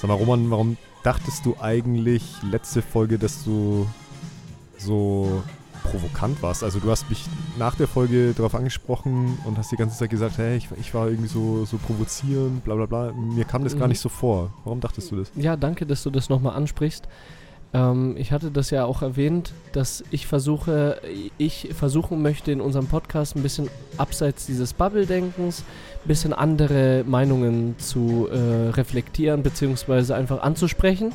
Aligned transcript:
Sag 0.00 0.08
mal, 0.08 0.14
Roman, 0.14 0.50
warum 0.50 0.76
dachtest 1.02 1.44
du 1.46 1.56
eigentlich 1.60 2.22
letzte 2.42 2.82
Folge, 2.82 3.18
dass 3.18 3.44
du 3.44 3.86
so 4.78 5.42
provokant 5.84 6.42
warst? 6.42 6.62
Also 6.62 6.80
du 6.80 6.90
hast 6.90 7.08
mich 7.08 7.24
nach 7.58 7.74
der 7.76 7.88
Folge 7.88 8.32
darauf 8.34 8.54
angesprochen 8.54 9.38
und 9.44 9.56
hast 9.56 9.72
die 9.72 9.76
ganze 9.76 9.96
Zeit 9.96 10.10
gesagt, 10.10 10.36
hey, 10.38 10.56
ich, 10.56 10.68
ich 10.78 10.92
war 10.94 11.08
irgendwie 11.08 11.28
so, 11.28 11.64
so 11.64 11.78
provozierend, 11.78 12.62
bla 12.64 12.74
bla 12.74 12.86
bla. 12.86 13.12
Mir 13.12 13.44
kam 13.44 13.64
das 13.64 13.74
gar 13.76 13.86
Mhm. 13.86 13.90
nicht 13.92 14.00
so 14.00 14.08
vor. 14.08 14.52
Warum 14.64 14.80
dachtest 14.80 15.10
du 15.10 15.16
das? 15.16 15.30
Ja, 15.34 15.56
danke, 15.56 15.86
dass 15.86 16.02
du 16.02 16.10
das 16.10 16.28
nochmal 16.28 16.56
ansprichst. 16.56 17.08
Ähm, 17.72 18.16
ich 18.16 18.32
hatte 18.32 18.50
das 18.50 18.70
ja 18.70 18.84
auch 18.84 19.02
erwähnt, 19.02 19.52
dass 19.72 20.04
ich 20.10 20.26
versuche, 20.26 21.00
ich 21.38 21.68
versuchen 21.74 22.22
möchte 22.22 22.52
in 22.52 22.60
unserem 22.60 22.86
Podcast 22.86 23.36
ein 23.36 23.42
bisschen 23.42 23.68
abseits 23.98 24.46
dieses 24.46 24.72
Bubble-Denkens, 24.72 25.64
ein 26.04 26.08
bisschen 26.08 26.32
andere 26.32 27.04
Meinungen 27.06 27.76
zu 27.78 28.28
äh, 28.30 28.70
reflektieren 28.70 29.42
beziehungsweise 29.42 30.14
einfach 30.14 30.42
anzusprechen, 30.42 31.12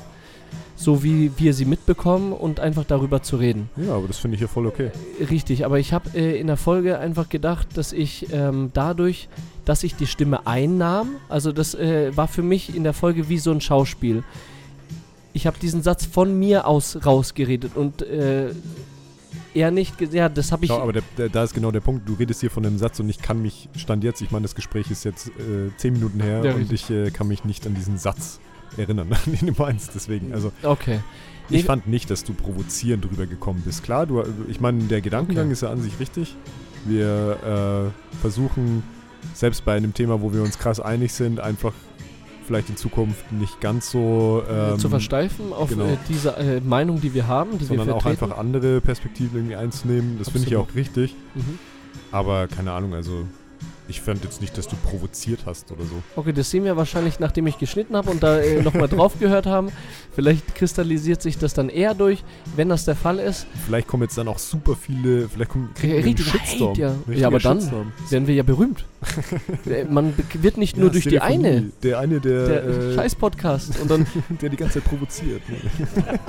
so 0.76 1.04
wie 1.04 1.32
wir 1.38 1.54
sie 1.54 1.66
mitbekommen 1.66 2.34
und 2.34 2.60
einfach 2.60 2.84
darüber 2.84 3.22
zu 3.22 3.38
reden. 3.38 3.70
Ja, 3.78 3.96
aber 3.96 4.08
das 4.08 4.18
finde 4.18 4.36
ich 4.36 4.42
ja 4.42 4.48
voll 4.48 4.68
okay. 4.68 4.92
Richtig, 5.30 5.66
aber 5.66 5.80
ich 5.80 5.94
habe 5.94 6.10
äh, 6.16 6.40
in 6.40 6.48
der 6.48 6.58
Folge 6.58 7.00
einfach 7.00 7.30
gedacht, 7.30 7.78
dass 7.78 7.94
ich 7.94 8.28
ähm, 8.34 8.72
dadurch, 8.74 9.30
dass 9.64 9.84
ich 9.84 9.96
die 9.96 10.08
Stimme 10.08 10.48
einnahm, 10.48 11.12
also 11.30 11.52
das 11.52 11.76
äh, 11.76 12.16
war 12.18 12.28
für 12.28 12.44
mich 12.44 12.76
in 12.76 12.84
der 12.84 12.94
Folge 12.94 13.30
wie 13.30 13.38
so 13.38 13.52
ein 13.52 13.62
Schauspiel. 13.62 14.24
Ich 15.34 15.48
habe 15.48 15.58
diesen 15.60 15.82
Satz 15.82 16.06
von 16.06 16.38
mir 16.38 16.68
aus 16.68 17.06
rausgeredet 17.06 17.76
und 17.76 18.02
äh, 18.02 18.54
er 19.54 19.72
nicht, 19.72 20.00
ja, 20.14 20.30
das 20.30 20.52
habe 20.52 20.66
ich, 20.66 20.72
Schau, 20.72 20.82
aber 20.82 20.94
der, 20.94 21.04
der, 21.18 21.30
da 21.30 21.44
ist 21.44 21.54
genau 21.54 21.72
der 21.72 21.80
Punkt. 21.82 22.08
Du 22.08 22.14
redest 22.14 22.42
hier 22.42 22.50
von 22.52 22.66
einem 22.66 22.78
Satz 22.78 23.00
und 23.00 23.10
ich 23.10 23.22
kann 23.22 23.42
mich, 23.42 23.70
stand 23.76 24.04
jetzt, 24.04 24.22
ich 24.22 24.32
meine, 24.32 24.44
das 24.44 24.56
Gespräch 24.56 24.90
ist 24.92 25.04
jetzt 25.04 25.28
äh, 25.28 25.76
zehn 25.78 25.94
Minuten 25.94 26.22
her 26.22 26.44
Ja, 26.44 26.54
und 26.54 26.72
ich 26.72 26.90
äh, 26.90 27.12
kann 27.12 27.28
mich 27.28 27.44
nicht 27.44 27.66
an 27.68 27.76
diesen 27.76 27.98
Satz 27.98 28.40
erinnern, 28.78 29.12
an 29.14 29.20
den 29.26 29.54
du 29.54 29.62
meinst. 29.62 29.92
Deswegen, 29.96 30.34
also 30.34 30.52
okay. 30.64 31.00
ich 31.50 31.58
Nee, 31.58 31.64
fand 31.64 31.88
nicht, 31.88 32.10
dass 32.10 32.24
du 32.24 32.34
provozierend 32.34 33.06
drüber 33.06 33.26
gekommen 33.26 33.62
bist. 33.66 33.84
Klar, 33.84 34.06
du, 34.06 34.24
ich 34.48 34.60
meine, 34.62 34.84
der 34.84 35.02
Gedankengang 35.02 35.46
Okay. 35.46 35.54
ist 35.54 35.62
ja 35.62 35.70
an 35.72 35.82
sich 35.82 36.00
richtig. 36.00 36.36
Wir 36.86 37.92
äh, 37.94 38.18
versuchen, 38.22 38.84
selbst 39.34 39.66
bei 39.66 39.76
einem 39.76 39.94
Thema, 39.94 40.22
wo 40.22 40.34
wir 40.34 40.42
uns 40.42 40.58
krass 40.58 40.80
einig 40.80 41.14
sind, 41.14 41.40
einfach 41.40 41.74
vielleicht 42.46 42.70
in 42.70 42.78
Zukunft 42.78 43.32
nicht 43.32 43.62
ganz 43.62 43.92
so 43.92 44.44
ähm, 44.50 44.80
zu 44.80 44.90
versteifen 44.90 45.54
auf 45.54 45.70
genau. 45.70 45.86
äh, 45.86 45.98
diese 46.10 46.36
äh, 46.38 46.60
Meinung, 46.62 47.02
die 47.02 47.14
wir 47.14 47.28
haben, 47.28 47.58
die 47.58 47.66
sondern 47.66 47.88
wir 47.88 47.96
auch 47.96 48.06
einfach 48.06 48.38
andere 48.38 48.82
Perspektiven 48.82 49.38
irgendwie 49.38 49.56
einzunehmen. 49.56 50.18
Das 50.20 50.30
finde 50.30 50.48
ich 50.48 50.56
Absolut. 50.56 50.72
auch 50.72 50.76
richtig. 50.76 51.16
Mhm. 51.36 51.60
Aber 52.12 52.48
keine 52.48 52.74
Ahnung, 52.74 52.94
also 52.94 53.26
ich 53.92 54.02
fand 54.02 54.24
jetzt 54.24 54.42
nicht, 54.42 54.58
dass 54.58 54.68
du 54.68 54.76
provoziert 54.78 55.42
hast 55.46 55.72
oder 55.72 55.84
so. 55.84 56.02
Okay, 56.16 56.34
das 56.34 56.50
sehen 56.50 56.64
wir 56.64 56.76
wahrscheinlich, 56.78 57.20
nachdem 57.20 57.46
ich 57.46 57.60
geschnitten 57.60 57.96
habe 57.96 58.10
und 58.10 58.24
da 58.24 58.40
äh, 58.40 58.62
nochmal 58.62 58.88
drauf 58.88 59.20
gehört 59.20 59.46
haben. 59.46 59.70
Vielleicht 60.16 60.56
kristallisiert 60.56 61.22
sich 61.22 61.38
das 61.38 61.54
dann 61.54 61.70
eher 61.70 61.94
durch. 61.94 62.24
Wenn 62.56 62.70
das 62.70 62.86
der 62.86 62.96
Fall 62.96 63.20
ist, 63.20 63.46
Vielleicht 63.66 63.88
kommen 63.88 64.04
jetzt 64.04 64.18
dann 64.18 64.28
auch 64.28 64.40
super 64.40 64.76
viele, 64.76 65.30
vielleicht 65.30 65.52
kommen 65.52 65.70
Richtig 65.84 66.26
Shitstorm. 66.26 66.72
Hate, 66.72 66.82
ja. 66.82 66.88
Richtiger 67.08 67.20
Ja, 67.20 67.28
aber 67.28 67.40
dann- 67.40 67.60
Shitstorm. 67.60 67.92
werden 68.10 68.28
wir 68.28 68.34
ja 68.36 68.44
berühmt. 68.44 68.86
Äh, 69.70 69.84
Man 69.86 70.14
wird 70.34 70.58
nicht 70.58 70.78
nur 70.78 70.88
Ja, 70.88 70.92
durch 70.94 71.06
die 71.06 71.20
eine, 71.20 71.72
Der 71.84 72.00
eine, 72.00 72.20
der, 72.20 72.46
der 72.48 72.64
äh, 72.66 72.96
Scheiß-Podcast. 72.96 73.80
Und 73.80 73.92
dann, 73.92 74.06
der 74.42 74.50
die 74.50 74.58
ganze 74.58 74.76
Zeit 74.82 74.86
provoziert. 74.90 75.42
Ne? 75.50 75.58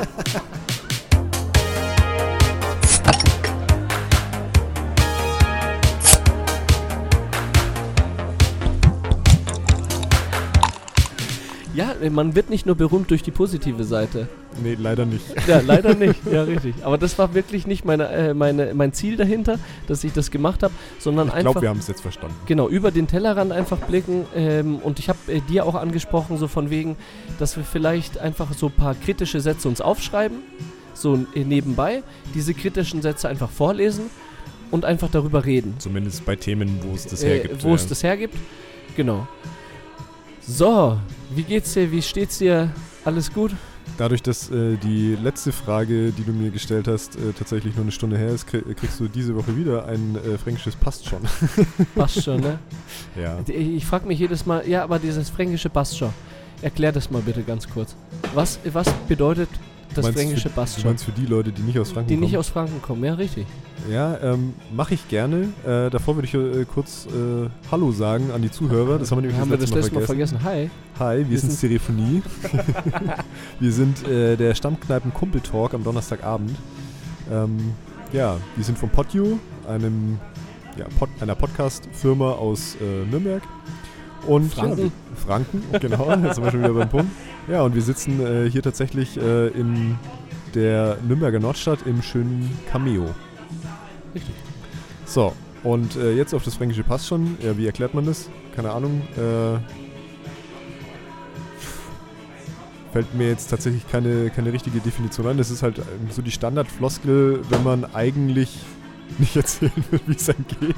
ja, 11.75 11.93
äh, 12.03 12.11
man 12.11 12.35
wird 12.35 12.51
nicht 12.51 12.67
nur 12.67 12.75
berühmt 12.75 13.11
durch 13.11 13.23
die 13.23 13.31
positive 13.31 13.85
Seite. 13.85 14.29
Nee, 14.63 14.77
leider 14.79 15.07
nicht. 15.07 15.25
Ja, 15.47 15.61
leider 15.61 15.95
nicht. 15.95 16.21
Ja, 16.33 16.43
richtig. 16.45 16.75
Aber 16.83 16.99
das 16.99 17.19
war 17.19 17.35
wirklich 17.35 17.67
nicht 17.67 17.85
meine, 17.85 18.09
äh, 18.09 18.35
meine, 18.35 18.75
mein 18.75 18.93
Ziel 18.93 19.17
dahinter, 19.17 19.59
dass 19.87 20.05
ich 20.05 20.13
das 20.13 20.31
gemacht 20.31 20.63
habe, 20.63 20.73
sondern 20.99 21.29
Ich 21.29 21.35
einfach 21.35 21.53
glaube, 21.53 21.63
wir 21.63 21.69
haben 21.69 21.79
es 21.79 21.89
jetzt 21.89 22.01
verstanden. 22.01 22.37
genau 22.47 22.69
über 22.69 22.91
den 22.91 23.07
Tellerrand 23.07 23.53
einfach 23.53 23.79
blicken. 23.79 24.25
Ähm, 24.35 24.77
und 24.77 24.99
ich 24.99 25.09
habe 25.09 25.19
äh, 25.29 25.41
dir 25.41 25.67
auch 25.67 25.75
angesprochen, 25.75 26.39
so 26.39 26.49
von 26.49 26.71
wegen, 26.71 26.97
dass 27.39 27.57
wir 27.57 27.65
vielleicht 27.65 28.19
einfach 28.19 28.53
so 28.55 28.67
ein 28.67 28.73
paar 28.73 28.95
kritische 28.95 29.41
Sätze 29.41 29.69
uns 29.69 29.81
aufschreiben, 29.81 30.39
so 30.95 31.19
äh, 31.35 31.45
nebenbei, 31.45 32.03
diese 32.35 32.55
kritischen 32.55 33.03
Sätze 33.03 33.29
einfach 33.29 33.51
vorlesen 33.51 34.05
und 34.71 34.85
einfach 34.85 35.11
darüber 35.11 35.45
reden. 35.45 35.75
Zumindest 35.79 36.25
bei 36.25 36.37
Themen, 36.37 36.81
wo 36.83 36.95
es 36.95 37.07
das 37.07 37.23
äh, 37.23 37.29
hergibt. 37.29 37.63
Wo 37.63 37.69
ja. 37.69 37.75
es 37.75 37.87
das 37.87 38.03
hergibt. 38.03 38.37
Genau. 38.97 39.27
So, 40.47 40.99
wie 41.35 41.43
geht's 41.43 41.73
dir? 41.75 41.91
Wie 41.91 42.03
steht's 42.03 42.39
dir? 42.39 42.71
Alles 43.05 43.33
gut? 43.33 43.53
Dadurch, 43.99 44.23
dass 44.23 44.51
äh, 44.51 44.77
die 44.77 45.17
letzte 45.21 45.53
Frage, 45.53 46.13
die 46.13 46.25
du 46.25 46.33
mir 46.33 46.51
gestellt 46.51 46.89
hast, 46.89 47.17
äh, 47.17 47.33
tatsächlich 47.39 47.75
nur 47.75 47.83
eine 47.85 47.93
Stunde 47.93 48.17
her 48.17 48.29
ist, 48.29 48.49
krie- 48.49 48.63
kriegst 48.75 48.99
du 48.99 49.07
diese 49.09 49.37
Woche 49.37 49.57
wieder 49.57 49.87
ein 49.87 50.17
äh, 50.17 50.39
fränkisches 50.39 50.77
Passt 50.77 51.07
schon. 51.07 51.21
Passt 51.95 52.23
schon, 52.23 52.41
ne? 52.41 52.59
ja. 53.23 53.39
Ich 53.47 53.85
frage 53.85 54.07
mich 54.07 54.19
jedes 54.19 54.47
Mal, 54.47 54.67
ja, 54.67 54.83
aber 54.83 54.99
dieses 54.99 55.29
fränkische 55.31 55.69
passt 55.69 55.99
schon. 55.99 56.11
Erklär 56.63 56.93
das 56.93 57.11
mal 57.11 57.23
bitte 57.23 57.43
ganz 57.43 57.69
kurz. 57.69 57.95
Was, 58.35 58.59
was 58.65 58.89
bedeutet 59.09 59.49
das 59.95 60.09
fränkische 60.09 60.49
für, 60.49 60.55
passt 60.55 60.77
Du 60.77 60.81
schon? 60.83 60.91
meinst 60.91 61.05
für 61.05 61.13
die 61.13 61.27
Leute, 61.27 61.53
die 61.53 61.63
nicht 61.63 61.79
aus 61.79 61.91
Franken 61.93 62.09
Die 62.09 62.15
kommen? 62.15 62.25
nicht 62.27 62.37
aus 62.37 62.49
Franken 62.49 62.81
kommen, 62.83 63.05
ja, 63.05 63.15
richtig. 63.15 63.47
Ja, 63.91 64.17
ähm, 64.23 64.55
mache 64.75 64.95
ich 64.95 65.09
gerne. 65.09 65.49
Äh, 65.67 65.91
davor 65.91 66.17
würde 66.17 66.29
ich 66.29 66.35
äh, 66.35 66.65
kurz 66.65 67.07
äh, 67.07 67.49
Hallo 67.71 67.91
sagen 67.93 68.31
an 68.31 68.43
die 68.43 68.51
Zuhörer. 68.51 68.99
Das 68.99 69.11
haben 69.11 69.19
wir 69.19 69.23
nämlich 69.23 69.41
haben 69.41 69.51
das 69.51 69.61
das 69.61 69.71
letzte 69.71 69.95
Mal 69.95 70.05
vergessen. 70.05 70.43
Hi. 70.45 70.71
Hi, 70.99 71.19
wir, 71.19 71.31
Wir 71.31 71.39
sind 71.39 71.53
Stereophonie. 71.53 72.23
wir 73.61 73.73
sind 73.73 74.07
äh, 74.07 74.37
der 74.37 74.55
Stammkneipen 74.55 75.13
Kumpel 75.13 75.41
Talk 75.41 75.75
am 75.75 75.83
Donnerstagabend. 75.83 76.53
Ähm, 77.31 77.73
ja, 78.13 78.37
wir 78.57 78.65
sind 78.65 78.79
von 78.79 78.89
Podio, 78.91 79.39
einem, 79.69 80.19
ja, 80.77 80.87
Pod, 80.99 81.09
einer 81.21 81.35
Podcast-Firma 81.35 82.33
aus 82.33 82.77
äh, 82.81 83.11
Nürnberg. 83.11 83.43
Und 84.27 84.53
Franken. 84.55 84.85
Ja, 84.87 85.17
Franken, 85.17 85.63
genau, 85.81 86.11
jetzt 86.23 86.37
sind 86.37 86.45
wir 86.45 86.51
schon 86.53 86.61
wieder 86.61 86.75
beim 86.75 86.89
Punkt. 86.89 87.11
Ja, 87.49 87.63
und 87.63 87.75
wir 87.75 87.83
sitzen 87.83 88.21
äh, 88.25 88.49
hier 88.49 88.63
tatsächlich 88.63 89.17
äh, 89.17 89.49
in 89.49 89.99
der 90.55 90.99
Nürnberger 91.07 91.41
Nordstadt 91.41 91.81
im 91.87 92.03
schönen 92.03 92.51
Cameo. 92.71 93.11
Richtig. 94.15 94.35
So, 95.05 95.33
und 95.65 95.97
äh, 95.97 96.13
jetzt 96.15 96.35
auf 96.35 96.45
das 96.45 96.55
Fränkische 96.55 96.85
Pass 96.85 97.07
schon. 97.07 97.37
Ja, 97.43 97.57
wie 97.57 97.67
erklärt 97.67 97.95
man 97.95 98.07
das? 98.07 98.29
Keine 98.55 98.71
Ahnung. 98.71 99.03
Äh, 99.17 99.59
fällt 102.93 103.15
mir 103.15 103.29
jetzt 103.29 103.49
tatsächlich 103.49 103.89
keine, 103.91 104.31
keine 104.31 104.53
richtige 104.53 104.81
Definition 104.81 105.27
an. 105.27 105.39
Das 105.39 105.51
ist 105.51 105.63
halt 105.63 105.79
ähm, 105.79 106.09
so 106.11 106.23
die 106.23 106.31
Standardfloskel, 106.31 107.41
wenn 107.49 107.63
man 107.63 107.85
eigentlich 107.95 108.59
nicht 109.19 109.35
erzählen 109.35 109.73
will, 109.91 110.01
wie 110.07 110.15
es 110.15 110.29
einem 110.29 110.45
geht. 110.61 110.77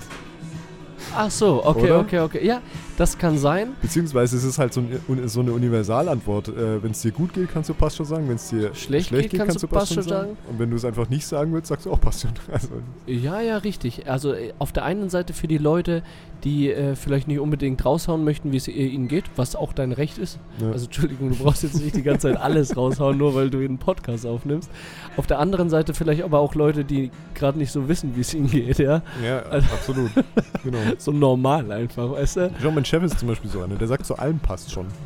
Ach 1.17 1.31
so, 1.31 1.65
okay, 1.65 1.85
Oder? 1.85 2.01
okay, 2.01 2.21
okay. 2.21 2.47
Ja, 2.47 2.61
das 2.97 3.19
kann 3.19 3.39
sein. 3.39 3.73
Beziehungsweise 3.83 4.37
es 4.37 4.45
ist 4.45 4.59
halt 4.59 4.73
so, 4.73 4.81
ein, 4.81 5.29
so 5.29 5.41
eine 5.41 5.53
Universalantwort. 5.53 6.49
Äh, 6.49 6.83
wenn 6.83 6.93
es 6.93 7.03
dir 7.03 7.13
gut 7.13 7.33
geht, 7.35 7.51
kannst 7.53 7.69
du 7.71 7.75
passt 7.75 7.97
schon 7.97 8.07
sagen. 8.07 8.29
Wenn 8.29 8.37
es 8.37 8.49
dir 8.49 8.75
Schlecht 8.75 9.11
geht, 9.11 9.33
kannst 9.35 9.63
du 9.63 9.69
passt 9.69 9.95
schon 9.95 10.03
sagen. 10.03 10.37
Und 10.49 10.59
wenn 10.59 10.71
du 10.71 10.77
es 10.77 10.85
einfach 10.85 11.09
nicht 11.09 11.27
sagen 11.27 11.53
willst, 11.53 11.69
sagst 11.69 11.87
du 11.87 11.93
auch 11.93 12.01
passt 12.01 12.23
schon. 12.23 12.31
Also, 12.53 12.69
Ja, 13.07 13.41
ja, 13.41 13.59
richtig. 13.59 14.09
Also 14.09 14.33
äh, 14.33 14.53
auf 14.59 14.73
der 14.73 14.85
einen 14.85 15.11
Seite 15.11 15.33
für 15.33 15.49
die 15.49 15.59
Leute, 15.59 16.03
die 16.45 16.71
äh, 16.71 16.95
vielleicht 16.95 17.27
nicht 17.27 17.39
unbedingt 17.41 17.83
raushauen 17.85 18.23
möchten, 18.23 18.53
wie 18.53 18.59
es 18.59 18.69
ihnen 18.69 19.09
geht, 19.09 19.25
was 19.37 19.57
auch 19.57 19.73
dein 19.73 19.93
Recht 19.93 20.19
ist. 20.19 20.39
ja. 20.61 20.71
Also 20.73 20.85
Entschuldigung, 20.87 21.31
du 21.31 21.37
brauchst 21.37 21.63
jetzt 21.63 21.81
nicht 21.83 21.97
die 21.97 22.03
ganze 22.03 22.29
Zeit 22.29 22.37
alles 22.37 22.77
raushauen, 22.77 23.17
nur 23.17 23.35
weil 23.35 23.49
du 23.49 23.59
einen 23.59 23.79
Podcast 23.79 24.27
aufnimmst. 24.27 24.71
Auf 25.17 25.27
der 25.27 25.39
anderen 25.39 25.71
Seite 25.71 25.95
vielleicht 25.95 26.23
aber 26.23 26.41
auch 26.41 26.55
Leute, 26.55 26.85
die 26.85 27.11
gerade 27.35 27.57
nicht 27.59 27.73
so 27.73 27.89
wissen, 27.89 28.15
wie 28.15 28.21
es 28.21 28.35
ihnen 28.35 28.51
geht, 28.51 28.79
ja. 28.79 29.01
ja, 29.25 29.39
Also- 29.51 29.67
absolut. 29.73 30.11
genau. 30.63 30.79
So 30.99 31.13
normal 31.13 31.73
einfach, 31.73 32.11
weißt 32.13 32.37
du? 32.37 32.51
Schau, 32.63 32.71
mein 32.85 33.01
Chef 33.01 33.03
ist 33.03 33.19
zum 33.19 33.29
Beispiel 33.29 33.51
so 33.51 33.63
einer, 33.63 33.77
der 33.77 33.89
sagt 33.89 34.05
zu 34.05 34.15
allem 34.19 34.39
passt 34.39 34.71
schon. 34.71 34.87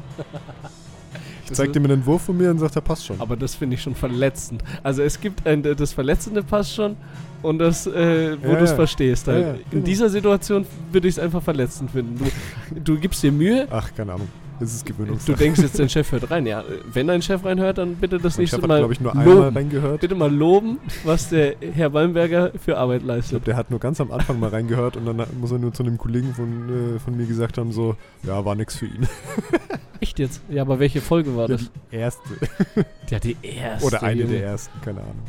Ich 1.51 1.55
zeig 1.55 1.71
ist- 1.71 1.77
ihm 1.77 1.85
einen 1.85 1.95
Entwurf 2.01 2.23
von 2.23 2.37
mir 2.37 2.51
und 2.51 2.59
sagt, 2.59 2.77
er 2.77 2.83
passt 2.83 3.07
schon. 3.07 3.19
Aber 3.23 3.35
das 3.35 3.55
finde 3.55 3.75
ich 3.77 3.81
schon 3.83 3.95
verletzend. 3.95 4.63
Also 4.83 5.03
es 5.03 5.19
gibt 5.19 5.47
ein, 5.47 5.63
das 5.63 5.95
Verletzende 5.95 6.43
passt 6.43 6.75
schon 6.75 6.95
und 7.41 7.59
das, 7.59 7.87
äh, 7.87 8.37
wo 8.43 8.49
Ja, 8.51 8.59
du 8.59 8.65
es 8.65 8.71
ja. 8.71 8.77
verstehst. 8.77 9.27
Halt. 9.29 9.41
Ja, 9.41 9.49
ja, 9.49 9.55
In 9.55 9.63
genau. 9.71 9.85
dieser 9.87 10.09
Situation 10.11 10.67
würde 10.93 11.09
ich 11.09 11.15
es 11.15 11.19
einfach 11.19 11.43
verletzend 11.43 11.91
finden. 11.93 12.19
Du, 12.75 12.81
du 12.81 13.01
gibst 13.01 13.23
dir 13.23 13.33
Mühe, 13.33 13.67
Ach, 13.71 13.89
keine 13.97 14.13
Ahnung. 14.13 14.29
Das 14.61 14.73
ist 14.75 14.89
du 14.89 14.93
Gewöhnungssache. 14.93 15.37
denkst 15.37 15.61
jetzt, 15.61 15.79
dein 15.79 15.89
Chef 15.89 16.11
hört 16.13 16.31
rein. 16.31 16.45
Ja, 16.47 16.65
wenn 16.93 17.07
dein 17.07 17.23
Chef 17.23 17.45
reinhört, 17.45 17.79
dann 17.79 17.95
bitte 17.97 18.19
das 18.19 18.37
Mein 18.37 18.43
nächste 18.43 18.57
Chef 18.57 18.63
hat, 18.63 18.69
Mal 18.69 18.79
glaube 18.79 18.93
ich, 18.93 19.01
nur 19.01 19.13
einmal 19.13 19.27
loben. 19.27 19.57
reingehört. 19.57 20.01
Bitte 20.01 20.15
mal 20.15 20.33
loben, 20.35 20.79
was 21.05 21.29
der 21.29 21.55
Herr 21.75 21.93
Weinberger 21.93 22.53
für 22.59 22.77
Arbeit 22.79 22.99
Ich 23.01 23.05
glaube, 23.05 23.17
leistet. 23.21 23.47
der 23.47 23.57
hat 23.57 23.71
nur 23.71 23.79
ganz 23.81 24.01
am 24.01 24.11
Anfang 24.11 24.39
mal 24.41 24.51
reingehört 24.51 24.97
und 24.97 25.07
dann 25.07 25.23
muss 25.41 25.51
er 25.53 25.59
nur 25.59 25.73
zu 25.73 25.83
einem 25.83 25.99
Kollegen 25.99 26.35
von, 26.35 26.97
äh, 26.97 26.99
von 26.99 27.17
mir 27.17 27.27
gesagt 27.27 27.59
haben, 27.59 27.73
so, 27.73 27.97
ja, 28.25 28.45
war 28.45 28.55
nix 28.55 28.77
für 28.77 28.87
ihn. 28.87 29.07
Echt 30.01 30.19
jetzt? 30.19 30.43
Ja, 30.49 30.63
aber 30.63 30.79
welche 30.79 31.01
Folge 31.01 31.35
war 31.37 31.49
Ja, 31.49 31.57
das? 31.57 31.71
die 31.93 31.97
erste. 31.97 32.23
Ja, 33.11 33.19
die 33.19 33.37
erste. 33.43 33.87
Oder 33.87 34.03
eine 34.03 34.21
Junge. 34.23 34.33
der 34.35 34.45
ersten, 34.47 34.81
keine 34.81 35.01
Ahnung. 35.01 35.23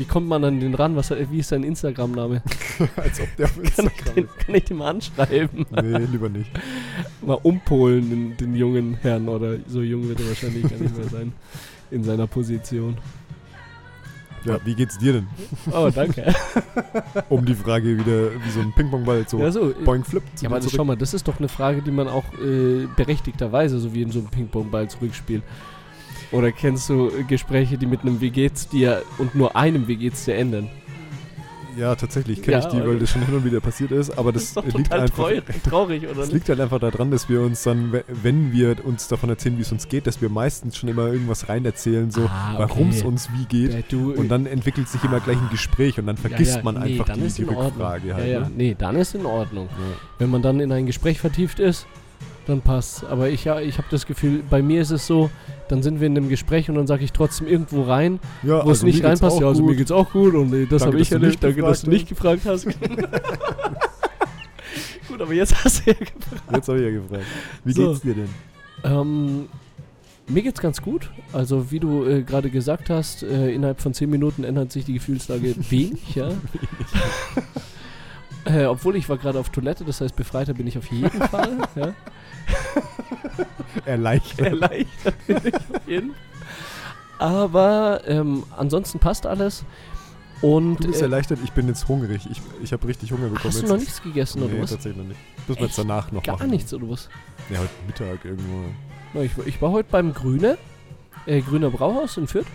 Wie 0.00 0.06
kommt 0.06 0.26
man 0.28 0.42
an 0.44 0.60
den 0.60 0.74
ran? 0.74 0.96
Was, 0.96 1.10
wie 1.10 1.40
ist 1.40 1.50
sein 1.50 1.62
Instagram-Name? 1.62 2.40
Als 2.96 3.20
ob 3.20 3.36
der 3.36 3.44
auf 3.44 3.54
Kann 3.54 3.64
ich, 3.64 3.78
Instagram 3.78 4.14
den, 4.14 4.24
ist. 4.24 4.38
kann 4.38 4.54
ich 4.54 4.64
den 4.64 4.76
mal 4.78 4.88
anschreiben? 4.88 5.66
Nee, 5.70 5.98
lieber 6.10 6.30
nicht. 6.30 6.50
Mal 7.20 7.38
umpolen, 7.42 8.08
den, 8.08 8.36
den 8.38 8.56
jungen 8.56 8.94
Herrn, 9.02 9.28
oder 9.28 9.56
so 9.68 9.82
jung 9.82 10.08
wird 10.08 10.20
er 10.20 10.28
wahrscheinlich 10.28 10.62
gar 10.62 10.78
nicht 10.78 10.96
mehr 10.96 11.06
sein, 11.06 11.32
in 11.90 12.02
seiner 12.02 12.26
Position. 12.26 12.96
Ja, 14.46 14.58
wie 14.64 14.74
geht's 14.74 14.96
dir 14.96 15.12
denn? 15.12 15.26
Oh, 15.70 15.90
danke. 15.94 16.34
Um 17.28 17.44
die 17.44 17.54
Frage 17.54 17.98
wieder 17.98 18.32
wie 18.42 18.50
so 18.50 18.60
ein 18.60 18.72
Ping-Pong-Ball 18.72 19.28
so 19.28 19.38
Ja, 19.38 19.50
so, 19.52 19.74
boing 19.84 20.02
flip 20.02 20.22
zu 20.34 20.44
Ja, 20.44 20.50
aber 20.50 20.60
zurück. 20.62 20.74
schau 20.76 20.84
mal, 20.86 20.96
das 20.96 21.12
ist 21.12 21.28
doch 21.28 21.38
eine 21.38 21.48
Frage, 21.50 21.82
die 21.82 21.90
man 21.90 22.08
auch 22.08 22.24
äh, 22.42 22.86
berechtigterweise, 22.96 23.78
so 23.78 23.92
wie 23.92 24.00
in 24.00 24.10
so 24.10 24.20
einem 24.20 24.28
Ping-Pong-Ball 24.28 24.88
zurückspielt. 24.88 25.42
Oder 26.32 26.52
kennst 26.52 26.88
du 26.88 27.10
Gespräche, 27.26 27.76
die 27.78 27.86
mit 27.86 28.02
einem 28.02 28.20
Wie 28.20 28.30
geht's 28.30 28.68
dir 28.68 29.02
und 29.18 29.34
nur 29.34 29.56
einem 29.56 29.88
Wie 29.88 29.96
geht's 29.96 30.24
dir 30.24 30.36
enden? 30.36 30.68
Ja, 31.76 31.94
tatsächlich 31.94 32.42
kenne 32.42 32.58
Ja, 32.58 32.66
ich 32.66 32.66
die, 32.72 32.84
weil 32.84 32.98
das 32.98 33.10
schon 33.10 33.24
hin 33.24 33.32
und 33.34 33.44
wieder 33.44 33.60
passiert 33.60 33.92
ist. 33.92 34.18
Aber 34.18 34.32
das, 34.32 34.54
das 34.54 34.64
liegt 34.64 34.76
total 34.88 35.00
einfach. 35.02 35.16
traurig, 35.16 35.42
traurig 35.64 36.02
oder 36.02 36.10
Es 36.22 36.26
nicht? 36.26 36.32
liegt 36.34 36.48
halt 36.48 36.60
einfach 36.60 36.80
daran, 36.80 37.12
dass 37.12 37.28
wir 37.28 37.40
uns 37.42 37.62
dann, 37.62 37.92
we- 37.92 38.04
wenn 38.22 38.52
wir 38.52 38.84
uns 38.84 39.06
davon 39.06 39.30
erzählen, 39.30 39.56
wie 39.56 39.62
es 39.62 39.70
uns 39.70 39.88
geht, 39.88 40.06
dass 40.08 40.20
wir 40.20 40.28
meistens 40.28 40.76
schon 40.76 40.88
immer 40.88 41.06
irgendwas 41.06 41.48
rein 41.48 41.64
erzählen, 41.64 42.10
so 42.10 42.22
Ah, 42.22 42.54
warum 42.58 42.88
es 42.90 42.98
okay. 42.98 43.06
uns 43.08 43.28
wie 43.38 43.44
geht. 43.46 43.84
Du, 43.92 44.12
Und 44.12 44.28
dann 44.28 44.46
entwickelt 44.46 44.88
sich 44.88 45.02
immer 45.04 45.20
gleich 45.20 45.36
ein 45.38 45.48
Gespräch 45.50 45.96
und 45.98 46.06
dann 46.06 46.16
ja, 46.16 46.22
vergisst 46.22 46.56
ja, 46.56 46.62
man 46.64 46.74
nee, 46.74 46.98
einfach 47.00 47.14
die, 47.14 47.20
die. 47.28 47.44
Rückfrage 47.44 48.14
halt. 48.14 48.26
Ja, 48.26 48.32
ja, 48.32 48.40
Ne? 48.40 48.50
nee, 48.56 48.74
dann 48.76 48.96
ist 48.96 49.14
in 49.14 49.24
Ordnung. 49.24 49.68
Ja. 49.70 49.76
Wenn 50.18 50.30
man 50.30 50.42
dann 50.42 50.58
in 50.58 50.72
ein 50.72 50.86
Gespräch 50.86 51.20
vertieft 51.20 51.60
ist, 51.60 51.86
dann 52.50 52.60
passt. 52.60 53.04
Aber 53.04 53.28
ich, 53.30 53.44
ja, 53.44 53.60
ich 53.60 53.78
habe 53.78 53.88
das 53.90 54.06
Gefühl, 54.06 54.42
bei 54.48 54.62
mir 54.62 54.82
ist 54.82 54.90
es 54.90 55.06
so, 55.06 55.30
dann 55.68 55.82
sind 55.82 56.00
wir 56.00 56.06
in 56.06 56.16
einem 56.16 56.28
Gespräch 56.28 56.68
und 56.68 56.74
dann 56.74 56.86
sage 56.86 57.04
ich 57.04 57.12
trotzdem 57.12 57.46
irgendwo 57.46 57.82
rein, 57.82 58.18
Ja, 58.42 58.64
wo 58.64 58.70
es 58.70 58.78
also 58.80 58.86
nicht 58.86 59.02
mir 59.02 59.08
geht's 59.08 59.22
reinpasst. 59.22 59.40
Ja, 59.40 59.46
also 59.48 59.62
mir 59.62 59.68
gut. 59.68 59.76
geht's 59.78 59.92
auch 59.92 60.10
gut 60.12 60.34
und 60.34 60.52
äh, 60.52 60.66
das 60.66 60.84
habe 60.84 60.98
ich 61.00 61.10
erlebt. 61.10 61.30
nicht 61.32 61.44
Danke, 61.44 61.62
dass 61.62 61.82
du 61.82 61.90
nicht 61.90 62.08
gefragt 62.08 62.42
hast. 62.44 62.66
gut, 65.08 65.20
aber 65.20 65.32
jetzt 65.32 65.64
hast 65.64 65.86
du 65.86 65.90
ja 65.90 65.96
gefragt. 65.96 66.42
Jetzt 66.54 66.68
habe 66.68 66.78
ich 66.78 66.84
ja 66.84 66.90
gefragt. 67.00 67.24
Wie 67.64 67.72
So. 67.72 67.88
geht's 67.88 68.00
dir 68.02 68.14
denn? 68.14 68.28
Ähm, 68.84 69.46
mir 70.28 70.42
geht's 70.42 70.60
ganz 70.60 70.80
gut. 70.80 71.10
Also 71.32 71.70
wie 71.70 71.80
du 71.80 72.04
äh, 72.04 72.22
gerade 72.22 72.50
gesagt 72.50 72.90
hast, 72.90 73.22
äh, 73.22 73.52
innerhalb 73.52 73.80
von 73.80 73.94
10 73.94 74.08
Minuten 74.10 74.44
ändert 74.44 74.72
sich 74.72 74.84
die 74.84 74.94
Gefühlslage 74.94 75.54
wenig, 75.70 76.14
ja. 76.14 76.30
Äh, 78.44 78.64
obwohl 78.64 78.96
ich 78.96 79.08
war 79.08 79.16
gerade 79.18 79.38
auf 79.38 79.50
Toilette, 79.50 79.84
das 79.84 80.00
heißt 80.00 80.16
befreiter 80.16 80.54
bin 80.54 80.66
ich 80.66 80.76
auf 80.78 80.90
jeden 80.90 81.10
Fall. 81.28 81.58
ja. 81.76 81.92
Erleichtert. 83.84 84.46
Erleichtert 84.46 85.26
bin 85.26 85.36
ich 85.44 85.54
auf 85.54 85.86
jeden 85.86 86.10
Fall. 86.10 86.18
Aber 87.18 88.00
ähm, 88.06 88.44
ansonsten 88.56 88.98
passt 88.98 89.26
alles. 89.26 89.64
Und 90.40 90.76
Du 90.82 90.88
bist 90.88 91.00
äh, 91.02 91.04
erleichtert, 91.04 91.38
ich 91.44 91.52
bin 91.52 91.68
jetzt 91.68 91.86
hungrig. 91.86 92.26
Ich, 92.30 92.40
ich 92.62 92.72
habe 92.72 92.88
richtig 92.88 93.12
Hunger 93.12 93.24
bekommen. 93.28 93.40
hast 93.44 93.56
du 93.58 93.60
jetzt. 93.62 93.68
noch 93.70 93.76
nichts 93.78 94.02
gegessen 94.02 94.42
oder 94.42 94.54
Nee, 94.54 94.62
was? 94.62 94.70
tatsächlich 94.70 95.02
noch 95.02 95.08
nicht. 95.08 95.20
Müssen 95.46 95.60
wir 95.60 95.66
jetzt 95.66 95.78
danach 95.78 96.10
noch 96.12 96.22
Gar 96.22 96.36
machen. 96.36 96.48
nichts 96.50 96.72
oder 96.72 96.88
was? 96.88 97.10
Ja, 97.50 97.58
heute 97.58 97.68
Mittag 97.86 98.24
irgendwo. 98.24 98.64
Na, 99.12 99.20
ich, 99.20 99.36
war- 99.36 99.46
ich 99.46 99.60
war 99.60 99.70
heute 99.72 99.88
beim 99.90 100.14
Grüne, 100.14 100.56
äh, 101.26 101.42
Grüner 101.42 101.68
Brauhaus 101.68 102.16
in 102.16 102.26
Fürth. 102.26 102.46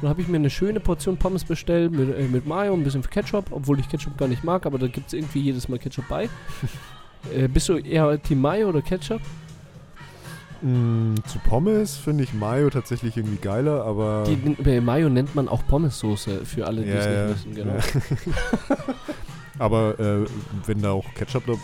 Und 0.00 0.06
da 0.06 0.08
habe 0.08 0.22
ich 0.22 0.28
mir 0.28 0.38
eine 0.38 0.48
schöne 0.48 0.80
Portion 0.80 1.18
Pommes 1.18 1.44
bestellt 1.44 1.92
mit, 1.92 2.16
äh, 2.16 2.22
mit 2.22 2.46
Mayo, 2.46 2.72
ein 2.72 2.82
bisschen 2.82 3.02
Ketchup, 3.02 3.46
obwohl 3.50 3.80
ich 3.80 3.88
Ketchup 3.88 4.16
gar 4.16 4.28
nicht 4.28 4.44
mag, 4.44 4.64
aber 4.64 4.78
da 4.78 4.86
gibt 4.86 5.08
es 5.08 5.12
irgendwie 5.12 5.40
jedes 5.40 5.68
Mal 5.68 5.78
Ketchup 5.78 6.08
bei. 6.08 6.30
äh, 7.34 7.48
bist 7.48 7.68
du 7.68 7.76
eher 7.76 8.20
Team 8.22 8.40
Mayo 8.40 8.70
oder 8.70 8.80
Ketchup? 8.80 9.20
Mm, 10.62 11.16
zu 11.26 11.38
Pommes 11.40 11.96
finde 11.96 12.24
ich 12.24 12.32
Mayo 12.32 12.70
tatsächlich 12.70 13.16
irgendwie 13.16 13.36
geiler, 13.36 13.84
aber. 13.84 14.24
Die, 14.26 14.70
äh, 14.70 14.80
Mayo 14.80 15.10
nennt 15.10 15.34
man 15.34 15.48
auch 15.48 15.66
Pommessoße 15.66 16.46
für 16.46 16.66
alle, 16.66 16.82
die 16.82 16.88
Ja, 16.88 16.96
es 16.96 17.04
ja, 17.04 17.26
nicht 17.26 17.36
wissen. 17.36 17.54
Genau. 17.54 17.74
ja. 17.74 18.76
aber 19.58 20.00
äh, 20.00 20.26
wenn 20.64 20.80
da 20.80 20.92
auch 20.92 21.12
Ketchup 21.14 21.44
dabei, 21.46 21.60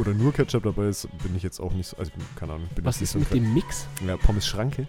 oder 0.00 0.14
nur 0.14 0.32
Ketchup 0.32 0.62
dabei 0.62 0.86
ist, 0.86 1.08
bin 1.24 1.34
ich 1.36 1.42
jetzt 1.42 1.58
auch 1.58 1.72
nicht 1.72 1.88
so. 1.88 1.96
Also, 1.96 2.12
keine 2.36 2.52
Ahnung. 2.52 2.68
Bin 2.74 2.84
Was 2.84 3.02
ist 3.02 3.16
mit 3.16 3.28
so 3.28 3.34
ein 3.34 3.42
dem 3.42 3.54
Mix? 3.54 3.86
Ja, 4.06 4.16
Pommes 4.16 4.46
Schranke. 4.46 4.86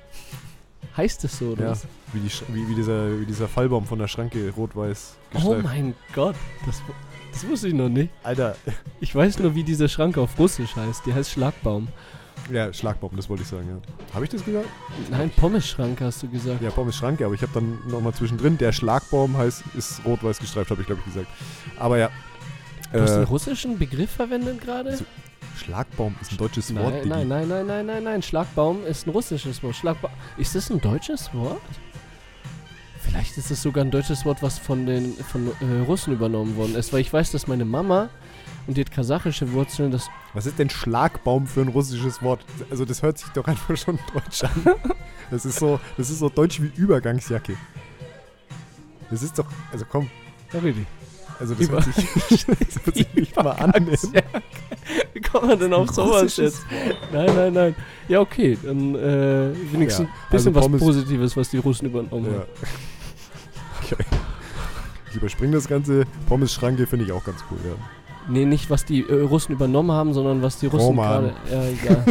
Heißt 0.97 1.23
es 1.23 1.37
so 1.37 1.45
oder 1.51 1.63
Ja, 1.65 1.71
was? 1.71 1.87
wie, 2.13 2.19
die, 2.19 2.31
wie, 2.53 2.67
wie, 2.69 2.75
dieser, 2.75 3.19
wie 3.19 3.25
dieser 3.25 3.47
Fallbaum 3.47 3.85
von 3.85 3.99
der 3.99 4.07
Schranke, 4.07 4.51
rot-weiß 4.55 5.15
Oh 5.43 5.55
mein 5.63 5.93
Gott, 6.13 6.35
das, 6.65 6.81
das 7.31 7.47
wusste 7.47 7.69
ich 7.69 7.73
noch 7.73 7.87
nicht. 7.89 8.09
Alter. 8.23 8.55
Ich 8.99 9.15
weiß 9.15 9.39
nur, 9.39 9.55
wie 9.55 9.63
diese 9.63 9.87
Schranke 9.87 10.19
auf 10.19 10.37
Russisch 10.37 10.75
heißt. 10.75 11.05
Die 11.05 11.13
heißt 11.13 11.31
Schlagbaum. 11.31 11.87
Ja, 12.51 12.73
Schlagbaum, 12.73 13.11
das 13.15 13.29
wollte 13.29 13.43
ich 13.43 13.49
sagen, 13.49 13.67
ja. 13.69 14.13
Habe 14.13 14.25
ich 14.25 14.31
das 14.31 14.43
gesagt? 14.43 14.67
Nein, 15.09 15.29
Pommesschranke 15.37 16.03
hast 16.05 16.23
du 16.23 16.27
gesagt. 16.29 16.61
Ja, 16.61 16.71
Pommes 16.71 16.95
Schranke, 16.95 17.23
aber 17.25 17.35
ich 17.35 17.41
habe 17.41 17.51
dann 17.53 17.77
nochmal 17.87 18.13
zwischendrin, 18.13 18.57
der 18.57 18.71
Schlagbaum 18.73 19.37
heißt, 19.37 19.63
ist 19.77 20.01
rot-weiß 20.03 20.39
gestreift, 20.39 20.71
habe 20.71 20.81
ich 20.81 20.87
glaube 20.87 21.01
ich 21.07 21.13
gesagt. 21.13 21.27
Aber 21.79 21.97
ja. 21.97 22.09
Du 22.91 22.99
hast 22.99 23.11
einen 23.11 23.23
Äh, 23.23 23.27
russischen 23.27 23.77
Begriff 23.79 24.09
verwendet 24.11 24.59
gerade? 24.59 24.99
Schlagbaum 25.61 26.15
ist 26.21 26.31
ein 26.31 26.37
deutsches 26.37 26.73
Wort. 26.75 26.93
Nein, 26.93 27.03
Diggi. 27.03 27.09
nein, 27.09 27.27
nein, 27.27 27.47
nein, 27.47 27.67
nein, 27.67 27.85
nein, 27.85 28.03
nein. 28.03 28.21
Schlagbaum 28.21 28.83
ist 28.85 29.05
ein 29.05 29.11
russisches 29.11 29.61
Wort. 29.61 29.75
Schlagbaum. 29.75 30.11
Ist 30.37 30.55
das 30.55 30.69
ein 30.71 30.81
deutsches 30.81 31.33
Wort? 31.33 31.61
Vielleicht 32.99 33.37
ist 33.37 33.51
es 33.51 33.61
sogar 33.61 33.83
ein 33.83 33.91
deutsches 33.91 34.25
Wort, 34.25 34.41
was 34.41 34.57
von 34.57 34.85
den 34.85 35.13
von 35.13 35.47
äh, 35.47 35.79
Russen 35.85 36.13
übernommen 36.13 36.55
worden 36.55 36.75
ist, 36.75 36.93
weil 36.93 37.01
ich 37.01 37.11
weiß, 37.11 37.31
dass 37.31 37.47
meine 37.47 37.65
Mama 37.65 38.09
und 38.67 38.77
die 38.77 38.81
hat 38.81 38.91
kasachische 38.91 39.51
Wurzeln, 39.51 39.91
das 39.91 40.07
Was 40.33 40.45
ist 40.45 40.59
denn 40.59 40.69
Schlagbaum 40.69 41.45
für 41.47 41.61
ein 41.61 41.67
russisches 41.67 42.21
Wort? 42.21 42.45
Also 42.69 42.85
das 42.85 43.01
hört 43.01 43.17
sich 43.17 43.29
doch 43.29 43.45
einfach 43.45 43.75
schon 43.77 43.99
deutsch 44.13 44.43
an. 44.43 44.51
Das 45.29 45.45
ist 45.45 45.59
so, 45.59 45.79
das 45.95 46.09
ist 46.09 46.19
so 46.19 46.27
deutsch 46.27 46.61
wie 46.61 46.69
Übergangsjacke. 46.75 47.55
Das 49.09 49.23
ist 49.23 49.39
doch, 49.39 49.45
also 49.71 49.85
komm, 49.89 50.09
ja, 50.51 50.59
really. 50.59 50.85
Also 51.41 51.55
das 51.55 51.69
hört 51.69 51.83
sich, 51.83 51.95
das 52.29 52.85
hört 52.85 52.95
sich 52.95 53.07
nicht 53.15 53.35
mal 53.35 53.51
an. 53.51 53.73
Wie 55.13 55.21
kommt 55.21 55.47
man 55.47 55.59
denn 55.59 55.73
auf 55.73 55.89
sowas 55.89 56.37
jetzt? 56.37 56.61
Nein, 57.11 57.29
nein, 57.35 57.53
nein. 57.53 57.75
Ja, 58.07 58.19
okay, 58.19 58.57
dann 58.63 58.95
äh, 58.95 59.49
wenigstens 59.71 60.07
Ja, 60.07 60.13
ein 60.13 60.29
bisschen 60.31 60.55
also 60.55 60.71
was 60.71 60.79
Positives, 60.79 61.35
was 61.35 61.49
die 61.49 61.57
Russen 61.57 61.87
übernommen 61.87 62.27
Ja. 62.31 62.39
haben. 62.39 62.47
Okay. 63.93 64.05
Ich 65.09 65.17
überspringe 65.17 65.53
das 65.53 65.67
Ganze. 65.67 66.05
Pommes 66.29 66.53
Schranke 66.53 66.87
finde 66.87 67.03
ich 67.03 67.11
auch 67.11 67.25
ganz 67.25 67.43
cool, 67.51 67.57
ja. 67.65 67.73
Nee, 68.29 68.45
nicht 68.45 68.69
was 68.69 68.85
die 68.85 69.01
äh, 69.01 69.21
Russen 69.21 69.51
übernommen 69.53 69.91
haben, 69.91 70.13
sondern 70.13 70.41
was 70.41 70.59
die 70.59 70.67
Russen 70.67 70.95
gerade. 70.95 71.33
Ja, 71.51 71.63
egal. 71.65 72.05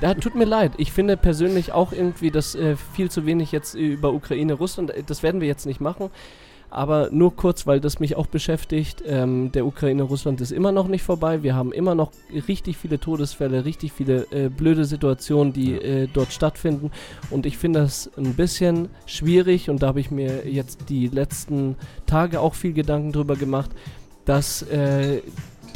da 0.00 0.14
tut 0.14 0.34
mir 0.34 0.46
leid. 0.46 0.72
Ich 0.78 0.90
finde 0.90 1.16
persönlich 1.16 1.70
auch 1.72 1.92
irgendwie, 1.92 2.32
dass 2.32 2.56
äh, 2.56 2.74
viel 2.94 3.10
zu 3.10 3.26
wenig 3.26 3.52
jetzt 3.52 3.76
äh, 3.76 3.80
über 3.80 4.12
Ukraine, 4.12 4.54
Russland, 4.54 4.90
äh, 4.90 5.04
das 5.04 5.22
werden 5.22 5.40
wir 5.40 5.46
jetzt 5.46 5.66
nicht 5.66 5.80
machen. 5.80 6.10
Aber 6.74 7.08
nur 7.12 7.36
kurz, 7.36 7.66
weil 7.68 7.78
das 7.80 8.00
mich 8.00 8.16
auch 8.16 8.26
beschäftigt. 8.26 9.02
Ähm, 9.06 9.52
der 9.52 9.64
Ukraine-Russland 9.64 10.40
ist 10.40 10.50
immer 10.50 10.72
noch 10.72 10.88
nicht 10.88 11.02
vorbei. 11.04 11.44
Wir 11.44 11.54
haben 11.54 11.72
immer 11.72 11.94
noch 11.94 12.10
richtig 12.48 12.76
viele 12.76 12.98
Todesfälle, 12.98 13.64
richtig 13.64 13.92
viele 13.92 14.26
äh, 14.32 14.48
blöde 14.48 14.84
Situationen, 14.84 15.52
die 15.52 15.70
Ja. 15.72 15.78
äh, 15.80 16.08
dort 16.12 16.32
stattfinden. 16.32 16.90
Und 17.30 17.46
ich 17.46 17.58
finde 17.58 17.78
das 17.80 18.10
ein 18.16 18.34
bisschen 18.34 18.88
schwierig. 19.06 19.70
Und 19.70 19.82
da 19.82 19.86
habe 19.86 20.00
ich 20.00 20.10
mir 20.10 20.48
jetzt 20.48 20.88
die 20.88 21.06
letzten 21.06 21.76
Tage 22.06 22.40
auch 22.40 22.54
viel 22.54 22.72
Gedanken 22.72 23.12
drüber 23.12 23.36
gemacht, 23.36 23.70
dass 24.24 24.62
äh, 24.62 25.22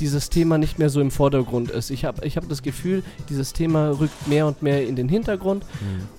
dieses 0.00 0.31
Thema 0.31 0.59
nicht 0.59 0.78
mehr 0.81 0.90
so 0.90 1.00
im 1.00 1.11
Vordergrund 1.12 1.71
ist. 1.71 1.90
Ich 1.90 2.05
habe 2.05 2.26
ich 2.26 2.37
hab 2.37 2.49
das 2.49 2.62
Gefühl, 2.62 3.02
dieses 3.28 3.52
Thema 3.52 3.90
rückt 4.00 4.26
mehr 4.26 4.47
und 4.49 4.62
mehr 4.62 4.87
in 4.87 4.97
den 4.97 5.09
Hintergrund. 5.09 5.64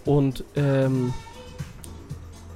Und 0.06 0.44
ähm, 0.56 1.14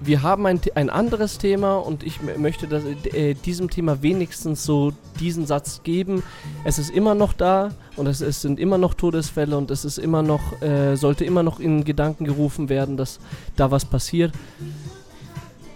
wir 0.06 0.22
haben 0.22 0.46
ein, 0.46 0.60
ein 0.76 0.90
anderes 0.90 1.38
Thema 1.38 1.78
und 1.78 2.04
ich 2.04 2.20
möchte 2.38 2.68
das, 2.68 2.84
äh, 3.14 3.34
diesem 3.36 3.70
Thema 3.70 4.02
wenigstens 4.02 4.64
so 4.66 4.92
diesen 5.20 5.46
Satz 5.46 5.82
geben. 5.84 6.24
Es 6.64 6.80
ist 6.80 6.90
immer 6.90 7.16
noch 7.16 7.34
da 7.34 7.72
und 7.96 8.08
es, 8.08 8.22
es 8.22 8.42
sind 8.42 8.60
immer 8.60 8.78
noch 8.78 8.94
Todesfälle 8.94 9.58
und 9.58 9.72
es 9.72 9.86
ist 9.86 9.98
immer 9.98 10.22
noch, 10.24 10.62
äh, 10.62 10.96
sollte 10.96 11.26
immer 11.26 11.44
noch 11.44 11.60
in 11.60 11.84
Gedanken 11.84 12.26
gerufen 12.26 12.70
werden, 12.70 12.98
dass 12.98 13.20
da 13.56 13.72
was 13.72 13.86
passiert. 13.86 14.34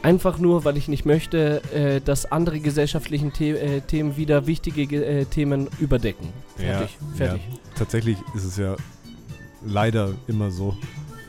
Einfach 0.03 0.38
nur, 0.38 0.63
weil 0.63 0.77
ich 0.77 0.88
nicht 0.88 1.05
möchte, 1.05 1.62
äh, 1.74 2.00
dass 2.01 2.31
andere 2.31 2.60
gesellschaftlichen 2.60 3.31
The 3.38 3.50
äh, 3.51 3.81
Themen 3.81 4.15
wieder 4.15 4.46
wichtige 4.48 4.86
ge- 4.88 5.03
äh, 5.22 5.25
Themen 5.25 5.67
überdecken. 5.79 6.29
Fertig. 6.55 6.98
Ja, 7.00 7.15
fertig. 7.15 7.41
Tatsächlich 7.75 8.17
ist 8.36 8.46
es 8.46 8.57
ja 8.57 8.75
leider 9.65 10.12
immer 10.27 10.51
so. 10.51 10.77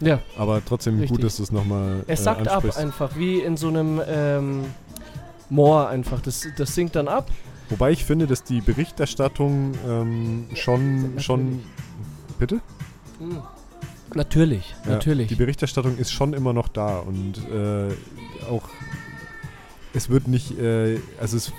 Ja. 0.00 0.21
Aber 0.37 0.62
trotzdem 0.64 0.95
Richtig. 0.95 1.11
gut, 1.11 1.25
dass 1.25 1.37
du 1.37 1.43
es 1.43 1.52
nochmal 1.52 2.05
Es 2.07 2.21
äh, 2.21 2.23
sackt 2.25 2.49
ab 2.49 2.64
einfach, 2.76 3.17
wie 3.17 3.40
in 3.40 3.57
so 3.57 3.69
einem 3.69 4.00
ähm, 4.07 4.64
Moor 5.50 5.88
einfach. 5.88 6.21
Das, 6.21 6.47
das 6.57 6.75
sinkt 6.75 6.97
dann 6.97 7.09
ab. 7.09 7.31
Wobei 7.71 7.90
ich 7.90 8.05
finde, 8.05 8.26
dass 8.26 8.45
die 8.45 8.61
Berichterstattung 8.61 9.75
ähm, 9.87 10.47
schon, 10.55 11.02
natürlich. 11.02 11.25
schon... 11.25 11.61
Bitte? 12.38 12.61
Natürlich, 14.14 14.75
Ja, 14.85 14.93
natürlich. 14.93 15.28
Die 15.28 15.35
Berichterstattung 15.35 15.99
ist 15.99 16.12
schon 16.12 16.33
immer 16.33 16.52
noch 16.52 16.69
da 16.69 16.99
und 16.99 17.38
äh, 17.50 17.93
auch 18.49 18.62
es 19.93 20.09
wird 20.09 20.28
nicht, 20.28 20.59
äh, 20.59 20.99
also 21.21 21.37
es 21.37 21.52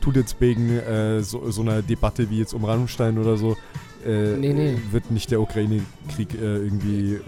tut 0.00 0.16
jetzt 0.16 0.40
wegen 0.40 0.70
äh, 0.70 1.22
so, 1.22 1.50
so 1.50 1.62
einer 1.62 1.82
Debatte 1.82 2.30
wie 2.30 2.38
jetzt 2.38 2.54
um 2.54 2.64
Rammstein 2.64 3.18
oder 3.18 3.36
so, 3.36 3.56
äh, 4.06 4.36
Nee, 4.36 4.52
nee. 4.52 4.76
wird 4.90 5.10
nicht 5.10 5.30
der 5.30 5.40
Ukraine-Krieg 5.40 6.34
äh, 6.34 6.38
irgendwie 6.38 7.20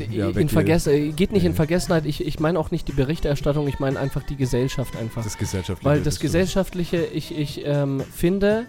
Äh, 0.00 0.16
Ja, 0.16 0.28
in 0.30 0.48
Vergessen, 0.48 0.92
äh, 0.92 1.12
geht 1.12 1.32
nicht 1.32 1.44
in 1.44 1.52
Nee. 1.52 1.56
Vergessenheit. 1.56 2.06
Ich, 2.06 2.26
ich 2.26 2.40
meine 2.40 2.58
auch 2.58 2.70
nicht 2.70 2.88
die 2.88 2.92
Berichterstattung, 2.92 3.68
ich 3.68 3.78
meine 3.78 3.98
einfach 3.98 4.22
die 4.22 4.36
Gesellschaft 4.36 4.96
einfach. 4.96 5.24
das 5.24 5.36
gesellschaftliche. 5.38 5.84
Weil 5.84 6.00
das. 6.00 6.20
Gesellschaftliche, 6.20 7.04
ich, 7.12 7.36
ich 7.36 7.62
ähm, 7.64 8.02
finde, 8.14 8.66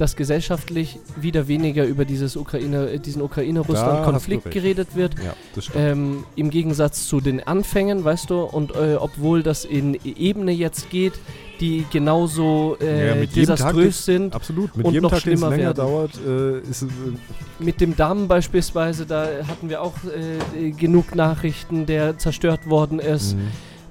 dass 0.00 0.16
gesellschaftlich 0.16 0.98
wieder 1.16 1.46
weniger 1.46 1.84
über 1.84 2.04
dieses 2.06 2.36
Ukraine, 2.36 2.98
diesen 2.98 3.18
Da 3.20 3.26
Ukraine-Russland-Konflikt 3.26 4.50
geredet 4.50 4.96
wird. 4.96 5.14
Ja. 5.22 5.34
Ähm, 5.74 6.24
Im 6.36 6.48
Gegensatz 6.48 7.06
zu 7.06 7.20
den 7.20 7.40
Anfängen, 7.46 8.02
weißt 8.02 8.30
du, 8.30 8.40
und 8.40 8.74
äh, 8.74 8.96
obwohl 8.98 9.42
das 9.42 9.66
in 9.66 9.98
Ebene 10.04 10.52
jetzt 10.52 10.88
geht, 10.90 11.12
die 11.60 11.84
genauso 11.90 12.76
äh, 12.80 13.08
Ja, 13.08 13.14
jedem 13.16 13.26
Tag 13.30 13.34
desaströs 13.58 14.04
sind. 14.04 14.34
Absolut. 14.34 14.76
Mit 14.76 14.86
und 14.86 14.92
jedem 14.92 15.02
noch 15.02 15.10
Tag, 15.10 15.20
schlimmer 15.20 15.50
länger 15.50 15.62
werden. 15.64 15.76
dauert, 15.76 16.10
äh, 16.26 16.58
ist. 16.60 16.82
Äh, 16.82 16.86
Mit 17.58 17.80
dem 17.80 17.94
Damm 17.96 18.26
beispielsweise, 18.28 19.06
da 19.06 19.26
hatten 19.46 19.68
wir 19.68 19.82
auch 19.82 19.94
äh, 20.56 20.70
genug 20.72 21.14
Nachrichten, 21.14 21.86
der 21.86 22.16
zerstört 22.18 22.68
worden 22.68 22.98
ist. 22.98 23.34
mh, 23.36 23.42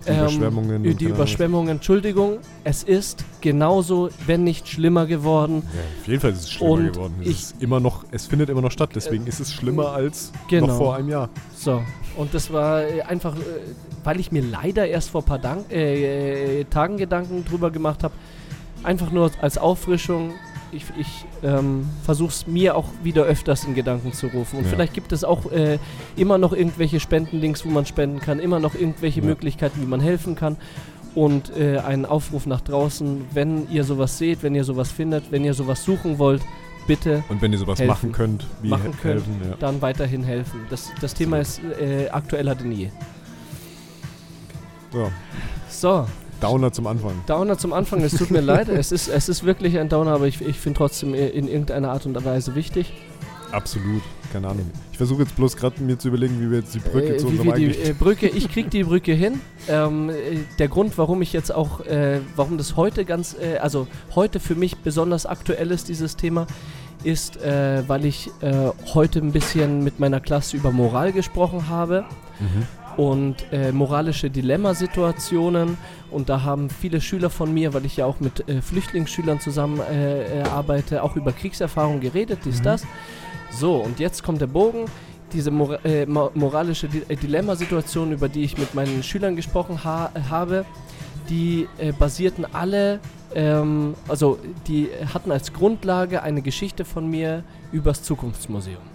die 0.06 0.10
Ähm, 0.12 0.20
Überschwemmungen. 0.20 0.84
Die. 0.98 1.06
Überschwemmungen, 1.06 1.70
Entschuldigung, 1.70 2.38
es 2.64 2.84
ist 2.84 3.24
genauso, 3.42 4.10
wenn 4.26 4.44
nicht 4.44 4.68
schlimmer 4.68 5.06
geworden. 5.06 5.64
Ja, 5.74 5.80
auf 6.02 6.08
jeden 6.08 6.20
Fall 6.22 6.32
ist 6.32 6.40
es 6.44 6.52
schlimmer 6.52 6.72
Und 6.74 6.94
geworden. 6.94 7.16
Es, 7.22 7.28
ich- 7.28 7.40
ist 7.42 7.56
immer 7.62 7.80
noch, 7.80 8.06
es 8.12 8.26
findet 8.28 8.50
immer 8.50 8.62
noch 8.62 8.72
statt, 8.72 8.92
deswegen 8.96 9.28
ist 9.28 9.40
es 9.40 9.54
schlimmer 9.54 9.90
als 9.92 10.32
Genau. 10.50 10.68
noch 10.68 10.78
vor 10.78 10.96
einem 10.96 11.10
Jahr. 11.10 11.30
So, 11.56 11.82
und 12.18 12.34
das 12.34 12.52
war 12.52 12.84
äh, 12.84 13.02
einfach, 13.02 13.36
äh, 13.36 13.40
weil 14.04 14.20
ich 14.20 14.32
mir 14.32 14.42
leider 14.42 14.88
erst 14.88 15.10
vor 15.10 15.22
ein 15.22 15.26
paar 15.26 15.40
Dank 15.40 15.72
äh, 15.72 16.62
äh, 16.62 16.64
Tagen 16.66 16.98
Gedanken 16.98 17.44
drüber 17.46 17.70
gemacht 17.72 18.04
habe, 18.04 18.14
einfach 18.84 19.12
nur 19.12 19.32
als 19.42 19.58
Auffrischung. 19.58 20.32
Ich, 20.72 20.86
ich 21.00 21.26
ähm, 21.44 21.90
versuche 22.04 22.30
es 22.30 22.46
mir 22.48 22.76
auch 22.76 22.86
wieder 23.04 23.24
öfters 23.24 23.64
in 23.64 23.74
Gedanken 23.76 24.14
zu 24.14 24.28
rufen. 24.28 24.58
Und 24.60 24.66
Ja. 24.66 24.70
vielleicht 24.70 24.94
gibt 24.94 25.12
es 25.12 25.24
auch 25.24 25.52
äh, 25.52 25.80
immer 26.16 26.38
noch 26.38 26.54
irgendwelche 26.54 27.00
Spendenlinks, 27.00 27.66
wo 27.66 27.70
man 27.70 27.86
spenden 27.86 28.20
kann, 28.20 28.40
immer 28.40 28.60
noch 28.60 28.76
irgendwelche 28.76 29.22
Ja. 29.22 29.26
Möglichkeiten, 29.26 29.82
wie 29.82 29.86
man 29.88 30.00
helfen 30.00 30.36
kann. 30.36 30.58
Und 31.16 31.52
äh, 31.58 31.80
einen 31.80 32.06
Aufruf 32.06 32.46
nach 32.46 32.62
draußen, 32.62 33.26
wenn 33.34 33.68
ihr 33.72 33.84
sowas 33.84 34.18
seht, 34.20 34.44
wenn 34.44 34.54
ihr 34.54 34.64
sowas 34.64 34.92
findet, 34.92 35.32
wenn 35.32 35.44
ihr 35.44 35.56
sowas 35.56 35.84
suchen 35.84 36.20
wollt, 36.20 36.44
bitte 36.86 37.24
Und 37.30 37.42
wenn 37.42 37.52
ihr 37.52 37.58
sowas 37.58 37.80
Helfen. 37.80 37.90
machen 37.90 38.12
könnt, 38.12 38.46
wie 38.62 38.70
Machen 38.70 38.92
he- 38.94 38.98
könnt. 39.02 39.26
helfen, 39.26 39.42
ja. 39.50 39.56
dann 39.60 39.82
weiterhin 39.82 40.24
helfen. 40.24 40.62
Das, 40.70 40.90
das 41.02 41.16
Thema 41.16 41.40
ist 41.40 41.62
äh, 41.82 42.10
aktueller 42.10 42.54
denn 42.54 42.72
je. 42.72 42.90
So, 44.92 45.12
So, 45.68 46.08
Downer 46.42 46.72
zum 46.72 46.88
Anfang. 46.88 47.14
Downer 47.28 47.58
zum 47.58 47.74
Anfang, 47.74 48.02
es 48.02 48.14
tut 48.14 48.32
mir 48.32 48.42
leid, 48.42 48.70
es 48.70 48.92
ist, 48.92 49.08
es 49.08 49.30
ist 49.30 49.44
wirklich 49.44 49.78
ein 49.78 49.90
Downer, 49.90 50.12
aber 50.12 50.28
ich, 50.28 50.42
ich 50.42 50.58
finde 50.60 50.78
trotzdem 50.78 51.14
in 51.14 51.48
irgendeiner 51.48 51.92
Art 51.92 52.06
und 52.06 52.24
Weise 52.24 52.56
wichtig. 52.56 52.94
Absolut, 53.52 54.02
keine 54.32 54.48
Ahnung. 54.48 54.70
Ich 54.92 54.98
versuche 54.98 55.24
jetzt 55.24 55.36
bloß 55.36 55.58
gerade 55.58 55.82
mir 55.82 55.98
zu 55.98 56.10
überlegen, 56.10 56.40
wie 56.40 56.52
wir 56.52 56.60
jetzt 56.60 56.76
die 56.76 56.80
Brücke 56.80 57.16
Äh, 57.16 57.18
zu 57.18 57.28
unserem 57.28 57.56
die 57.56 57.68
äh, 57.68 57.94
Brücke, 57.98 58.28
ich 58.28 58.52
krieg 58.52 58.70
die 58.70 58.84
Brücke 58.84 59.14
hin. 59.14 59.42
Ähm, 59.68 60.10
äh, 60.10 60.14
der 60.60 60.68
Grund, 60.68 60.98
warum 60.98 61.22
ich 61.22 61.34
jetzt 61.34 61.54
auch, 61.54 61.82
äh, 61.86 62.20
warum 62.36 62.58
das 62.58 62.76
heute 62.76 63.06
ganz, 63.06 63.36
äh, 63.40 63.58
also 63.58 63.88
heute 64.14 64.40
für 64.40 64.56
mich 64.56 64.78
besonders 64.78 65.26
aktuell 65.26 65.72
ist, 65.72 65.90
dieses 65.90 66.16
Thema, 66.16 66.48
ist, 67.04 67.38
äh, 67.38 67.88
weil 67.88 68.04
ich 68.04 68.30
heute 68.94 69.20
ein 69.20 69.32
bisschen 69.32 69.86
mit 69.86 70.02
meiner 70.02 70.20
Klasse 70.20 70.58
über 70.58 70.72
Moral 70.72 71.14
gesprochen 71.14 71.70
habe. 71.70 72.04
Mhm. 72.40 72.68
Und 73.00 73.46
äh, 73.54 73.72
moralische 73.72 74.30
Dilemmasituationen. 74.30 75.78
Und 76.12 76.28
da 76.28 76.44
haben 76.44 76.70
viele 76.70 77.00
Schüler 77.00 77.30
von 77.30 77.54
mir, 77.54 77.74
weil 77.74 77.86
ich 77.86 77.96
ja 77.96 78.06
auch 78.06 78.20
mit 78.20 78.50
äh, 78.50 78.62
Flüchtlingsschülern 78.62 79.40
zusammen 79.40 79.80
äh, 79.80 80.42
äh, 80.42 80.44
arbeite, 80.44 81.02
auch 81.02 81.16
über 81.16 81.32
Kriegserfahrung 81.32 82.02
geredet, 82.02 82.40
dies, 82.44 82.60
Mhm. 82.60 82.64
das. 82.64 82.84
So, 83.52 83.78
und 83.78 84.00
jetzt 84.00 84.22
kommt 84.22 84.42
der 84.42 84.48
Bogen. 84.48 84.86
Diese 85.32 85.50
Mora 85.50 85.78
äh, 85.86 86.06
mo 86.06 86.30
moralische 86.34 86.90
Di 86.90 87.04
äh, 87.08 87.16
Dilemmasituation, 87.16 88.12
über 88.12 88.28
die 88.28 88.44
ich 88.44 88.58
mit 88.58 88.76
meinen 88.76 89.02
Schülern 89.02 89.38
gesprochen 89.38 89.82
ha 89.86 90.12
habe, 90.30 90.66
die 91.30 91.68
basierten 92.00 92.46
alle, 92.52 93.00
ähm, 93.36 93.94
also 94.08 94.40
die 94.68 94.90
hatten 95.14 95.32
als 95.32 95.54
Grundlage 95.54 96.24
eine 96.24 96.42
Geschichte 96.42 96.84
von 96.84 97.08
mir 97.08 97.44
übers 97.72 98.02
Zukunftsmuseum. 98.02 98.89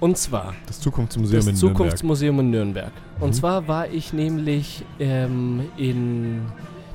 Und 0.00 0.16
zwar 0.16 0.54
Das 0.66 0.80
Zukunftsmuseum 0.80 1.36
das 1.38 1.46
in 1.46 1.52
Nürnberg. 1.54 1.76
Zukunftsmuseum 1.76 2.40
in 2.40 2.50
Nürnberg. 2.50 2.92
Und 3.20 3.28
Mhm. 3.28 3.32
zwar 3.34 3.68
war 3.68 3.88
ich 3.88 4.12
nämlich 4.12 4.82
ähm, 4.98 5.68
in 5.76 6.42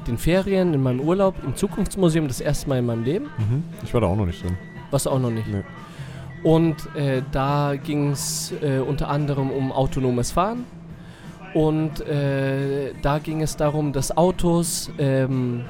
den 0.07 0.17
Ferien, 0.17 0.74
in 0.74 0.81
meinem 0.83 1.00
Urlaub 1.01 1.35
im 1.45 1.55
Zukunftsmuseum 1.55 2.27
das 2.27 2.41
erste 2.41 2.67
Mal 2.69 2.79
in 2.79 2.85
meinem 2.85 3.03
Leben, 3.03 3.25
Mhm. 3.38 3.63
Ich 3.83 3.93
war 3.93 4.01
da 4.01 4.07
auch 4.07 4.15
noch 4.15 4.25
nicht 4.25 4.43
drin. 4.43 4.57
was 4.91 5.07
auch 5.07 5.19
noch 5.19 5.31
nicht. 5.31 5.47
Nee. 5.47 5.63
Und 6.43 6.75
äh, 6.95 7.21
da 7.31 7.75
ging 7.75 8.12
es 8.12 8.53
äh, 8.62 8.79
unter 8.79 9.09
anderem 9.09 9.50
um 9.50 9.71
autonomes 9.71 10.31
Fahren. 10.31 10.63
Und 11.55 12.01
äh, 12.01 12.91
da 13.01 13.17
ging 13.19 13.41
es 13.41 13.55
darum, 13.57 13.93
dass 13.93 14.15
Autos, 14.15 14.91
ähm, 15.00 15.62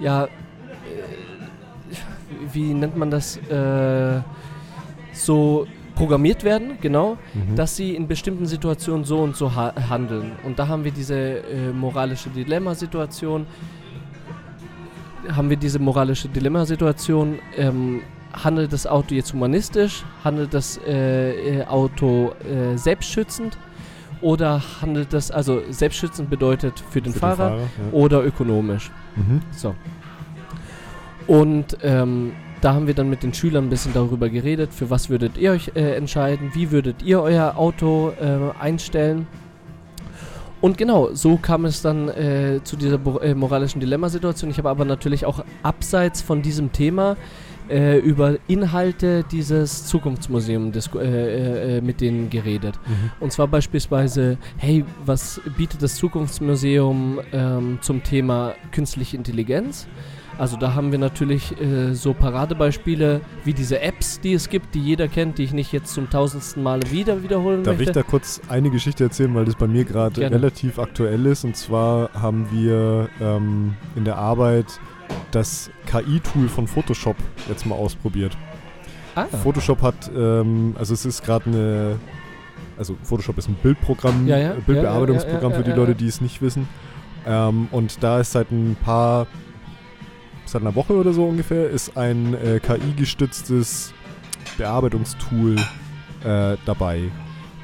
ja, 0.00 0.24
äh, 0.24 0.28
wie 2.52 2.72
nennt 2.74 2.96
man 2.96 3.10
das, 3.10 3.36
äh, 3.36 4.20
so 5.12 5.66
programmiert 5.94 6.44
werden, 6.44 6.78
genau, 6.80 7.16
Mhm. 7.34 7.56
dass 7.56 7.76
sie 7.76 7.94
in 7.94 8.08
bestimmten 8.08 8.46
Situationen 8.46 9.04
so 9.04 9.20
und 9.20 9.36
so 9.36 9.54
ha 9.54 9.72
handeln. 9.88 10.32
Und 10.44 10.58
da 10.58 10.68
haben 10.68 10.84
wir 10.84 10.90
diese 10.92 11.14
äh, 11.16 11.72
moralische 11.72 12.30
Dilemmasituation. 12.30 13.46
Haben 15.28 15.48
wir 15.50 15.56
diese 15.56 15.78
moralische 15.78 16.28
Dilemmasituation. 16.28 17.38
Ähm, 17.56 18.02
handelt 18.32 18.72
das 18.72 18.86
Auto 18.86 19.14
jetzt 19.14 19.32
humanistisch? 19.32 20.04
Handelt 20.22 20.52
das 20.52 20.78
äh, 20.86 21.60
äh, 21.60 21.64
Auto 21.66 22.32
äh, 22.44 22.76
selbstschützend? 22.76 23.56
Oder 24.20 24.62
handelt 24.80 25.12
das, 25.12 25.30
also 25.30 25.62
selbstschützend 25.70 26.30
bedeutet 26.30 26.82
für 26.90 27.00
den 27.02 27.12
Für 27.12 27.18
Fahrer, 27.20 27.56
ja. 27.58 27.66
oder 27.92 28.24
ökonomisch? 28.24 28.90
Mhm. 29.16 29.40
So. 29.52 29.74
Und 31.26 31.78
ähm, 31.82 32.32
da 32.64 32.72
haben 32.72 32.86
wir 32.86 32.94
dann 32.94 33.10
mit 33.10 33.22
den 33.22 33.34
Schülern 33.34 33.66
ein 33.66 33.70
bisschen 33.70 33.92
darüber 33.92 34.30
geredet, 34.30 34.72
für 34.72 34.88
was 34.88 35.10
würdet 35.10 35.36
ihr 35.36 35.52
euch 35.52 35.72
äh, 35.74 35.96
entscheiden, 35.96 36.52
wie 36.54 36.70
würdet 36.70 37.02
ihr 37.02 37.20
euer 37.20 37.58
Auto 37.58 38.12
äh, 38.18 38.58
einstellen. 38.58 39.26
Und 40.62 40.78
genau, 40.78 41.12
so 41.12 41.36
kam 41.36 41.66
es 41.66 41.82
dann 41.82 42.08
äh, 42.08 42.60
zu 42.64 42.76
dieser 42.76 42.98
äh, 43.22 43.34
moralischen 43.34 43.82
Dilemmasituation. 43.82 44.50
Ich 44.50 44.56
habe 44.56 44.70
aber 44.70 44.86
natürlich 44.86 45.26
auch 45.26 45.44
abseits 45.62 46.22
von 46.22 46.40
diesem 46.40 46.72
Thema 46.72 47.18
äh, 47.68 47.98
über 47.98 48.36
Inhalte 48.46 49.24
dieses 49.30 49.84
Zukunftsmuseums 49.86 50.88
äh, 50.94 50.98
äh, 50.98 51.76
äh, 51.76 51.80
mit 51.82 52.00
denen 52.00 52.30
geredet. 52.30 52.78
Mhm. 52.86 53.10
Und 53.20 53.30
zwar 53.30 53.46
beispielsweise, 53.46 54.38
hey, 54.56 54.86
was 55.04 55.38
bietet 55.58 55.82
das 55.82 55.96
Zukunftsmuseum 55.96 57.20
ähm, 57.30 57.78
zum 57.82 58.02
Thema 58.02 58.54
künstliche 58.72 59.18
Intelligenz? 59.18 59.86
Also 60.36 60.56
da 60.56 60.74
haben 60.74 60.90
wir 60.90 60.98
natürlich 60.98 61.58
äh, 61.60 61.94
so 61.94 62.12
Paradebeispiele 62.12 63.20
wie 63.44 63.54
diese 63.54 63.80
Apps, 63.80 64.20
die 64.20 64.32
es 64.34 64.48
gibt, 64.48 64.74
die 64.74 64.80
jeder 64.80 65.06
kennt, 65.06 65.38
die 65.38 65.44
ich 65.44 65.52
nicht 65.52 65.72
jetzt 65.72 65.94
zum 65.94 66.10
tausendsten 66.10 66.62
Male 66.62 66.82
wieder 66.90 67.22
wiederholen 67.22 67.62
Darf 67.62 67.74
ich 67.74 67.86
möchte. 67.86 67.92
da 67.92 68.02
kurz 68.02 68.40
eine 68.48 68.70
Geschichte 68.70 69.04
erzählen, 69.04 69.32
weil 69.34 69.44
das 69.44 69.54
bei 69.54 69.68
mir 69.68 69.84
gerade 69.84 70.20
relativ 70.20 70.78
aktuell 70.80 71.24
ist. 71.26 71.44
Und 71.44 71.56
zwar 71.56 72.10
haben 72.14 72.48
wir 72.50 73.08
ähm, 73.20 73.74
in 73.94 74.04
der 74.04 74.18
Arbeit 74.18 74.66
das 75.30 75.70
KI-Tool 75.86 76.48
von 76.48 76.66
Photoshop 76.66 77.16
jetzt 77.48 77.64
mal 77.66 77.76
ausprobiert. 77.76 78.36
ah, 79.14 79.26
Photoshop 79.42 79.82
hat, 79.82 80.10
ähm, 80.16 80.74
also 80.78 80.94
es 80.94 81.04
ist 81.06 81.22
gerade 81.24 81.46
eine, 81.46 81.96
also 82.76 82.96
Photoshop 83.04 83.38
ist 83.38 83.48
ein 83.48 83.54
Bildprogramm, 83.62 84.26
Ja, 84.26 84.36
ja. 84.38 84.52
Bildbearbeitungsprogramm 84.66 85.52
Ja, 85.52 85.56
für 85.58 85.62
die 85.64 85.70
Leute, 85.72 85.94
die 85.94 86.08
es 86.08 86.20
nicht 86.20 86.42
wissen. 86.42 86.68
Ähm, 87.26 87.68
und 87.70 88.02
da 88.02 88.18
ist 88.20 88.32
seit 88.32 88.50
ein 88.50 88.76
paar, 88.84 89.26
seit 90.44 90.62
einer 90.62 90.74
Woche 90.74 90.94
oder 90.94 91.12
so 91.12 91.24
ungefähr, 91.24 91.70
ist 91.70 91.96
ein 91.96 92.34
äh, 92.34 92.60
KI-gestütztes 92.60 93.92
Bearbeitungstool 94.56 95.56
äh, 96.24 96.56
dabei. 96.64 97.10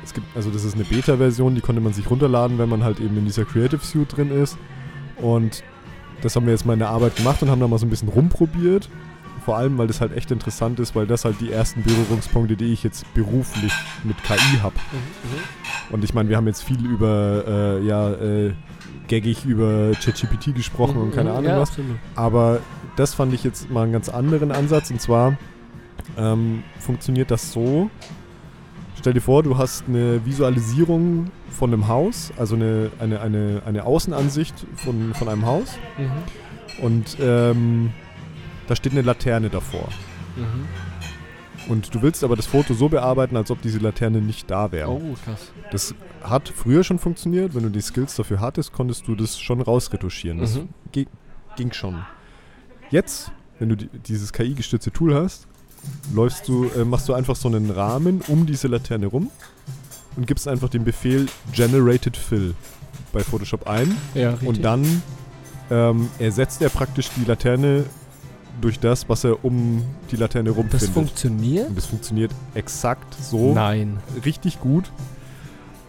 Es 0.02 0.14
gibt, 0.14 0.26
also 0.34 0.50
das 0.50 0.64
ist 0.64 0.74
eine 0.74 0.84
Beta-Version, 0.84 1.54
die 1.54 1.60
konnte 1.60 1.80
man 1.80 1.92
sich 1.92 2.10
runterladen, 2.10 2.58
wenn 2.58 2.68
man 2.68 2.82
halt 2.82 3.00
eben 3.00 3.16
in 3.16 3.26
dieser 3.26 3.44
Creative 3.44 3.84
Suite 3.84 4.16
drin 4.16 4.30
ist. 4.30 4.58
Und 5.16 5.62
das 6.22 6.36
haben 6.36 6.46
wir 6.46 6.52
jetzt 6.52 6.66
mal 6.66 6.72
in 6.72 6.78
der 6.78 6.88
Arbeit 6.88 7.16
gemacht 7.16 7.42
und 7.42 7.50
haben 7.50 7.60
da 7.60 7.68
mal 7.68 7.78
so 7.78 7.86
ein 7.86 7.90
bisschen 7.90 8.08
rumprobiert. 8.08 8.88
Vor 9.44 9.56
allem, 9.56 9.78
weil 9.78 9.86
das 9.86 10.00
halt 10.00 10.14
echt 10.16 10.30
interessant 10.30 10.80
ist, 10.80 10.94
weil 10.94 11.06
das 11.06 11.24
halt 11.24 11.40
die 11.40 11.50
ersten 11.50 11.82
Berührungspunkte, 11.82 12.56
die 12.56 12.72
ich 12.72 12.82
jetzt 12.82 13.12
beruflich 13.14 13.72
mit 14.04 14.22
KI 14.22 14.58
habe. 14.62 14.74
Mhm, 14.92 14.98
mhm. 15.30 15.94
Und 15.94 16.04
ich 16.04 16.12
meine, 16.12 16.28
wir 16.28 16.36
haben 16.36 16.46
jetzt 16.46 16.62
viel 16.62 16.84
über, 16.84 17.44
äh, 17.46 17.86
ja, 17.86 18.10
äh, 18.10 18.52
gaggig 19.10 19.44
über 19.44 19.90
ChatGPT 20.02 20.54
gesprochen 20.54 20.96
und 20.96 21.14
keine 21.14 21.30
Mhm, 21.30 21.36
Ahnung 21.36 21.50
ja, 21.50 21.60
was. 21.60 21.68
absolut. 21.70 21.96
Aber 22.14 22.60
das 22.96 23.12
fand 23.14 23.34
ich 23.34 23.44
jetzt 23.44 23.70
mal 23.70 23.82
einen 23.82 23.92
ganz 23.92 24.08
anderen 24.08 24.52
Ansatz. 24.52 24.90
Und 24.90 25.00
zwar 25.00 25.36
ähm, 26.16 26.62
funktioniert 26.78 27.30
das 27.30 27.52
so. 27.52 27.90
Stell 28.98 29.12
dir 29.14 29.20
vor, 29.20 29.42
du 29.42 29.56
hast 29.58 29.84
eine 29.88 30.24
Visualisierung 30.24 31.30
von 31.50 31.72
einem 31.72 31.88
Haus, 31.88 32.32
also 32.38 32.54
eine, 32.54 32.90
eine, 33.00 33.20
eine, 33.20 33.62
eine 33.66 33.84
Außenansicht 33.84 34.54
von, 34.76 35.12
von 35.14 35.28
einem 35.28 35.44
Haus. 35.46 35.76
Mhm, 35.98 36.84
Und 36.84 37.16
ähm, 37.20 37.92
da 38.68 38.76
steht 38.76 38.92
eine 38.92 39.02
Laterne 39.02 39.48
davor. 39.50 39.88
mhm. 40.36 40.66
Und 41.68 41.94
du 41.94 42.02
willst 42.02 42.24
aber 42.24 42.36
das 42.36 42.46
Foto 42.46 42.74
so 42.74 42.88
bearbeiten, 42.88 43.36
als 43.36 43.50
ob 43.50 43.60
diese 43.62 43.78
Laterne 43.78 44.20
nicht 44.20 44.50
da 44.50 44.72
wäre. 44.72 44.90
Oh, 44.90 45.14
krass. 45.24 45.52
Das 45.70 45.94
hat 46.22 46.48
früher 46.48 46.82
schon 46.84 46.98
funktioniert. 46.98 47.54
Wenn 47.54 47.62
du 47.62 47.68
die 47.70 47.80
Skills 47.82 48.16
dafür 48.16 48.40
hattest, 48.40 48.72
konntest 48.72 49.06
du 49.06 49.14
das 49.14 49.38
schon 49.38 49.60
rausretuschieren. 49.60 50.40
Das 50.40 50.56
Mhm. 50.56 50.68
ging 51.56 51.72
schon. 51.72 52.02
Jetzt 52.90 53.30
wenn 53.58 53.68
du 53.68 53.76
die, 53.76 53.88
dieses 54.06 54.32
KI-gestützte 54.32 54.90
Tool 54.90 55.14
hast, 55.14 55.46
läufst 56.14 56.48
du, 56.48 56.64
äh, 56.76 56.84
machst 56.84 57.08
du 57.10 57.12
einfach 57.14 57.36
so 57.36 57.46
einen 57.48 57.70
Rahmen 57.70 58.22
um 58.26 58.46
diese 58.46 58.68
Laterne 58.68 59.06
rum 59.06 59.30
und 60.16 60.26
gibst 60.26 60.48
einfach 60.48 60.70
den 60.70 60.82
Befehl 60.84 61.26
Generated 61.52 62.16
Fill 62.16 62.54
bei 63.12 63.20
Photoshop 63.20 63.68
ein 63.68 63.94
Ja, 64.14 64.30
richtig. 64.30 64.48
und 64.48 64.64
dann 64.64 65.02
ähm, 65.70 66.08
ersetzt 66.18 66.62
er 66.62 66.70
praktisch 66.70 67.10
die 67.16 67.24
Laterne 67.26 67.84
durch 68.60 68.78
das, 68.78 69.08
was 69.08 69.24
er 69.24 69.44
um 69.44 69.82
die 70.10 70.16
Laterne 70.16 70.50
rum 70.50 70.68
das 70.70 70.80
findet. 70.82 70.94
funktioniert? 70.94 71.68
Und 71.68 71.76
das 71.78 71.86
funktioniert 71.86 72.30
exakt 72.54 73.14
so. 73.20 73.52
Nein. 73.54 73.98
Richtig 74.24 74.60
gut. 74.60 74.90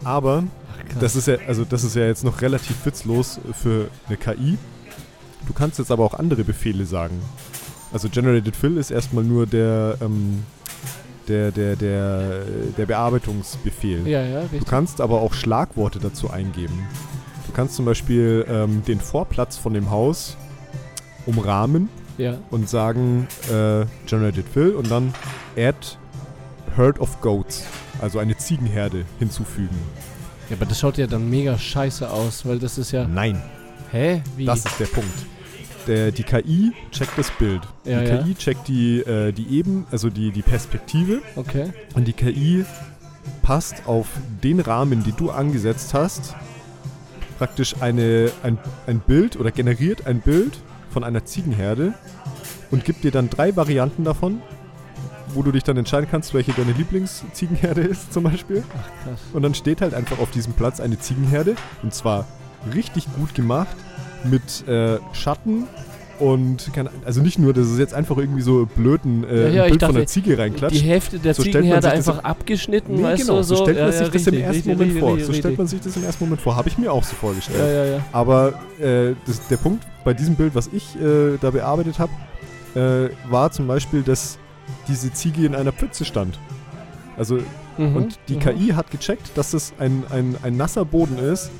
Aber 0.04 0.44
Ach, 0.72 0.98
das 1.00 1.14
ist 1.16 1.28
ja, 1.28 1.36
also 1.46 1.64
das 1.64 1.84
ist 1.84 1.94
ja 1.96 2.06
jetzt 2.06 2.24
noch 2.24 2.40
relativ 2.40 2.84
witzlos 2.84 3.38
für 3.52 3.88
eine 4.08 4.16
KI. 4.16 4.58
Du 5.46 5.52
kannst 5.52 5.78
jetzt 5.78 5.90
aber 5.90 6.04
auch 6.04 6.14
andere 6.14 6.44
Befehle 6.44 6.86
sagen. 6.86 7.20
Also 7.92 8.08
Generated 8.08 8.56
Fill 8.56 8.78
ist 8.78 8.90
erstmal 8.90 9.22
nur 9.24 9.46
der, 9.46 9.96
ähm, 10.00 10.44
der, 11.28 11.50
der, 11.52 11.76
der, 11.76 12.42
der 12.76 12.86
Bearbeitungsbefehl. 12.86 14.06
ja, 14.08 14.22
ja, 14.22 14.40
Du 14.40 14.46
richtig. 14.52 14.66
kannst 14.66 15.00
aber 15.00 15.20
auch 15.20 15.34
Schlagworte 15.34 15.98
dazu 15.98 16.30
eingeben. 16.30 16.86
Du 17.46 17.52
kannst 17.52 17.74
zum 17.76 17.84
Beispiel 17.84 18.46
ähm, 18.48 18.82
den 18.86 18.98
Vorplatz 19.00 19.56
von 19.56 19.74
dem 19.74 19.90
Haus 19.90 20.36
umrahmen 21.26 21.88
Ja. 22.22 22.38
und 22.50 22.68
sagen 22.68 23.26
äh, 23.50 23.84
Generated 24.06 24.46
Fill 24.48 24.70
und 24.70 24.90
dann 24.90 25.12
Add 25.56 25.76
Herd 26.76 27.00
of 27.00 27.20
Goats, 27.20 27.64
also 28.00 28.18
eine 28.18 28.36
Ziegenherde 28.36 29.04
hinzufügen. 29.18 29.76
ja, 30.48 30.56
aber 30.56 30.66
das 30.66 30.78
schaut 30.80 30.98
ja 30.98 31.06
dann 31.06 31.28
mega 31.28 31.58
scheiße 31.58 32.08
aus, 32.08 32.46
weil 32.46 32.58
das 32.58 32.78
ist 32.78 32.92
ja. 32.92 33.06
Nein, 33.06 33.42
Hä? 33.90 34.22
Wie? 34.36 34.46
das 34.46 34.64
ist 34.64 34.80
der 34.80 34.86
Punkt. 34.86 35.26
Der, 35.86 36.12
die 36.12 36.22
KI 36.22 36.72
checkt 36.92 37.18
das 37.18 37.30
Bild. 37.32 37.60
Ja, 37.84 38.00
die 38.00 38.06
ja. 38.06 38.22
KI 38.22 38.34
checkt 38.34 38.68
die, 38.68 39.00
äh, 39.00 39.32
die 39.32 39.58
Eben, 39.58 39.86
also 39.90 40.08
die, 40.08 40.30
die 40.30 40.42
Perspektive 40.42 41.20
okay. 41.36 41.72
und 41.94 42.06
die 42.06 42.12
KI 42.12 42.64
passt 43.42 43.86
auf 43.86 44.06
den 44.42 44.60
Rahmen, 44.60 45.02
den 45.02 45.16
du 45.16 45.30
angesetzt 45.30 45.92
hast, 45.92 46.34
praktisch 47.38 47.74
eine, 47.80 48.30
ein, 48.42 48.58
ein 48.86 49.00
Bild 49.00 49.36
oder 49.36 49.50
generiert 49.50 50.06
ein 50.06 50.20
Bild 50.20 50.58
von 50.90 51.04
einer 51.04 51.24
Ziegenherde 51.24 51.94
und 52.72 52.84
gibt 52.84 53.04
dir 53.04 53.12
dann 53.12 53.30
drei 53.30 53.54
Varianten 53.54 54.02
davon, 54.02 54.42
wo 55.34 55.42
du 55.42 55.52
dich 55.52 55.62
dann 55.62 55.76
entscheiden 55.76 56.08
kannst, 56.10 56.34
welche 56.34 56.52
deine 56.52 56.72
Lieblingsziegenherde 56.72 57.80
ist 57.92 58.12
zum 58.12 58.24
Beispiel. 58.24 58.64
Ach, 58.76 59.04
krass. 59.04 59.20
Und 59.32 59.42
dann 59.42 59.54
steht 59.54 59.80
halt 59.80 59.94
einfach 59.94 60.18
auf 60.18 60.30
diesem 60.32 60.52
Platz 60.54 60.80
eine 60.80 60.98
Ziegenherde 60.98 61.54
und 61.84 61.94
zwar 61.94 62.26
richtig 62.74 63.06
gut 63.16 63.34
gemacht 63.34 63.76
mit 64.24 64.66
äh, 64.68 64.98
Schatten 65.12 65.64
und 66.18 66.70
kann, 66.74 66.88
also 67.04 67.20
nicht 67.20 67.38
nur, 67.38 67.52
dass 67.52 67.66
es 67.66 67.78
jetzt 67.78 67.94
einfach 67.94 68.16
irgendwie 68.16 68.42
so 68.42 68.66
blöden 68.76 69.24
äh, 69.24 69.44
Ja, 69.44 69.48
ja, 69.48 69.62
Bild 69.64 69.70
von 69.70 69.78
dachte, 69.80 69.96
einer 69.96 70.06
Ziege 70.06 70.30
Die 70.30 70.34
reinklatscht. 70.40 70.82
Hälfte 70.84 71.18
der 71.18 71.34
So 71.34 71.42
stellt 71.42 71.54
man 71.54 71.62
Ziegenherde 71.62 71.88
sich 71.88 71.98
das- 71.98 72.08
einfach 72.08 72.24
abgeschnitten, 72.24 72.94
Nee, 72.96 73.02
weißt 73.02 73.22
genau, 73.22 73.38
du? 73.38 73.42
so, 73.42 73.56
stellt 73.56 73.78
man 73.78 73.86
ja, 73.86 73.92
sich 73.92 74.00
ja, 74.02 74.06
das 74.12 74.26
im 74.26 74.34
richtig, 74.34 74.42
ersten 74.44 74.54
richtig, 74.70 74.78
Moment 74.78 75.00
vor. 75.00 75.08
richtig, 75.14 75.26
So 75.26 75.32
stellt 75.32 75.44
richtig. 75.46 75.58
man 75.58 75.66
sich 75.66 75.80
das 75.80 75.96
im 75.96 76.04
ersten 76.04 76.24
Moment 76.24 76.40
vor. 76.40 76.54
Habe 76.56 76.68
ich 76.68 76.78
mir 76.78 76.92
auch 76.92 77.02
so 77.02 77.16
vorgestellt. 77.16 77.58
Ja, 77.58 77.66
ja, 77.68 77.84
ja. 77.96 78.04
Aber 78.12 78.48
äh, 78.78 79.14
das, 79.26 79.48
der 79.48 79.56
Punkt 79.56 79.84
bei 80.04 80.14
diesem 80.14 80.36
Bild, 80.36 80.54
was 80.54 80.68
ich 80.72 80.94
äh, 81.00 81.38
da 81.40 81.50
bearbeitet 81.50 81.98
habe, 81.98 82.12
äh, 82.74 83.10
war 83.28 83.50
zum 83.50 83.66
Beispiel, 83.66 84.02
dass 84.02 84.38
diese 84.88 85.12
Ziege 85.12 85.44
in 85.46 85.54
einer 85.54 85.72
Pfütze 85.72 86.04
stand. 86.04 86.38
Also, 87.16 87.40
Mhm, 87.76 87.96
und 87.96 88.18
die 88.28 88.36
mhm. 88.36 88.40
KI 88.40 88.68
hat 88.74 88.90
gecheckt, 88.90 89.36
dass 89.36 89.54
es 89.54 89.72
ein, 89.78 90.04
ein, 90.10 90.36
ein 90.42 90.56
nasser 90.56 90.84
Boden 90.84 91.18
ist 91.18 91.50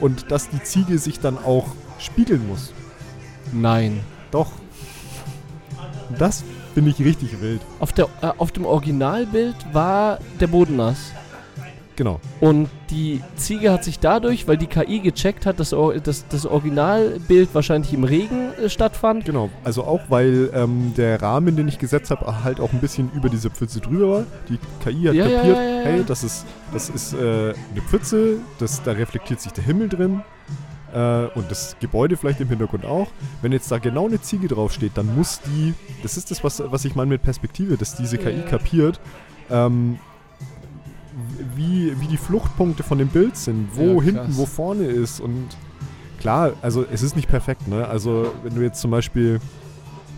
und 0.00 0.30
dass 0.30 0.48
die 0.48 0.62
Ziege 0.62 0.98
sich 0.98 1.20
dann 1.20 1.38
auch 1.38 1.68
spiegeln 1.98 2.46
muss. 2.48 2.72
Nein. 3.52 4.00
Doch. 4.30 4.52
Das 6.18 6.44
finde 6.74 6.90
ich 6.90 6.98
richtig 7.00 7.40
wild. 7.40 7.60
Auf, 7.78 7.92
der, 7.92 8.08
äh, 8.20 8.32
auf 8.36 8.52
dem 8.52 8.64
Originalbild 8.64 9.56
war 9.72 10.18
der 10.40 10.48
Boden 10.48 10.76
nass. 10.76 11.12
Genau. 11.96 12.20
Und 12.40 12.68
die 12.90 13.20
Ziege 13.36 13.72
hat 13.72 13.84
sich 13.84 13.98
dadurch, 13.98 14.48
weil 14.48 14.56
die 14.56 14.66
KI 14.66 15.00
gecheckt 15.00 15.46
hat, 15.46 15.60
dass 15.60 15.70
dass 15.70 16.26
das 16.28 16.46
Originalbild 16.46 17.50
wahrscheinlich 17.52 17.92
im 17.92 18.04
Regen 18.04 18.52
äh, 18.54 18.68
stattfand. 18.68 19.24
Genau, 19.24 19.50
also 19.64 19.84
auch 19.84 20.00
weil 20.08 20.50
ähm, 20.54 20.94
der 20.96 21.20
Rahmen, 21.20 21.56
den 21.56 21.68
ich 21.68 21.78
gesetzt 21.78 22.10
habe, 22.10 22.42
halt 22.42 22.60
auch 22.60 22.72
ein 22.72 22.80
bisschen 22.80 23.10
über 23.14 23.28
diese 23.28 23.50
Pfütze 23.50 23.80
drüber 23.80 24.10
war. 24.10 24.24
Die 24.48 24.58
KI 24.82 25.08
hat 25.08 25.14
Ja, 25.14 25.24
kapiert, 25.24 25.56
ja, 25.56 25.62
ja, 25.62 25.84
hey, 25.84 26.04
das 26.06 26.24
ist, 26.24 26.46
das 26.72 26.88
ist 26.88 27.12
äh, 27.12 27.18
eine 27.18 27.82
Pfütze, 27.88 28.38
das, 28.58 28.82
da 28.82 28.92
reflektiert 28.92 29.40
sich 29.40 29.52
der 29.52 29.64
Himmel 29.64 29.88
drin 29.88 30.22
äh, 30.92 31.26
und 31.34 31.50
das 31.50 31.76
Gebäude 31.80 32.16
vielleicht 32.16 32.40
im 32.40 32.48
Hintergrund 32.48 32.84
auch. 32.84 33.08
Wenn 33.42 33.52
jetzt 33.52 33.70
da 33.70 33.78
genau 33.78 34.06
eine 34.06 34.20
Ziege 34.20 34.48
draufsteht, 34.48 34.92
dann 34.94 35.14
muss 35.14 35.40
die, 35.40 35.74
das 36.02 36.16
ist 36.16 36.30
das, 36.30 36.42
was, 36.44 36.62
was 36.64 36.84
ich 36.84 36.94
meine 36.94 37.10
mit 37.10 37.22
Perspektive, 37.22 37.76
dass 37.76 37.96
diese 37.96 38.18
KI 38.18 38.42
kapiert, 38.48 39.00
ähm, 39.50 39.98
wie, 41.56 41.94
wie 42.00 42.06
die 42.06 42.16
Fluchtpunkte 42.16 42.82
von 42.82 42.98
dem 42.98 43.08
Bild 43.08 43.36
sind, 43.36 43.68
wo 43.74 43.98
Ja, 43.98 44.02
hinten, 44.02 44.36
wo 44.36 44.46
vorne 44.46 44.84
ist 44.84 45.20
und 45.20 45.48
klar, 46.18 46.52
also 46.62 46.84
es 46.90 47.02
ist 47.02 47.16
nicht 47.16 47.28
perfekt, 47.28 47.68
ne? 47.68 47.86
Also 47.88 48.32
wenn 48.42 48.54
du 48.54 48.62
jetzt 48.62 48.80
zum 48.80 48.90
Beispiel, 48.90 49.40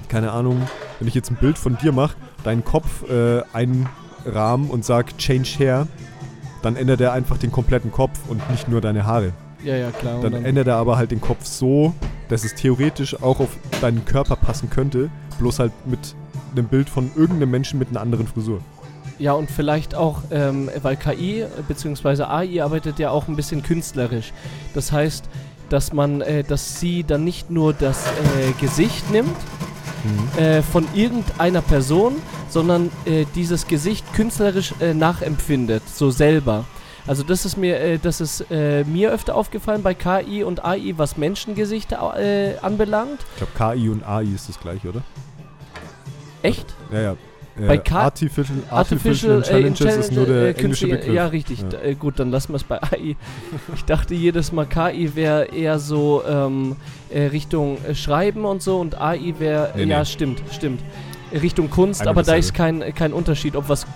keine 0.08 0.32
Ahnung, 0.32 0.60
wenn 0.98 1.08
ich 1.08 1.14
jetzt 1.14 1.30
ein 1.30 1.36
Bild 1.36 1.58
von 1.58 1.76
dir 1.78 1.92
mache, 1.92 2.16
deinen 2.44 2.64
Kopf 2.64 3.08
äh, 3.08 3.42
einrahmen 3.52 4.68
und 4.70 4.84
sag 4.84 5.16
Change 5.18 5.48
Hair, 5.58 5.86
dann 6.62 6.76
ändert 6.76 7.00
er 7.00 7.12
einfach 7.12 7.38
den 7.38 7.50
kompletten 7.52 7.90
Kopf 7.92 8.18
und 8.28 8.48
nicht 8.50 8.68
nur 8.68 8.80
deine 8.80 9.04
Haare. 9.06 9.32
Ja, 9.64 9.76
ja, 9.76 9.90
klar. 9.90 10.20
Dann 10.20 10.32
dann- 10.32 10.44
ändert 10.44 10.66
er 10.66 10.76
aber 10.76 10.96
halt 10.96 11.10
den 11.12 11.20
Kopf 11.20 11.44
so, 11.44 11.94
dass 12.28 12.44
es 12.44 12.54
theoretisch 12.54 13.20
auch 13.22 13.40
auf 13.40 13.56
deinen 13.80 14.04
Körper 14.04 14.36
passen 14.36 14.70
könnte, 14.70 15.10
bloß 15.38 15.58
halt 15.60 15.72
mit 15.86 16.14
einem 16.52 16.66
Bild 16.66 16.88
von 16.90 17.10
irgendeinem 17.16 17.50
Menschen 17.50 17.78
mit 17.78 17.88
einer 17.90 18.00
anderen 18.00 18.26
Frisur. 18.26 18.60
Ja, 19.22 19.35
und 19.35 19.52
vielleicht 19.52 19.94
auch, 19.94 20.22
ähm, 20.32 20.68
weil 20.82 20.96
KI 20.96 21.44
bzw. 21.68 22.24
AI 22.24 22.61
arbeitet 22.61 22.98
ja 22.98 23.11
auch 23.11 23.28
ein 23.28 23.37
bisschen 23.37 23.62
künstlerisch. 23.62 24.32
Das 24.74 24.90
heißt, 24.90 25.26
dass 25.68 25.92
man, 25.92 26.22
äh, 26.22 26.42
dass 26.42 26.80
sie 26.80 27.04
dann 27.04 27.22
nicht 27.22 27.48
nur 27.48 27.72
das 27.72 28.04
äh, 28.04 28.50
Gesicht 28.61 29.12
nimmt 29.12 29.37
äh, 30.37 30.61
von 30.61 30.88
irgendeiner 30.92 31.62
Person, 31.62 32.16
sondern 32.48 32.90
äh, 33.04 33.24
dieses 33.37 33.68
Gesicht 33.68 34.12
künstlerisch 34.12 34.74
äh, 34.80 34.92
nachempfindet, 34.92 35.85
so 35.88 36.11
selber. 36.11 36.64
Also 37.06 37.22
das 37.22 37.44
ist 37.44 37.56
mir, 37.56 37.78
äh, 37.78 37.98
das 37.98 38.20
ist 38.20 38.46
äh, 38.50 38.82
mir 38.82 39.12
öfter 39.12 39.37
aufgefallen 39.37 39.85
bei 39.85 39.94
KI 39.94 40.42
und 40.42 40.64
AI, 40.64 40.94
was 40.96 41.16
Menschengesichter 41.16 42.18
äh, 42.18 42.56
anbelangt. 42.61 43.20
Ich 43.37 43.54
glaube, 43.54 43.76
KI 43.76 43.88
und 43.88 44.02
AI 44.02 44.24
ist 44.35 44.48
das 44.48 44.58
gleiche, 44.58 44.88
oder? 44.88 45.02
Echt? 46.42 46.74
Ja, 46.90 47.00
ja. 47.00 47.16
Äh, 47.60 47.66
Bei 47.66 47.76
K- 47.78 48.00
Artificial, 48.00 48.58
Artificial, 48.70 49.36
Intelligence 49.42 49.96
ist 49.96 50.12
nur 50.12 50.24
der 50.26 50.36
äh, 50.36 50.48
englische 50.50 50.62
künstliche- 50.86 50.96
Begriff. 50.96 51.14
Ja, 51.14 51.26
richtig. 51.26 51.60
Ja. 51.60 51.68
D- 51.68 51.76
Äh, 51.90 51.94
gut, 51.94 52.18
dann 52.18 52.30
lassen 52.30 52.52
wir 52.52 52.56
es 52.56 52.64
bei 52.64 52.82
AI. 52.82 53.16
Ich 53.74 53.84
dachte 53.84 54.14
jedes 54.14 54.52
Mal, 54.52 54.64
KI 54.66 55.14
wäre 55.14 55.44
eher 55.54 55.78
so 55.78 56.22
ähm, 56.26 56.76
äh, 57.10 57.24
Richtung 57.26 57.76
äh, 57.84 57.94
Schreiben 57.94 58.44
und 58.46 58.62
so 58.62 58.78
und 58.80 58.98
AI 59.00 59.34
wäre, 59.38 59.72
Nee, 59.76 59.84
ja, 59.84 59.98
nee. 60.00 60.04
stimmt, 60.06 60.42
stimmt. 60.50 60.80
Richtung 61.32 61.70
Kunst, 61.70 62.02
Eine 62.02 62.10
aber 62.10 62.22
da 62.22 62.34
ist 62.34 62.52
kein, 62.54 62.94
kein 62.94 63.12
Unterschied, 63.12 63.56
ob 63.56 63.68
was 63.68 63.84
äh, 63.84 63.86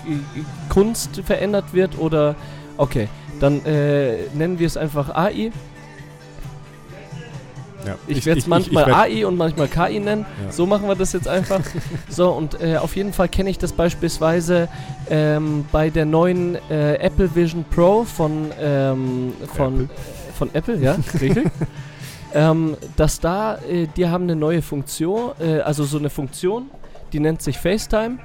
Kunst 0.68 1.20
verändert 1.24 1.72
wird 1.72 1.98
oder. 1.98 2.34
Okay, 2.78 3.08
dann 3.40 3.64
äh, 3.64 4.24
nennen 4.34 4.58
wir 4.58 4.66
es 4.66 4.76
einfach 4.76 5.08
AI. 5.14 5.50
Ja. 7.86 7.96
Ich 8.06 8.26
werde 8.26 8.38
es 8.40 8.44
ich- 8.44 8.48
manchmal 8.50 8.82
ich 8.82 8.88
werd- 8.88 8.98
AI 8.98 9.26
und 9.26 9.36
manchmal 9.36 9.68
KI 9.68 10.00
nennen. 10.00 10.26
Ja. 10.44 10.52
So 10.52 10.66
machen 10.66 10.88
wir 10.88 10.94
das 10.96 11.12
jetzt 11.12 11.28
einfach. 11.28 11.60
so, 12.08 12.30
und 12.30 12.60
äh, 12.60 12.76
auf 12.78 12.96
jeden 12.96 13.12
Fall 13.12 13.28
kenne 13.28 13.50
ich 13.50 13.58
das 13.58 13.72
beispielsweise 13.72 14.68
ähm, 15.08 15.64
bei 15.72 15.90
der 15.90 16.04
neuen 16.04 16.56
äh, 16.70 16.94
Apple 16.96 17.34
Vision 17.34 17.64
Pro 17.70 18.04
von, 18.04 18.50
ähm, 18.60 19.32
von, 19.54 19.84
Apple. 19.84 19.88
von 20.36 20.50
Apple, 20.54 20.76
ja, 20.78 20.96
richtig. 21.20 21.44
ähm, 22.34 22.76
dass 22.96 23.20
da, 23.20 23.56
äh, 23.68 23.86
die 23.96 24.08
haben 24.08 24.24
eine 24.24 24.36
neue 24.36 24.62
Funktion, 24.62 25.30
äh, 25.40 25.60
also 25.60 25.84
so 25.84 25.98
eine 25.98 26.10
Funktion, 26.10 26.70
die 27.12 27.20
nennt 27.20 27.40
sich 27.42 27.56
FaceTime. 27.58 28.18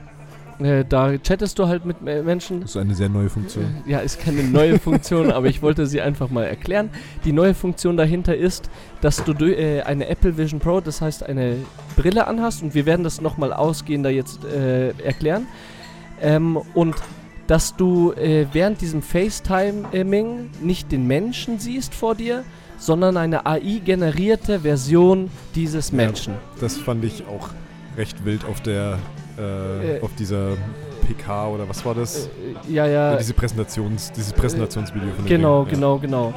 Äh, 0.63 0.85
da 0.87 1.17
chattest 1.17 1.59
du 1.59 1.67
halt 1.67 1.85
mit 1.85 1.97
äh, 2.05 2.21
Menschen. 2.21 2.61
Das 2.61 2.71
ist 2.71 2.77
eine 2.77 2.95
sehr 2.95 3.09
neue 3.09 3.29
Funktion. 3.29 3.65
Ja, 3.85 3.99
ist 3.99 4.19
keine 4.19 4.43
neue 4.43 4.79
Funktion, 4.79 5.31
aber 5.31 5.47
ich 5.47 5.61
wollte 5.61 5.87
sie 5.87 6.01
einfach 6.01 6.29
mal 6.29 6.43
erklären. 6.43 6.89
Die 7.25 7.31
neue 7.31 7.53
Funktion 7.53 7.97
dahinter 7.97 8.35
ist, 8.35 8.69
dass 9.01 9.23
du 9.23 9.33
äh, 9.33 9.81
eine 9.81 10.07
Apple 10.07 10.37
Vision 10.37 10.59
Pro, 10.59 10.81
das 10.81 11.01
heißt 11.01 11.23
eine 11.23 11.57
Brille 11.95 12.27
anhast 12.27 12.63
und 12.63 12.73
wir 12.73 12.85
werden 12.85 13.03
das 13.03 13.21
nochmal 13.21 13.53
ausgehender 13.53 14.09
jetzt 14.09 14.45
äh, 14.45 14.89
erklären. 15.03 15.47
Ähm, 16.21 16.57
und 16.73 16.95
dass 17.47 17.75
du 17.75 18.13
äh, 18.13 18.45
während 18.53 18.81
diesem 18.81 19.01
FaceTiming 19.01 20.49
nicht 20.61 20.91
den 20.91 21.07
Menschen 21.07 21.59
siehst 21.59 21.93
vor 21.93 22.15
dir, 22.15 22.43
sondern 22.77 23.17
eine 23.17 23.45
AI-generierte 23.45 24.61
Version 24.61 25.29
dieses 25.53 25.91
Menschen. 25.91 26.33
Das 26.59 26.77
fand 26.77 27.03
ich 27.05 27.25
auch 27.27 27.49
recht 27.97 28.25
wild 28.25 28.45
auf 28.45 28.61
der, 28.61 28.97
äh, 29.41 29.97
Äh, 29.97 30.01
auf 30.01 30.11
dieser 30.15 30.51
PK 31.07 31.47
oder 31.49 31.67
was 31.67 31.83
war 31.85 31.95
das? 31.95 32.27
Äh, 32.27 32.73
ja, 32.73 32.85
ja. 32.85 33.15
Diese 33.17 33.33
Präsentations, 33.33 34.11
dieses 34.11 34.31
Präsentationsvideo 34.33 35.09
von 35.15 35.25
dem 35.25 35.27
Genau, 35.29 35.63
Ding, 35.63 35.73
ja. 35.73 35.75
genau, 35.75 35.97
genau. 35.97 36.33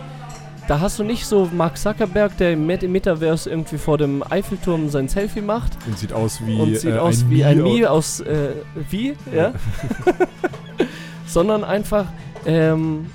da 0.66 0.80
hast 0.80 0.98
du 0.98 1.04
nicht 1.04 1.26
so 1.26 1.48
Mark 1.52 1.76
Zuckerberg, 1.76 2.36
der 2.38 2.52
im 2.54 2.66
Met- 2.66 2.82
im 2.82 2.92
Metaverse 2.92 3.50
irgendwie 3.50 3.76
vor 3.78 3.98
dem 3.98 4.22
Eiffelturm 4.28 4.88
sein 4.88 5.08
Selfie 5.08 5.42
macht 5.42 5.72
Und 5.86 5.98
sieht 5.98 6.12
aus 6.12 6.40
wie, 6.46 6.58
und 6.58 6.76
sieht 6.78 6.94
äh, 6.94 6.98
aus 6.98 7.22
ein 7.22 7.30
wie 7.30 7.44
ein 7.44 7.62
Mii 7.62 7.72
Mii 7.80 7.86
aus 7.86 8.20
äh, 8.20 8.52
wie, 8.90 9.14
ja? 9.32 9.52
Sondern 11.26 11.64
einfach 11.64 12.06
ähm, 12.46 13.06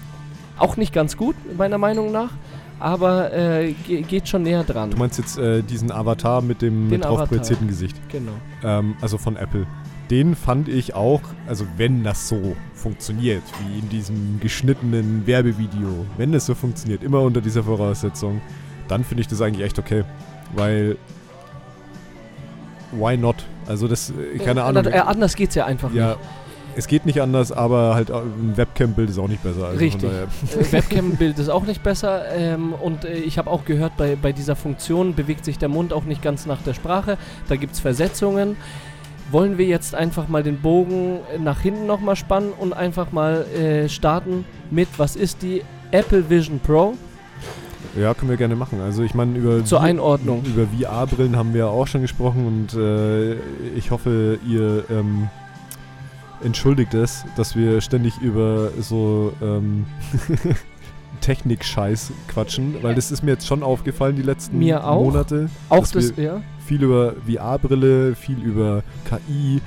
auch 0.58 0.78
nicht 0.78 0.94
ganz 0.94 1.16
gut, 1.18 1.36
meiner 1.58 1.78
Meinung 1.78 2.12
nach, 2.12 2.32
aber 2.80 3.34
äh, 3.34 3.74
ge 3.74 4.02
geht 4.02 4.28
schon 4.28 4.44
näher 4.44 4.64
dran. 4.64 4.92
Du 4.92 4.98
meinst 4.98 5.18
jetzt 5.18 5.38
äh, 5.38 5.62
diesen 5.64 5.92
Avatar 5.92 6.42
mit 6.42 6.62
dem 6.62 6.90
Den 6.90 7.02
drauf 7.02 7.14
Avatar. 7.20 7.28
projizierten 7.28 7.68
Gesicht. 7.68 7.96
Genau. 8.10 8.32
Ähm, 8.64 8.96
also 9.02 9.18
von 9.18 9.36
Apple. 9.36 9.66
Den 10.10 10.36
fand 10.36 10.68
ich 10.70 10.96
auch, 10.96 11.22
also 11.48 11.66
wenn 11.78 12.04
das 12.04 12.28
so 12.28 12.56
funktioniert, 12.74 13.44
wie 13.60 13.80
in 13.80 13.90
diesem 13.90 14.40
geschnittenen 14.40 15.28
Werbevideo, 15.28 16.06
wenn 16.18 16.32
das 16.32 16.48
so 16.48 16.56
funktioniert, 16.56 17.04
immer 17.04 17.22
unter 17.22 17.42
dieser 17.42 17.64
Voraussetzung, 17.64 18.42
dann 18.88 19.04
finde 19.04 19.22
ich 19.22 19.28
das 19.28 19.40
eigentlich 19.42 19.66
echt 19.66 19.78
okay. 19.78 20.04
Weil, 20.56 20.98
why 22.92 23.18
not? 23.18 23.46
Also 23.68 23.88
das, 23.88 24.10
äh, 24.12 24.40
keine 24.40 24.62
Äh, 24.62 24.64
Ahnung. 24.64 24.86
Äh, 24.86 24.98
anders 25.00 25.36
geht's 25.36 25.54
ja 25.54 25.66
einfach 25.66 25.94
ja, 25.94 26.08
nicht. 26.16 26.20
Es 26.80 26.88
geht 26.88 27.06
nicht 27.06 27.22
anders, 27.22 27.52
aber 27.52 27.94
halt 27.94 28.10
äh, 28.10 28.14
ein 28.14 28.54
Webcam-Bild 28.56 29.10
ist 29.10 29.20
auch 29.20 29.28
nicht 29.28 29.44
besser. 29.44 29.66
Also 29.66 29.80
Richtig. 29.80 30.10
Äh, 30.10 30.72
Webcam-Bild 30.72 31.38
ist 31.38 31.50
auch 31.50 31.66
nicht 31.66 31.84
besser. 31.84 32.24
Ähm, 32.32 32.74
und 32.74 33.06
äh, 33.06 33.14
ich 33.14 33.38
habe 33.38 33.50
auch 33.50 33.66
gehört, 33.66 33.96
bei, 33.98 34.16
bei 34.16 34.32
dieser 34.32 34.56
Funktion 34.56 35.14
bewegt 35.14 35.46
sich 35.46 35.58
der 35.58 35.70
Mund 35.70 35.94
auch 35.94 36.06
nicht 36.06 36.22
ganz 36.22 36.46
nach 36.46 36.62
der 36.62 36.74
Sprache. 36.74 37.18
Da 37.48 37.56
gibt 37.56 37.74
es 37.74 37.80
Versetzungen. 37.80 38.58
Wollen 39.32 39.60
wir 39.60 39.66
jetzt 39.66 39.94
einfach 39.94 40.28
mal 40.28 40.42
den 40.42 40.60
Bogen 40.60 41.20
nach 41.38 41.62
hinten 41.62 41.86
nochmal 41.86 42.16
spannen 42.16 42.52
und 42.58 42.74
einfach 42.74 43.12
mal 43.12 43.46
äh, 43.46 43.88
starten 43.88 44.46
mit, 44.72 44.88
was 44.98 45.16
ist 45.16 45.44
die 45.44 45.62
Apple 45.92 46.30
Vision 46.30 46.60
Pro? 46.60 46.96
Ja, 48.00 48.14
können 48.14 48.30
wir 48.30 48.38
gerne 48.38 48.56
machen. 48.56 48.82
Also 48.82 49.04
ich 49.04 49.14
meine, 49.14 49.38
über, 49.38 49.66
Zur 49.66 49.82
Einordnung. 49.82 50.44
über 50.46 50.66
VR-Brillen 50.68 51.36
haben 51.36 51.54
wir 51.54 51.68
auch 51.68 51.88
schon 51.88 52.02
gesprochen 52.02 52.48
und 52.48 52.80
äh, 52.80 53.34
ich 53.76 53.92
hoffe, 53.92 54.40
ihr 54.48 54.86
ähm, 54.90 55.30
entschuldigt 56.44 56.94
es, 56.94 57.26
dass 57.36 57.56
wir 57.56 57.82
ständig 57.82 58.20
über 58.20 58.72
so 58.80 59.34
ähm, 59.42 59.86
Technik-Scheiß 61.22 62.12
quatschen, 62.28 62.82
weil 62.82 62.96
das 62.96 63.12
ist 63.12 63.24
mir 63.24 63.32
jetzt 63.32 63.48
schon 63.48 63.64
aufgefallen 63.64 64.16
die 64.16 64.22
letzten 64.22 64.60
Mir 64.60 64.86
auch. 64.86 65.04
Monate. 65.04 65.50
Auch 65.70 65.86
das, 65.88 66.14
ja. 66.18 66.42
viel 66.66 66.84
über 66.84 67.14
VR-Brille, 67.28 68.16
viel 68.16 68.40
über 68.40 68.84
KI, 69.06 69.62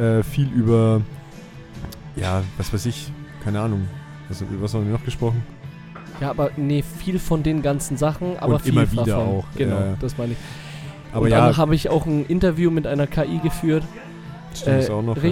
äh, 0.00 0.22
viel 0.22 0.48
über, 0.52 1.00
ja, 2.16 2.42
was 2.56 2.72
weiß 2.72 2.86
ich, 2.86 3.10
keine 3.42 3.60
Ahnung. 3.60 3.88
Was, 4.28 4.40
über 4.40 4.62
was 4.62 4.74
haben 4.74 4.86
wir 4.86 4.92
noch 4.92 5.04
gesprochen? 5.04 5.42
Ja, 6.20 6.30
aber 6.30 6.50
nee, 6.56 6.82
viel 6.82 7.18
von 7.18 7.42
den 7.42 7.62
ganzen 7.62 7.96
Sachen, 7.96 8.38
aber 8.38 8.54
Und 8.54 8.62
viel 8.62 8.72
immer 8.74 8.90
wieder 8.92 9.04
davon. 9.04 9.26
auch, 9.26 9.44
Genau, 9.56 9.80
ja, 9.80 9.96
das 10.00 10.16
meine 10.18 10.32
ich. 10.32 10.38
Aber 11.12 11.24
und 11.24 11.30
ja, 11.30 11.46
dann 11.46 11.56
habe 11.56 11.74
ich 11.74 11.88
auch 11.90 12.06
ein 12.06 12.24
Interview 12.26 12.70
mit 12.70 12.86
einer 12.86 13.06
KI 13.06 13.38
geführt. 13.42 13.82
stimmt 14.54 14.88
Äh, 14.88 14.92
auch 14.92 15.02
noch. 15.02 15.16
ja. 15.16 15.22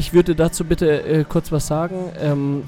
Ich 0.00 0.14
würde 0.14 0.34
dazu 0.34 0.64
bitte 0.64 1.02
äh, 1.02 1.24
kurz 1.28 1.52
was 1.52 1.66
sagen. 1.66 2.10
Ähm, 2.18 2.62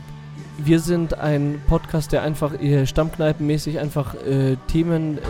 wir 0.58 0.80
sind 0.80 1.18
ein 1.18 1.62
Podcast, 1.66 2.12
der 2.12 2.20
einfach 2.20 2.52
äh, 2.60 2.86
stammkneipenmäßig 2.86 3.78
einfach 3.78 4.14
äh, 4.16 4.56
Themen 4.66 5.16
äh, 5.16 5.20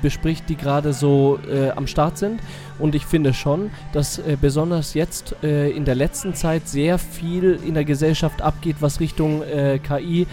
bespricht, 0.00 0.48
die 0.48 0.56
gerade 0.56 0.94
so 0.94 1.38
äh, 1.52 1.68
am 1.72 1.86
Start 1.86 2.16
sind. 2.16 2.40
Und 2.78 2.94
ich 2.94 3.04
finde 3.04 3.34
schon, 3.34 3.70
dass 3.92 4.18
äh, 4.20 4.38
besonders 4.40 4.94
jetzt 4.94 5.36
äh, 5.42 5.68
in 5.68 5.84
der 5.84 5.96
letzten 5.96 6.32
Zeit 6.32 6.66
sehr 6.66 6.96
viel 6.96 7.60
in 7.62 7.74
der 7.74 7.84
Gesellschaft 7.84 8.40
abgeht, 8.40 8.76
was 8.80 8.98
Richtung 8.98 9.42
äh, 9.42 9.78
KI 9.80 10.26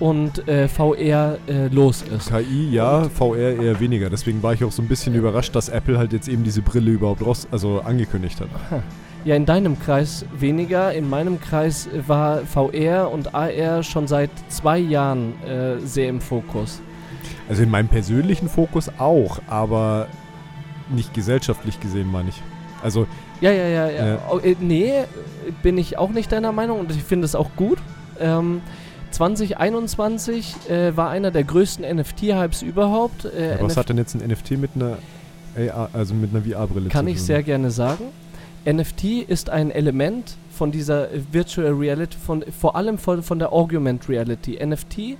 und 0.00 0.46
äh, 0.46 0.68
VR 0.68 1.38
äh, 1.46 1.68
los 1.68 2.02
ist. 2.02 2.28
KI 2.28 2.72
ja, 2.72 3.08
VR 3.08 3.54
eher 3.58 3.80
weniger. 3.80 4.10
Deswegen 4.10 4.42
war 4.42 4.52
ich 4.52 4.62
auch 4.62 4.72
so 4.72 4.82
ein 4.82 4.88
bisschen 4.88 5.14
überrascht, 5.14 5.56
dass 5.56 5.70
Apple 5.70 5.96
halt 5.96 6.12
jetzt 6.12 6.28
eben 6.28 6.44
diese 6.44 6.60
Brille 6.60 6.90
überhaupt 6.90 7.24
raus, 7.24 7.48
also 7.50 7.80
angekündigt 7.80 8.38
hat. 8.42 8.48
Ja, 9.24 9.34
in 9.36 9.46
deinem 9.46 9.80
Kreis 9.80 10.26
weniger. 10.38 10.92
In 10.92 11.08
meinem 11.08 11.40
Kreis 11.40 11.86
äh, 11.86 12.06
war 12.06 12.40
VR 12.44 13.10
und 13.10 13.34
AR 13.34 13.82
schon 13.82 14.06
seit 14.06 14.30
zwei 14.48 14.78
Jahren 14.78 15.32
äh, 15.44 15.78
sehr 15.80 16.08
im 16.08 16.20
Fokus. 16.20 16.80
Also 17.48 17.62
in 17.62 17.70
meinem 17.70 17.88
persönlichen 17.88 18.48
Fokus 18.48 18.90
auch, 18.98 19.38
aber 19.48 20.08
nicht 20.90 21.14
gesellschaftlich 21.14 21.80
gesehen, 21.80 22.10
meine 22.12 22.28
ich. 22.28 22.42
Also, 22.82 23.06
Ja, 23.40 23.50
ja, 23.50 23.66
ja, 23.66 23.88
ja. 23.88 24.06
Ja. 24.06 24.18
Oh, 24.30 24.38
äh, 24.38 24.56
nee, 24.60 24.90
äh, 24.90 25.04
bin 25.62 25.78
ich 25.78 25.96
auch 25.96 26.10
nicht 26.10 26.30
deiner 26.30 26.52
Meinung 26.52 26.80
und 26.80 26.90
ich 26.90 27.02
finde 27.02 27.24
es 27.24 27.34
auch 27.34 27.50
gut. 27.56 27.78
Ähm, 28.20 28.60
2021 29.10 30.68
äh, 30.68 30.96
war 30.96 31.08
einer 31.10 31.30
der 31.30 31.44
größten 31.44 31.84
NFT-Hypes 31.84 32.62
überhaupt. 32.62 33.24
Äh, 33.24 33.56
was 33.60 33.72
NF 33.72 33.76
hat 33.76 33.88
denn 33.88 33.98
jetzt 33.98 34.14
ein 34.14 34.28
NFT 34.28 34.52
mit 34.52 34.70
einer 34.74 34.98
AR, 35.56 35.88
also 35.92 36.14
mit 36.14 36.34
einer 36.34 36.44
VR-Brille 36.44 36.88
kann 36.90 37.06
zu 37.06 37.12
ich 37.12 37.18
tun? 37.18 37.26
sehr 37.26 37.42
gerne 37.42 37.70
sagen. 37.70 38.04
NFT 38.66 39.28
ist 39.28 39.50
ein 39.50 39.70
Element 39.70 40.36
von 40.50 40.72
dieser 40.72 41.08
Virtual 41.32 41.72
Reality, 41.72 42.16
von, 42.16 42.44
vor 42.58 42.76
allem 42.76 42.98
von, 42.98 43.22
von 43.22 43.38
der 43.38 43.52
Augmented 43.52 44.08
Reality. 44.08 44.58
NFT 44.64 45.18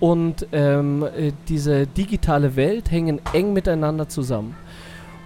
und 0.00 0.46
ähm, 0.52 1.04
äh, 1.04 1.32
diese 1.48 1.86
digitale 1.86 2.56
Welt 2.56 2.90
hängen 2.90 3.20
eng 3.32 3.52
miteinander 3.52 4.08
zusammen. 4.08 4.56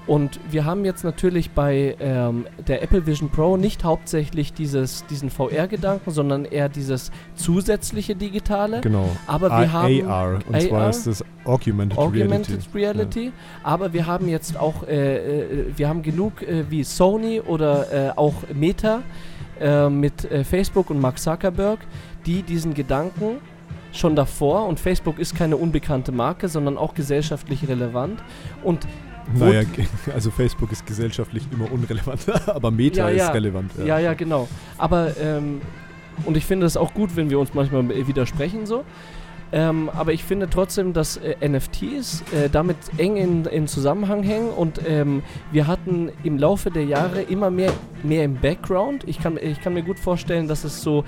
Und 0.07 0.38
wir 0.51 0.64
haben 0.64 0.85
jetzt 0.85 1.03
natürlich 1.03 1.51
bei 1.51 1.97
ähm, 1.99 2.47
der 2.69 2.83
Apple 2.83 3.07
Vision 3.07 3.29
Pro 3.29 3.57
nicht 3.57 3.83
hauptsächlich 3.83 4.53
dieses, 4.53 5.05
diesen 5.07 5.31
VR-Gedanken, 5.31 6.12
sondern 6.12 6.45
eher 6.45 6.69
dieses 6.69 7.11
zusätzliche 7.35 8.14
Digitale. 8.14 8.83
Genau. 8.83 9.09
Aber 9.27 9.49
wir 9.49 9.69
A- 9.69 9.73
haben 9.73 10.07
AR. 10.09 10.38
Und 10.49 10.62
zwar 10.62 10.83
AR, 10.83 10.90
ist 10.90 11.07
das 11.09 11.25
Augmented, 11.45 11.99
Augmented 11.99 12.61
Reality. 12.73 13.19
Reality. 13.19 13.33
Aber 13.64 13.92
wir 13.92 14.07
haben 14.07 14.29
jetzt 14.29 14.57
auch, 14.57 14.87
äh, 14.87 15.16
äh, 15.16 15.66
wir 15.77 15.88
haben 15.88 16.03
genug 16.03 16.40
äh, 16.42 16.71
wie 16.71 16.85
Sony 16.85 17.40
oder 17.40 17.92
äh, 17.92 18.12
auch 18.14 18.35
Meta 18.55 19.03
äh, 19.61 19.88
mit 19.88 20.31
äh, 20.31 20.45
Facebook 20.45 20.90
und 20.90 21.01
Mark 21.01 21.19
Zuckerberg, 21.19 21.81
die 22.27 22.42
diesen 22.42 22.75
Gedanken 22.75 23.38
schon 23.92 24.14
davor, 24.14 24.66
und 24.66 24.79
Facebook 24.79 25.19
ist 25.19 25.35
keine 25.35 25.57
unbekannte 25.57 26.12
Marke, 26.12 26.49
sondern 26.49 26.77
auch 26.77 26.92
gesellschaftlich 26.95 27.66
relevant. 27.66 28.23
Und 28.62 28.87
Naja, 29.35 29.62
also 30.15 30.31
Facebook 30.31 30.73
ist 30.73 30.87
gesellschaftlich 30.87 31.45
immer 31.53 31.71
unrelevant, 31.71 32.27
aber 32.47 32.71
Meta 32.71 33.09
Ja, 33.11 33.17
ja. 33.17 33.27
ist 33.29 33.35
relevant. 33.35 33.73
ja, 33.85 33.99
ja, 33.99 34.15
genau. 34.15 34.49
Aber, 34.79 35.17
ähm, 35.21 35.61
und 36.25 36.37
ich 36.37 36.47
finde 36.47 36.67
es 36.67 36.77
auch 36.77 36.95
gut, 36.95 37.17
wenn 37.17 37.31
wir 37.31 37.39
uns 37.39 37.53
manchmal 37.55 37.91
äh, 37.91 38.07
widersprechen 38.07 38.67
so. 38.67 38.85
Ähm, 39.53 39.89
aber 39.95 40.12
ich 40.12 40.25
finde 40.25 40.51
trotzdem, 40.51 40.93
dass 40.93 41.19
äh, 41.19 41.37
NFTs 41.49 42.23
äh, 42.33 42.49
damit 42.51 42.77
eng 42.99 43.17
in, 43.17 43.45
in 43.45 43.69
Zusammenhang 43.69 44.25
hängen 44.25 44.49
und 44.51 44.81
ähm, 44.89 45.23
wir 45.53 45.69
hatten 45.69 46.11
im 46.25 46.37
Laufe 46.37 46.71
der 46.73 46.85
Jahre 46.85 47.23
immer 47.23 47.51
mehr, 47.51 47.73
mehr 48.03 48.25
im 48.25 48.35
Background. 48.35 49.05
Ich 49.07 49.21
kann, 49.21 49.39
ich 49.41 49.61
kann 49.61 49.75
mir 49.75 49.85
gut 49.85 50.01
vorstellen, 50.01 50.49
dass 50.49 50.65
es 50.65 50.83
so 50.83 51.05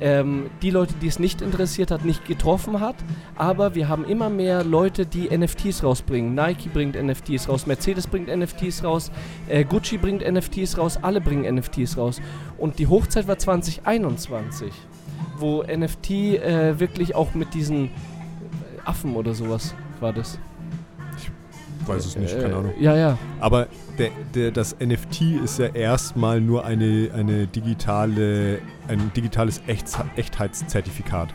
ähm, 0.00 0.50
die 0.62 0.70
Leute, 0.70 0.94
die 1.00 1.06
es 1.06 1.18
nicht 1.18 1.40
interessiert 1.40 1.90
hat, 1.90 2.04
nicht 2.04 2.24
getroffen 2.26 2.80
hat. 2.80 2.96
Aber 3.36 3.74
wir 3.74 3.88
haben 3.88 4.04
immer 4.04 4.28
mehr 4.30 4.64
Leute, 4.64 5.06
die 5.06 5.28
NFTs 5.36 5.82
rausbringen. 5.82 6.34
Nike 6.34 6.68
bringt 6.68 6.96
NFTs 7.00 7.48
raus, 7.48 7.66
Mercedes 7.66 8.06
bringt 8.06 8.28
NFTs 8.28 8.84
raus, 8.84 9.10
äh, 9.48 9.64
Gucci 9.64 9.98
bringt 9.98 10.22
NFTs 10.26 10.78
raus, 10.78 10.98
alle 11.00 11.20
bringen 11.20 11.54
NFTs 11.56 11.96
raus. 11.96 12.20
Und 12.58 12.78
die 12.78 12.86
Hochzeit 12.86 13.28
war 13.28 13.38
2021, 13.38 14.72
wo 15.38 15.62
NFT 15.62 16.10
äh, 16.10 16.78
wirklich 16.78 17.14
auch 17.14 17.34
mit 17.34 17.54
diesen 17.54 17.90
Affen 18.84 19.16
oder 19.16 19.34
sowas 19.34 19.74
war 20.00 20.12
das. 20.12 20.38
Weiß 21.86 22.04
es 22.06 22.16
nicht, 22.16 22.34
Äh, 22.34 22.42
keine 22.42 22.56
Ahnung. 22.56 22.72
Ja, 22.78 22.96
ja. 22.96 23.18
Aber 23.40 23.68
der, 23.98 24.10
der, 24.34 24.50
das 24.50 24.76
NFT 24.78 25.22
ist 25.44 25.58
ja 25.58 25.66
erstmal 25.66 26.40
nur 26.40 26.64
eine, 26.64 27.10
eine 27.14 27.46
digitale, 27.46 28.60
ein 28.88 29.10
digitales 29.14 29.62
Echts 29.66 29.98
Echtheitszertifikat. 30.16 31.28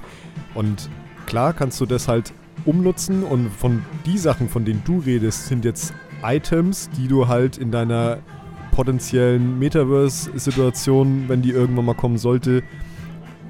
Und 0.54 0.90
klar 1.26 1.54
kannst 1.54 1.80
du 1.82 1.86
das 1.86 2.08
halt 2.08 2.34
umnutzen 2.66 3.24
und 3.24 3.50
von 3.52 3.84
die 4.06 4.18
Sachen, 4.18 4.50
von 4.50 4.66
denen 4.66 4.84
du 4.86 5.00
redest, 5.00 5.48
sind 5.48 5.66
jetzt 5.66 5.94
Items, 6.24 6.90
die 6.98 7.08
du 7.08 7.28
halt 7.28 7.58
in 7.58 7.72
deiner 7.72 8.20
potenziellen 8.72 9.60
Metaverse-Situation, 9.60 11.26
wenn 11.28 11.42
die 11.42 11.52
irgendwann 11.52 11.86
mal 11.86 11.96
kommen 11.96 12.18
sollte, 12.18 12.64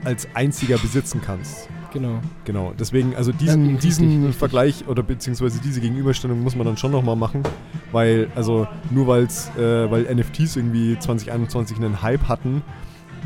als 0.04 0.28
einziger 0.34 0.78
besitzen 0.78 1.22
kannst. 1.24 1.68
Genau. 1.94 2.22
Genau, 2.46 2.74
deswegen, 2.80 3.16
also 3.16 3.32
diesen, 3.32 3.78
diesen 3.78 4.08
richtig. 4.08 4.36
Vergleich 4.36 4.88
oder 4.88 5.04
beziehungsweise 5.04 5.60
diese 5.62 5.82
Gegenüberstellung 5.82 6.42
muss 6.42 6.56
man 6.56 6.66
dann 6.66 6.78
schon 6.78 6.92
nochmal 6.92 7.16
machen, 7.16 7.44
weil, 7.92 8.30
also 8.36 8.68
nur 8.90 9.08
weil's, 9.08 9.50
äh, 9.58 9.92
weil 9.92 10.04
NFTs 10.14 10.56
irgendwie 10.56 10.98
2021 10.98 11.78
einen 11.78 12.02
Hype 12.02 12.28
hatten, 12.28 12.62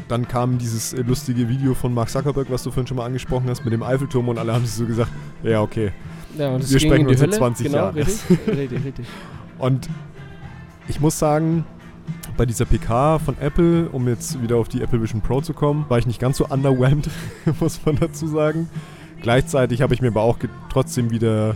dann 0.07 0.27
kam 0.27 0.57
dieses 0.57 0.93
äh, 0.93 1.01
lustige 1.01 1.49
Video 1.49 1.73
von 1.73 1.93
Mark 1.93 2.09
Zuckerberg, 2.09 2.49
was 2.49 2.63
du 2.63 2.71
vorhin 2.71 2.87
schon 2.87 2.97
mal 2.97 3.05
angesprochen 3.05 3.49
hast, 3.49 3.63
mit 3.63 3.73
dem 3.73 3.83
Eiffelturm 3.83 4.29
und 4.29 4.37
alle 4.37 4.53
haben 4.53 4.65
sich 4.65 4.75
so 4.75 4.85
gesagt, 4.85 5.11
ja, 5.43 5.61
okay. 5.61 5.91
Ja, 6.37 6.57
Wir 6.57 6.79
sprechen 6.79 7.01
in 7.01 7.07
die 7.07 7.13
uns 7.13 7.21
in 7.21 7.27
Hölle. 7.27 7.37
20 7.37 7.65
genau, 7.67 7.77
Jahren. 7.77 7.95
Richtig, 7.95 8.39
richtig, 8.47 8.85
richtig. 8.85 9.05
Und 9.57 9.89
ich 10.87 10.99
muss 10.99 11.17
sagen, 11.17 11.65
bei 12.37 12.45
dieser 12.45 12.65
PK 12.65 13.19
von 13.19 13.37
Apple, 13.39 13.89
um 13.89 14.07
jetzt 14.07 14.41
wieder 14.41 14.57
auf 14.57 14.67
die 14.67 14.81
Apple 14.81 15.01
Vision 15.01 15.21
Pro 15.21 15.41
zu 15.41 15.53
kommen, 15.53 15.85
war 15.89 15.97
ich 15.97 16.05
nicht 16.05 16.19
ganz 16.19 16.37
so 16.37 16.45
underwhelmed, 16.45 17.09
muss 17.59 17.79
man 17.85 17.97
dazu 17.97 18.27
sagen. 18.27 18.69
Gleichzeitig 19.21 19.81
habe 19.81 19.93
ich 19.93 20.01
mir 20.01 20.09
aber 20.09 20.21
auch 20.21 20.37
trotzdem 20.69 21.09
wieder 21.11 21.55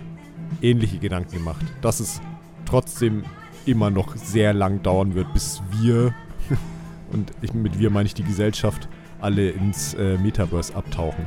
ähnliche 0.62 0.98
Gedanken 0.98 1.34
gemacht, 1.34 1.65
dass 1.82 2.00
es 2.00 2.22
trotzdem 2.65 3.24
immer 3.65 3.89
noch 3.89 4.15
sehr 4.15 4.54
lang 4.54 4.82
dauern 4.82 5.15
wird, 5.15 5.32
bis 5.34 5.62
wir, 5.80 6.13
und 7.12 7.32
ich, 7.42 7.54
mit 7.54 7.78
wir 7.78 7.89
meine 7.89 8.08
ich 8.08 8.13
die 8.13 8.24
Gesellschaft, 8.24 8.88
alle 9.22 9.50
ins 9.50 9.94
äh, 9.96 10.18
Metaverse 10.18 10.76
abtauchen. 10.76 11.26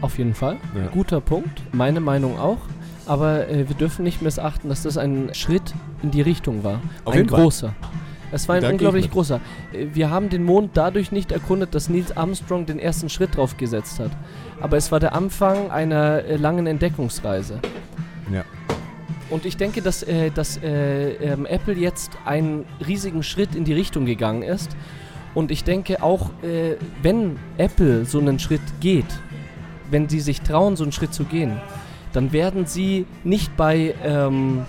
Auf 0.00 0.18
jeden 0.18 0.34
Fall. 0.34 0.56
Ja. 0.76 0.86
Guter 0.88 1.20
Punkt. 1.20 1.62
Meine 1.72 2.00
Meinung 2.00 2.38
auch. 2.38 2.58
Aber 3.06 3.48
äh, 3.48 3.68
wir 3.68 3.74
dürfen 3.74 4.04
nicht 4.04 4.22
missachten, 4.22 4.68
dass 4.68 4.82
das 4.82 4.96
ein 4.96 5.30
Schritt 5.34 5.74
in 6.02 6.10
die 6.10 6.20
Richtung 6.20 6.62
war. 6.62 6.80
Auf 7.04 7.14
ein 7.14 7.18
jeden 7.18 7.30
Fall. 7.30 7.74
Es 8.30 8.48
war 8.48 8.56
ein 8.56 8.62
Da 8.62 8.68
gehe 8.68 8.76
ich 8.76 8.80
unglaublich 8.80 9.10
großer. 9.10 9.40
Äh, 9.72 9.86
Wir 9.92 10.10
haben 10.10 10.28
den 10.28 10.44
Mond 10.44 10.72
dadurch 10.74 11.12
nicht 11.12 11.32
erkundet, 11.32 11.74
dass 11.74 11.88
Neil 11.88 12.04
Armstrong 12.14 12.66
den 12.66 12.78
ersten 12.78 13.08
Schritt 13.08 13.36
drauf 13.36 13.56
gesetzt 13.56 14.00
hat. 14.00 14.10
Aber 14.60 14.76
es 14.76 14.92
war 14.92 15.00
der 15.00 15.14
Anfang 15.14 15.70
einer 15.70 16.24
äh, 16.24 16.36
langen 16.36 16.66
Entdeckungsreise. 16.66 17.60
Ja. 18.32 18.44
Und 19.30 19.44
ich 19.44 19.56
denke, 19.56 19.82
dass, 19.82 20.02
äh, 20.02 20.30
dass 20.30 20.56
äh, 20.62 21.12
ähm, 21.14 21.46
Apple 21.46 21.74
jetzt 21.74 22.12
einen 22.24 22.64
riesigen 22.86 23.22
Schritt 23.22 23.54
in 23.54 23.64
die 23.64 23.74
Richtung 23.74 24.06
gegangen 24.06 24.42
ist. 24.42 24.76
Und 25.34 25.50
ich 25.50 25.64
denke 25.64 26.02
auch, 26.02 26.30
äh, 26.42 26.76
wenn 27.02 27.38
Apple 27.58 28.04
so 28.04 28.18
einen 28.18 28.38
Schritt 28.38 28.62
geht, 28.80 29.06
wenn 29.90 30.08
sie 30.08 30.20
sich 30.20 30.40
trauen, 30.40 30.76
so 30.76 30.84
einen 30.84 30.92
Schritt 30.92 31.12
zu 31.14 31.24
gehen, 31.24 31.60
dann 32.12 32.32
werden 32.32 32.66
sie 32.66 33.06
nicht 33.22 33.56
bei 33.56 33.94
ähm, 34.02 34.64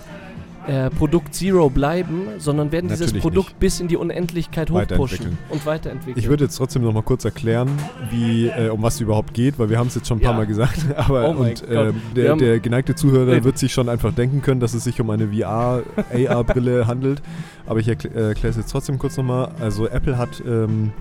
äh, 0.70 0.88
Produkt 0.90 1.34
Zero 1.34 1.68
bleiben, 1.68 2.22
sondern 2.38 2.70
werden 2.70 2.88
dieses 2.88 3.00
Natürlich 3.08 3.22
Produkt 3.22 3.48
nicht. 3.48 3.58
bis 3.58 3.80
in 3.80 3.88
die 3.88 3.96
Unendlichkeit 3.96 4.70
hochpushen 4.70 5.36
und 5.48 5.66
weiterentwickeln. 5.66 6.16
Ich 6.18 6.28
würde 6.28 6.44
jetzt 6.44 6.56
trotzdem 6.56 6.82
noch 6.82 6.92
mal 6.92 7.02
kurz 7.02 7.24
erklären, 7.24 7.68
wie, 8.10 8.46
äh, 8.46 8.68
um 8.68 8.80
was 8.82 8.94
es 8.94 9.00
überhaupt 9.00 9.34
geht, 9.34 9.58
weil 9.58 9.68
wir 9.70 9.78
haben 9.78 9.88
es 9.88 9.94
jetzt 9.96 10.06
schon 10.06 10.18
ein 10.18 10.22
paar 10.22 10.32
Ja. 10.32 10.36
Mal 10.38 10.46
gesagt. 10.46 10.78
Aber 10.96 11.28
Oh 11.28 11.32
und, 11.42 11.68
Wir 11.68 11.92
der, 12.14 12.36
der 12.36 12.60
geneigte 12.60 12.94
Zuhörer 12.94 13.32
Äh. 13.32 13.44
wird 13.44 13.58
sich 13.58 13.72
schon 13.72 13.88
einfach 13.88 14.14
denken 14.14 14.42
können, 14.42 14.60
dass 14.60 14.74
es 14.74 14.84
sich 14.84 15.00
um 15.00 15.10
eine 15.10 15.28
VR, 15.28 15.82
AR-Brille 16.14 16.86
handelt. 16.86 17.20
Aber 17.66 17.80
ich 17.80 17.88
äh, 17.88 17.92
erkläre 17.92 18.48
es 18.50 18.56
jetzt 18.56 18.70
trotzdem 18.70 18.98
kurz 18.98 19.16
nochmal. 19.16 19.50
Also 19.60 19.88
Apple 19.88 20.16
hat, 20.18 20.40
ähm, 20.46 20.92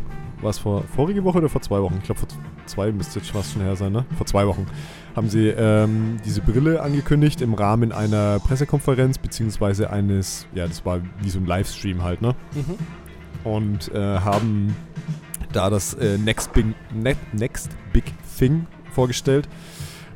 war 0.42 0.50
es 0.50 0.60
vor 0.60 0.84
vorige 0.96 1.24
Woche 1.24 1.40
oder 1.40 1.50
vor 1.50 1.62
zwei 1.62 1.82
Wochen? 1.82 1.96
Ich 1.98 2.04
glaube 2.04 2.20
vor 2.20 2.30
zwei 2.66 2.92
müsste 2.92 3.20
jetzt 3.20 3.32
fast 3.32 3.54
schon 3.54 3.62
her 3.62 3.76
sein, 3.76 3.92
ne? 3.92 4.06
Vor 4.18 4.26
zwei 4.26 4.48
Wochen 4.48 4.66
haben 5.16 5.30
sie 5.30 5.48
ähm, 5.48 6.18
diese 6.26 6.42
Brille 6.42 6.82
angekündigt 6.82 7.42
im 7.42 7.54
Rahmen 7.54 7.92
einer 7.92 8.40
Pressekonferenz 8.40 9.18
beziehungsweise 9.18 9.90
eines, 9.90 10.48
ja, 10.54 10.68
das 10.68 10.86
war 10.86 11.02
wie 11.22 11.30
so 11.30 11.40
ein 11.40 11.46
Livestream 11.46 12.04
halt, 12.04 12.22
ne? 12.22 12.36
mhm. 12.54 13.50
und 13.52 13.94
äh, 13.94 14.20
haben 14.20 14.76
da 15.52 15.70
das 15.70 15.94
äh, 15.96 16.18
Next, 16.18 16.54
Big, 16.54 16.68
Ne- 16.94 17.16
Next 17.34 17.70
Big 17.92 18.06
Thing 18.38 18.68
vorgestellt. 18.92 19.48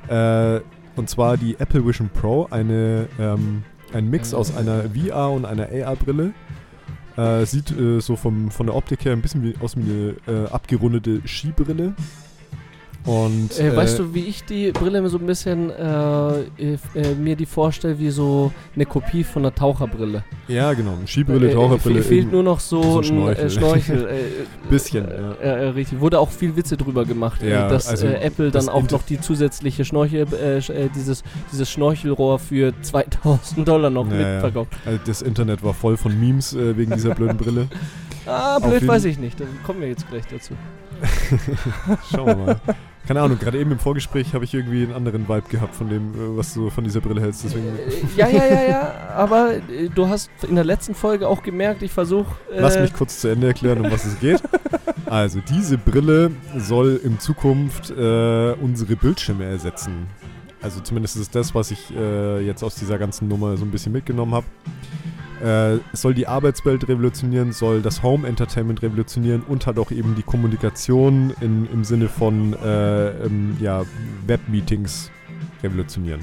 Äh, 0.08 0.60
und 0.96 1.10
zwar 1.10 1.38
die 1.38 1.56
Apple 1.60 1.86
Vision 1.86 2.10
Pro, 2.10 2.48
eine, 2.52 3.08
ähm, 3.20 3.64
ein 3.94 4.10
Mix 4.10 4.34
aus 4.34 4.56
einer 4.56 4.84
VR 4.90 5.32
und 5.32 5.46
einer 5.46 5.68
AR-Brille. 5.70 6.34
Äh, 7.18 7.46
sieht 7.46 7.72
äh, 7.72 8.00
so 8.00 8.16
vom, 8.16 8.50
von 8.50 8.66
der 8.66 8.76
Optik 8.76 9.06
her 9.06 9.14
ein 9.14 9.22
bisschen 9.22 9.44
wie 9.44 9.56
aus 9.62 9.78
wie 9.78 9.82
eine 10.28 10.46
äh, 10.46 10.50
abgerundete 10.50 11.22
Skibrille. 11.26 11.94
Und 13.06 13.60
Äh, 13.60 13.76
weißt 13.76 14.00
du, 14.00 14.14
wie 14.14 14.22
ich 14.26 14.46
die 14.46 14.72
Brille 14.72 15.06
so 15.10 15.18
ein 15.18 15.26
bisschen 15.26 15.70
äh, 15.70 16.40
äh, 16.40 16.78
äh, 16.96 17.16
mir 17.16 17.36
die 17.36 17.46
vorstelle, 17.46 18.00
wie 18.00 18.10
so 18.12 18.54
eine 18.76 18.86
Kopie 18.86 19.26
von 19.26 19.42
einer 19.44 19.54
Taucherbrille. 19.54 20.24
ja 20.48 20.72
genau, 20.74 20.94
Skibrille, 21.06 21.50
Äh, 21.50 21.54
Taucherbrille. 21.54 22.02
fe- 22.02 22.08
fehlt 22.08 22.32
nur 22.32 22.44
noch 22.44 22.62
so, 22.62 23.00
ein 23.00 23.04
Schnorchel. 23.04 23.50
Schnorchel. 23.50 24.06
Äh, 24.08 24.18
äh, 24.20 24.70
Bisschen, 24.70 25.06
äh, 25.10 25.22
ja. 25.22 25.32
äh, 25.34 25.66
äh, 25.66 25.68
richtig. 25.70 26.00
Wurde 26.00 26.18
auch 26.20 26.30
viel 26.30 26.56
Witze 26.56 26.78
drüber 26.78 27.04
gemacht, 27.04 27.42
Ja, 27.44 27.68
äh, 27.68 27.70
dass 27.70 27.88
also 27.88 28.08
äh, 28.08 28.22
Apple 28.22 28.52
dann 28.52 28.70
auch 28.70 28.80
Inter- 28.82 28.96
noch 28.98 29.04
die 29.04 29.20
zusätzliche 29.20 29.84
Schnorchel, 29.84 30.22
äh, 30.34 30.58
sch- 30.60 30.72
äh, 30.74 30.90
dieses, 30.96 31.24
dieses 31.52 31.70
Schnorchelrohr 31.70 32.40
für 32.40 32.74
2000 32.82 33.68
Dollar 33.68 33.90
noch 33.90 34.10
Ja, 34.10 34.18
ja. 34.18 34.34
mitverkauft. 34.36 34.72
also 34.86 35.00
das 35.06 35.22
Internet 35.22 35.62
war 35.62 35.74
voll 35.74 35.98
von 35.98 36.18
Memes 36.18 36.54
äh, 36.54 36.78
wegen 36.78 36.92
dieser 36.94 37.14
blöden 37.16 37.38
Brille. 37.38 37.68
Ah, 38.26 38.58
blöd 38.58 38.88
weiß 38.88 39.04
ich 39.04 39.20
nicht. 39.20 39.38
Da 39.38 39.44
kommen 39.66 39.82
wir 39.82 39.90
jetzt 39.90 40.10
gleich 40.10 40.24
dazu. 40.32 40.54
Schauen 42.10 42.26
wir 42.28 42.36
mal. 42.38 42.56
Keine 43.08 43.22
Ahnung, 43.22 43.38
gerade 43.38 43.60
eben 43.60 43.72
im 43.72 43.80
Vorgespräch 43.80 44.34
habe 44.34 44.46
ich 44.46 44.54
irgendwie 44.54 44.84
einen 44.84 44.94
anderen 44.94 45.28
Vibe 45.28 45.50
gehabt 45.50 45.76
von 45.76 45.90
dem, 45.90 46.14
äh, 46.14 46.38
was 46.38 46.54
du 46.54 46.70
von 46.70 46.84
dieser 46.84 47.02
Brille 47.02 47.22
hältst. 47.22 47.44
Deswegen 47.44 47.68
Äh, 47.68 47.72
ja, 48.16 48.30
ja, 48.30 48.46
ja, 48.46 48.64
ja. 48.64 48.94
Aber 49.16 49.56
äh, 49.56 49.90
du 49.94 50.08
hast 50.08 50.30
in 50.48 50.56
der 50.56 50.64
letzten 50.64 50.96
Folge 50.96 51.28
auch 51.28 51.44
gemerkt, 51.44 51.84
ich 51.84 51.92
versuche. 51.92 52.36
Äh, 52.52 52.62
lass 52.62 52.80
mich 52.80 52.94
kurz 52.94 53.20
zu 53.20 53.28
Ende 53.28 53.48
erklären, 53.48 53.82
um 53.86 53.92
was 53.92 54.06
es 54.06 54.20
geht. 54.20 54.42
Also, 55.06 55.42
diese 55.48 55.78
Brille 55.78 56.32
soll 56.58 57.00
in 57.04 57.20
Zukunft 57.20 57.92
äh, 57.92 58.54
unsere 58.54 58.96
Bildschirme 58.96 59.44
ersetzen. 59.46 60.08
Also 60.64 60.80
zumindest 60.80 61.18
ist 61.18 61.24
es 61.24 61.30
das, 61.30 61.54
was 61.54 61.72
ich 61.72 61.94
äh, 61.94 62.40
jetzt 62.40 62.64
aus 62.64 62.76
dieser 62.76 62.98
ganzen 62.98 63.28
Nummer 63.28 63.58
so 63.58 63.66
ein 63.66 63.70
bisschen 63.70 63.92
mitgenommen 63.92 64.34
habe. 64.34 64.46
Äh, 65.44 65.80
soll 65.92 66.14
die 66.14 66.26
Arbeitswelt 66.26 66.88
revolutionieren, 66.88 67.52
soll 67.52 67.82
das 67.82 68.02
Home 68.02 68.26
Entertainment 68.26 68.82
revolutionieren 68.82 69.42
und 69.42 69.68
halt 69.68 69.78
auch 69.78 69.92
eben 69.92 70.16
die 70.16 70.24
Kommunikation 70.24 71.34
in, 71.42 71.68
im 71.70 71.84
Sinne 71.84 72.08
von 72.08 72.54
äh, 72.54 73.10
ähm, 73.10 73.58
ja, 73.60 73.84
Webmeetings 74.26 75.12
revolutionieren. 75.62 76.22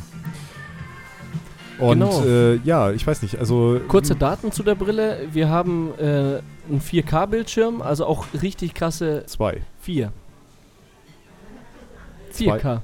Und 1.79 2.01
Genau. 2.01 2.25
äh, 2.25 2.57
ja, 2.65 2.93
ich 2.93 3.07
weiß 3.07 3.21
nicht, 3.21 3.39
also 3.39 3.79
Kurze 3.89 4.17
Daten 4.17 4.53
zu 4.53 4.63
der 4.63 4.75
Brille. 4.75 5.29
Wir 5.33 5.51
haben 5.51 5.93
äh, 5.99 6.03
einen 6.03 6.81
4K-Bildschirm, 6.81 7.83
also 7.83 8.07
auch 8.07 8.25
richtig 8.41 8.73
krasse 8.73 9.25
zwei. 9.27 9.61
4. 9.83 10.13
Zwei. 12.31 12.57
4K. 12.57 12.81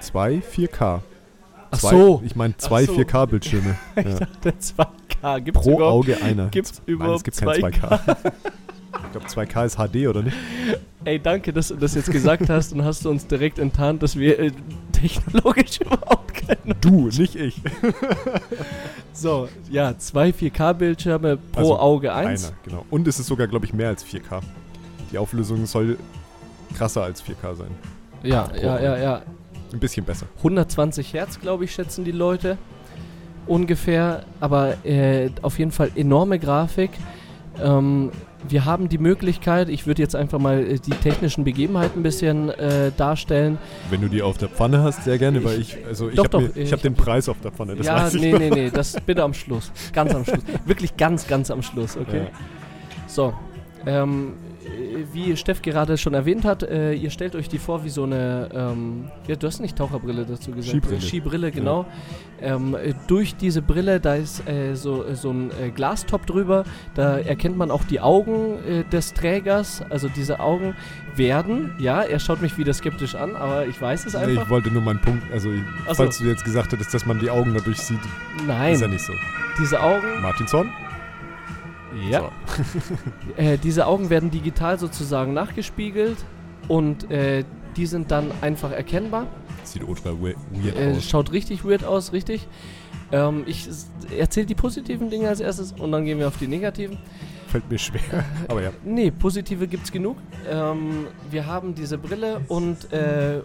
Zwei 0.00 0.42
4K. 0.54 1.00
Ach 1.70 1.78
Zwei, 1.78 1.90
so. 1.90 2.22
Ich 2.24 2.36
meine 2.36 2.54
zwei 2.58 2.84
so. 2.84 2.92
4K-Bildschirme. 2.92 3.78
ja. 3.96 4.26
Der 4.44 4.58
2K. 5.22 5.40
Gibt's 5.40 5.60
Pro 5.62 5.82
Auge 5.82 6.22
einer. 6.22 6.48
Gibt's 6.48 6.72
Nein, 6.78 6.94
überhaupt 6.94 7.16
es 7.18 7.24
gibt 7.24 7.36
kein 7.38 7.48
2K? 7.48 7.72
2K. 7.72 8.32
ich 9.04 9.12
glaube 9.12 9.26
2K 9.26 9.64
ist 9.66 9.76
HD, 9.76 10.08
oder 10.08 10.22
nicht? 10.22 10.36
Ey, 11.04 11.18
danke, 11.18 11.52
dass 11.52 11.68
du 11.68 11.76
das 11.76 11.94
jetzt 11.94 12.10
gesagt 12.10 12.48
hast 12.48 12.72
und 12.72 12.84
hast 12.84 13.04
du 13.04 13.10
uns 13.10 13.26
direkt 13.26 13.58
enttarnt, 13.58 14.02
dass 14.02 14.16
wir 14.16 14.38
äh, 14.38 14.52
technologisch 14.92 15.80
überhaupt 15.80 16.34
keine. 16.34 16.74
Du, 16.80 17.08
nicht 17.08 17.34
ich. 17.36 17.60
So, 19.14 19.48
ja, 19.70 19.96
zwei 19.98 20.30
4K-Bildschirme 20.30 21.36
pro 21.36 21.60
Also, 21.60 21.78
Auge 21.78 22.14
eins. 22.14 22.46
Einer, 22.46 22.56
genau. 22.64 22.86
Und 22.90 23.06
es 23.06 23.18
ist 23.20 23.26
sogar, 23.26 23.46
glaube 23.46 23.66
ich, 23.66 23.74
mehr 23.74 23.88
als 23.88 24.04
4K. 24.06 24.40
Die 25.12 25.18
Auflösung 25.18 25.66
soll 25.66 25.98
krasser 26.74 27.02
als 27.02 27.22
4K 27.22 27.54
sein. 27.54 27.70
Ja, 28.22 28.44
Pro 28.44 28.56
ja, 28.56 28.80
ja, 28.80 28.92
Auge. 28.92 29.02
ja. 29.02 29.22
Ein 29.72 29.78
bisschen 29.80 30.04
besser. 30.06 30.26
120 30.38 31.12
Hertz, 31.12 31.38
glaube 31.40 31.64
ich, 31.64 31.72
schätzen 31.72 32.04
die 32.04 32.12
Leute. 32.12 32.56
Ungefähr. 33.46 34.24
Aber 34.40 34.84
äh, 34.84 35.30
auf 35.42 35.58
jeden 35.58 35.72
Fall 35.72 35.90
enorme 35.94 36.38
Grafik. 36.38 36.90
Ähm, 37.62 38.10
wir 38.48 38.64
haben 38.64 38.88
die 38.88 38.98
Möglichkeit, 38.98 39.68
ich 39.68 39.86
würde 39.86 40.02
jetzt 40.02 40.16
einfach 40.16 40.38
mal 40.38 40.60
äh, 40.60 40.78
die 40.78 40.90
technischen 40.90 41.44
Begebenheiten 41.44 42.00
ein 42.00 42.02
bisschen 42.02 42.50
äh, 42.50 42.90
darstellen. 42.96 43.58
Wenn 43.90 44.00
du 44.00 44.08
die 44.08 44.22
auf 44.22 44.38
der 44.38 44.48
Pfanne 44.48 44.82
hast, 44.82 45.04
sehr 45.04 45.18
gerne, 45.18 45.44
weil 45.44 45.60
ich, 45.60 45.76
also 45.86 46.08
ich 46.08 46.16
Doch, 46.16 46.24
habe 46.24 46.48
doch, 46.48 46.56
ich 46.56 46.64
ich 46.64 46.72
hab 46.72 46.82
den 46.82 46.94
Preis 46.94 47.28
auf 47.28 47.40
der 47.40 47.52
Pfanne, 47.52 47.76
das 47.76 47.86
ja, 47.86 47.96
weiß 47.96 48.14
ich. 48.14 48.22
nee, 48.22 48.32
nee, 48.32 48.50
nee, 48.50 48.70
das 48.70 48.96
bitte 49.06 49.22
am 49.22 49.34
Schluss. 49.34 49.70
Ganz 49.92 50.14
am 50.14 50.24
Schluss. 50.24 50.42
Wirklich 50.64 50.96
ganz, 50.96 51.26
ganz 51.26 51.50
am 51.50 51.62
Schluss, 51.62 51.96
okay? 51.96 52.24
Ja. 52.24 52.38
So, 53.06 53.34
ähm, 53.86 54.32
äh, 54.32 54.51
wie 55.12 55.36
Steff 55.36 55.62
gerade 55.62 55.96
schon 55.98 56.14
erwähnt 56.14 56.44
hat, 56.44 56.62
äh, 56.62 56.92
ihr 56.94 57.10
stellt 57.10 57.34
euch 57.34 57.48
die 57.48 57.58
vor 57.58 57.84
wie 57.84 57.88
so 57.88 58.04
eine, 58.04 58.48
ähm, 58.54 59.10
ja, 59.26 59.36
du 59.36 59.46
hast 59.46 59.60
nicht 59.60 59.76
Taucherbrille 59.76 60.24
dazu 60.24 60.50
gesagt. 60.52 60.70
Skibrille. 60.84 61.00
Skibrille, 61.00 61.50
genau. 61.50 61.86
Ähm, 62.40 62.74
äh, 62.74 62.94
durch 63.06 63.36
diese 63.36 63.62
Brille, 63.62 64.00
da 64.00 64.14
ist 64.14 64.46
äh, 64.48 64.74
so, 64.74 65.04
äh, 65.04 65.14
so 65.14 65.30
ein 65.30 65.50
äh, 65.60 65.70
Glastop 65.70 66.26
drüber, 66.26 66.64
da 66.94 67.18
erkennt 67.18 67.56
man 67.56 67.70
auch 67.70 67.84
die 67.84 68.00
Augen 68.00 68.58
äh, 68.66 68.84
des 68.84 69.14
Trägers, 69.14 69.82
also 69.90 70.08
diese 70.08 70.40
Augen 70.40 70.74
werden, 71.14 71.74
ja, 71.78 72.02
er 72.02 72.18
schaut 72.18 72.40
mich 72.42 72.56
wieder 72.58 72.72
skeptisch 72.72 73.14
an, 73.14 73.36
aber 73.36 73.66
ich 73.66 73.80
weiß 73.80 74.06
es 74.06 74.14
Nee, 74.14 74.20
einfach. 74.20 74.44
ich 74.44 74.50
wollte 74.50 74.70
nur 74.70 74.82
meinen 74.82 75.00
Punkt, 75.00 75.22
also 75.32 75.50
Ach 75.84 75.88
so. 75.90 75.94
falls 75.94 76.18
du 76.18 76.24
jetzt 76.24 76.44
gesagt 76.44 76.72
hättest, 76.72 76.92
dass 76.94 77.06
man 77.06 77.18
die 77.20 77.30
Augen 77.30 77.54
dadurch 77.54 77.78
sieht, 77.78 78.00
Nein, 78.46 78.74
ist 78.74 78.80
ja 78.80 78.88
nicht 78.88 79.04
so. 79.04 79.12
diese 79.60 79.80
Augen, 79.80 80.06
Martin 80.22 80.46
Zorn? 80.46 80.70
Ja, 82.10 82.20
So. 82.20 82.30
Äh, 83.42 83.58
diese 83.58 83.86
Augen 83.86 84.10
werden 84.10 84.30
digital 84.30 84.78
sozusagen 84.78 85.32
nachgespiegelt 85.34 86.16
und 86.68 87.10
äh, 87.10 87.44
die 87.76 87.86
sind 87.86 88.10
dann 88.10 88.30
einfach 88.40 88.70
erkennbar. 88.72 89.26
Sieht 89.64 89.84
ultra 89.86 90.10
we- 90.10 90.34
weird 90.52 90.76
Äh, 90.78 90.92
aus. 90.96 91.08
schaut 91.08 91.32
richtig 91.32 91.64
weird 91.64 91.84
aus, 91.84 92.12
richtig. 92.12 92.46
Ähm, 93.12 93.44
ich 93.46 93.68
erzähle 94.18 94.46
die 94.46 94.54
positiven 94.54 95.10
Dinge 95.10 95.28
als 95.28 95.40
erstes 95.40 95.72
und 95.72 95.92
dann 95.92 96.04
gehen 96.04 96.18
wir 96.18 96.28
auf 96.28 96.36
die 96.38 96.48
negativen. 96.48 96.98
Fällt 97.48 97.70
mir 97.70 97.78
schwer. 97.78 98.00
Aber 98.48 98.62
ja. 98.62 98.70
Nee, 98.84 99.10
positive 99.10 99.66
gibt's 99.68 99.92
genug. 99.92 100.16
Ähm, 100.50 101.06
wir 101.30 101.46
haben 101.46 101.74
diese 101.74 101.98
Brille 101.98 102.40
und 102.48 102.90
äh, 102.92 103.40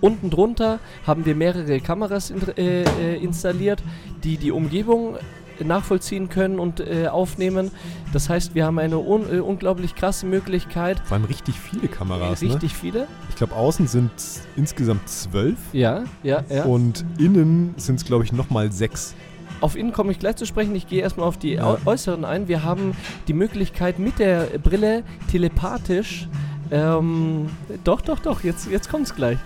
unten 0.00 0.30
drunter 0.30 0.78
haben 1.06 1.24
wir 1.26 1.34
mehrere 1.34 1.80
Kameras 1.80 2.30
in, 2.30 2.40
äh, 2.56 2.82
äh, 2.82 3.16
installiert, 3.22 3.82
die 4.24 4.36
die 4.36 4.52
Umgebung 4.52 5.16
nachvollziehen 5.64 6.28
können 6.28 6.58
und 6.58 6.80
äh, 6.80 7.08
aufnehmen. 7.08 7.70
Das 8.12 8.28
heißt, 8.28 8.54
wir 8.54 8.64
haben 8.66 8.78
eine 8.78 8.98
un 8.98 9.22
äh, 9.32 9.40
unglaublich 9.40 9.94
krasse 9.94 10.26
Möglichkeit. 10.26 11.00
Vor 11.04 11.16
allem 11.16 11.26
richtig 11.26 11.58
viele 11.58 11.88
Kameras, 11.88 12.42
ne? 12.42 12.48
Richtig 12.50 12.74
viele. 12.74 13.06
Ich 13.30 13.36
glaube, 13.36 13.54
außen 13.54 13.86
sind 13.86 14.10
insgesamt 14.56 15.08
zwölf 15.08 15.58
Ja, 15.72 16.04
ja, 16.22 16.42
ja. 16.48 16.64
und 16.64 17.04
innen 17.18 17.74
sind 17.76 17.96
es, 17.96 18.04
glaube 18.04 18.24
ich, 18.24 18.32
nochmal 18.32 18.72
sechs. 18.72 19.14
Auf 19.60 19.74
innen 19.76 19.92
komme 19.92 20.12
ich 20.12 20.18
gleich 20.18 20.36
zu 20.36 20.44
sprechen. 20.44 20.74
Ich 20.74 20.86
gehe 20.86 21.00
erstmal 21.02 21.26
auf 21.26 21.38
die 21.38 21.54
Ja. 21.54 21.78
Äußeren 21.86 22.24
ein. 22.26 22.46
Wir 22.48 22.62
haben 22.62 22.92
die 23.26 23.32
Möglichkeit 23.32 23.98
mit 23.98 24.18
der 24.18 24.46
Brille 24.62 25.02
telepathisch, 25.30 26.28
ähm, 26.70 27.46
doch, 27.84 28.00
doch, 28.00 28.18
doch, 28.18 28.42
jetzt, 28.44 28.68
jetzt 28.70 28.90
kommt 28.90 29.04
es 29.06 29.14
gleich, 29.14 29.38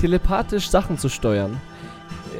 telepathisch 0.00 0.68
Sachen 0.70 0.98
zu 0.98 1.08
steuern. 1.08 1.60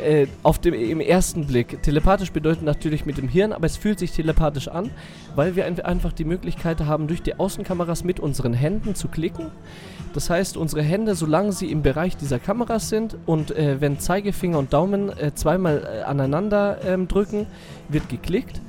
Äh, 0.00 0.26
auf 0.42 0.58
dem, 0.58 0.74
Im 0.74 1.00
ersten 1.00 1.46
Blick. 1.46 1.82
Telepathisch 1.82 2.32
bedeutet 2.32 2.62
natürlich 2.62 3.06
mit 3.06 3.18
dem 3.18 3.28
Hirn, 3.28 3.52
aber 3.52 3.66
es 3.66 3.76
fühlt 3.76 3.98
sich 3.98 4.12
telepathisch 4.12 4.68
an, 4.68 4.90
weil 5.34 5.56
wir 5.56 5.66
ein, 5.66 5.80
einfach 5.80 6.12
die 6.12 6.24
Möglichkeit 6.24 6.80
haben, 6.80 7.06
durch 7.06 7.22
die 7.22 7.38
Außenkameras 7.38 8.04
mit 8.04 8.20
unseren 8.20 8.54
Händen 8.54 8.94
zu 8.94 9.08
klicken. 9.08 9.50
Das 10.14 10.28
heißt, 10.30 10.56
unsere 10.56 10.82
Hände, 10.82 11.14
solange 11.14 11.52
sie 11.52 11.70
im 11.70 11.82
Bereich 11.82 12.16
dieser 12.16 12.38
Kameras 12.38 12.88
sind 12.88 13.16
und 13.26 13.50
äh, 13.50 13.80
wenn 13.80 13.98
Zeigefinger 13.98 14.58
und 14.58 14.72
Daumen 14.72 15.08
äh, 15.16 15.34
zweimal 15.34 15.82
äh, 15.84 16.02
aneinander 16.02 16.78
ähm, 16.84 17.08
drücken, 17.08 17.46
wird 17.88 18.08
geklickt. 18.08 18.60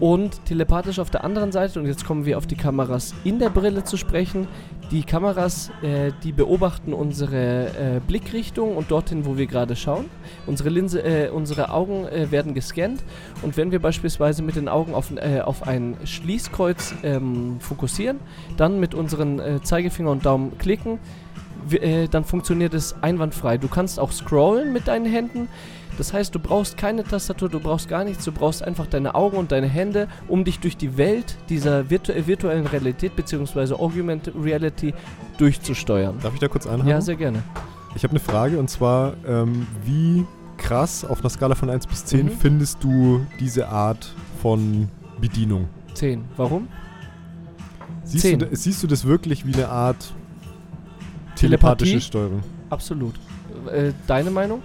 Und 0.00 0.44
telepathisch 0.44 0.98
auf 0.98 1.10
der 1.10 1.24
anderen 1.24 1.52
Seite, 1.52 1.78
und 1.80 1.86
jetzt 1.86 2.04
kommen 2.04 2.24
wir 2.24 2.38
auf 2.38 2.46
die 2.46 2.56
Kameras 2.56 3.14
in 3.24 3.38
der 3.38 3.50
Brille 3.50 3.84
zu 3.84 3.96
sprechen. 3.96 4.48
Die 4.90 5.02
Kameras, 5.04 5.70
äh, 5.82 6.10
die 6.24 6.32
beobachten 6.32 6.92
unsere 6.92 7.66
äh, 7.68 8.00
Blickrichtung 8.04 8.76
und 8.76 8.90
dorthin, 8.90 9.24
wo 9.24 9.36
wir 9.36 9.46
gerade 9.46 9.76
schauen. 9.76 10.06
Unsere 10.46 10.68
Linse, 10.68 11.02
äh, 11.02 11.30
unsere 11.30 11.70
Augen 11.70 12.06
äh, 12.06 12.30
werden 12.32 12.54
gescannt 12.54 13.04
und 13.42 13.56
wenn 13.56 13.70
wir 13.70 13.78
beispielsweise 13.78 14.42
mit 14.42 14.56
den 14.56 14.68
Augen 14.68 14.94
auf, 14.94 15.12
äh, 15.14 15.42
auf 15.42 15.66
ein 15.66 15.96
Schließkreuz 16.04 16.94
ähm, 17.04 17.60
fokussieren, 17.60 18.18
dann 18.56 18.80
mit 18.80 18.94
unseren 18.94 19.38
äh, 19.38 19.62
Zeigefinger 19.62 20.10
und 20.10 20.26
Daumen 20.26 20.58
klicken, 20.58 20.98
dann 22.10 22.24
funktioniert 22.24 22.72
es 22.72 22.96
einwandfrei. 23.02 23.58
Du 23.58 23.68
kannst 23.68 24.00
auch 24.00 24.12
scrollen 24.12 24.72
mit 24.72 24.88
deinen 24.88 25.04
Händen. 25.04 25.46
Das 25.98 26.12
heißt, 26.12 26.34
du 26.34 26.38
brauchst 26.38 26.76
keine 26.78 27.04
Tastatur, 27.04 27.48
du 27.48 27.60
brauchst 27.60 27.88
gar 27.88 28.04
nichts, 28.04 28.24
du 28.24 28.32
brauchst 28.32 28.62
einfach 28.62 28.86
deine 28.86 29.14
Augen 29.14 29.36
und 29.36 29.52
deine 29.52 29.66
Hände, 29.66 30.08
um 30.28 30.44
dich 30.44 30.58
durch 30.60 30.76
die 30.76 30.96
Welt 30.96 31.36
dieser 31.48 31.90
virtu 31.90 32.12
virtuellen 32.26 32.66
Realität 32.66 33.16
bzw. 33.16 33.74
Augmented 33.74 34.34
Reality 34.42 34.94
durchzusteuern. 35.38 36.18
Darf 36.22 36.32
ich 36.34 36.40
da 36.40 36.48
kurz 36.48 36.66
einhaken? 36.66 36.88
Ja, 36.88 37.00
sehr 37.00 37.16
gerne. 37.16 37.42
Ich 37.94 38.02
habe 38.04 38.12
eine 38.12 38.20
Frage 38.20 38.58
und 38.58 38.70
zwar, 38.70 39.14
ähm, 39.26 39.66
wie 39.84 40.24
krass 40.56 41.04
auf 41.04 41.20
einer 41.20 41.30
Skala 41.30 41.54
von 41.54 41.68
1 41.70 41.86
bis 41.86 42.04
10 42.06 42.26
Mhm. 42.26 42.30
findest 42.30 42.82
du 42.84 43.26
diese 43.40 43.68
Art 43.68 44.14
von 44.40 44.88
Bedienung? 45.20 45.68
10. 45.94 46.24
Warum? 46.36 46.68
Siehst, 48.04 48.22
Zehn. 48.22 48.38
du, 48.38 48.46
da- 48.46 48.56
siehst 48.56 48.82
du 48.82 48.86
das 48.86 49.04
wirklich 49.04 49.46
wie 49.46 49.54
eine 49.54 49.68
Art 49.68 49.96
Telepathie? 51.36 51.84
telepathische 51.84 52.00
Steuerung? 52.00 52.42
Absolut. 52.70 53.14
Äh, 53.72 53.92
deine 54.06 54.30
Meinung? 54.30 54.62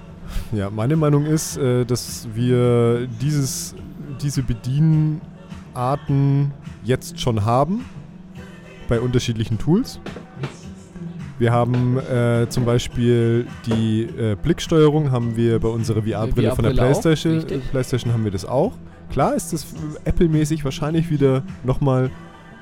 Ja, 0.52 0.70
meine 0.70 0.96
Meinung 0.96 1.26
ist, 1.26 1.58
äh, 1.58 1.86
dass 1.86 2.28
wir 2.34 3.08
dieses, 3.22 3.76
diese 4.22 4.44
Bedienarten 4.44 6.52
jetzt 6.84 7.20
schon 7.20 7.46
haben 7.46 7.86
bei 8.88 9.00
unterschiedlichen 9.00 9.58
Tools. 9.58 10.00
Wir 11.38 11.52
haben 11.52 11.98
äh, 11.98 12.48
zum 12.50 12.64
Beispiel 12.64 13.46
die 13.66 14.04
äh, 14.04 14.38
Blicksteuerung 14.42 15.12
haben 15.12 15.36
wir 15.36 15.60
bei 15.60 15.68
unserer 15.68 16.04
VR-Brille 16.04 16.56
von 16.56 16.64
der 16.64 16.72
VR-Brille 16.72 16.72
auch, 16.72 16.76
PlayStation. 16.76 17.34
richtig. 17.34 17.72
PlayStation 17.72 18.14
haben 18.14 18.24
wir 18.24 18.32
das 18.32 18.46
auch. 18.46 18.74
Klar 19.12 19.36
ist 19.36 19.52
das 19.52 19.66
Apple-mäßig 20.06 20.64
wahrscheinlich 20.64 21.10
wieder 21.10 21.44
nochmal 21.64 22.10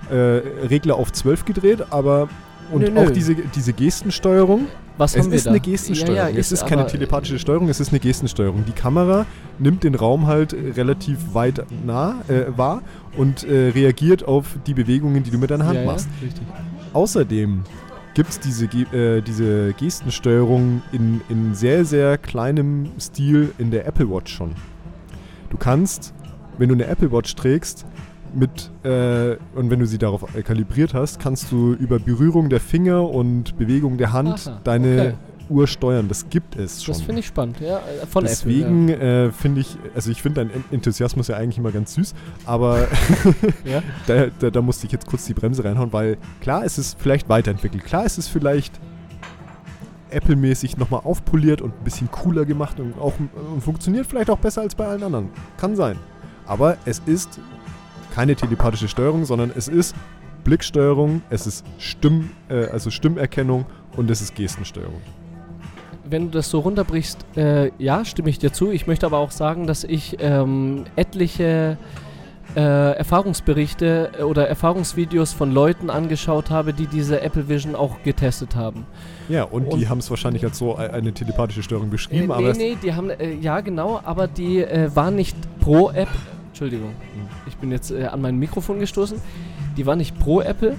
äh, 0.09 0.15
Regler 0.15 0.95
auf 0.95 1.11
12 1.11 1.45
gedreht, 1.45 1.85
aber 1.91 2.29
und 2.73 2.81
Nö, 2.81 2.89
nö. 2.89 3.01
auch 3.01 3.11
diese, 3.11 3.35
diese 3.35 3.73
Gestensteuerung. 3.73 4.67
Was 4.97 5.15
Es 5.15 5.23
haben 5.23 5.31
wir 5.31 5.37
ist 5.37 5.45
da? 5.45 5.49
eine 5.51 5.59
Gestensteuerung. 5.59 6.15
Ja, 6.15 6.29
ja, 6.29 6.37
es 6.37 6.51
ist 6.51 6.67
keine 6.67 6.85
telepathische 6.85 7.39
Steuerung, 7.39 7.67
es 7.67 7.79
ist 7.79 7.89
eine 7.89 7.99
Gestensteuerung. 7.99 8.63
Die 8.65 8.73
Kamera 8.73 9.25
nimmt 9.57 9.83
den 9.83 9.95
Raum 9.95 10.27
halt 10.27 10.53
äh, 10.53 10.71
relativ 10.75 11.33
weit 11.33 11.65
nah 11.85 12.21
äh, 12.27 12.45
wahr 12.55 12.83
und 13.17 13.43
äh, 13.43 13.69
reagiert 13.69 14.27
auf 14.27 14.57
die 14.67 14.73
Bewegungen, 14.73 15.23
die 15.23 15.31
du 15.31 15.37
mit 15.37 15.49
deiner 15.49 15.65
Hand 15.65 15.79
ja, 15.79 15.85
machst. 15.85 16.07
Außerdem 16.93 17.63
gibt 18.13 18.29
es 18.29 18.39
diese, 18.39 18.67
Ge 18.67 18.83
äh, 18.93 19.21
diese 19.21 19.73
Gestensteuerung 19.73 20.83
in, 20.91 21.21
in 21.29 21.55
sehr, 21.55 21.85
sehr 21.85 22.17
kleinem 22.17 22.91
Stil 22.99 23.51
in 23.57 23.71
der 23.71 23.87
Apple 23.87 24.09
Watch 24.09 24.31
schon. 24.31 24.51
Du 25.49 25.57
kannst, 25.57 26.13
wenn 26.57 26.69
du 26.69 26.75
eine 26.75 26.85
Apple 26.85 27.11
Watch 27.11 27.33
trägst, 27.35 27.85
mit 28.35 28.71
äh, 28.83 29.37
und 29.55 29.69
wenn 29.69 29.79
du 29.79 29.85
sie 29.85 29.97
darauf 29.97 30.35
äh, 30.35 30.41
kalibriert 30.41 30.93
hast, 30.93 31.19
kannst 31.19 31.51
du 31.51 31.73
über 31.73 31.99
Berührung 31.99 32.49
der 32.49 32.59
Finger 32.59 33.09
und 33.09 33.57
Bewegung 33.57 33.97
der 33.97 34.13
Hand 34.13 34.47
Aha, 34.47 34.59
deine 34.63 35.01
okay. 35.01 35.13
Uhr 35.49 35.67
steuern. 35.67 36.07
Das 36.07 36.29
gibt 36.29 36.55
es 36.55 36.83
schon. 36.83 36.93
Das 36.93 37.01
finde 37.01 37.19
ich 37.19 37.27
spannend, 37.27 37.59
ja. 37.59 37.77
äh, 37.77 38.05
Von 38.07 38.23
Deswegen 38.23 38.89
äh, 38.89 39.31
finde 39.31 39.61
ich, 39.61 39.77
also 39.93 40.09
ich 40.09 40.21
finde 40.21 40.45
deinen 40.45 40.63
Enthusiasmus 40.71 41.27
ja 41.27 41.37
eigentlich 41.37 41.57
immer 41.57 41.71
ganz 41.71 41.93
süß, 41.93 42.13
aber. 42.45 42.87
Ja. 43.65 43.75
ja. 43.75 43.83
da, 44.07 44.25
da, 44.39 44.49
da 44.49 44.61
musste 44.61 44.85
ich 44.85 44.91
jetzt 44.91 45.05
kurz 45.05 45.25
die 45.25 45.33
Bremse 45.33 45.63
reinhauen, 45.63 45.93
weil 45.93 46.17
klar 46.41 46.65
ist 46.65 46.77
es 46.77 46.95
vielleicht 46.97 47.29
weiterentwickelt. 47.29 47.83
Klar 47.83 48.05
ist 48.05 48.17
es 48.17 48.27
vielleicht 48.27 48.79
Apple-mäßig 50.09 50.77
nochmal 50.77 51.01
aufpoliert 51.03 51.61
und 51.61 51.73
ein 51.73 51.83
bisschen 51.83 52.09
cooler 52.11 52.45
gemacht 52.45 52.79
und 52.79 52.97
auch 52.99 53.13
und 53.19 53.61
funktioniert 53.61 54.05
vielleicht 54.05 54.29
auch 54.29 54.37
besser 54.37 54.61
als 54.61 54.75
bei 54.75 54.85
allen 54.85 55.03
anderen. 55.03 55.29
Kann 55.57 55.75
sein. 55.75 55.97
Aber 56.45 56.77
es 56.85 57.01
ist 57.05 57.39
keine 58.13 58.35
telepathische 58.35 58.87
Steuerung, 58.87 59.25
sondern 59.25 59.51
es 59.55 59.67
ist 59.67 59.95
Blicksteuerung, 60.43 61.21
es 61.29 61.47
ist 61.47 61.65
Stimm, 61.79 62.29
äh, 62.49 62.65
also 62.67 62.89
Stimmerkennung 62.91 63.65
und 63.97 64.11
es 64.11 64.21
ist 64.21 64.35
Gestensteuerung. 64.35 65.01
Wenn 66.05 66.25
du 66.25 66.37
das 66.37 66.49
so 66.49 66.59
runterbrichst, 66.59 67.25
äh, 67.37 67.71
ja, 67.79 68.05
stimme 68.05 68.29
ich 68.29 68.37
dir 68.37 68.51
zu. 68.53 68.69
Ich 68.71 68.85
möchte 68.87 69.05
aber 69.05 69.17
auch 69.17 69.31
sagen, 69.31 69.65
dass 69.67 69.83
ich 69.83 70.17
ähm, 70.19 70.83
etliche 70.95 71.77
äh, 72.55 72.59
Erfahrungsberichte 72.97 74.11
äh, 74.19 74.23
oder 74.23 74.47
Erfahrungsvideos 74.47 75.33
von 75.33 75.51
Leuten 75.51 75.89
angeschaut 75.89 76.51
habe, 76.51 76.73
die 76.73 76.85
diese 76.87 77.21
Apple 77.21 77.47
Vision 77.49 77.73
auch 77.73 78.03
getestet 78.03 78.55
haben. 78.55 78.85
Ja, 79.29 79.43
und, 79.45 79.65
Und- 79.67 79.79
die 79.79 79.87
haben 79.87 79.99
es 79.99 80.09
wahrscheinlich 80.11 80.43
als 80.43 80.57
so 80.59 80.73
e- 80.77 80.89
eine 80.89 81.13
telepathische 81.13 81.63
Steuerung 81.63 81.87
Äh, 81.87 81.91
beschrieben, 81.91 82.31
aber 82.31 82.41
nee, 82.43 82.49
es- 82.49 82.57
nee, 82.57 82.77
die 82.83 82.93
haben, 82.93 83.09
äh, 83.09 83.33
ja 83.35 83.61
genau, 83.61 84.01
aber 84.03 84.27
die 84.27 84.59
äh, 84.59 84.93
waren 84.93 85.15
nicht 85.15 85.35
pro 85.61 85.89
App. 85.89 86.09
Entschuldigung, 86.53 86.93
ich 87.47 87.57
bin 87.57 87.71
jetzt 87.71 87.89
äh, 87.89 88.05
an 88.05 88.21
mein 88.21 88.37
Mikrofon 88.37 88.77
gestoßen. 88.79 89.19
Die 89.75 89.87
waren 89.87 89.97
nicht 89.97 90.19
pro 90.19 90.39
Apple. 90.39 90.75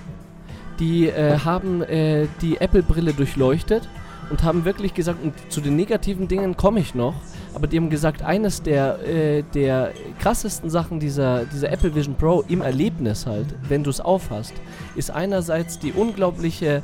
Die 0.78 1.08
äh, 1.08 1.38
haben 1.38 1.82
äh, 1.82 2.28
die 2.42 2.58
Apple-Brille 2.60 3.12
durchleuchtet 3.12 3.88
und 4.30 4.44
haben 4.44 4.64
wirklich 4.64 4.94
gesagt, 4.94 5.20
und 5.20 5.34
zu 5.48 5.60
den 5.60 5.74
negativen 5.74 6.28
Dingen 6.28 6.56
komme 6.56 6.78
ich 6.78 6.94
noch, 6.94 7.14
aber 7.54 7.66
die 7.66 7.76
haben 7.76 7.90
gesagt, 7.90 8.22
eines 8.22 8.62
der, 8.62 9.04
äh, 9.04 9.42
der 9.52 9.90
krassesten 10.20 10.70
Sachen 10.70 11.00
dieser, 11.00 11.44
dieser 11.44 11.72
Apple 11.72 11.92
Vision 11.92 12.14
Pro 12.14 12.44
im 12.46 12.60
Erlebnis 12.60 13.26
halt, 13.26 13.48
wenn 13.68 13.82
du 13.82 13.90
es 13.90 14.00
aufhast, 14.00 14.54
ist 14.94 15.10
einerseits 15.10 15.80
die 15.80 15.90
unglaubliche 15.90 16.82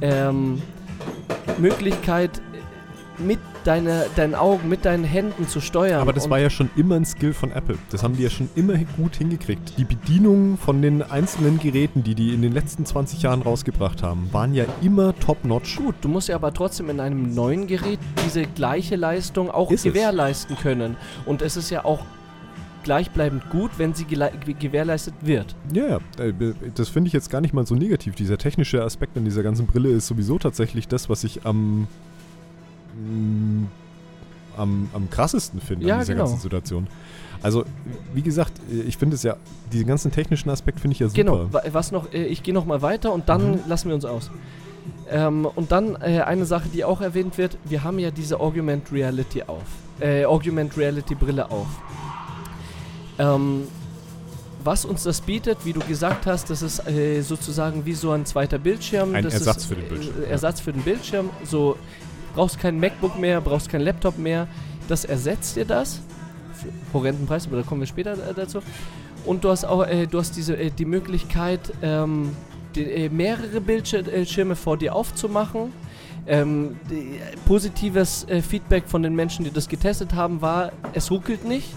ähm, 0.00 0.60
Möglichkeit, 1.58 2.42
mit 3.18 3.38
deine, 3.64 4.06
deinen 4.16 4.34
Augen, 4.34 4.68
mit 4.68 4.84
deinen 4.84 5.04
Händen 5.04 5.48
zu 5.48 5.60
steuern. 5.60 6.00
Aber 6.00 6.12
das 6.12 6.28
war 6.30 6.38
ja 6.38 6.50
schon 6.50 6.70
immer 6.76 6.96
ein 6.96 7.04
Skill 7.04 7.32
von 7.32 7.52
Apple. 7.52 7.76
Das 7.90 8.02
haben 8.02 8.16
die 8.16 8.22
ja 8.22 8.30
schon 8.30 8.48
immer 8.54 8.74
gut 8.96 9.16
hingekriegt. 9.16 9.78
Die 9.78 9.84
Bedienungen 9.84 10.58
von 10.58 10.82
den 10.82 11.02
einzelnen 11.02 11.58
Geräten, 11.58 12.02
die 12.02 12.14
die 12.14 12.34
in 12.34 12.42
den 12.42 12.52
letzten 12.52 12.84
20 12.84 13.22
Jahren 13.22 13.42
rausgebracht 13.42 14.02
haben, 14.02 14.28
waren 14.32 14.54
ja 14.54 14.64
immer 14.82 15.14
top-notch. 15.18 15.76
Gut, 15.76 15.94
du 16.00 16.08
musst 16.08 16.28
ja 16.28 16.34
aber 16.36 16.52
trotzdem 16.52 16.90
in 16.90 17.00
einem 17.00 17.34
neuen 17.34 17.66
Gerät 17.66 17.98
diese 18.24 18.42
gleiche 18.42 18.96
Leistung 18.96 19.50
auch 19.50 19.70
Ist 19.70 19.80
es. 19.80 19.92
gewährleisten 19.92 20.56
können. 20.56 20.96
Und 21.26 21.42
es 21.42 21.56
ist 21.56 21.70
ja 21.70 21.84
auch 21.84 22.00
gleichbleibend 22.84 23.48
gut, 23.50 23.70
wenn 23.78 23.94
sie 23.94 24.04
gewährleistet 24.04 25.14
wird. 25.20 25.54
Ja, 25.72 25.86
ja. 25.86 25.98
äh, 26.18 26.32
Das 26.74 26.88
finde 26.88 27.08
ich 27.08 27.12
jetzt 27.12 27.30
gar 27.30 27.40
nicht 27.40 27.54
mal 27.54 27.66
so 27.66 27.74
negativ. 27.74 28.14
Dieser 28.16 28.38
technische 28.38 28.82
Aspekt 28.82 29.16
an 29.16 29.24
dieser 29.24 29.42
ganzen 29.42 29.66
Brille 29.66 29.90
ist 29.90 30.06
sowieso 30.08 30.38
tatsächlich 30.38 30.88
das, 30.88 31.08
was 31.08 31.22
ich 31.24 31.46
am, 31.46 31.86
mm, 32.94 33.66
am, 34.56 34.88
am 34.92 35.08
krassesten 35.10 35.60
finde 35.60 35.86
Ja, 35.86 35.94
an 35.94 36.00
dieser 36.00 36.12
genau. 36.14 36.24
ganzen 36.26 36.40
Situation. 36.40 36.86
Also, 37.42 37.64
wie 38.14 38.22
gesagt, 38.22 38.52
ich 38.86 38.96
finde 38.96 39.16
es 39.16 39.22
ja, 39.22 39.36
diesen 39.72 39.86
ganzen 39.86 40.12
technischen 40.12 40.48
Aspekt 40.50 40.78
finde 40.78 40.92
ich 40.94 41.00
ja 41.00 41.08
super. 41.08 41.22
Genau, 41.22 41.52
wa- 41.52 41.62
was 41.72 41.90
noch, 41.90 42.12
äh, 42.12 42.24
ich 42.26 42.42
gehe 42.42 42.54
noch 42.54 42.66
mal 42.66 42.82
weiter 42.82 43.12
und 43.12 43.28
dann 43.28 43.52
Mhm. 43.52 43.58
lassen 43.66 43.88
wir 43.88 43.94
uns 43.94 44.04
aus. 44.04 44.30
Ähm, 45.10 45.46
und 45.46 45.72
dann 45.72 45.96
äh, 46.02 46.20
eine 46.20 46.44
Sache, 46.44 46.68
die 46.72 46.84
auch 46.84 47.00
erwähnt 47.00 47.38
wird, 47.38 47.56
wir 47.64 47.82
haben 47.82 47.98
ja 47.98 48.10
diese 48.10 48.38
Augment 48.40 48.92
Reality 48.92 49.42
auf. 49.44 49.62
Äh, 50.00 50.24
Augment 50.24 50.76
Reality 50.76 51.14
Brille 51.14 51.50
auf. 51.50 51.66
Ähm, 53.18 53.62
was 54.64 54.84
uns 54.84 55.02
das 55.02 55.20
bietet, 55.20 55.58
wie 55.64 55.72
du 55.72 55.80
gesagt 55.80 56.26
hast, 56.26 56.48
das 56.48 56.62
ist 56.62 56.86
äh, 56.86 57.20
sozusagen 57.22 57.84
wie 57.84 57.94
so 57.94 58.12
ein 58.12 58.24
zweiter 58.24 58.58
Bildschirm. 58.58 59.14
Ein 59.14 59.24
das 59.24 59.34
Ersatz 59.34 59.56
ist, 59.58 59.64
für 59.66 59.74
den 59.74 59.88
Bildschirm, 59.88 60.14
Äh, 60.20 60.24
ja. 60.24 60.28
Ersatz 60.30 60.60
für 60.60 60.72
den 60.72 60.82
Bildschirm. 60.82 61.30
So 61.44 61.76
brauchst 62.34 62.58
kein 62.58 62.78
MacBook 62.78 63.18
mehr, 63.18 63.40
brauchst 63.40 63.68
kein 63.68 63.80
Laptop 63.80 64.18
mehr. 64.18 64.48
Das 64.88 65.04
ersetzt 65.04 65.56
dir 65.56 65.64
das. 65.64 66.00
horrenden 66.92 67.26
Preis, 67.26 67.46
aber 67.46 67.56
da 67.56 67.62
kommen 67.62 67.80
wir 67.80 67.86
später 67.86 68.12
äh, 68.12 68.34
dazu. 68.34 68.60
Und 69.24 69.44
du 69.44 69.50
hast 69.50 69.64
auch 69.64 69.86
äh, 69.86 70.06
du 70.06 70.18
hast 70.18 70.36
diese, 70.36 70.56
äh, 70.56 70.70
die 70.70 70.84
Möglichkeit, 70.84 71.72
ähm, 71.82 72.36
die, 72.74 72.84
äh, 72.84 73.08
mehrere 73.08 73.60
Bildschirme 73.60 74.56
vor 74.56 74.76
dir 74.76 74.94
aufzumachen. 74.94 75.72
Ähm, 76.26 76.76
die, 76.88 77.18
positives 77.46 78.24
äh, 78.28 78.42
Feedback 78.42 78.84
von 78.86 79.02
den 79.02 79.14
Menschen, 79.14 79.44
die 79.44 79.50
das 79.50 79.68
getestet 79.68 80.14
haben, 80.14 80.40
war, 80.40 80.72
es 80.92 81.10
ruckelt 81.10 81.44
nicht. 81.44 81.68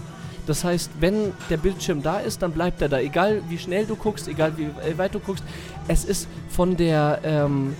Das 0.46 0.62
heißt, 0.62 0.92
wenn 1.00 1.32
der 1.50 1.56
Bildschirm 1.56 2.02
da 2.02 2.18
ist, 2.18 2.42
dann 2.42 2.52
bleibt 2.52 2.80
er 2.80 2.88
da. 2.88 3.00
Egal 3.00 3.42
wie 3.48 3.58
schnell 3.58 3.84
du 3.84 3.96
guckst, 3.96 4.28
egal 4.28 4.56
wie 4.56 4.64
äh, 4.64 4.96
weit 4.96 5.14
du 5.14 5.18
guckst. 5.18 5.42
Es 5.88 6.04
ist 6.04 6.28
von 6.48 6.76
der, 6.76 7.20
ähm, 7.24 7.74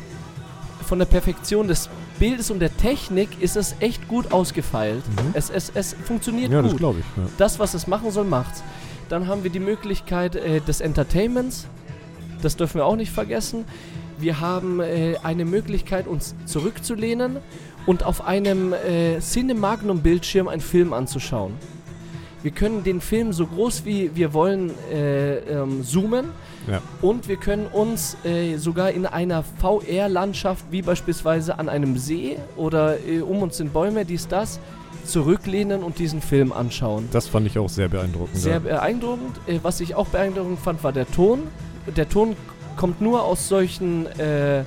von 0.86 0.98
der 0.98 1.06
Perfektion 1.06 1.68
des 1.68 1.88
Bildes 2.18 2.50
und 2.50 2.60
der 2.60 2.74
Technik 2.76 3.28
ist 3.40 3.56
es 3.56 3.74
echt 3.80 4.08
gut 4.08 4.32
ausgefeilt. 4.32 5.02
Mhm. 5.08 5.30
Es, 5.34 5.50
es, 5.50 5.70
es 5.74 5.94
funktioniert 6.04 6.50
Ja, 6.50 6.60
gut. 6.62 6.70
das 6.72 6.78
glaube 6.78 7.00
ich. 7.00 7.04
Ja. 7.16 7.28
Das, 7.38 7.58
was 7.58 7.74
es 7.74 7.86
machen 7.86 8.10
soll, 8.10 8.24
macht's. 8.24 8.62
Dann 9.08 9.26
haben 9.26 9.42
wir 9.44 9.50
die 9.50 9.60
Möglichkeit 9.60 10.34
äh, 10.36 10.60
des 10.60 10.80
Entertainments. 10.80 11.66
Das 12.42 12.56
dürfen 12.56 12.78
wir 12.78 12.86
auch 12.86 12.96
nicht 12.96 13.12
vergessen. 13.12 13.64
Wir 14.18 14.40
haben 14.40 14.80
äh, 14.80 15.16
eine 15.22 15.44
Möglichkeit, 15.44 16.06
uns 16.06 16.34
zurückzulehnen 16.46 17.36
und 17.84 18.02
auf 18.04 18.26
einem 18.26 18.72
äh, 18.72 19.18
Cinemagnum-Bildschirm 19.20 20.48
einen 20.48 20.60
Film 20.62 20.92
anzuschauen. 20.92 21.52
Wir 22.42 22.50
können 22.52 22.84
den 22.84 23.00
Film 23.00 23.32
so 23.32 23.46
groß 23.46 23.84
wie 23.84 24.10
wir 24.14 24.32
wollen 24.32 24.70
äh, 24.92 25.36
ähm, 25.38 25.82
zoomen 25.82 26.26
Ja. 26.70 26.80
und 27.02 27.28
wir 27.28 27.36
können 27.36 27.66
uns 27.66 28.16
äh, 28.24 28.56
sogar 28.56 28.90
in 28.92 29.04
einer 29.06 29.42
VR-Landschaft, 29.60 30.64
wie 30.70 30.82
beispielsweise 30.82 31.58
an 31.58 31.68
einem 31.68 31.96
See 31.98 32.36
oder 32.56 32.98
äh, 33.06 33.20
um 33.20 33.42
uns 33.42 33.56
sind 33.56 33.72
Bäume, 33.72 34.04
dies, 34.04 34.28
das, 34.28 34.60
zurücklehnen 35.04 35.82
und 35.82 35.98
diesen 35.98 36.20
Film 36.20 36.52
anschauen. 36.52 37.08
Das 37.12 37.26
fand 37.28 37.46
ich 37.46 37.58
auch 37.58 37.68
sehr 37.68 37.88
beeindruckend. 37.88 38.36
Sehr 38.36 38.54
ja. 38.54 38.58
beeindruckend. 38.60 39.40
Äh, 39.46 39.58
was 39.62 39.80
ich 39.80 39.94
auch 39.94 40.06
beeindruckend 40.08 40.58
fand, 40.60 40.84
war 40.84 40.92
der 40.92 41.10
Ton. 41.10 41.40
Der 41.96 42.08
Ton 42.08 42.36
kommt 42.76 43.00
nur 43.00 43.22
aus 43.24 43.48
solchen 43.48 44.06
äh, 44.18 44.62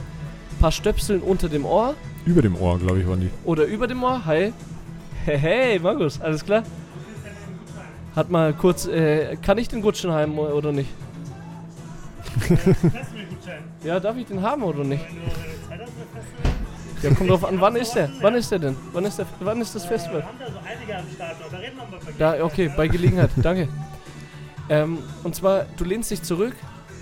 paar 0.59 0.71
Stöpseln 0.71 1.21
unter 1.21 1.47
dem 1.47 1.65
Ohr 1.65 1.93
Über 2.25 2.41
dem 2.41 2.55
Ohr, 2.59 2.77
glaube 2.79 2.99
ich, 2.99 3.07
waren 3.07 3.21
die. 3.21 3.29
oder 3.45 3.65
über 3.65 3.87
dem 3.87 4.03
Ohr. 4.03 4.25
Hi. 4.25 4.51
Hey, 5.25 5.37
hey, 5.39 5.79
Markus, 5.79 6.19
alles 6.19 6.43
klar? 6.43 6.63
Hat 8.15 8.29
mal 8.29 8.53
kurz, 8.53 8.87
äh, 8.87 9.35
kann 9.37 9.57
ich 9.57 9.67
den 9.67 9.81
Gutschenheim 9.81 10.37
oder 10.39 10.71
nicht? 10.71 10.89
Festivalgutschein. 12.39 13.63
Ja, 13.83 13.99
darf 13.99 14.17
ich 14.17 14.25
den 14.25 14.41
haben 14.41 14.63
oder 14.63 14.83
nicht? 14.83 15.03
Äh. 15.03 15.07
Ja, 17.01 17.13
kommt 17.13 17.29
drauf 17.29 17.45
an, 17.45 17.61
wann 17.61 17.77
ist 17.77 17.93
der? 17.93 18.09
Wann 18.19 18.35
ist 18.35 18.51
der 18.51 18.59
denn? 18.59 18.75
Wann 18.91 19.05
ist, 19.05 19.17
der, 19.17 19.25
wann 19.39 19.61
ist 19.61 19.73
das 19.73 19.85
Festival? 19.85 20.17
Wir 20.17 20.25
haben 20.25 20.37
da 20.37 20.51
so 20.51 20.59
einige 20.67 20.97
am 20.97 21.05
Start 21.15 21.39
noch. 21.39 21.49
Da 21.49 21.57
reden 21.57 21.77
wir 21.77 21.85
mal 21.85 21.99
bei 22.05 22.37
Da, 22.37 22.43
okay, 22.43 22.71
bei 22.75 22.87
Gelegenheit, 22.89 23.29
danke. 23.37 23.69
Ähm, 24.69 24.99
und 25.23 25.33
zwar, 25.33 25.65
du 25.77 25.85
lehnst 25.85 26.11
dich 26.11 26.21
zurück 26.23 26.53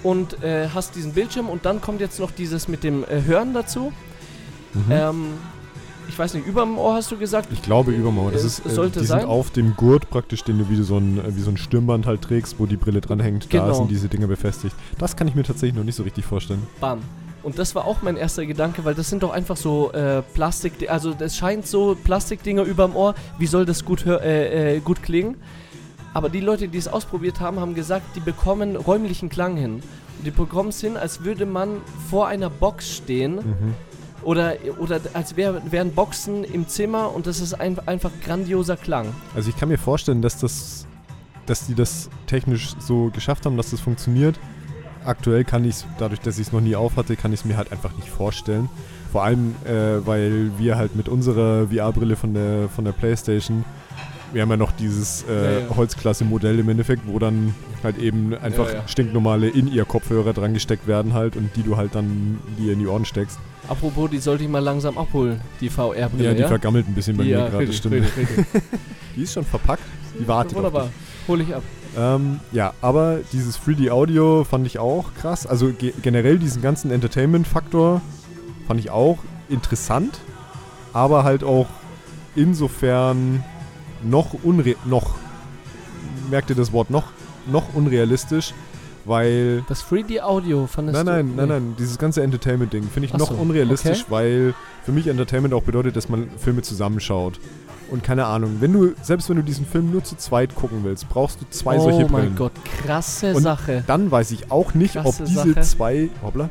und 0.03 0.43
äh, 0.43 0.69
hast 0.73 0.95
diesen 0.95 1.13
Bildschirm 1.13 1.49
und 1.49 1.65
dann 1.65 1.81
kommt 1.81 1.99
jetzt 1.99 2.19
noch 2.19 2.29
dieses 2.31 2.67
mit 2.67 2.83
dem 2.83 3.03
äh, 3.05 3.23
Hören 3.25 3.53
dazu. 3.53 3.91
Mhm. 4.73 4.91
Ähm, 4.91 5.33
ich 6.09 6.17
weiß 6.17 6.33
nicht, 6.33 6.47
über 6.47 6.61
dem 6.61 6.77
Ohr 6.77 6.95
hast 6.95 7.11
du 7.11 7.17
gesagt? 7.17 7.49
ich 7.51 7.61
glaube 7.61 7.91
über 7.91 8.09
dem 8.09 8.17
Ohr. 8.17 8.31
Das 8.31 8.43
es 8.43 8.59
ist, 8.59 8.65
äh, 8.65 8.69
sollte 8.69 8.99
die 9.01 9.05
sein. 9.05 9.21
sind 9.21 9.29
auf 9.29 9.49
dem 9.51 9.75
Gurt 9.75 10.09
praktisch, 10.09 10.43
den 10.43 10.59
du 10.59 10.69
wie 10.69 10.81
so 10.81 10.97
ein, 10.97 11.17
äh, 11.19 11.35
wie 11.35 11.41
so 11.41 11.49
ein 11.51 11.57
Stirnband 11.57 12.05
halt 12.05 12.21
trägst, 12.21 12.55
wo 12.59 12.65
die 12.65 12.77
Brille 12.77 13.01
dranhängt. 13.01 13.45
Da 13.53 13.59
Genau. 13.61 13.73
sind 13.73 13.91
diese 13.91 14.07
Dinger 14.07 14.27
befestigt. 14.27 14.75
Das 14.97 15.15
kann 15.15 15.27
ich 15.27 15.35
mir 15.35 15.43
tatsächlich 15.43 15.75
noch 15.77 15.83
nicht 15.83 15.95
so 15.95 16.03
richtig 16.03 16.25
vorstellen. 16.25 16.61
Bam. 16.79 16.99
Und 17.43 17.59
das 17.59 17.75
war 17.75 17.85
auch 17.85 18.01
mein 18.01 18.17
erster 18.17 18.45
Gedanke, 18.45 18.83
weil 18.83 18.93
das 18.95 19.09
sind 19.09 19.23
doch 19.23 19.31
einfach 19.31 19.55
so 19.57 19.91
äh, 19.93 20.21
Plastik, 20.33 20.89
also 20.89 21.13
das 21.13 21.37
scheint 21.37 21.65
so 21.65 21.95
Plastikdinger 22.03 22.63
überm 22.63 22.95
Ohr. 22.95 23.15
Wie 23.39 23.45
soll 23.47 23.65
das 23.65 23.85
gut, 23.85 24.05
hör- 24.05 24.21
äh, 24.21 24.77
äh, 24.77 24.79
gut 24.79 25.01
klingen? 25.03 25.35
Aber 26.13 26.29
die 26.29 26.39
Leute, 26.39 26.67
die 26.67 26.77
es 26.77 26.87
ausprobiert 26.87 27.39
haben, 27.39 27.59
haben 27.59 27.75
gesagt, 27.75 28.15
die 28.15 28.19
bekommen 28.19 28.75
räumlichen 28.75 29.29
Klang 29.29 29.55
hin. 29.55 29.73
Und 29.75 30.25
die 30.25 30.31
bekommen 30.31 30.69
es 30.69 30.81
hin, 30.81 30.97
als 30.97 31.23
würde 31.23 31.45
man 31.45 31.77
vor 32.09 32.27
einer 32.27 32.49
Box 32.49 32.89
stehen 32.97 33.35
Mhm. 33.35 33.73
Oder, 34.27 34.57
oder 34.79 34.99
als 35.13 35.37
wär, 35.37 35.61
wären 35.71 35.93
Boxen 35.93 36.43
im 36.43 36.67
Zimmer 36.67 37.15
und 37.15 37.27
das 37.27 37.39
ist 37.39 37.53
ein, 37.53 37.79
einfach 37.87 38.11
grandioser 38.25 38.75
Klang. 38.75 39.13
Also 39.33 39.49
ich 39.49 39.55
kann 39.55 39.69
mir 39.69 39.77
vorstellen, 39.77 40.21
dass 40.21 40.37
das, 40.37 40.85
dass 41.45 41.65
die 41.65 41.75
das 41.75 42.09
technisch 42.25 42.73
so 42.77 43.09
geschafft 43.09 43.45
haben, 43.45 43.55
dass 43.55 43.71
das 43.71 43.79
funktioniert. 43.79 44.37
Aktuell 45.05 45.45
kann 45.45 45.63
ich 45.63 45.75
es, 45.75 45.85
dadurch, 45.97 46.19
dass 46.19 46.39
ich 46.39 46.47
es 46.47 46.51
noch 46.51 46.59
nie 46.59 46.75
auf 46.75 46.97
hatte, 46.97 47.15
kann 47.15 47.31
ich 47.31 47.39
es 47.39 47.45
mir 47.45 47.55
halt 47.55 47.71
einfach 47.71 47.95
nicht 47.95 48.09
vorstellen. 48.09 48.67
Vor 49.13 49.23
allem, 49.23 49.55
äh, 49.63 50.05
weil 50.05 50.51
wir 50.57 50.75
halt 50.75 50.97
mit 50.97 51.07
unserer 51.07 51.69
VR-Brille 51.69 52.17
von 52.17 52.33
der, 52.33 52.67
von 52.67 52.83
der 52.83 52.91
Playstation, 52.91 53.63
wir 54.33 54.41
haben 54.41 54.49
ja 54.49 54.57
noch 54.57 54.73
dieses 54.73 55.23
äh, 55.23 55.33
Ja, 55.33 55.59
ja. 55.59 55.77
Holzklasse-Modell 55.77 56.59
im 56.59 56.67
Endeffekt, 56.67 57.03
wo 57.07 57.17
dann 57.17 57.55
halt 57.81 57.97
eben 57.97 58.33
einfach 58.33 58.73
Ja, 58.73 58.85
stinknormale 58.89 59.47
In-Ear-Kopfhörer 59.47 60.33
dran 60.33 60.53
gesteckt 60.53 60.85
werden 60.85 61.13
halt 61.13 61.37
und 61.37 61.55
die 61.55 61.63
du 61.63 61.77
halt 61.77 61.95
dann 61.95 62.39
dir 62.57 62.73
in 62.73 62.79
die 62.79 62.87
Ohren 62.87 63.05
steckst. 63.05 63.39
Apropos, 63.67 64.09
die 64.09 64.19
sollte 64.19 64.43
ich 64.43 64.49
mal 64.49 64.59
langsam 64.59 64.97
abholen, 64.97 65.41
die 65.59 65.69
VR-Brille. 65.69 66.23
Ja, 66.23 66.33
die 66.33 66.43
vergammelt 66.43 66.87
ein 66.87 66.93
bisschen 66.93 67.17
bei 67.17 67.23
mir 67.23 67.37
gerade, 67.37 67.51
das 67.51 67.59
richtig, 67.59 67.77
stimmt. 67.77 67.95
richtig, 67.95 68.29
richtig. 68.37 68.61
Die 69.15 69.23
ist 69.23 69.33
schon 69.33 69.45
verpackt, 69.45 69.81
die 70.19 70.27
wartet 70.27 70.55
Wunderbar, 70.55 70.91
hole 71.27 71.41
ich 71.41 71.55
ab. 71.55 71.63
Ähm, 71.97 72.39
ja, 72.51 72.73
aber 72.81 73.21
dieses 73.33 73.59
3D-Audio 73.59 74.43
fand 74.43 74.67
ich 74.67 74.77
auch 74.77 75.11
krass. 75.19 75.47
Also 75.47 75.73
ge 75.73 75.91
generell 76.03 76.37
diesen 76.37 76.61
ganzen 76.61 76.91
Entertainment-Faktor 76.91 78.01
fand 78.67 78.79
ich 78.79 78.91
auch 78.91 79.17
interessant, 79.49 80.19
aber 80.93 81.23
halt 81.23 81.43
auch 81.43 81.65
insofern 82.35 83.43
noch 84.03 84.35
unre 84.43 84.75
noch 84.85 85.15
merkt 86.29 86.51
ihr 86.51 86.55
das 86.55 86.71
Wort 86.71 86.91
noch 86.91 87.05
noch 87.47 87.73
unrealistisch, 87.73 88.53
weil 89.07 89.63
Das 89.67 89.85
3D-Audio 89.85 90.67
fandest 90.67 91.03
nein 91.03 91.05
du? 91.05 91.11
nein 91.11 91.35
nein 91.35 91.47
nein 91.47 91.75
dieses 91.79 91.97
ganze 91.97 92.21
Entertainment-Ding 92.23 92.83
finde 92.83 93.07
ich 93.07 93.13
Ach 93.13 93.19
noch 93.19 93.31
so, 93.31 93.37
unrealistisch, 93.37 94.01
okay. 94.03 94.11
weil 94.11 94.53
für 94.83 94.91
mich 94.91 95.07
Entertainment 95.07 95.53
auch 95.53 95.63
bedeutet, 95.63 95.95
dass 95.95 96.09
man 96.09 96.29
Filme 96.37 96.61
zusammenschaut. 96.61 97.39
Und 97.89 98.03
keine 98.03 98.25
Ahnung, 98.25 98.57
wenn 98.59 98.73
du, 98.73 98.93
selbst 99.01 99.29
wenn 99.29 99.37
du 99.37 99.43
diesen 99.43 99.65
Film 99.65 99.91
nur 99.91 100.03
zu 100.03 100.17
zweit 100.17 100.53
gucken 100.55 100.79
willst, 100.83 101.07
brauchst 101.07 101.39
du 101.41 101.45
zwei 101.49 101.77
oh 101.77 101.83
solche 101.83 102.01
mein 102.11 102.21
Brillen. 102.23 102.35
Gott, 102.35 102.51
krasse 102.83 103.33
Und 103.33 103.43
Sache. 103.43 103.83
Dann 103.87 104.11
weiß 104.11 104.31
ich 104.31 104.51
auch 104.51 104.73
nicht, 104.73 104.97
ob 104.97 105.03
Krasse 105.05 105.23
diese 105.23 105.53
Sache. 105.53 105.61
zwei, 105.61 106.09
hoppla, 106.21 106.49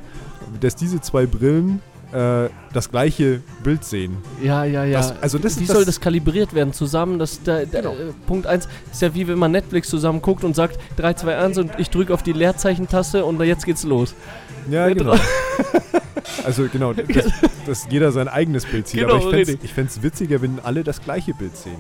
dass 0.61 0.77
diese 0.77 1.01
zwei 1.03 1.27
Brillen 1.27 1.83
äh, 2.17 2.49
das 2.73 2.91
gleiche 2.91 3.41
Bild 3.63 3.85
sehen. 3.85 4.17
Ja, 4.43 4.65
ja, 4.65 4.85
ja. 4.85 4.99
Das- 4.99 5.15
also 5.23 5.39
das 5.39 5.59
Wie 5.59 5.65
ist 5.65 5.69
soll 5.69 5.85
das- 5.85 5.97
das 5.97 6.01
kalibriert 6.01 6.55
werden 6.55 6.73
zusammen? 6.73 7.19
Das, 7.19 7.43
da, 7.43 7.65
da, 7.65 7.81
Genau. 7.81 7.93
äh, 7.93 8.13
Punkt 8.27 8.47
1 8.47 8.69
ist 8.91 9.03
ja 9.03 9.15
wie 9.15 9.29
wenn 9.29 9.39
man 9.39 9.53
Netflix 9.53 9.89
zusammen 9.89 10.23
guckt 10.23 10.43
und 10.45 10.57
sagt 10.57 10.79
3, 10.97 11.15
2, 11.15 11.37
1 11.37 11.59
und 11.59 11.73
ich 11.79 11.91
drücke 11.91 12.15
auf 12.15 12.23
die 12.23 12.33
Leerzeichentaste 12.33 13.25
und 13.25 13.41
jetzt 13.43 13.67
geht's 13.67 13.85
los. 13.85 14.15
Ja, 14.71 14.89
Ja, 14.89 14.95
genau. 14.95 15.15
also 16.45 16.67
genau, 16.73 16.93
dass, 16.93 17.27
dass 17.67 17.87
jeder 17.91 18.13
sein 18.13 18.29
eigenes 18.29 18.65
Bild 18.65 18.89
sieht. 18.89 19.01
Genau, 19.01 19.17
Aber 19.17 19.37
ich 19.37 19.73
fände 19.73 19.91
es 19.91 20.03
witziger, 20.03 20.41
wenn 20.43 20.59
alle 20.63 20.85
das 20.85 21.03
gleiche 21.03 21.35
Bild 21.35 21.57
sehen. 21.57 21.77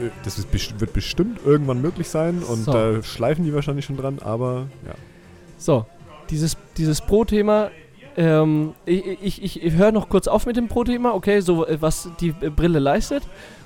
Äh, 0.00 0.08
Das 0.24 0.38
ist, 0.38 0.48
wird 0.80 0.92
bestimmt 0.92 1.38
irgendwann 1.44 1.80
möglich 1.80 2.08
sein 2.08 2.42
und 2.42 2.64
So. 2.64 2.72
da 2.72 3.02
schleifen 3.02 3.44
die 3.44 3.54
wahrscheinlich 3.54 3.84
schon 3.84 3.96
dran, 3.96 4.18
aber 4.20 4.66
ja. 4.86 4.94
So, 5.58 5.86
dieses, 6.30 6.56
dieses 6.76 7.00
Pro-Thema. 7.00 7.70
Ähm, 8.16 8.74
ich 8.86 9.42
ich, 9.42 9.62
ich 9.62 9.72
höre 9.74 9.92
noch 9.92 10.08
kurz 10.08 10.28
auf 10.28 10.46
mit 10.46 10.56
dem 10.56 10.68
Pro-Thema, 10.68 11.14
okay, 11.14 11.40
so 11.40 11.66
äh, 11.66 11.80
was 11.80 12.08
die 12.20 12.34
äh, 12.40 12.48
Brille 12.50 12.78
leistet. 12.78 13.22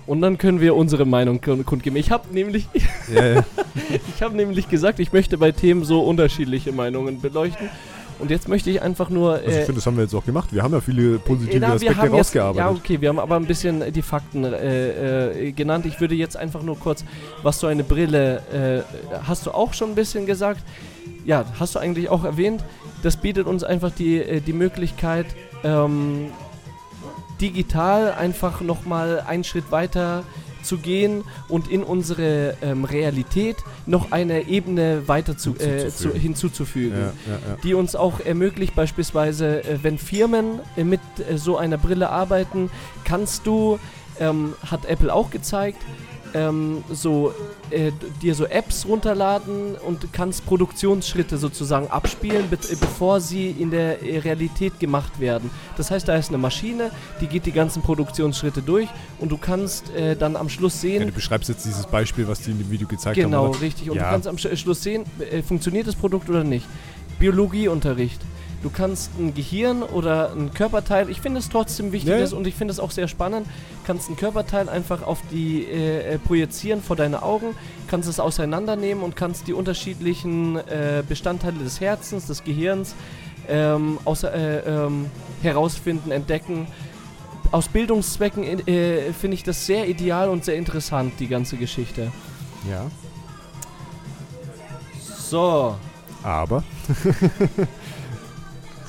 Und 0.07 0.23
dann 0.23 0.39
können 0.39 0.61
wir 0.63 0.75
unsere 0.75 1.05
Meinung 1.05 1.41
kund- 1.43 1.65
kundgeben. 1.67 1.99
Ich 1.99 2.11
habe 2.11 2.33
nämlich, 2.33 2.67
ja. 3.15 3.45
ich 4.17 4.23
habe 4.23 4.35
nämlich 4.37 4.69
gesagt, 4.71 5.01
ich 5.01 5.13
möchte 5.13 5.37
bei 5.37 5.53
Themen 5.53 5.85
so 5.85 6.01
unterschiedliche 6.01 6.73
Meinungen 6.73 7.21
beleuchten. 7.21 7.69
Und 8.19 8.31
jetzt 8.31 8.49
möchte 8.49 8.71
ich 8.71 8.81
einfach 8.83 9.11
nur. 9.11 9.35
Also 9.35 9.47
ich 9.49 9.55
äh, 9.55 9.65
finde, 9.65 9.75
das 9.75 9.87
haben 9.87 9.97
wir 9.97 10.05
jetzt 10.05 10.15
auch 10.15 10.25
gemacht. 10.25 10.49
Wir 10.53 10.63
haben 10.63 10.73
ja 10.73 10.81
viele 10.81 11.19
positive 11.19 11.61
Na, 11.61 11.75
Aspekte 11.75 11.97
haben 11.99 12.07
jetzt, 12.07 12.15
rausgearbeitet. 12.15 12.59
ja, 12.59 12.71
okay, 12.71 13.01
wir 13.03 13.11
haben 13.11 13.19
aber 13.19 13.37
ein 13.37 13.45
bisschen 13.45 13.93
die 13.93 14.03
Fakten 14.03 14.45
äh, 14.45 15.49
äh, 15.49 15.53
genannt. 15.53 15.85
Ich 15.87 16.01
würde 16.01 16.15
jetzt 16.15 16.37
einfach 16.39 16.63
nur 16.63 16.79
kurz, 16.79 17.05
was 17.43 17.61
so 17.61 17.67
eine 17.67 17.85
Brille, 17.85 18.43
hast 19.25 19.45
du 19.47 19.51
auch 19.53 19.75
schon 19.75 19.91
ein 19.91 19.95
bisschen 19.95 20.25
gesagt? 20.27 20.65
Ja, 21.27 21.45
hast 21.61 21.75
du 21.75 21.79
eigentlich 21.81 22.09
auch 22.09 22.25
erwähnt. 22.25 22.65
Das 23.03 23.17
bietet 23.17 23.47
uns 23.47 23.65
einfach 23.65 23.91
die, 23.91 24.19
äh, 24.19 24.41
die 24.41 24.53
Möglichkeit, 24.53 25.27
ähm, 25.65 26.31
digital 27.41 28.13
einfach 28.13 28.61
nochmal 28.61 29.21
einen 29.21 29.45
Schritt 29.45 29.71
weiter 29.71 30.25
zu 30.63 30.79
gehen 30.79 31.25
und 31.49 31.69
in 31.71 31.83
unsere 31.83 32.57
ähm, 32.63 32.85
Realität 32.85 33.57
noch 33.87 34.13
eine 34.13 34.49
Ebene 34.49 35.07
weiter 35.07 35.37
zu, 35.37 35.57
äh, 35.57 35.89
zu, 35.89 36.13
Hinzuzufügen. 36.13 36.99
ja, 36.99 37.07
ja, 37.07 37.13
ja. 37.33 37.57
die 37.63 37.75
uns 37.75 37.97
auch 37.97 38.21
ermöglicht, 38.21 38.75
beispielsweise, 38.75 39.65
äh, 39.65 39.79
wenn 39.83 39.99
Firmen 39.99 40.61
äh, 40.77 40.85
mit 40.85 41.01
äh, 41.31 41.39
so 41.39 41.57
einer 41.57 41.79
Brille 41.79 42.11
arbeiten, 42.11 42.71
kannst 43.05 43.47
du, 43.47 43.79
ähm, 44.21 44.55
hat 44.67 44.85
Apple 44.85 45.13
auch 45.15 45.31
gezeigt, 45.31 45.81
ähm, 46.35 46.85
so 46.91 47.33
äh, 47.71 47.93
dir 48.23 48.35
so 48.35 48.45
Apps 48.47 48.87
runterladen 48.87 49.75
und 49.77 50.13
kannst 50.13 50.47
Produktionsschritte 50.47 51.39
sozusagen 51.39 51.89
abspielen, 51.89 52.49
be 52.49 52.57
äh, 52.57 52.77
bevor 52.81 53.21
sie 53.21 53.51
in 53.51 53.71
der 53.71 54.03
äh, 54.03 54.19
Realität 54.19 54.79
gemacht 54.81 55.21
werden. 55.21 55.51
Das 55.77 55.91
heißt, 55.91 56.09
da 56.09 56.17
ist 56.17 56.29
eine 56.29 56.39
Maschine, 56.39 56.91
die 57.21 57.27
geht 57.27 57.47
die 57.47 57.53
ganzen 57.53 57.83
Produktionsschritte 57.83 58.63
durch 58.63 58.89
und 59.19 59.31
du 59.31 59.37
kannst 59.39 59.91
äh, 59.95 60.17
dann 60.17 60.37
am 60.37 60.49
Schluss 60.49 60.81
sehen, 60.81 61.01
Ja, 61.01 61.07
du 61.07 61.13
beschreibst 61.13 61.49
jetzt 61.49 61.65
dieses 61.65 61.87
Beispiel, 61.87 62.27
was 62.29 62.41
die 62.41 62.51
in 62.51 62.59
dem 62.59 62.71
Video 62.71 62.87
gezeigt 62.89 63.17
Genau, 63.17 63.45
haben. 63.45 63.51
oder? 63.51 63.61
richtig. 63.61 63.91
Und 63.91 63.97
Ja. 63.97 64.05
du 64.05 64.11
kannst 64.11 64.29
am 64.29 64.37
Sch- 64.37 64.57
Schluss 64.57 64.83
sehen, 64.83 65.05
äh, 65.31 65.43
funktioniert 65.43 65.87
das 65.87 65.95
Produkt 65.97 66.29
oder 66.31 66.45
nicht. 66.45 66.67
Biologieunterricht. 67.19 68.21
Du 68.63 68.71
kannst 68.71 69.13
ein 69.19 69.35
Gehirn 69.35 69.83
oder 69.85 70.33
ein 70.33 70.53
Körperteil, 70.53 71.11
ich 71.11 71.21
finde 71.21 71.39
es 71.39 71.49
trotzdem 71.49 71.93
wichtig 71.93 72.11
Ja, 72.11 72.17
ist 72.17 72.33
und 72.33 72.45
ich 72.47 72.57
finde 72.57 72.73
es 72.73 72.81
auch 72.81 72.91
sehr 72.91 73.07
spannend, 73.07 73.47
kannst 73.87 74.11
ein 74.11 74.17
Körperteil 74.17 74.69
einfach 74.69 75.03
auf 75.03 75.21
die 75.31 75.63
äh, 75.65 76.15
äh, 76.15 76.19
projizieren 76.19 76.83
vor 76.83 76.97
deine 76.97 77.23
Augen, 77.23 77.55
kannst 77.87 78.09
es 78.09 78.19
auseinandernehmen 78.19 79.05
und 79.05 79.15
kannst 79.15 79.47
die 79.47 79.53
unterschiedlichen 79.53 80.57
äh, 80.57 81.05
Bestandteile 81.09 81.59
des 81.59 81.81
Herzens, 81.81 82.27
des 82.27 82.43
Gehirns 82.43 82.97
ähm, 83.49 83.99
außer, 84.05 84.35
äh, 84.35 84.59
ähm, 84.69 85.07
herausfinden, 85.43 86.11
entdecken. 86.11 86.67
Aus 87.53 87.69
Bildungszwecken 87.69 88.45
äh, 88.67 89.13
finde 89.13 89.37
ich 89.37 89.45
das 89.45 89.67
sehr 89.67 89.89
ideal 89.89 90.29
und 90.29 90.45
sehr 90.45 90.57
interessant, 90.57 91.15
die 91.21 91.29
ganze 91.29 91.57
Geschichte. 91.57 92.13
Ja. 92.69 92.91
So, 95.01 95.77
Aber 96.23 96.65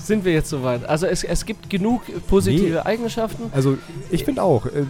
sind 0.09 0.25
wir 0.25 0.33
jetzt 0.33 0.49
soweit. 0.49 0.83
Also 0.89 1.05
es, 1.05 1.23
es 1.23 1.45
gibt 1.45 1.69
genug 1.69 2.01
positive 2.27 2.71
Nee. 2.71 2.77
Eigenschaften. 2.79 3.43
Also 3.53 3.77
ich 4.09 4.25
finde 4.25 4.43
auch, 4.43 4.65
äh, 4.65 4.83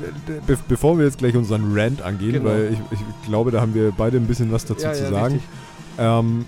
be 0.47 0.57
bevor 0.67 0.97
wir 0.97 1.05
jetzt 1.05 1.19
gleich 1.19 1.35
unseren 1.35 1.77
Rant 1.77 2.01
angehen, 2.01 2.33
Genau. 2.33 2.45
weil 2.49 2.73
ich, 2.73 2.79
ich 2.91 3.27
glaube, 3.27 3.51
da 3.51 3.61
haben 3.61 3.75
wir 3.75 3.91
beide 3.91 4.17
ein 4.17 4.25
bisschen 4.25 4.51
was 4.51 4.65
dazu 4.65 4.83
Ja, 4.87 4.93
zu 4.93 5.03
ja, 5.03 5.09
sagen, 5.11 5.39
ähm, 5.99 6.45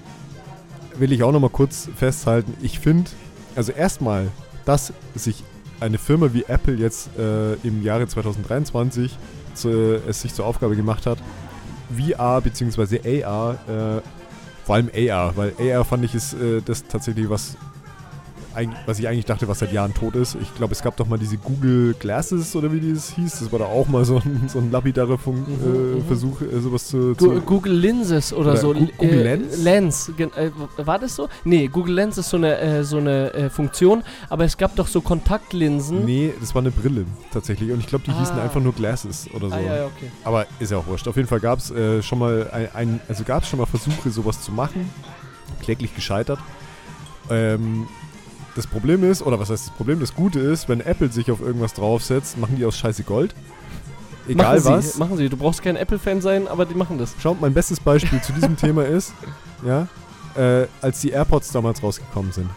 will 0.97 1.11
ich 1.11 1.22
auch 1.22 1.32
nochmal 1.32 1.51
kurz 1.51 1.89
festhalten. 1.95 2.55
Ich 2.61 2.80
finde, 2.80 3.11
also 3.55 3.72
erstmal, 3.72 4.30
dass 4.65 4.93
sich 5.15 5.43
eine 5.80 5.97
Firma 5.97 6.34
wie 6.34 6.43
Apple 6.47 6.76
jetzt 6.76 7.09
äh, 7.19 7.53
im 7.67 7.84
Jahre 7.84 8.07
2023 8.07 9.17
zu, 9.53 9.99
es 10.07 10.22
sich 10.22 10.34
zur 10.34 10.45
Aufgabe 10.45 10.76
gemacht 10.76 11.05
hat, 11.05 11.17
VR 11.95 12.39
bzw. 12.41 13.24
AR, 13.24 13.53
äh, 13.67 14.01
vor 14.65 14.76
allem 14.76 14.89
AR, 14.95 15.36
weil 15.36 15.53
AR 15.59 15.84
fand 15.84 16.05
ich 16.05 16.15
ist 16.15 16.34
äh, 16.34 16.61
das 16.63 16.86
tatsächlich 16.88 17.30
was 17.30 17.57
was 18.85 18.99
ich 18.99 19.07
eigentlich 19.07 19.25
dachte, 19.25 19.47
was 19.47 19.59
seit 19.59 19.71
Jahren 19.71 19.93
tot 19.93 20.15
ist. 20.15 20.35
Ich 20.41 20.53
glaube, 20.55 20.73
es 20.73 20.81
gab 20.81 20.95
doch 20.97 21.07
mal 21.07 21.17
diese 21.17 21.37
Google 21.37 21.93
Glasses 21.99 22.55
oder 22.55 22.71
wie 22.71 22.93
das 22.93 23.11
hieß. 23.15 23.39
Das 23.39 23.51
war 23.51 23.59
da 23.59 23.65
auch 23.65 23.87
mal 23.87 24.03
so 24.05 24.17
ein, 24.17 24.47
so 24.47 24.59
ein 24.59 24.71
lapidarer 24.71 25.17
Mhm, 25.25 25.45
äh, 25.63 25.67
mhm. 25.99 26.05
Versuch, 26.05 26.41
äh, 26.41 26.59
sowas 26.59 26.87
zu. 26.87 27.15
Zu 27.15 27.41
Google 27.41 27.73
Lenses 27.73 28.33
oder, 28.33 28.51
Oder 28.51 28.57
so. 28.59 28.73
Google 28.73 29.19
äh, 29.19 29.23
Lens? 29.23 29.63
Lens. 29.63 30.11
Äh, 30.17 30.51
war 30.77 30.99
das 30.99 31.15
so? 31.15 31.29
Nee, 31.43 31.67
Google 31.67 31.95
Lens 31.95 32.17
ist 32.17 32.29
so 32.29 32.37
eine, 32.37 32.57
äh, 32.59 32.83
so 32.83 32.97
eine 32.97 33.33
äh, 33.33 33.49
Funktion, 33.49 34.03
aber 34.29 34.45
es 34.45 34.57
gab 34.57 34.75
doch 34.75 34.87
so 34.87 35.01
Kontaktlinsen. 35.01 36.05
nee, 36.05 36.33
das 36.39 36.53
war 36.55 36.61
eine 36.61 36.71
Brille 36.71 37.05
tatsächlich. 37.31 37.71
Und 37.71 37.79
ich 37.79 37.87
glaube, 37.87 38.03
die 38.05 38.13
hießen 38.13 38.37
Ah. 38.37 38.43
einfach 38.43 38.61
nur 38.61 38.73
Glasses 38.73 39.27
oder 39.33 39.49
so. 39.49 39.55
Ah, 39.55 39.59
ja, 39.59 39.75
ja, 39.77 39.85
okay. 39.85 40.11
Aber 40.23 40.45
ist 40.59 40.71
ja 40.71 40.77
auch 40.77 40.87
wurscht. 40.87 41.07
Auf 41.07 41.15
jeden 41.15 41.27
Fall 41.27 41.39
gab 41.39 41.59
es 41.59 41.71
schon 42.05 42.19
mal 42.19 42.49
ein, 42.51 42.69
ein 42.73 43.01
also 43.07 43.23
gab 43.23 43.43
es 43.43 43.49
schon 43.49 43.59
mal 43.59 43.65
Versuche, 43.65 44.09
sowas 44.09 44.41
zu 44.41 44.51
machen. 44.51 44.89
Kläglich 45.61 45.93
gescheitert. 45.95 46.39
Ähm, 47.29 47.87
das 48.55 48.67
Problem 48.67 49.03
ist, 49.09 49.21
oder 49.21 49.39
was 49.39 49.49
heißt 49.49 49.67
das 49.67 49.75
Problem? 49.75 49.99
Das 49.99 50.13
Gute 50.13 50.39
ist, 50.39 50.67
wenn 50.69 50.81
Apple 50.81 51.11
sich 51.11 51.31
auf 51.31 51.41
irgendwas 51.41 51.73
draufsetzt, 51.73 52.37
machen 52.37 52.55
die 52.57 52.65
aus 52.65 52.77
Scheiße 52.77 53.03
Gold. 53.03 53.33
Egal 54.27 54.59
machen 54.59 54.73
was. 54.73 54.93
Sie, 54.93 54.99
machen 54.99 55.17
Sie. 55.17 55.29
Du 55.29 55.37
brauchst 55.37 55.61
kein 55.61 55.75
Apple-Fan 55.75 56.21
sein, 56.21 56.47
aber 56.47 56.65
die 56.65 56.75
machen 56.75 56.97
das. 56.97 57.15
Schaut, 57.19 57.41
mein 57.41 57.53
bestes 57.53 57.79
Beispiel 57.79 58.21
zu 58.21 58.33
diesem 58.33 58.55
Thema 58.57 58.85
ist, 58.85 59.13
ja, 59.65 59.87
äh, 60.35 60.67
als 60.81 61.01
die 61.01 61.09
AirPods 61.09 61.51
damals 61.51 61.81
rausgekommen 61.81 62.31
sind, 62.31 62.49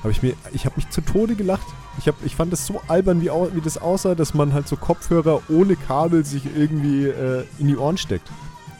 habe 0.00 0.10
ich 0.10 0.22
mir, 0.22 0.34
ich 0.52 0.64
habe 0.64 0.76
mich 0.76 0.90
zu 0.90 1.00
Tode 1.00 1.34
gelacht. 1.34 1.66
Ich, 1.98 2.08
hab, 2.08 2.14
ich 2.24 2.34
fand 2.34 2.52
das 2.52 2.66
so 2.66 2.80
albern, 2.88 3.20
wie, 3.20 3.28
wie 3.28 3.60
das 3.60 3.78
aussah, 3.78 4.14
dass 4.14 4.34
man 4.34 4.52
halt 4.52 4.66
so 4.66 4.76
Kopfhörer 4.76 5.42
ohne 5.48 5.76
Kabel 5.76 6.24
sich 6.24 6.44
irgendwie 6.56 7.06
äh, 7.06 7.44
in 7.58 7.68
die 7.68 7.76
Ohren 7.76 7.98
steckt. 7.98 8.28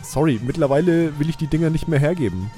Sorry, 0.02 0.40
mittlerweile 0.44 1.18
will 1.18 1.28
ich 1.28 1.36
die 1.36 1.46
Dinger 1.46 1.70
nicht 1.70 1.86
mehr 1.86 2.00
hergeben. 2.00 2.50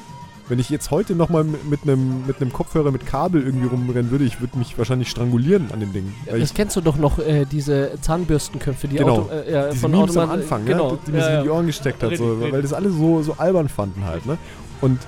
Wenn 0.49 0.59
ich 0.59 0.69
jetzt 0.69 0.91
heute 0.91 1.15
nochmal 1.15 1.45
mit 1.45 1.85
einem 1.85 2.27
mit 2.27 2.41
einem 2.41 2.53
Kopfhörer 2.53 2.91
mit 2.91 3.07
Kabel 3.07 3.43
irgendwie 3.43 3.67
rumrennen 3.67 4.11
würde, 4.11 4.25
ich 4.25 4.41
würde 4.41 4.59
mich 4.59 4.77
wahrscheinlich 4.77 5.09
strangulieren 5.09 5.71
an 5.73 5.81
dem 5.81 5.93
Ding. 5.93 6.13
Weil 6.31 6.41
das 6.41 6.53
kennst 6.53 6.77
du 6.77 6.83
doch 6.83 6.97
noch, 6.97 7.19
äh, 7.19 7.47
diese 7.47 7.93
Zahnbürstenköpfe, 8.03 8.89
die 8.89 8.97
Genau. 8.97 9.21
Auto, 9.21 9.31
äh, 9.33 9.53
ja, 9.53 9.69
diese 9.69 9.81
von 9.81 9.91
Memes 9.91 10.17
am 10.19 10.31
Anfang, 10.31 10.67
genau. 10.67 10.93
ja, 10.93 10.99
die 11.07 11.13
mir 11.13 11.19
ja, 11.19 11.25
sich 11.25 11.35
in 11.35 11.41
die 11.43 11.47
ja. 11.47 11.53
Ohren 11.53 11.67
gesteckt 11.67 12.03
hat, 12.03 12.17
so, 12.17 12.41
weil 12.41 12.61
das 12.61 12.75
alle 12.75 12.91
so, 12.91 13.23
so 13.23 13.35
albern 13.39 13.69
fanden 13.69 14.05
halt, 14.05 14.27
ne? 14.27 14.37
Und 14.83 15.01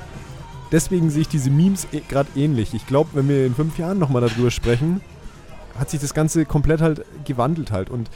deswegen 0.73 1.11
sehe 1.11 1.23
ich 1.23 1.29
diese 1.29 1.51
Memes 1.51 1.87
eh, 1.93 2.01
gerade 2.09 2.31
ähnlich. 2.35 2.73
Ich 2.73 2.87
glaube, 2.87 3.11
wenn 3.13 3.29
wir 3.29 3.45
in 3.45 3.55
fünf 3.55 3.79
Jahren 3.79 3.99
nochmal 3.99 4.23
darüber 4.23 4.51
sprechen, 4.51 5.03
hat 5.79 5.91
sich 5.91 6.01
das 6.01 6.15
Ganze 6.15 6.47
komplett 6.47 6.81
halt 6.81 7.05
gewandelt 7.25 7.73
halt. 7.73 7.91
Und 7.91 8.09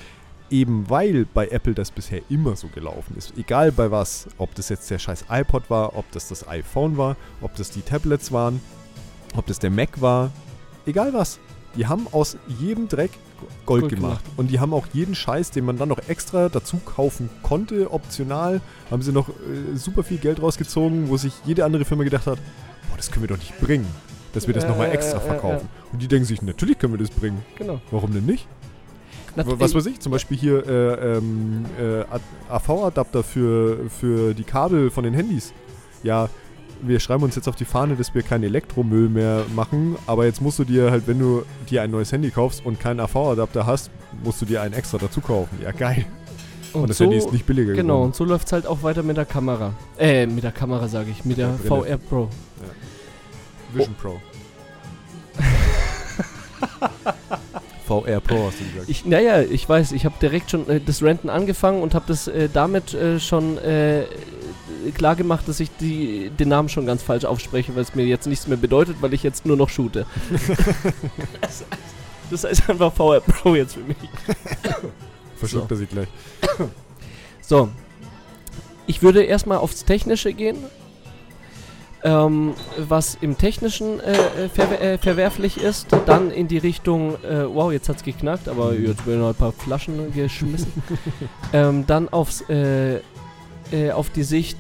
eben 0.51 0.89
weil 0.89 1.27
bei 1.33 1.49
Apple 1.49 1.75
das 1.75 1.91
bisher 1.91 2.21
immer 2.29 2.57
so 2.57 2.69
gelaufen 2.69 3.17
ist, 3.17 3.35
egal 3.37 3.73
bei 3.73 3.91
was, 3.91 4.29
ob 4.39 4.55
das 4.55 4.69
jetzt 4.69 4.91
der 4.91 4.99
scheiß 4.99 5.27
iPod 5.31 5.71
war, 5.71 5.97
ob 5.97 6.11
das 6.13 6.29
das 6.29 6.47
iPhone 6.49 6.97
war, 6.97 7.17
ob 7.41 7.55
das 7.57 7.71
die 7.71 7.83
Tablets 7.83 8.33
waren, 8.33 8.61
ob 9.37 9.47
das 9.47 9.59
der 9.59 9.71
Mac 9.71 10.01
war, 10.01 10.31
egal 10.87 11.13
was. 11.13 11.39
Die 11.77 11.87
haben 11.87 12.09
aus 12.11 12.37
jedem 12.59 12.89
Dreck 12.89 13.13
Gold, 13.65 13.83
Gold 13.83 13.95
gemacht. 13.95 14.25
gemacht. 14.25 14.39
Und 14.39 14.51
die 14.51 14.61
haben 14.61 14.75
auch 14.75 14.87
jeden 14.93 15.15
Scheiß, 15.15 15.51
den 15.51 15.65
man 15.65 15.79
dann 15.79 15.89
noch 15.89 16.09
extra 16.09 16.49
dazu 16.49 16.79
kaufen 16.79 17.31
konnte, 17.43 17.93
optional, 17.93 18.61
haben 18.91 19.03
sie 19.03 19.13
noch 19.13 19.29
äh, 19.29 19.77
super 19.77 20.03
viel 20.03 20.19
Geld 20.19 20.43
rausgezogen, 20.43 21.09
wo 21.09 21.17
sich 21.17 21.33
jede 21.45 21.65
andere 21.65 21.85
Firma 21.85 22.05
gedacht 22.05 22.27
hat, 22.27 22.39
boah, 22.89 22.97
das 22.97 23.11
können 23.11 23.23
wir 23.23 23.29
doch 23.29 23.39
nicht 23.39 23.59
bringen, 23.61 23.87
dass 24.33 24.47
wir 24.47 24.55
das 24.55 24.65
Ja, 24.65 24.71
nochmal 24.71 24.91
extra 24.91 25.19
ja, 25.19 25.21
verkaufen. 25.21 25.69
Und 25.93 26.03
die 26.03 26.09
denken 26.09 26.27
sich, 26.27 26.43
natürlich 26.43 26.79
können 26.79 26.93
wir 26.93 26.99
das 26.99 27.11
bringen. 27.11 27.43
Genau. 27.57 27.81
Warum 27.91 28.13
denn 28.13 28.27
nicht? 28.27 28.47
Was 29.37 29.75
weiß 29.75 29.87
ich, 29.87 30.01
zum 30.01 30.13
Beispiel 30.13 30.37
hier 30.37 30.67
äh, 30.67 31.17
ähm, 31.19 31.65
äh, 31.79 32.05
AV-Adapter 32.53 33.23
für, 33.23 33.89
für 33.89 34.35
die 34.35 34.45
Kabel 34.45 34.91
von 34.91 35.05
den 35.05 35.15
Handys. 35.15 35.53
Ja, 36.03 36.29
wir 36.83 36.99
schreiben 36.99 37.23
uns 37.23 37.37
jetzt 37.37 37.49
auf 37.49 37.57
die 37.57 37.65
Fahne, 37.65 37.95
dass 37.97 38.15
wir 38.15 38.23
keinen 38.23 38.45
Elektromüll 38.45 39.09
mehr 39.09 39.45
machen, 39.55 39.97
aber 40.07 40.25
jetzt 40.25 40.41
musst 40.41 40.59
du 40.59 40.65
dir 40.65 40.91
halt, 40.91 41.07
wenn 41.07 41.19
du 41.19 41.43
dir 41.69 41.83
ein 41.83 41.91
neues 41.91 42.11
Handy 42.11 42.31
kaufst 42.31 42.65
und 42.65 42.81
keinen 42.81 43.01
AV-Adapter 43.01 43.67
hast, 43.67 43.91
musst 44.25 44.41
du 44.41 44.47
dir 44.47 44.63
einen 44.63 44.75
extra 44.75 44.99
dazu 44.99 45.21
kaufen. 45.21 45.59
Ja, 45.63 45.73
geil. 45.73 46.07
Und, 46.73 46.89
das 46.89 46.99
so, 46.99 47.05
Handy 47.05 47.19
ist 47.19 47.33
nicht 47.33 47.47
billiger 47.47 47.75
Genau, 47.75 47.95
geworden. 47.95 48.07
und 48.07 48.17
so 48.17 48.25
läuft 48.25 48.47
es 48.47 48.53
halt 48.53 48.67
auch 48.67 48.83
weiter 48.83 49.03
mit 49.03 49.17
der 49.17 49.27
Kamera. 49.27 49.75
Äh, 49.99 50.27
mit 50.27 50.45
der 50.45 50.53
Kamera 50.53 50.89
sage 50.89 51.11
ich, 51.11 51.25
mit 51.25 51.39
der 51.39 51.49
Der. 51.49 51.59
VR 51.67 51.99
Pro. 51.99 52.29
Vision 53.73 53.95
Pro. 53.95 54.21
VR 57.91 58.21
Pro 58.21 58.47
hast 58.47 58.61
du 58.61 58.65
gesagt. 58.65 58.89
Ich, 58.89 59.05
naja, 59.05 59.43
ich 59.43 59.69
weiß, 59.69 59.91
ich 59.93 60.05
habe 60.05 60.15
direkt 60.23 60.53
schon 60.53 60.69
äh, 60.69 60.81
das 60.81 61.03
Renten 61.03 61.29
angefangen 61.29 61.83
und 61.83 61.95
habe 61.95 62.05
das 62.07 62.29
äh, 62.29 62.49
damit 62.53 62.95
äh, 62.95 63.19
schon 63.19 63.59
äh, 63.59 64.05
klar 64.95 65.17
gemacht, 65.17 65.49
dass 65.49 65.59
ich 65.59 65.71
die, 65.81 66.31
den 66.31 66.49
Namen 66.49 66.69
schon 66.69 66.87
ganz 66.87 67.03
falsch 67.03 67.25
aufspreche, 67.25 67.75
weil 67.75 67.83
es 67.83 67.97
mir 67.97 68.07
jetzt 68.07 68.29
nichts 68.29 68.47
mehr 68.47 68.57
bedeutet, 68.57 68.99
weil 69.01 69.13
ich 69.13 69.25
jetzt 69.25 69.45
nur 69.45 69.57
noch 69.57 69.69
shoote. 69.69 70.07
das, 71.41 71.49
heißt, 71.49 71.65
das 72.31 72.45
heißt 72.45 72.71
einfach 72.71 72.93
VR 72.93 73.21
Pro 73.21 73.57
jetzt 73.57 73.75
für 73.75 73.81
mich. 73.81 73.97
Verschluckt 75.37 75.73
er 75.73 75.77
sich 75.77 75.89
gleich. 75.89 76.09
So. 77.41 77.69
Ich 78.87 79.03
würde 79.03 79.25
erstmal 79.25 79.59
aufs 79.59 79.85
Technische 79.85 80.33
gehen. 80.33 80.59
Ähm, 82.03 82.55
was 82.79 83.19
im 83.21 83.37
Technischen 83.37 84.01
äh, 84.01 84.13
äh, 84.13 84.49
verwer 84.49 84.81
äh, 84.81 84.99
verwerflich 84.99 85.59
ist, 85.59 85.89
dann 86.07 86.31
in 86.31 86.49
die 86.49 86.57
Richtung, 86.57 87.23
äh, 87.23 87.45
wow, 87.47 87.71
jetzt 87.71 87.91
hat's 87.91 88.03
geknackt, 88.03 88.49
aber 88.49 88.75
jetzt 88.75 89.07
werden 89.07 89.21
noch 89.21 89.29
ein 89.29 89.35
paar 89.35 89.53
Flaschen 89.53 90.13
geschmissen. 90.15 90.73
ähm, 91.53 91.87
dann 91.87 92.09
aufs, 92.09 92.43
äh, 92.49 93.01
äh, 93.71 93.91
auf 93.93 94.09
die 94.09 94.23
Sicht, 94.23 94.57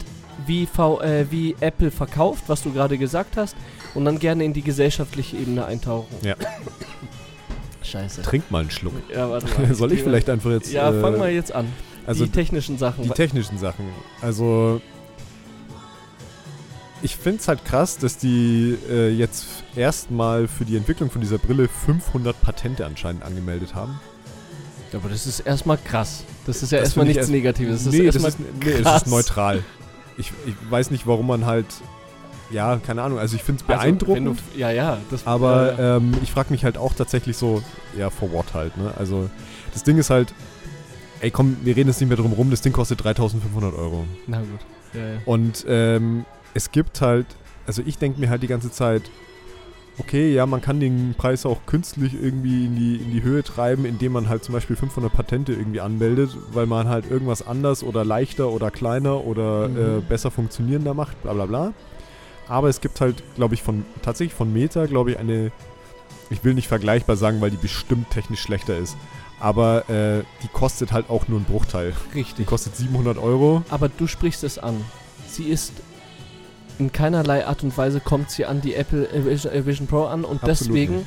wie, 0.47 0.66
v 0.66 1.01
wie 1.30 1.57
Apple 1.61 1.91
verkauft, 1.91 2.45
was 2.47 2.62
du 2.62 2.72
gerade 2.72 2.99
gesagt 2.99 3.36
hast, 3.36 3.57
und 3.95 4.05
dann 4.05 4.18
gerne 4.18 4.45
in 4.45 4.53
die 4.53 4.62
gesellschaftliche 4.62 5.36
Ebene 5.36 5.64
eintauchen. 5.64 6.14
Ja. 6.22 6.34
Scheiße. 7.82 8.22
Trink 8.22 8.51
mal 8.51 8.61
einen 8.61 8.70
Schluck. 8.70 8.93
Ja, 9.14 9.30
warte 9.30 9.47
mal. 9.59 9.74
Soll 9.74 9.93
ich 9.93 10.03
vielleicht 10.03 10.28
einfach 10.28 10.51
jetzt. 10.51 10.72
Ja, 10.72 10.93
fang 10.93 11.18
mal 11.18 11.30
jetzt 11.30 11.53
an. 11.53 11.66
Also 12.07 12.24
die 12.24 12.30
technischen 12.30 12.78
Sachen. 12.78 13.05
Die 13.05 13.11
technischen 13.11 13.59
Sachen. 13.59 13.86
Also. 14.20 14.80
Ich 17.03 17.16
finde 17.16 17.38
es 17.40 17.48
halt 17.48 17.64
krass, 17.64 17.96
dass 17.98 18.18
die 18.18 18.76
äh, 18.90 19.09
jetzt 19.11 19.46
erstmal 19.74 20.48
für 20.48 20.64
die 20.66 20.76
Entwicklung 20.76 21.11
von 21.11 21.20
dieser 21.22 21.38
Brille 21.38 21.66
500 21.68 22.40
Patente 22.42 22.84
anscheinend 22.84 23.22
angemeldet 23.22 23.74
haben. 23.74 23.98
Aber 24.92 25.09
das 25.09 25.26
ist 25.26 25.40
erstmal 25.40 25.78
krass. 25.78 26.24
Das 26.46 26.62
ist 26.62 26.72
ja 26.72 26.78
Das 26.78 26.88
erstmal 26.88 27.07
nichts 27.07 27.18
erst- 27.20 27.30
Negatives. 27.30 27.84
Das 27.84 27.92
nee, 27.94 28.01
ist 28.01 28.16
das 28.16 28.24
ist, 28.34 28.38
nee, 28.40 28.70
es 28.72 28.96
ist 28.96 29.07
neutral. 29.07 29.62
Ich, 30.18 30.32
ich 30.46 30.55
weiß 30.68 30.90
nicht, 30.90 31.07
warum 31.07 31.26
man 31.28 31.46
halt. 31.46 31.66
Ja, 32.51 32.76
keine 32.84 33.03
Ahnung. 33.03 33.18
Also 33.20 33.36
ich 33.36 33.44
finde 33.44 33.62
es 33.62 33.68
Also, 33.70 33.80
beeindruckend. 33.80 34.16
wenn 34.16 34.24
du, 34.24 34.59
ja, 34.59 34.70
ja. 34.72 34.98
Das, 35.11 35.24
Aber 35.26 35.72
ja, 35.72 35.78
ja. 35.78 35.96
Ähm, 35.98 36.12
ich 36.22 36.32
frage 36.32 36.51
mich 36.51 36.64
halt 36.64 36.76
auch 36.76 36.92
tatsächlich 36.94 37.36
so, 37.36 37.62
ja, 37.96 38.11
for 38.11 38.32
what 38.32 38.53
halt, 38.53 38.76
ne? 38.76 38.92
Also, 38.98 39.30
das 39.72 39.84
Ding 39.84 39.96
ist 39.98 40.11
halt, 40.11 40.34
ey 41.20 41.30
komm, 41.30 41.57
wir 41.62 41.76
reden 41.76 41.88
jetzt 41.88 42.01
nicht 42.01 42.09
mehr 42.09 42.16
drum 42.18 42.32
rum, 42.32 42.51
das 42.51 42.61
Ding 42.61 42.72
kostet 42.72 43.05
3500 43.05 43.72
Euro. 43.72 44.05
Na 44.26 44.38
gut. 44.40 44.48
Ja, 44.92 45.01
ja. 45.01 45.18
Und 45.26 45.64
ähm, 45.68 46.24
es 46.55 46.70
gibt 46.72 47.01
halt, 47.01 47.26
also 47.66 47.82
ich 47.84 47.98
denke 47.98 48.20
mir 48.20 48.30
halt 48.30 48.42
die 48.42 48.46
ganze 48.48 48.70
Zeit, 48.70 49.03
okay, 49.98 50.32
ja, 50.32 50.46
man 50.46 50.61
kann 50.62 50.80
den 50.80 51.14
Preis 51.16 51.44
auch 51.44 51.66
künstlich 51.66 52.14
irgendwie 52.14 52.64
in 52.66 52.74
die, 52.76 52.96
in 52.96 53.11
die 53.11 53.22
Höhe 53.22 53.42
treiben, 53.42 53.84
indem 53.84 54.12
man 54.12 54.28
halt 54.28 54.42
zum 54.44 54.55
Beispiel 54.55 54.76
500 54.76 55.12
Patente 55.12 55.53
irgendwie 55.53 55.80
anmeldet, 55.80 56.30
weil 56.53 56.66
man 56.66 56.88
halt 56.88 57.11
irgendwas 57.11 57.46
anders 57.46 57.82
oder 57.82 58.05
leichter 58.05 58.48
oder 58.51 58.70
kleiner 58.70 59.24
oder 59.24 59.68
Mhm. 59.68 59.76
äh, 59.98 60.01
besser 60.01 60.30
funktionierender 60.30 60.94
macht, 60.94 61.22
bla 61.22 61.34
bla 61.34 61.46
bla. 61.46 61.72
Aber 62.48 62.68
es 62.68 62.80
gibt 62.80 63.01
halt, 63.01 63.22
glaube 63.36 63.55
ich, 63.55 63.62
von 63.62 63.84
tatsächlich 64.03 64.34
von 64.34 64.53
Meta, 64.53 64.86
glaube 64.86 65.12
ich, 65.12 65.18
eine, 65.18 65.53
ich 66.30 66.42
will 66.44 66.55
nicht 66.55 66.66
vergleichbar 66.68 67.16
sagen, 67.16 67.40
weil 67.40 67.51
die 67.51 67.57
bestimmt 67.59 68.11
technisch 68.11 68.40
schlechter 68.40 68.76
ist. 68.76 68.96
Aber 69.38 69.88
äh, 69.88 70.22
die 70.42 70.48
kostet 70.48 70.92
halt 70.92 71.09
auch 71.11 71.28
nur 71.28 71.38
einen 71.38 71.46
Bruchteil. 71.46 71.92
Die 72.14 72.18
Richtig. 72.18 72.46
kostet 72.46 72.74
700 72.76 73.18
Euro. 73.18 73.62
Aber 73.70 73.88
du 73.88 74.07
sprichst 74.07 74.44
es 74.44 74.59
an. 74.59 74.76
Sie 75.28 75.44
ist 75.44 75.72
in 76.80 76.90
keinerlei 76.92 77.46
Art 77.46 77.62
und 77.62 77.76
Weise 77.78 78.00
kommt 78.00 78.30
sie 78.30 78.44
an 78.46 78.60
die 78.60 78.74
Apple 78.74 79.06
Vision, 79.66 79.86
Pro 79.86 80.04
an 80.04 80.24
und 80.24 80.42
Absolut 80.42 80.48
deswegen 80.76 80.96
nicht. 80.96 81.06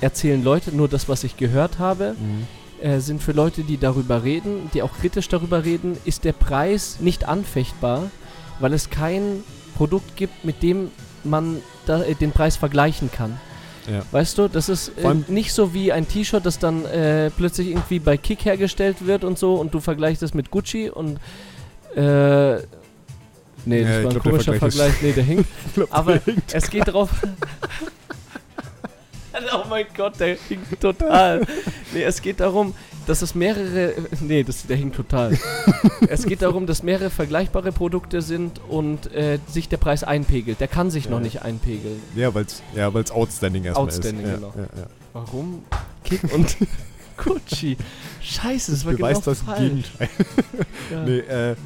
erzählen 0.00 0.42
Leute 0.42 0.74
nur 0.74 0.88
das, 0.88 1.08
was 1.08 1.22
ich 1.22 1.36
gehört 1.36 1.78
habe, 1.78 2.16
Mhm. 2.18 2.46
äh, 2.84 2.98
sind 3.00 3.22
für 3.22 3.32
Leute, 3.32 3.62
die 3.62 3.76
darüber 3.78 4.24
reden, 4.24 4.70
die 4.74 4.82
auch 4.82 4.92
kritisch 5.00 5.28
darüber 5.28 5.64
reden, 5.64 5.96
ist 6.04 6.24
der 6.24 6.32
Preis 6.32 6.96
nicht 7.00 7.28
anfechtbar, 7.28 8.10
weil 8.58 8.72
es 8.72 8.90
kein 8.90 9.44
Produkt 9.76 10.16
gibt, 10.16 10.44
mit 10.44 10.62
dem 10.62 10.90
man 11.22 11.58
da, 11.86 12.02
äh, 12.02 12.14
den 12.14 12.32
Preis 12.32 12.56
vergleichen 12.56 13.10
kann. 13.12 13.38
Ja. 13.90 14.02
Weißt 14.10 14.36
du, 14.38 14.48
das 14.48 14.68
ist 14.68 14.92
äh, 14.98 15.14
nicht 15.28 15.52
so 15.52 15.72
wie 15.72 15.92
ein 15.92 16.08
T-Shirt, 16.08 16.44
das 16.44 16.58
dann 16.58 16.84
äh, 16.86 17.30
plötzlich 17.30 17.68
irgendwie 17.68 18.00
bei 18.00 18.16
Kick 18.16 18.44
hergestellt 18.44 19.06
wird 19.06 19.22
und 19.22 19.38
so 19.38 19.54
und 19.54 19.72
du 19.74 19.78
vergleichst 19.80 20.22
es 20.24 20.34
mit 20.34 20.50
Gucci 20.50 20.90
und 20.90 21.18
äh, 21.94 22.56
nee, 23.66 23.82
Ja, 23.82 23.88
das 23.88 23.96
ich 23.98 24.04
war 24.04 24.10
ein 24.10 24.14
glaub, 24.14 24.22
komischer 24.24 24.54
Vergleich 24.54 24.92
Vergleich, 24.94 25.02
nee, 25.02 25.12
der 25.12 25.24
hinkt. 25.34 25.48
Ich 25.66 25.74
glaub, 25.74 25.88
Aber 25.94 26.12
der 26.14 26.22
hinkt. 26.34 26.54
es 26.54 26.70
geht 26.70 26.88
drauf. 26.88 27.10
oh 29.52 29.64
mein 29.68 29.86
Gott, 29.96 30.18
der 30.18 30.36
hinkt 30.48 30.80
total. 30.80 31.46
Nee, 31.92 32.02
es 32.02 32.22
geht 32.22 32.40
darum, 32.40 32.74
dass 33.06 33.22
es 33.22 33.34
mehrere. 33.34 33.92
Nee, 34.20 34.42
das, 34.42 34.66
der 34.66 34.76
hinkt 34.76 34.96
total. 34.96 35.36
es 36.08 36.24
geht 36.24 36.42
darum, 36.42 36.66
dass 36.66 36.82
mehrere 36.82 37.10
vergleichbare 37.10 37.72
Produkte 37.72 38.22
sind 38.22 38.60
und 38.68 39.12
äh, 39.12 39.38
sich 39.48 39.68
der 39.68 39.76
Preis 39.76 40.04
einpegelt. 40.04 40.60
Der 40.60 40.68
kann 40.68 40.90
sich 40.90 41.04
Ja. 41.04 41.10
noch 41.12 41.20
nicht 41.20 41.42
einpegeln. 41.42 42.00
Ja, 42.14 42.34
weil 42.34 42.44
es 42.46 42.62
ja, 42.74 42.92
weil's 42.94 43.10
outstanding 43.10 43.64
erstmal 43.64 43.84
Outstanding, 43.86 44.24
ist. 44.24 44.30
Ja, 44.30 44.36
genau. 44.36 44.52
Ja, 44.56 44.62
ja. 44.62 44.86
Warum? 45.12 45.64
Kick 46.04 46.22
und 46.32 46.56
Gucci. 47.16 47.76
Scheiße, 48.20 48.72
das 48.72 48.84
war 48.84 48.92
Beweist 48.94 49.24
genau 49.24 49.30
das 49.34 49.42
falsch. 49.42 49.60
Gegenteil. 49.60 50.08
Ja. 50.90 51.04
Nee, 51.04 51.18
äh, 51.18 51.56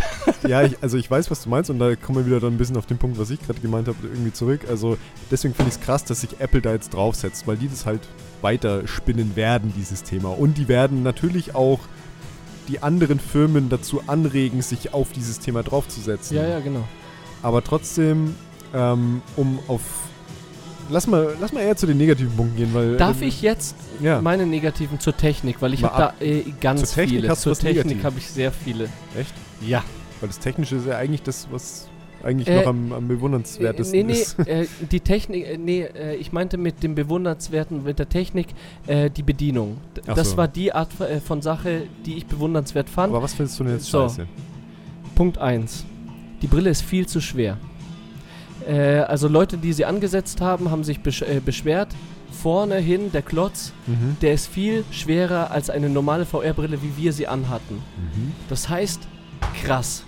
ja, 0.48 0.62
ich, 0.62 0.76
also 0.82 0.96
ich 0.96 1.10
weiß, 1.10 1.30
was 1.30 1.42
du 1.42 1.48
meinst 1.48 1.70
und 1.70 1.78
da 1.78 1.94
kommen 1.96 2.18
wir 2.18 2.26
wieder 2.26 2.40
dann 2.40 2.54
ein 2.54 2.58
bisschen 2.58 2.76
auf 2.76 2.86
den 2.86 2.98
Punkt, 2.98 3.18
was 3.18 3.30
ich 3.30 3.40
gerade 3.44 3.60
gemeint 3.60 3.88
habe, 3.88 3.98
irgendwie 4.02 4.32
zurück. 4.32 4.62
Also 4.68 4.98
deswegen 5.30 5.54
finde 5.54 5.70
ich 5.70 5.76
es 5.76 5.80
krass, 5.80 6.04
dass 6.04 6.20
sich 6.20 6.40
Apple 6.40 6.60
da 6.60 6.72
jetzt 6.72 6.92
draufsetzt, 6.94 7.46
weil 7.46 7.56
die 7.56 7.68
das 7.68 7.86
halt 7.86 8.00
weiter 8.42 8.86
spinnen 8.86 9.36
werden, 9.36 9.72
dieses 9.76 10.02
Thema. 10.02 10.30
Und 10.30 10.58
die 10.58 10.68
werden 10.68 11.02
natürlich 11.02 11.54
auch 11.54 11.80
die 12.68 12.82
anderen 12.82 13.20
Firmen 13.20 13.68
dazu 13.68 14.02
anregen, 14.06 14.60
sich 14.62 14.92
auf 14.92 15.12
dieses 15.12 15.38
Thema 15.38 15.62
draufzusetzen. 15.62 16.36
ja, 16.36 16.46
ja, 16.46 16.60
genau. 16.60 16.84
Aber 17.42 17.62
trotzdem, 17.62 18.34
ähm, 18.74 19.22
um 19.36 19.58
auf. 19.68 19.80
Lass 20.88 21.06
mal, 21.08 21.36
lass 21.40 21.52
mal 21.52 21.60
eher 21.60 21.76
zu 21.76 21.86
den 21.86 21.96
negativen 21.98 22.34
Punkten 22.36 22.56
gehen, 22.56 22.74
weil. 22.74 22.96
Darf 22.96 23.20
ähm, 23.22 23.28
ich 23.28 23.42
jetzt 23.42 23.74
Ja. 24.00 24.20
meine 24.20 24.46
negativen 24.46 25.00
zur 25.00 25.16
Technik, 25.16 25.60
weil 25.60 25.74
ich 25.74 25.82
habe 25.84 25.96
da 26.18 26.24
äh, 26.24 26.42
ganz 26.60 26.80
Zur 26.80 26.88
Technik 27.04 27.20
viele. 27.22 27.36
zur 27.36 27.56
Technik 27.56 28.04
habe 28.04 28.18
ich 28.18 28.28
sehr 28.30 28.52
viele. 28.52 28.88
Echt? 29.18 29.34
Ja. 29.60 29.84
Weil 30.20 30.28
das 30.28 30.38
Technische 30.38 30.76
ist 30.76 30.86
ja 30.86 30.96
eigentlich 30.96 31.22
das, 31.22 31.48
was 31.50 31.88
eigentlich 32.24 32.48
Äh, 32.48 32.60
noch 32.60 32.66
am, 32.68 32.92
am 32.92 33.06
bewundernswertesten 33.08 33.98
nee, 34.06 34.12
nee, 34.14 34.20
ist. 34.20 34.38
äh, 34.40 34.66
die 34.90 35.00
Technik, 35.00 35.46
äh, 35.46 35.58
nee, 35.58 35.82
äh, 35.82 36.16
ich 36.16 36.32
meinte 36.32 36.56
mit 36.56 36.82
dem 36.82 36.94
Bewundernswerten, 36.94 37.84
mit 37.84 37.98
der 37.98 38.08
Technik, 38.08 38.48
äh, 38.86 39.10
die 39.10 39.22
Bedienung. 39.22 39.76
D- 39.96 40.00
Ach 40.08 40.14
das 40.14 40.30
so. 40.30 40.36
war 40.38 40.48
die 40.48 40.72
Art 40.72 40.88
äh, 41.00 41.20
von 41.20 41.42
Sache, 41.42 41.82
die 42.06 42.16
ich 42.16 42.26
bewundernswert 42.26 42.88
fand. 42.88 43.12
Aber 43.12 43.22
was 43.22 43.34
findest 43.34 43.60
du 43.60 43.64
denn 43.64 43.74
jetzt 43.74 43.86
So. 43.86 44.00
scheiße? 44.08 44.26
Punkt 45.14 45.38
1. 45.38 45.84
Die 46.42 46.46
Brille 46.46 46.70
ist 46.70 46.82
viel 46.82 47.06
zu 47.06 47.20
schwer. 47.20 47.58
Also 49.06 49.28
Leute, 49.28 49.58
die 49.58 49.72
sie 49.72 49.84
angesetzt 49.84 50.40
haben, 50.40 50.70
haben 50.72 50.82
sich 50.82 51.00
besch 51.00 51.24
beschwert. 51.44 51.88
Vorne 52.32 52.76
hin, 52.78 53.12
der 53.12 53.22
Klotz, 53.22 53.72
Mhm. 53.86 54.16
der 54.20 54.32
ist 54.34 54.48
viel 54.48 54.84
schwerer 54.90 55.52
als 55.52 55.70
eine 55.70 55.88
normale 55.88 56.26
VR-Brille, 56.26 56.82
wie 56.82 56.96
wir 57.02 57.12
sie 57.12 57.28
anhatten. 57.28 57.76
Mhm. 57.76 58.32
Das 58.48 58.68
heißt, 58.68 59.00
krass. 59.64 60.02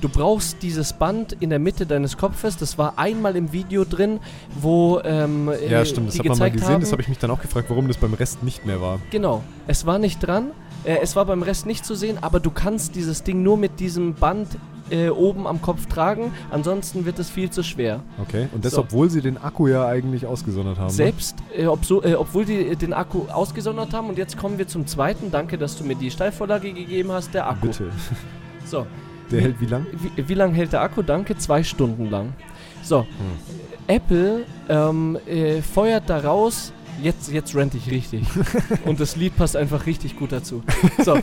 Du 0.00 0.08
brauchst 0.10 0.62
dieses 0.62 0.92
Band 0.92 1.32
in 1.40 1.48
der 1.48 1.58
Mitte 1.58 1.86
deines 1.86 2.18
Kopfes. 2.18 2.58
Das 2.58 2.76
war 2.76 2.98
einmal 2.98 3.36
im 3.36 3.52
Video 3.52 3.84
drin, 3.86 4.20
wo 4.60 5.00
ähm, 5.02 5.48
Ja, 5.68 5.80
äh, 5.80 5.86
stimmt, 5.86 6.08
das 6.08 6.18
hat 6.18 6.26
man 6.26 6.38
mal 6.38 6.50
gesehen. 6.50 6.68
haben. 6.68 6.80
Das 6.82 6.92
habe 6.92 7.00
ich 7.00 7.08
mich 7.08 7.18
dann 7.18 7.30
auch 7.30 7.40
gefragt, 7.40 7.70
warum 7.70 7.88
das 7.88 7.96
beim 7.96 8.12
Rest 8.12 8.42
nicht 8.42 8.66
mehr 8.66 8.82
war. 8.82 8.98
Genau, 9.10 9.42
es 9.66 9.86
war 9.86 9.98
nicht 9.98 10.18
dran. 10.26 10.50
Äh, 10.84 10.98
es 11.02 11.16
war 11.16 11.24
beim 11.24 11.42
Rest 11.42 11.64
nicht 11.64 11.86
zu 11.86 11.94
sehen, 11.94 12.18
aber 12.20 12.38
du 12.38 12.50
kannst 12.50 12.96
dieses 12.96 13.22
Ding 13.22 13.42
nur 13.42 13.56
mit 13.56 13.80
diesem 13.80 14.12
Band 14.12 14.48
äh, 14.90 15.08
oben 15.08 15.46
am 15.46 15.62
Kopf 15.62 15.86
tragen. 15.86 16.32
Ansonsten 16.50 17.06
wird 17.06 17.18
es 17.18 17.30
viel 17.30 17.48
zu 17.48 17.62
schwer. 17.62 18.00
Okay. 18.20 18.48
Und 18.52 18.62
das, 18.66 18.74
So. 18.74 18.82
obwohl 18.82 19.08
sie 19.08 19.22
den 19.22 19.38
Akku 19.38 19.68
ja 19.68 19.86
eigentlich 19.86 20.26
ausgesondert 20.26 20.76
haben. 20.76 20.88
ne? 20.88 20.92
Selbst, 20.92 21.36
äh, 21.56 21.64
ob 21.64 21.82
so, 21.86 22.02
äh, 22.02 22.14
obwohl 22.16 22.44
die 22.44 22.58
äh, 22.66 22.76
den 22.76 22.92
Akku 22.92 23.22
ausgesondert 23.32 23.94
haben. 23.94 24.10
Und 24.10 24.18
jetzt 24.18 24.36
kommen 24.36 24.58
wir 24.58 24.68
zum 24.68 24.86
zweiten. 24.86 25.30
Danke, 25.30 25.56
dass 25.56 25.78
du 25.78 25.84
mir 25.84 25.94
die 25.96 26.10
Steilvorlage 26.10 26.74
gegeben 26.74 27.10
hast. 27.10 27.32
Der 27.32 27.48
Akku. 27.48 27.68
Bitte. 27.68 27.90
So, 28.64 28.86
Der 29.30 29.38
Wie- 29.38 29.42
hält 29.44 29.60
wie 29.60 29.66
lang? 29.66 29.86
wie, 30.16 30.28
wie 30.28 30.34
lange 30.34 30.54
hält 30.54 30.72
der 30.72 30.82
Akku? 30.82 31.02
Danke, 31.02 31.36
zwei 31.36 31.62
Stunden 31.62 32.10
lang. 32.10 32.32
So, 32.82 33.02
Hm. 33.02 33.08
Apple 33.86 34.44
ähm, 34.68 35.18
äh, 35.26 35.60
feuert 35.62 36.04
da 36.08 36.18
raus. 36.18 36.72
Jetzt, 37.02 37.30
jetzt 37.32 37.54
rente 37.56 37.76
ich 37.76 37.90
richtig. 37.90 38.22
Und 38.84 39.00
das 39.00 39.16
Lied 39.16 39.36
passt 39.36 39.56
einfach 39.56 39.84
richtig 39.84 40.16
gut 40.16 40.30
dazu. 40.32 40.62
So. 41.04 41.18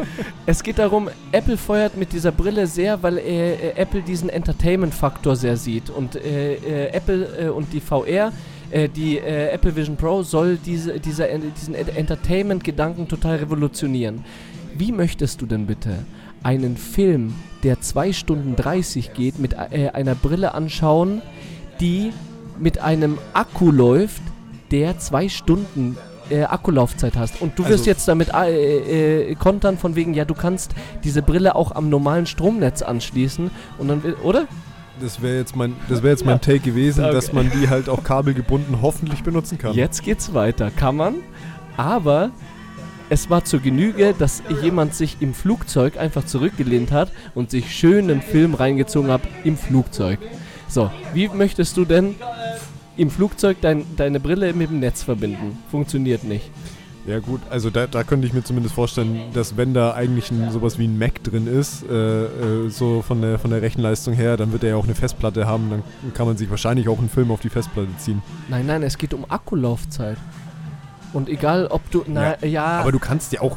es 0.46 0.62
geht 0.62 0.78
darum, 0.78 1.08
Apple 1.32 1.56
feuert 1.56 1.96
mit 1.96 2.12
dieser 2.12 2.30
Brille 2.32 2.66
sehr, 2.66 3.02
weil 3.02 3.18
äh, 3.18 3.54
äh, 3.54 3.70
Apple 3.76 4.02
diesen 4.02 4.28
Entertainment-Faktor 4.30 5.34
sehr 5.36 5.56
sieht. 5.56 5.90
Und 5.90 6.14
äh, 6.16 6.54
äh, 6.54 6.86
Apple 6.92 7.46
äh, 7.46 7.48
und 7.48 7.72
die 7.72 7.80
VR, 7.80 8.32
äh, 8.70 8.88
die 8.88 9.18
Apple 9.18 9.74
Vision 9.74 9.96
Pro, 9.96 10.22
soll 10.22 10.58
diese, 10.64 11.00
dieser, 11.00 11.26
diesen 11.26 11.74
Ent- 11.74 11.96
Entertainment-Gedanken 11.96 13.08
total 13.08 13.36
revolutionieren. 13.36 14.24
Wie 14.78 14.92
möchtest 14.92 15.40
du 15.42 15.46
denn 15.46 15.66
bitte 15.66 16.04
einen 16.46 16.76
Film, 16.76 17.34
der 17.64 17.80
2 17.80 18.12
Stunden 18.12 18.54
30 18.54 19.14
geht, 19.14 19.40
mit 19.40 19.54
äh, 19.54 19.88
einer 19.92 20.14
Brille 20.14 20.54
anschauen, 20.54 21.20
die 21.80 22.12
mit 22.60 22.78
einem 22.78 23.18
Akku 23.32 23.72
läuft, 23.72 24.22
der 24.70 24.96
2 24.98 25.28
Stunden 25.28 25.96
äh, 26.30 26.44
Akkulaufzeit 26.44 27.16
hast. 27.16 27.40
Und 27.42 27.58
du 27.58 27.64
wirst 27.64 27.72
Also- 27.80 27.90
jetzt 27.90 28.06
damit 28.08 28.28
äh, 28.32 29.30
äh, 29.30 29.34
kontern 29.34 29.76
von 29.76 29.96
wegen, 29.96 30.14
ja, 30.14 30.24
du 30.24 30.34
kannst 30.34 30.72
diese 31.02 31.20
Brille 31.22 31.56
auch 31.56 31.72
am 31.72 31.88
normalen 31.88 32.26
Stromnetz 32.26 32.82
anschließen 32.82 33.50
und 33.78 33.88
dann, 33.88 34.02
oder? 34.22 34.46
Das 35.00 35.20
wäre 35.20 35.36
jetzt 35.38 35.54
mein, 35.56 35.74
das 35.88 36.02
wäre 36.02 36.12
jetzt 36.12 36.24
mein 36.24 36.40
Take 36.40 36.60
gewesen, 36.60 37.04
Okay. 37.04 37.12
dass 37.12 37.32
man 37.32 37.50
die 37.50 37.68
halt 37.68 37.88
auch 37.88 38.02
kabelgebunden 38.04 38.80
hoffentlich 38.82 39.22
benutzen 39.24 39.58
kann. 39.58 39.74
Jetzt 39.74 40.02
geht's 40.04 40.32
weiter. 40.32 40.70
Kann 40.70 40.96
man, 40.96 41.14
aber 41.76 42.30
es 43.08 43.30
war 43.30 43.44
zur 43.44 43.60
Genüge, 43.60 44.14
dass 44.18 44.42
jemand 44.62 44.94
sich 44.94 45.18
im 45.20 45.34
Flugzeug 45.34 45.96
einfach 45.96 46.24
zurückgelehnt 46.26 46.92
hat 46.92 47.12
und 47.34 47.50
sich 47.50 47.74
schön 47.74 48.10
einen 48.10 48.22
Film 48.22 48.54
reingezogen 48.54 49.10
hat 49.10 49.22
im 49.44 49.56
Flugzeug. 49.56 50.18
So, 50.68 50.90
wie 51.14 51.28
möchtest 51.28 51.76
du 51.76 51.84
denn 51.84 52.16
im 52.96 53.10
Flugzeug 53.10 53.58
dein, 53.60 53.84
deine 53.96 54.18
Brille 54.18 54.52
mit 54.52 54.70
dem 54.70 54.80
Netz 54.80 55.02
verbinden? 55.02 55.58
Funktioniert 55.70 56.24
nicht. 56.24 56.50
Ja 57.06 57.20
gut, 57.20 57.40
also 57.50 57.70
da, 57.70 57.86
da 57.86 58.02
könnte 58.02 58.26
ich 58.26 58.32
mir 58.32 58.42
zumindest 58.42 58.74
vorstellen, 58.74 59.30
dass 59.32 59.56
wenn 59.56 59.74
da 59.74 59.94
eigentlich 59.94 60.32
ein, 60.32 60.50
sowas 60.50 60.76
wie 60.76 60.88
ein 60.88 60.98
Mac 60.98 61.22
drin 61.22 61.46
ist, 61.46 61.84
äh, 61.88 62.24
äh, 62.24 62.68
so 62.68 63.00
von 63.02 63.22
der, 63.22 63.38
von 63.38 63.52
der 63.52 63.62
Rechenleistung 63.62 64.12
her, 64.12 64.36
dann 64.36 64.50
wird 64.50 64.64
er 64.64 64.70
ja 64.70 64.76
auch 64.76 64.84
eine 64.84 64.96
Festplatte 64.96 65.46
haben, 65.46 65.70
dann 65.70 65.82
kann 66.14 66.26
man 66.26 66.36
sich 66.36 66.50
wahrscheinlich 66.50 66.88
auch 66.88 66.98
einen 66.98 67.08
Film 67.08 67.30
auf 67.30 67.38
die 67.38 67.48
Festplatte 67.48 67.96
ziehen. 67.98 68.22
Nein, 68.48 68.66
nein, 68.66 68.82
es 68.82 68.98
geht 68.98 69.14
um 69.14 69.24
Akkulaufzeit. 69.28 70.18
Und 71.12 71.28
egal, 71.28 71.66
ob 71.68 71.90
du. 71.90 72.04
Na, 72.06 72.42
ja. 72.44 72.64
Aber 72.80 72.92
du 72.92 72.98
kannst 72.98 73.32
ja 73.32 73.40
auch, 73.40 73.56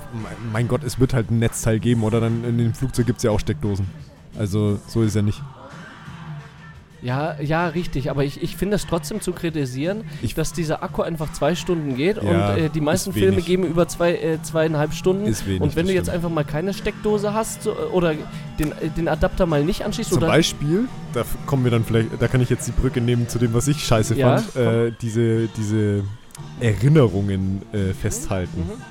mein- 0.54 0.68
Gott, 0.68 0.84
es 0.84 1.00
wird 1.00 1.14
halt 1.14 1.32
ein 1.32 1.40
Netzteil 1.40 1.80
geben 1.80 2.04
oder 2.04 2.20
dann 2.22 2.44
in 2.44 2.58
dem 2.58 2.74
Flugzeug 2.74 3.06
gibt 3.06 3.18
es 3.18 3.24
ja 3.24 3.32
auch 3.32 3.40
Steckdosen. 3.40 3.88
Also 4.38 4.80
so 4.88 5.02
ist 5.02 5.16
ja 5.16 5.22
nicht. 5.22 5.42
Ja, 7.02 7.40
ja, 7.40 7.68
richtig. 7.68 8.10
Aber 8.12 8.26
ich, 8.26 8.44
ich 8.44 8.58
finde 8.58 8.76
es 8.76 8.86
trotzdem 8.86 9.22
zu 9.22 9.32
kritisieren, 9.32 10.04
Ich- 10.22 10.36
dass 10.36 10.52
dieser 10.52 10.84
Akku 10.84 11.02
einfach 11.02 11.32
zwei 11.32 11.56
Stunden 11.56 11.96
geht 11.96 12.18
Ja, 12.22 12.52
und 12.52 12.58
äh, 12.60 12.70
die 12.70 12.82
meisten 12.82 13.12
ist 13.12 13.18
Filme 13.18 13.42
geben 13.42 13.64
über 13.64 13.88
zwei, 13.88 14.16
äh, 14.16 14.42
zweieinhalb 14.42 14.94
Stunden. 14.94 15.26
Ist 15.26 15.48
wenig. 15.48 15.62
und 15.62 15.76
wenn 15.78 15.88
du 15.88 15.94
jetzt 15.94 16.08
stimmt. 16.08 16.16
einfach 16.18 16.30
mal 16.30 16.44
keine 16.44 16.74
Steckdose 16.74 17.34
hast 17.34 17.64
so, 17.64 17.74
oder 17.94 18.16
den, 18.60 18.74
äh, 18.74 18.90
den 18.98 19.08
Adapter 19.08 19.46
mal 19.46 19.64
nicht 19.64 19.86
anschließt 19.86 20.10
Zum 20.10 20.18
oder 20.18 20.28
Beispiel, 20.28 20.90
da 21.14 21.24
kommen 21.46 21.64
wir 21.64 21.72
dann 21.72 21.86
vielleicht, 21.86 22.10
da 22.22 22.28
kann 22.28 22.42
ich 22.42 22.50
jetzt 22.50 22.68
die 22.68 22.74
Brücke 22.74 23.00
nehmen 23.00 23.30
zu 23.30 23.40
dem, 23.40 23.54
was 23.54 23.70
ich 23.70 23.82
scheiße 23.86 24.16
Ja, 24.16 24.40
fand, 24.40 24.56
äh, 24.58 24.92
diese, 25.02 25.48
diese 25.56 26.04
Erinnerungen 26.60 27.62
äh, 27.72 27.94
festhalten. 27.94 28.60
Mhm. 28.62 28.82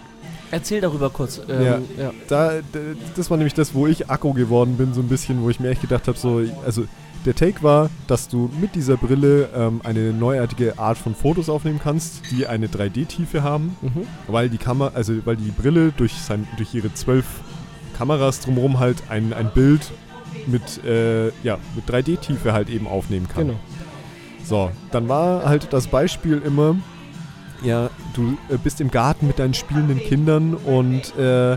Erzähl 0.50 0.80
darüber 0.80 1.10
kurz. 1.10 1.40
Ähm, 1.48 1.62
Ja. 1.62 1.78
ja. 1.98 2.10
Da, 2.28 2.52
das 3.16 3.30
war 3.30 3.36
nämlich 3.36 3.54
das, 3.54 3.74
wo 3.74 3.86
ich 3.86 4.08
Akku 4.10 4.32
geworden 4.32 4.76
bin, 4.78 4.94
so 4.94 5.00
ein 5.02 5.08
bisschen, 5.08 5.42
wo 5.42 5.50
ich 5.50 5.60
mir 5.60 5.68
echt 5.70 5.82
gedacht 5.82 6.08
habe, 6.08 6.16
so, 6.18 6.40
also 6.64 6.84
der 7.26 7.34
Take 7.34 7.62
war, 7.62 7.90
dass 8.06 8.28
du 8.28 8.48
mit 8.60 8.74
dieser 8.74 8.96
Brille 8.96 9.50
ähm, 9.54 9.80
eine 9.84 10.12
neuartige 10.14 10.78
Art 10.78 10.96
von 10.96 11.14
Fotos 11.14 11.48
aufnehmen 11.50 11.80
kannst, 11.82 12.22
die 12.30 12.46
eine 12.46 12.68
3D-Tiefe 12.68 13.42
haben, 13.42 13.76
Mhm. 13.82 14.06
weil 14.28 14.48
die 14.48 14.56
Kamera, 14.56 14.92
also 14.94 15.14
weil 15.26 15.36
die 15.36 15.50
Brille 15.50 15.92
durch, 15.94 16.14
sein, 16.14 16.46
durch 16.56 16.74
ihre 16.74 16.94
zwölf 16.94 17.26
Kameras 17.98 18.40
drumherum 18.40 18.78
halt 18.78 18.96
ein, 19.10 19.32
ein 19.34 19.50
Bild 19.52 19.90
mit, 20.46 20.82
äh, 20.84 21.28
ja, 21.42 21.58
mit 21.74 21.86
3D-Tiefe 21.90 22.52
halt 22.54 22.70
eben 22.70 22.86
aufnehmen 22.86 23.28
kann. 23.28 23.48
Genau. 23.48 23.58
So, 24.44 24.70
dann 24.92 25.08
war 25.08 25.44
halt 25.44 25.72
das 25.72 25.88
Beispiel 25.88 26.40
immer, 26.42 26.76
ja, 27.62 27.90
du 28.14 28.36
äh, 28.48 28.56
bist 28.56 28.80
im 28.80 28.90
Garten 28.90 29.26
mit 29.26 29.38
deinen 29.38 29.54
spielenden 29.54 29.98
Kindern 29.98 30.54
und 30.54 31.16
äh, 31.16 31.56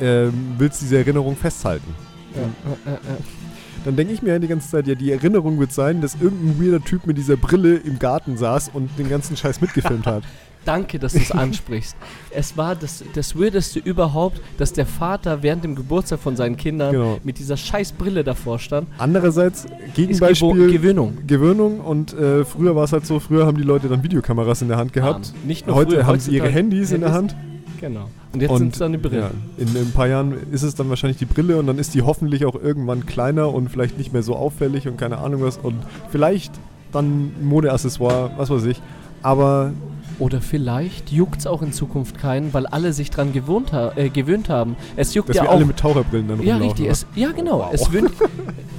ähm, 0.00 0.54
willst 0.58 0.80
diese 0.82 0.98
Erinnerung 0.98 1.36
festhalten. 1.36 1.94
Ja. 2.34 2.92
Äh, 2.92 2.94
äh, 2.94 2.94
äh. 2.94 3.20
Dann 3.84 3.96
denke 3.96 4.12
ich 4.12 4.20
mir 4.20 4.38
die 4.38 4.48
ganze 4.48 4.68
Zeit, 4.68 4.86
ja, 4.86 4.94
die 4.94 5.10
Erinnerung 5.10 5.58
wird 5.58 5.72
sein, 5.72 6.02
dass 6.02 6.14
irgendein 6.20 6.62
weirder 6.62 6.84
Typ 6.84 7.06
mit 7.06 7.16
dieser 7.16 7.36
Brille 7.36 7.76
im 7.76 7.98
Garten 7.98 8.36
saß 8.36 8.70
und 8.74 8.90
den 8.98 9.08
ganzen 9.08 9.36
Scheiß 9.36 9.60
mitgefilmt 9.60 10.06
hat. 10.06 10.22
Danke, 10.64 10.98
dass 10.98 11.12
du 11.14 11.18
es 11.20 11.32
ansprichst. 11.32 11.96
Es 12.30 12.56
war 12.56 12.74
das, 12.76 13.02
das 13.14 13.38
Weirdeste 13.38 13.78
überhaupt, 13.78 14.40
dass 14.58 14.72
der 14.72 14.86
Vater 14.86 15.42
während 15.42 15.64
dem 15.64 15.74
Geburtstag 15.74 16.20
von 16.20 16.36
seinen 16.36 16.56
Kindern 16.56 16.92
Genau. 16.92 17.18
mit 17.24 17.38
dieser 17.38 17.56
scheiß 17.56 17.92
Brille 17.92 18.24
davor 18.24 18.58
stand. 18.58 18.88
Andererseits, 18.98 19.64
Ist 19.64 19.94
Gegenbeispiel, 19.94 20.70
Gewöhnung. 20.70 21.18
Gewöhnung 21.26 21.80
und 21.80 22.12
äh, 22.12 22.44
früher 22.44 22.76
war 22.76 22.84
es 22.84 22.92
halt 22.92 23.06
so, 23.06 23.20
früher 23.20 23.46
haben 23.46 23.56
die 23.56 23.62
Leute 23.64 23.88
dann 23.88 24.02
Videokameras 24.02 24.60
in 24.62 24.68
der 24.68 24.76
Hand 24.76 24.92
gehabt. 24.92 25.32
Ah, 25.34 25.46
nicht 25.46 25.66
nur 25.66 25.76
Heute 25.76 25.92
früher, 25.96 26.06
haben 26.06 26.20
sie 26.20 26.32
ihre 26.32 26.44
heutzutage 26.44 26.58
Handys 26.58 26.92
in 26.92 27.00
der 27.00 27.12
Hand. 27.12 27.34
Genau. 27.80 28.10
Und 28.32 28.42
jetzt 28.42 28.56
sind 28.58 28.72
es 28.74 28.78
dann 28.78 28.92
die 28.92 28.98
Brillen. 28.98 29.20
Ja, 29.22 29.30
in, 29.56 29.68
in 29.74 29.76
ein 29.88 29.92
paar 29.92 30.06
Jahren 30.06 30.34
ist 30.52 30.62
es 30.62 30.74
dann 30.74 30.90
wahrscheinlich 30.90 31.16
die 31.16 31.24
Brille 31.24 31.56
und 31.56 31.66
dann 31.66 31.78
ist 31.78 31.94
die 31.94 32.02
hoffentlich 32.02 32.44
auch 32.44 32.54
irgendwann 32.54 33.06
kleiner 33.06 33.52
und 33.52 33.70
vielleicht 33.70 33.96
nicht 33.96 34.12
mehr 34.12 34.22
so 34.22 34.36
auffällig 34.36 34.86
und 34.86 34.98
keine 34.98 35.16
Ahnung 35.18 35.40
was 35.42 35.56
und 35.56 35.76
vielleicht 36.10 36.52
dann 36.92 37.32
Modeaccessoire, 37.42 38.32
was 38.36 38.50
weiß 38.50 38.64
ich. 38.66 38.80
Aber 39.22 39.72
Oder 40.20 40.40
vielleicht 40.40 41.10
juckt 41.10 41.40
es 41.40 41.46
auch 41.46 41.62
in 41.62 41.72
Zukunft 41.72 42.18
keinen, 42.18 42.54
weil 42.54 42.66
alle 42.66 42.92
sich 42.92 43.10
dran 43.10 43.32
gewohnt 43.32 43.72
ha 43.72 43.92
äh, 43.96 44.10
gewöhnt 44.10 44.48
haben. 44.48 44.76
Es 44.94 45.14
juckt 45.14 45.30
dass 45.30 45.36
ja 45.36 45.42
wir 45.44 45.48
auch. 45.50 45.54
alle 45.56 45.64
mit 45.64 45.78
Taucherbrillen 45.78 46.28
dann 46.28 46.42
ja, 46.42 46.58
richtig. 46.58 46.82
oder? 46.82 46.90
Es, 46.92 47.06
ja, 47.16 47.32
genau. 47.32 47.58
Wow. 47.60 47.70
Es 47.72 47.90
wird, 47.90 48.12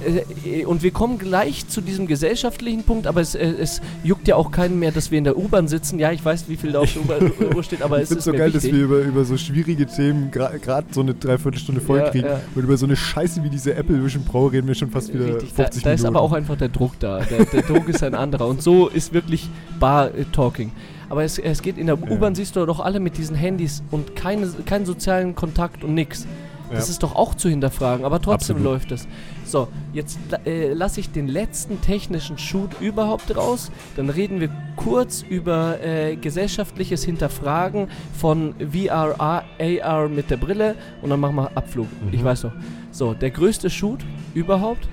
äh, 0.06 0.60
äh, 0.60 0.64
und 0.64 0.82
wir 0.84 0.92
kommen 0.92 1.18
gleich 1.18 1.66
zu 1.68 1.80
diesem 1.80 2.06
gesellschaftlichen 2.06 2.84
Punkt, 2.84 3.06
aber 3.08 3.20
es, 3.20 3.34
äh, 3.34 3.44
es 3.58 3.80
juckt 4.04 4.28
ja 4.28 4.36
auch 4.36 4.52
keinen 4.52 4.78
mehr, 4.78 4.92
dass 4.92 5.10
wir 5.10 5.18
in 5.18 5.24
der 5.24 5.36
U-Bahn 5.36 5.66
sitzen. 5.68 5.98
Ja, 5.98 6.12
ich 6.12 6.24
weiß, 6.24 6.44
wie 6.48 6.56
viel 6.56 6.72
da 6.72 6.78
auf 6.80 6.92
der 6.92 7.02
U-Bahn- 7.02 7.62
steht, 7.64 7.82
aber 7.82 7.98
ich 7.98 8.04
es 8.04 8.12
ist 8.12 8.24
so 8.24 8.32
geil, 8.32 8.46
wichtig. 8.54 8.70
dass 8.70 8.72
wir 8.72 8.84
über, 8.84 8.98
über 9.00 9.24
so 9.24 9.36
schwierige 9.36 9.86
Themen 9.86 10.30
gerade 10.30 10.86
so 10.92 11.00
eine 11.00 11.14
Dreiviertelstunde 11.14 11.80
voll 11.80 11.98
Ja, 11.98 12.10
kriegen 12.10 12.26
ja. 12.28 12.40
und 12.54 12.62
über 12.62 12.76
so 12.76 12.86
eine 12.86 12.94
Scheiße 12.96 13.42
wie 13.42 13.50
diese 13.50 13.74
Apple 13.74 14.02
Vision 14.04 14.24
Pro 14.24 14.46
reden 14.46 14.68
wir 14.68 14.74
schon 14.76 14.90
fast 14.90 15.12
wieder 15.12 15.26
Richtig, 15.26 15.50
da, 15.56 15.64
50 15.64 15.82
da 15.82 15.92
ist 15.92 16.00
Minuten. 16.02 16.16
aber 16.16 16.24
auch 16.24 16.32
einfach 16.32 16.56
der 16.56 16.68
Druck 16.68 16.98
da. 17.00 17.18
Der, 17.20 17.44
der 17.46 17.62
Druck 17.62 17.88
ist 17.88 18.02
ein 18.04 18.14
anderer. 18.14 18.46
Und 18.46 18.62
so 18.62 18.86
ist 18.88 19.12
wirklich 19.12 19.48
Bar-Talking. 19.80 20.70
Aber 21.12 21.24
es, 21.24 21.38
es 21.38 21.60
geht 21.60 21.76
in 21.76 21.88
der. 21.88 22.02
U-Bahn, 22.10 22.34
siehst 22.34 22.56
du 22.56 22.64
doch 22.64 22.80
alle 22.80 22.98
mit 22.98 23.18
diesen 23.18 23.36
Handys 23.36 23.82
und 23.90 24.16
keine, 24.16 24.48
keinen 24.64 24.86
sozialen 24.86 25.34
Kontakt 25.34 25.84
und 25.84 25.92
nix. 25.92 26.26
Das 26.70 26.88
ist 26.88 27.02
doch 27.02 27.14
auch 27.14 27.34
zu 27.34 27.50
hinterfragen, 27.50 28.06
aber 28.06 28.18
trotzdem 28.18 28.56
Absolut. 28.56 28.72
läuft 28.72 28.92
es. 28.92 29.06
So, 29.44 29.68
jetzt 29.92 30.18
äh, 30.46 30.72
lasse 30.72 31.00
ich 31.00 31.10
den 31.10 31.28
letzten 31.28 31.82
technischen 31.82 32.38
Shoot 32.38 32.80
überhaupt 32.80 33.36
raus. 33.36 33.70
Dann 33.94 34.08
reden 34.08 34.40
wir 34.40 34.48
kurz 34.76 35.20
über 35.20 35.84
äh, 35.84 36.16
gesellschaftliches 36.16 37.04
Hinterfragen 37.04 37.88
von 38.18 38.54
VR, 38.72 39.20
AR 39.20 40.08
mit 40.08 40.30
der 40.30 40.38
Brille 40.38 40.76
und 41.02 41.10
dann 41.10 41.20
machen 41.20 41.36
wir 41.36 41.54
Abflug. 41.54 41.88
Mhm. 42.06 42.14
Ich 42.14 42.24
weiß 42.24 42.44
noch. 42.44 42.52
So, 42.90 43.12
der 43.12 43.32
größte 43.32 43.68
Shoot 43.68 44.00
überhaupt. 44.32 44.88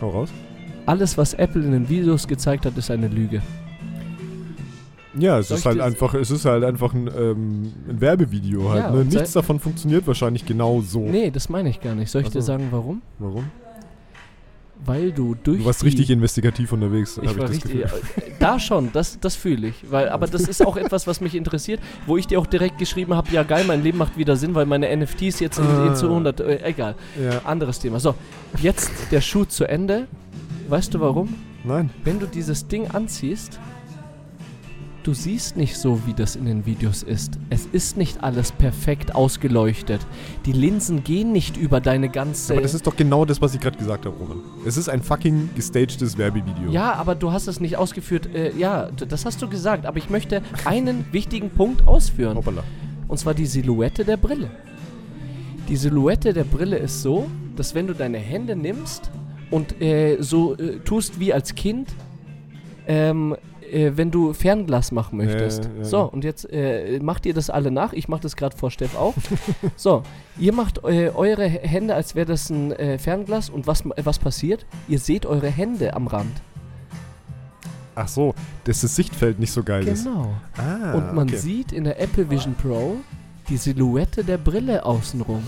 Hau 0.00 0.08
raus. 0.08 0.30
Alles, 0.84 1.16
was 1.16 1.34
Apple 1.34 1.62
in 1.62 1.70
den 1.70 1.88
Videos 1.88 2.26
gezeigt 2.26 2.66
hat, 2.66 2.76
ist 2.76 2.90
eine 2.90 3.06
Lüge. 3.06 3.40
Ja, 5.18 5.38
es 5.40 5.48
Soll 5.48 5.58
ist 5.58 5.66
halt 5.66 5.80
einfach, 5.80 6.14
es 6.14 6.30
ist 6.30 6.44
halt 6.44 6.62
einfach 6.64 6.94
ein, 6.94 7.08
ähm, 7.18 7.72
ein 7.88 8.00
Werbevideo 8.00 8.70
halt. 8.70 8.84
Ja, 8.84 8.90
ne? 8.92 9.04
Nichts 9.04 9.32
davon 9.32 9.58
funktioniert 9.58 10.06
wahrscheinlich 10.06 10.46
genau 10.46 10.80
so. 10.82 11.00
Nee, 11.00 11.30
das 11.30 11.48
meine 11.48 11.68
ich 11.70 11.80
gar 11.80 11.94
nicht. 11.96 12.10
Soll 12.10 12.22
ich 12.22 12.28
Ach 12.28 12.32
dir 12.32 12.42
sagen, 12.42 12.68
warum? 12.70 13.02
Warum? 13.18 13.46
Weil 14.82 15.12
du 15.12 15.34
durch 15.34 15.58
Du 15.58 15.64
warst 15.66 15.84
richtig 15.84 16.08
investigativ 16.08 16.72
unterwegs, 16.72 17.18
habe 17.18 17.26
Ich 17.26 17.36
das 17.36 17.50
richtig, 17.50 17.82
Gefühl. 17.82 18.00
äh, 18.16 18.30
da 18.38 18.58
schon, 18.58 18.88
das, 18.94 19.20
das 19.20 19.36
fühle 19.36 19.68
ich. 19.68 19.90
Weil, 19.90 20.08
aber 20.08 20.26
das 20.26 20.42
ist 20.48 20.64
auch 20.66 20.76
etwas, 20.78 21.06
was 21.06 21.20
mich 21.20 21.34
interessiert, 21.34 21.80
wo 22.06 22.16
ich 22.16 22.26
dir 22.26 22.38
auch 22.40 22.46
direkt 22.46 22.78
geschrieben 22.78 23.12
habe, 23.14 23.30
ja 23.30 23.42
geil, 23.42 23.64
mein 23.66 23.82
Leben 23.82 23.98
macht 23.98 24.16
wieder 24.16 24.36
Sinn, 24.36 24.54
weil 24.54 24.64
meine 24.64 24.88
NFTs 24.96 25.38
jetzt 25.40 25.58
in, 25.58 25.64
in 25.64 25.70
Ah. 25.90 25.94
zu 25.94 26.06
100, 26.08 26.40
äh, 26.40 26.62
egal, 26.64 26.94
Ja. 27.22 27.42
anderes 27.44 27.78
Thema. 27.78 28.00
So, 28.00 28.14
jetzt 28.62 28.90
der 29.10 29.20
Shoot 29.20 29.52
zu 29.52 29.64
Ende. 29.68 30.06
Weißt 30.68 30.94
du 30.94 31.00
warum? 31.00 31.34
Nein. 31.62 31.90
Wenn 32.04 32.18
du 32.18 32.24
dieses 32.26 32.66
Ding 32.66 32.86
anziehst, 32.90 33.60
du 35.02 35.14
siehst 35.14 35.56
nicht 35.56 35.76
so, 35.76 36.06
wie 36.06 36.14
das 36.14 36.36
in 36.36 36.44
den 36.44 36.66
Videos 36.66 37.02
ist. 37.02 37.38
Es 37.48 37.66
ist 37.66 37.96
nicht 37.96 38.22
alles 38.22 38.52
perfekt 38.52 39.14
ausgeleuchtet. 39.14 40.00
Die 40.46 40.52
Linsen 40.52 41.04
gehen 41.04 41.32
nicht 41.32 41.56
über 41.56 41.80
deine 41.80 42.08
ganze... 42.08 42.54
Aber 42.54 42.62
das 42.62 42.74
ist 42.74 42.86
doch 42.86 42.96
genau 42.96 43.24
das, 43.24 43.40
was 43.40 43.54
ich 43.54 43.60
gerade 43.60 43.78
gesagt 43.78 44.06
habe, 44.06 44.16
Roman. 44.16 44.40
Es 44.66 44.76
ist 44.76 44.88
ein 44.88 45.02
fucking 45.02 45.50
gestagedes 45.54 46.18
Werbevideo. 46.18 46.70
Ja, 46.70 46.94
aber 46.94 47.14
du 47.14 47.32
hast 47.32 47.46
es 47.46 47.60
nicht 47.60 47.76
ausgeführt. 47.76 48.28
Äh, 48.34 48.56
ja, 48.56 48.90
das 48.90 49.24
hast 49.24 49.40
du 49.42 49.48
gesagt. 49.48 49.86
Aber 49.86 49.98
ich 49.98 50.10
möchte 50.10 50.42
einen 50.64 51.04
wichtigen 51.12 51.50
Punkt 51.50 51.86
ausführen. 51.86 52.36
Hoppala. 52.36 52.64
Und 53.08 53.18
zwar 53.18 53.34
die 53.34 53.46
Silhouette 53.46 54.04
der 54.04 54.16
Brille. 54.16 54.50
Die 55.68 55.76
Silhouette 55.76 56.32
der 56.32 56.44
Brille 56.44 56.76
ist 56.78 57.02
so, 57.02 57.26
dass 57.56 57.74
wenn 57.74 57.86
du 57.86 57.94
deine 57.94 58.18
Hände 58.18 58.56
nimmst 58.56 59.10
und 59.50 59.80
äh, 59.80 60.18
so 60.20 60.56
äh, 60.56 60.78
tust 60.80 61.20
wie 61.20 61.32
als 61.32 61.54
Kind, 61.54 61.88
ähm, 62.86 63.36
äh, 63.72 63.96
wenn 63.96 64.10
du 64.10 64.32
Fernglas 64.32 64.92
machen 64.92 65.18
möchtest. 65.18 65.64
Ja, 65.64 65.70
ja, 65.70 65.78
ja. 65.78 65.84
So, 65.84 66.00
und 66.02 66.24
jetzt 66.24 66.50
äh, 66.52 66.98
macht 67.00 67.26
ihr 67.26 67.34
das 67.34 67.50
alle 67.50 67.70
nach. 67.70 67.92
Ich 67.92 68.08
mache 68.08 68.22
das 68.22 68.36
gerade 68.36 68.56
vor 68.56 68.70
Steff 68.70 68.96
auch. 68.96 69.14
so, 69.76 70.02
ihr 70.38 70.52
macht 70.52 70.84
äh, 70.84 71.10
eure 71.14 71.46
Hände, 71.48 71.94
als 71.94 72.14
wäre 72.14 72.26
das 72.26 72.50
ein 72.50 72.72
äh, 72.72 72.98
Fernglas. 72.98 73.50
Und 73.50 73.66
was, 73.66 73.84
ma- 73.84 73.94
was 74.02 74.18
passiert? 74.18 74.66
Ihr 74.88 74.98
seht 74.98 75.26
eure 75.26 75.48
Hände 75.48 75.94
am 75.94 76.06
Rand. 76.06 76.42
Ach 77.94 78.08
so, 78.08 78.34
dass 78.64 78.80
das 78.80 78.96
Sichtfeld 78.96 79.38
nicht 79.38 79.52
so 79.52 79.62
geil 79.62 79.86
ist. 79.86 80.04
Genau. 80.04 80.32
Ah, 80.56 80.92
Und 80.94 81.14
man 81.14 81.28
okay. 81.28 81.36
sieht 81.36 81.72
in 81.72 81.84
der 81.84 82.00
Apple 82.00 82.30
Vision 82.30 82.54
Pro 82.54 82.96
die 83.48 83.56
Silhouette 83.56 84.24
der 84.24 84.38
Brille 84.38 84.84
außenrum. 84.84 85.42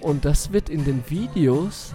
Und 0.00 0.24
das 0.24 0.52
wird 0.52 0.70
in 0.70 0.84
den 0.84 1.02
Videos 1.08 1.92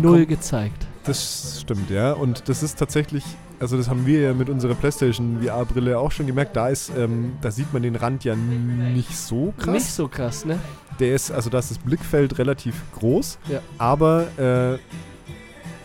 null 0.00 0.20
Komm. 0.20 0.28
gezeigt. 0.28 0.86
Das 1.04 1.58
stimmt, 1.62 1.90
ja. 1.90 2.12
Und 2.12 2.48
das 2.48 2.62
ist 2.62 2.78
tatsächlich, 2.78 3.24
also 3.62 3.76
das 3.76 3.88
haben 3.88 4.04
wir 4.06 4.20
ja 4.20 4.34
mit 4.34 4.50
unserer 4.50 4.74
PlayStation 4.74 5.40
VR-Brille 5.40 5.96
auch 5.96 6.10
schon 6.10 6.26
gemerkt. 6.26 6.56
Da 6.56 6.68
ist, 6.68 6.90
ähm, 6.98 7.34
da 7.40 7.52
sieht 7.52 7.72
man 7.72 7.84
den 7.84 7.94
Rand 7.94 8.24
ja 8.24 8.34
nicht 8.34 9.16
so 9.16 9.54
krass. 9.56 9.72
Nicht 9.72 9.92
so 9.92 10.08
krass, 10.08 10.44
ne? 10.44 10.58
Der 10.98 11.14
ist, 11.14 11.30
also 11.30 11.48
da 11.48 11.60
ist 11.60 11.70
das 11.70 11.78
Blickfeld 11.78 12.38
relativ 12.38 12.74
groß. 12.98 13.38
Ja. 13.48 13.60
Aber 13.78 14.26
äh, 14.36 14.74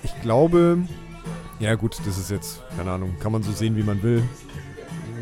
ich 0.04 0.22
glaube, 0.24 0.80
ja 1.60 1.76
gut, 1.76 1.98
das 2.04 2.18
ist 2.18 2.32
jetzt, 2.32 2.64
keine 2.76 2.92
Ahnung, 2.92 3.16
kann 3.20 3.32
man 3.32 3.44
so 3.44 3.52
sehen, 3.52 3.78
wie 3.78 3.84
man 3.84 4.02
will. 4.02 4.24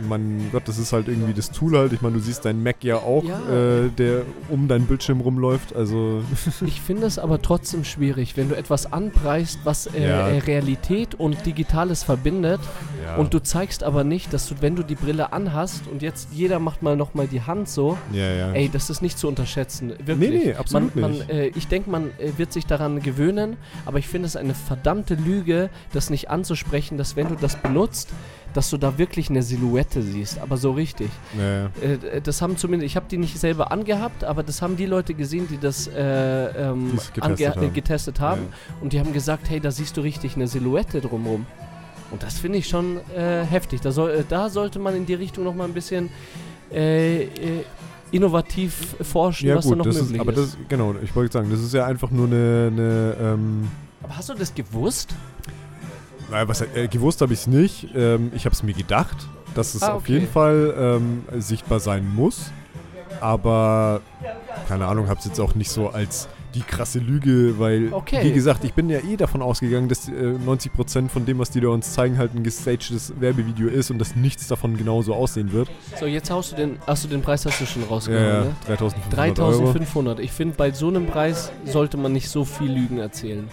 Mein 0.07 0.49
Gott, 0.51 0.67
das 0.67 0.77
ist 0.77 0.93
halt 0.93 1.07
irgendwie 1.07 1.33
das 1.33 1.51
Tool 1.51 1.77
halt. 1.77 1.93
Ich 1.93 2.01
meine, 2.01 2.15
du 2.15 2.21
siehst 2.21 2.45
deinen 2.45 2.63
Mac 2.63 2.83
ja 2.83 2.97
auch, 2.97 3.23
Ja. 3.23 3.39
Äh, 3.85 3.89
der 3.89 4.21
um 4.49 4.67
deinen 4.67 4.85
Bildschirm 4.85 5.21
rumläuft. 5.21 5.75
Also 5.75 6.21
Ich 6.65 6.81
finde 6.81 7.07
es 7.07 7.19
aber 7.19 7.41
trotzdem 7.41 7.83
schwierig, 7.83 8.37
wenn 8.37 8.49
du 8.49 8.55
etwas 8.57 8.91
anpreist, 8.91 9.59
was 9.63 9.87
äh, 9.87 10.07
Ja. 10.07 10.27
äh, 10.29 10.39
Realität 10.39 11.15
und 11.15 11.45
Digitales 11.45 12.03
verbindet 12.03 12.59
ja. 13.05 13.15
und 13.15 13.33
du 13.33 13.39
zeigst 13.39 13.83
aber 13.83 14.03
nicht, 14.03 14.33
dass 14.33 14.47
du, 14.47 14.55
wenn 14.61 14.75
du 14.75 14.83
die 14.83 14.95
Brille 14.95 15.33
anhast 15.33 15.83
und 15.91 16.01
jetzt 16.01 16.29
jeder 16.31 16.59
macht 16.59 16.83
mal 16.83 16.95
nochmal 16.95 17.27
die 17.27 17.41
Hand 17.41 17.69
so, 17.69 17.97
ey, 18.13 18.69
das 18.71 18.89
ist 18.89 19.01
nicht 19.01 19.17
zu 19.17 19.27
unterschätzen. 19.27 19.93
Wirklich. 20.05 20.17
Nee, 20.17 20.45
nee, 20.47 20.53
absolut 20.53 20.95
man, 20.95 21.11
nicht. 21.11 21.27
Man, 21.27 21.37
äh, 21.37 21.47
ich 21.47 21.67
denke, 21.67 21.89
man 21.89 22.09
äh, 22.19 22.31
wird 22.37 22.51
sich 22.53 22.65
daran 22.65 23.01
gewöhnen, 23.01 23.57
aber 23.85 23.99
ich 23.99 24.07
finde 24.07 24.27
es 24.27 24.35
eine 24.35 24.53
verdammte 24.53 25.15
Lüge, 25.15 25.69
das 25.93 26.09
nicht 26.09 26.29
anzusprechen, 26.29 26.97
dass 26.97 27.15
wenn 27.15 27.27
du 27.29 27.35
das 27.35 27.55
benutzt, 27.55 28.09
dass 28.55 28.69
du 28.69 28.77
da 28.77 28.97
wirklich 28.97 29.29
eine 29.29 29.43
Silhouette 29.43 30.01
siehst, 30.01 30.39
aber 30.39 30.57
so 30.57 30.71
richtig. 30.71 31.09
ja, 31.37 31.63
ja. 31.63 31.69
Äh, 31.81 32.21
das 32.21 32.41
haben 32.41 32.57
zumindest, 32.57 32.91
ich 32.91 32.95
habe 32.95 33.05
die 33.09 33.17
nicht 33.17 33.37
selber 33.37 33.71
angehabt, 33.71 34.23
aber 34.23 34.43
das 34.43 34.61
haben 34.61 34.77
die 34.77 34.85
Leute 34.85 35.13
gesehen, 35.13 35.47
die 35.49 35.57
das 35.57 35.87
äh, 35.87 36.69
ähm, 36.69 36.97
getestet 37.13 37.39
äh, 37.39 37.49
haben. 37.49 37.73
getestet 37.73 38.19
haben. 38.19 38.41
Ja. 38.41 38.75
Und 38.81 38.93
die 38.93 38.99
haben 38.99 39.13
gesagt, 39.13 39.49
hey, 39.49 39.59
da 39.59 39.71
siehst 39.71 39.97
du 39.97 40.01
richtig 40.01 40.35
eine 40.35 40.47
Silhouette 40.47 41.01
drumherum. 41.01 41.45
Und 42.11 42.23
das 42.23 42.39
finde 42.39 42.59
ich 42.59 42.67
schon 42.67 42.99
äh, 43.15 43.43
heftig. 43.43 43.81
Da, 43.81 43.91
soll, 43.91 44.11
äh, 44.11 44.23
da 44.27 44.49
sollte 44.49 44.79
man 44.79 44.95
in 44.95 45.05
die 45.05 45.15
Richtung 45.15 45.43
noch 45.43 45.53
mal 45.53 45.65
ein 45.65 45.73
bisschen 45.73 46.09
äh, 46.71 47.23
äh, 47.23 47.29
innovativ 48.11 48.95
forschen, 49.01 49.49
Ja 49.49 49.57
was 49.57 49.65
da 49.65 49.69
gut, 49.69 49.77
noch 49.79 49.85
das 49.85 49.95
möglich 49.95 50.15
ist, 50.15 50.21
aber 50.21 50.31
ist. 50.31 50.53
das, 50.53 50.57
genau, 50.69 50.95
ich 51.03 51.13
wollte 51.13 51.33
sagen, 51.33 51.49
das 51.51 51.59
ist 51.59 51.73
ja 51.73 51.85
einfach 51.85 52.11
nur 52.11 52.27
eine, 52.27 52.71
eine 52.71 53.15
ähm, 53.19 53.67
aber 54.01 54.17
hast 54.17 54.29
du 54.29 54.33
das 54.35 54.53
gewusst? 54.53 55.13
Naja, 56.31 56.47
was, 56.47 56.61
äh, 56.61 56.87
gewusst 56.89 57.21
habe 57.21 57.33
ich 57.33 57.39
es 57.39 57.47
nicht, 57.47 57.87
ähm, 57.95 58.31
ich 58.35 58.45
habe 58.45 58.53
es 58.53 58.63
mir 58.63 58.73
gedacht, 58.73 59.17
dass 59.53 59.75
es 59.75 59.83
Ah, 59.83 59.93
auf 59.93 60.03
okay. 60.03 60.13
jeden 60.13 60.27
Fall 60.27 60.73
ähm, 60.77 61.23
sichtbar 61.41 61.79
sein 61.79 62.07
muss. 62.13 62.51
Aber 63.21 64.01
keine 64.67 64.87
Ahnung, 64.87 65.07
habe 65.07 65.19
es 65.19 65.25
jetzt 65.25 65.39
auch 65.39 65.55
nicht 65.55 65.69
so 65.71 65.89
als 65.89 66.27
die 66.53 66.61
krasse 66.61 66.99
Lüge, 66.99 67.59
weil, 67.59 67.89
Okay. 67.91 68.23
wie 68.23 68.31
gesagt, 68.31 68.63
ich 68.63 68.73
bin 68.73 68.89
ja 68.89 68.99
eh 68.99 69.17
davon 69.17 69.41
ausgegangen, 69.41 69.89
dass 69.89 70.07
äh, 70.07 70.11
90% 70.45 71.09
von 71.09 71.25
dem, 71.25 71.37
was 71.39 71.49
die 71.49 71.59
da 71.59 71.67
uns 71.67 71.91
zeigen, 71.93 72.17
halt 72.17 72.33
ein 72.33 72.43
gestagedes 72.43 73.13
Werbevideo 73.19 73.67
ist 73.67 73.91
und 73.91 73.99
dass 73.99 74.15
nichts 74.15 74.47
davon 74.47 74.77
genauso 74.77 75.13
aussehen 75.13 75.51
wird. 75.51 75.69
So, 75.99 76.05
jetzt 76.05 76.29
haust 76.31 76.53
du 76.53 76.55
den, 76.55 76.77
hast 76.87 77.03
du 77.03 77.09
den 77.09 77.21
Preis 77.21 77.45
hast 77.45 77.59
du 77.59 77.65
schon 77.65 77.81
Ja, 77.83 77.87
rausgehauen, 77.89 78.23
ja, 78.25 78.43
ne? 78.45 78.55
3500 78.67 79.39
Euro. 79.39 79.51
3500. 79.73 80.19
Ich 80.21 80.31
finde, 80.31 80.55
bei 80.55 80.71
so 80.71 80.87
einem 80.87 81.07
Preis 81.07 81.51
sollte 81.65 81.97
man 81.97 82.13
nicht 82.13 82.29
so 82.29 82.45
viel 82.45 82.71
Lügen 82.71 82.99
erzählen. 82.99 83.47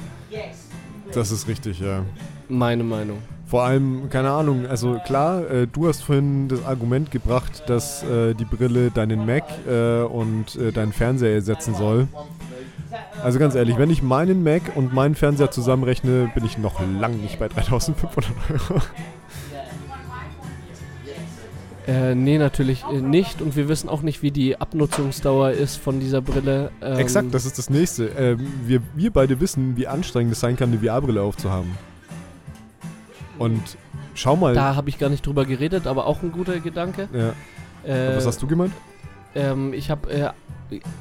Das 1.12 1.30
ist 1.32 1.46
richtig, 1.48 1.80
ja. 1.80 2.04
Meine 2.52 2.84
Meinung. 2.84 3.18
Vor 3.46 3.64
allem, 3.64 4.10
keine 4.10 4.30
Ahnung, 4.30 4.66
also 4.66 4.98
klar, 5.06 5.50
äh, 5.50 5.66
du 5.66 5.88
hast 5.88 6.02
vorhin 6.02 6.48
das 6.48 6.64
Argument 6.64 7.10
gebracht, 7.10 7.62
dass 7.66 8.02
äh, 8.02 8.34
die 8.34 8.44
Brille 8.44 8.90
deinen 8.90 9.24
Mac 9.24 9.44
äh, 9.66 10.02
und 10.02 10.56
äh, 10.56 10.70
deinen 10.70 10.92
Fernseher 10.92 11.32
ersetzen 11.32 11.74
soll. 11.74 12.08
Also 13.22 13.38
ganz 13.38 13.54
ehrlich, 13.54 13.78
wenn 13.78 13.88
ich 13.88 14.02
meinen 14.02 14.42
Mac 14.42 14.62
und 14.74 14.92
meinen 14.92 15.14
Fernseher 15.14 15.50
zusammenrechne, 15.50 16.30
bin 16.34 16.44
ich 16.44 16.58
noch 16.58 16.80
lang 17.00 17.22
nicht 17.22 17.38
bei 17.38 17.48
3500 17.48 18.30
Euro. 18.50 18.82
Äh, 21.88 22.14
nee, 22.14 22.36
natürlich 22.36 22.84
äh, 22.84 23.00
nicht. 23.00 23.40
Und 23.40 23.56
wir 23.56 23.68
wissen 23.68 23.88
auch 23.88 24.02
nicht, 24.02 24.22
wie 24.22 24.30
die 24.30 24.60
Abnutzungsdauer 24.60 25.52
ist 25.52 25.76
von 25.76 26.00
dieser 26.00 26.20
Brille. 26.20 26.70
Ähm, 26.82 26.98
Exakt, 26.98 27.34
das 27.34 27.46
ist 27.46 27.58
das 27.58 27.70
nächste. 27.70 28.06
Ähm, 28.08 28.52
wir, 28.66 28.82
wir 28.94 29.10
beide 29.10 29.40
wissen, 29.40 29.76
wie 29.76 29.86
anstrengend 29.86 30.32
es 30.32 30.40
sein 30.40 30.56
kann, 30.56 30.70
eine 30.70 30.78
VR-Brille 30.78 31.22
aufzuhaben. 31.22 31.70
Und 33.42 33.60
schau 34.14 34.36
mal. 34.36 34.54
Da 34.54 34.74
habe 34.76 34.88
ich 34.88 34.98
gar 34.98 35.08
nicht 35.10 35.26
drüber 35.26 35.44
geredet, 35.44 35.86
aber 35.86 36.06
auch 36.06 36.22
ein 36.22 36.32
guter 36.32 36.58
Gedanke. 36.60 37.08
ja, 37.12 37.32
Äh, 37.88 38.16
was 38.16 38.26
hast 38.26 38.40
du 38.42 38.46
gemeint? 38.46 38.72
Ähm, 39.34 39.72
ich 39.72 39.90
habe 39.90 40.10
äh, 40.10 40.28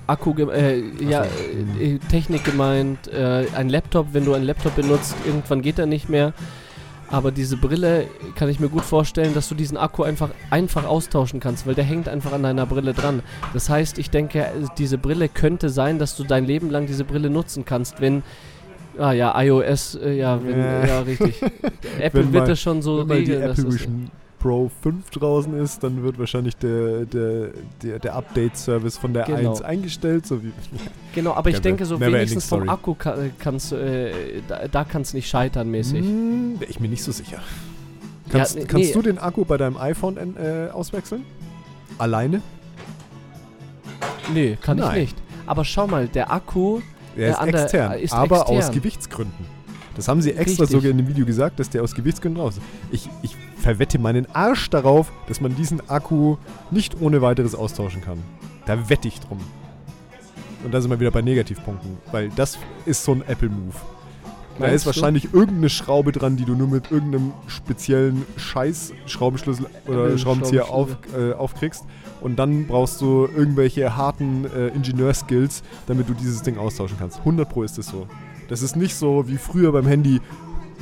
Akku, 0.08 0.34
äh, 0.50 0.82
ja, 1.04 1.24
äh, 1.24 1.96
äh, 1.96 2.00
Technik 2.10 2.44
gemeint, 2.44 3.08
äh, 3.08 3.46
ein 3.56 3.70
Laptop, 3.70 4.08
wenn 4.14 4.26
du 4.26 4.34
einen 4.34 4.46
Laptop 4.46 4.76
benutzt, 4.76 5.16
irgendwann 5.26 5.62
geht 5.62 5.80
er 5.80 5.86
nicht 5.86 6.10
mehr. 6.10 6.34
Aber 7.10 7.32
diese 7.32 7.58
Brille 7.58 8.06
kann 8.36 8.48
ich 8.48 8.62
mir 8.62 8.70
gut 8.70 8.86
vorstellen, 8.86 9.34
dass 9.34 9.50
du 9.50 9.56
diesen 9.56 9.76
Akku 9.76 10.04
einfach, 10.04 10.30
einfach 10.50 10.86
austauschen 10.86 11.42
kannst, 11.42 11.68
weil 11.68 11.76
der 11.76 11.84
hängt 11.84 12.08
einfach 12.08 12.32
an 12.32 12.44
deiner 12.44 12.66
Brille 12.66 12.94
dran. 12.94 13.22
Das 13.54 13.70
heißt, 13.70 13.98
ich 13.98 14.10
denke, 14.10 14.39
äh, 14.39 14.52
diese 14.78 14.98
Brille 14.98 15.28
könnte 15.28 15.70
sein, 15.70 16.00
dass 16.00 16.16
du 16.16 16.24
dein 16.24 16.46
Leben 16.46 16.70
lang 16.70 16.88
diese 16.88 17.04
Brille 17.04 17.30
nutzen 17.30 17.66
kannst, 17.66 18.00
wenn. 18.02 18.24
Ah 18.98 19.12
ja, 19.14 19.39
iOS, 19.42 19.96
äh, 19.96 20.14
ja, 20.18 20.39
wenn, 20.44 20.58
Ja. 20.60 20.86
ja, 20.86 21.00
richtig. 21.02 21.42
Apple 22.00 22.24
Wenn 22.26 22.34
wird 22.34 22.44
mal- 22.44 22.48
das 22.50 22.60
schon 22.60 22.82
so 22.82 23.00
Wenn 23.00 23.08
mal 23.08 23.24
die 23.24 23.32
regeln. 23.32 23.42
dass 23.48 23.60
Apple 23.60 23.72
das- 23.72 23.80
Vision 23.82 24.12
Pro 24.39 24.72
5 24.82 25.10
draußen 25.12 25.54
ist, 25.60 25.84
dann 25.84 26.02
wird 26.02 26.18
wahrscheinlich 26.18 26.56
der, 26.58 27.06
der, 27.06 27.50
der, 27.84 28.00
der 28.00 28.16
Update-Service 28.16 28.98
von 28.98 29.14
der 29.14 29.26
Genau. 29.26 29.52
1 29.52 29.62
eingestellt, 29.62 30.26
so 30.26 30.44
wie 30.44 30.52
Genau, 31.16 31.34
aber 31.36 31.52
ich 31.52 31.60
denke 31.62 31.86
so 31.86 32.00
wenigstens 32.00 32.48
vom. 32.48 32.68
Akku 32.68 32.96
ka 32.96 33.16
kannst 33.38 33.72
du, 33.72 33.76
äh, 33.76 34.12
da, 34.48 34.68
da 34.68 34.84
kann 34.84 35.04
es 35.04 35.14
nicht 35.14 35.30
scheitern 35.30 35.70
mäßig. 35.70 36.00
Hm, 36.00 36.60
Wäre 36.60 36.72
ich 36.72 36.80
mir 36.80 36.88
nicht 36.88 37.04
so 37.04 37.12
sicher. 37.12 37.38
Kannst, 38.32 38.56
nee, 38.56 38.64
kannst 38.66 38.88
nee. 38.88 38.94
du 38.94 39.02
den 39.04 39.20
Akku 39.20 39.46
bei 39.46 39.58
deinem 39.58 39.78
iPhone 39.78 40.18
äh, 40.18 40.70
auswechseln? 40.72 41.24
Alleine? 42.00 42.42
Nee, 44.34 44.58
kann 44.60 44.78
Nein. 44.78 44.92
ich 44.94 44.98
nicht. 45.02 45.18
Aber 45.46 45.66
schau 45.66 45.86
mal, 45.86 46.08
der 46.08 46.32
Akku, 46.32 46.80
Der 47.22 47.32
ist 47.32 47.39
an 47.39 47.51
der- 47.51 47.61
extern, 47.63 47.91
äh, 47.93 48.01
ist 48.01 48.13
aber 48.13 48.47
aus 48.49 48.57
extern. 48.57 48.76
Gewichtsgründen. 48.76 49.61
Das 49.95 50.07
haben 50.07 50.22
sie 50.22 50.32
extra 50.32 50.63
Richtig. 50.63 50.69
sogar 50.69 50.89
in 50.91 50.97
dem 50.97 51.07
Video 51.07 51.26
gesagt, 51.26 51.59
dass 51.59 51.69
der 51.69 51.84
aus 51.84 51.93
Gewichtsgründen 51.93 52.41
raus 52.41 52.57
ist. 52.57 52.63
Ich, 52.91 53.09
ich 53.24 53.36
verwette 53.61 53.99
meinen 53.99 54.26
Arsch 54.34 54.69
darauf, 54.69 55.11
dass 55.28 55.41
man 55.41 55.55
diesen 55.55 55.88
Akku 55.89 56.38
nicht 56.72 56.99
ohne 57.01 57.22
weiteres 57.22 57.55
austauschen 57.55 58.01
kann. 58.01 58.19
Da 58.65 58.89
wette 58.89 59.07
ich 59.09 59.19
drum. 59.19 59.39
Und 60.63 60.74
da 60.74 60.80
sind 60.80 60.91
wir 60.91 60.99
wieder 60.99 61.11
bei 61.11 61.22
Negativpunkten, 61.22 61.97
weil 62.11 62.30
das 62.36 62.57
ist 62.86 63.03
so 63.03 63.13
ein 63.13 63.24
Apple-Move. 63.28 63.74
Da 64.62 64.68
ist 64.68 64.86
wahrscheinlich 64.86 65.34
irgendeine 65.34 65.70
Schraube 65.70 66.12
dran, 66.12 66.38
die 66.38 66.45
du 66.45 66.55
nur 66.55 66.68
mit 66.68 66.91
irgendeinem 66.91 67.34
speziellen 67.47 68.26
Scheiß-Schraubenschlüssel 68.38 69.66
oder 69.88 70.18
Schraubenzieher 70.18 70.70
auf, 70.70 70.97
äh, 71.18 71.34
aufkriegst. 71.34 71.84
Und 72.22 72.38
dann 72.38 72.68
brauchst 72.68 73.01
du 73.01 73.28
irgendwelche 73.36 73.97
harten 73.97 74.45
äh, 74.45 74.68
Ingenieurskills, 74.68 75.64
damit 75.88 76.07
du 76.07 76.14
dieses 76.14 76.43
Ding 76.43 76.57
austauschen 76.57 76.97
kannst. 76.99 77.20
100 77.20 77.49
Pro 77.49 77.64
ist 77.64 77.78
es 77.78 77.88
so. 77.88 78.07
Das 78.47 78.62
ist 78.62 78.76
nicht 78.76 78.95
so 78.95 79.28
wie 79.28 79.38
früher 79.38 79.72
beim 79.72 79.88
Handy 79.88 80.22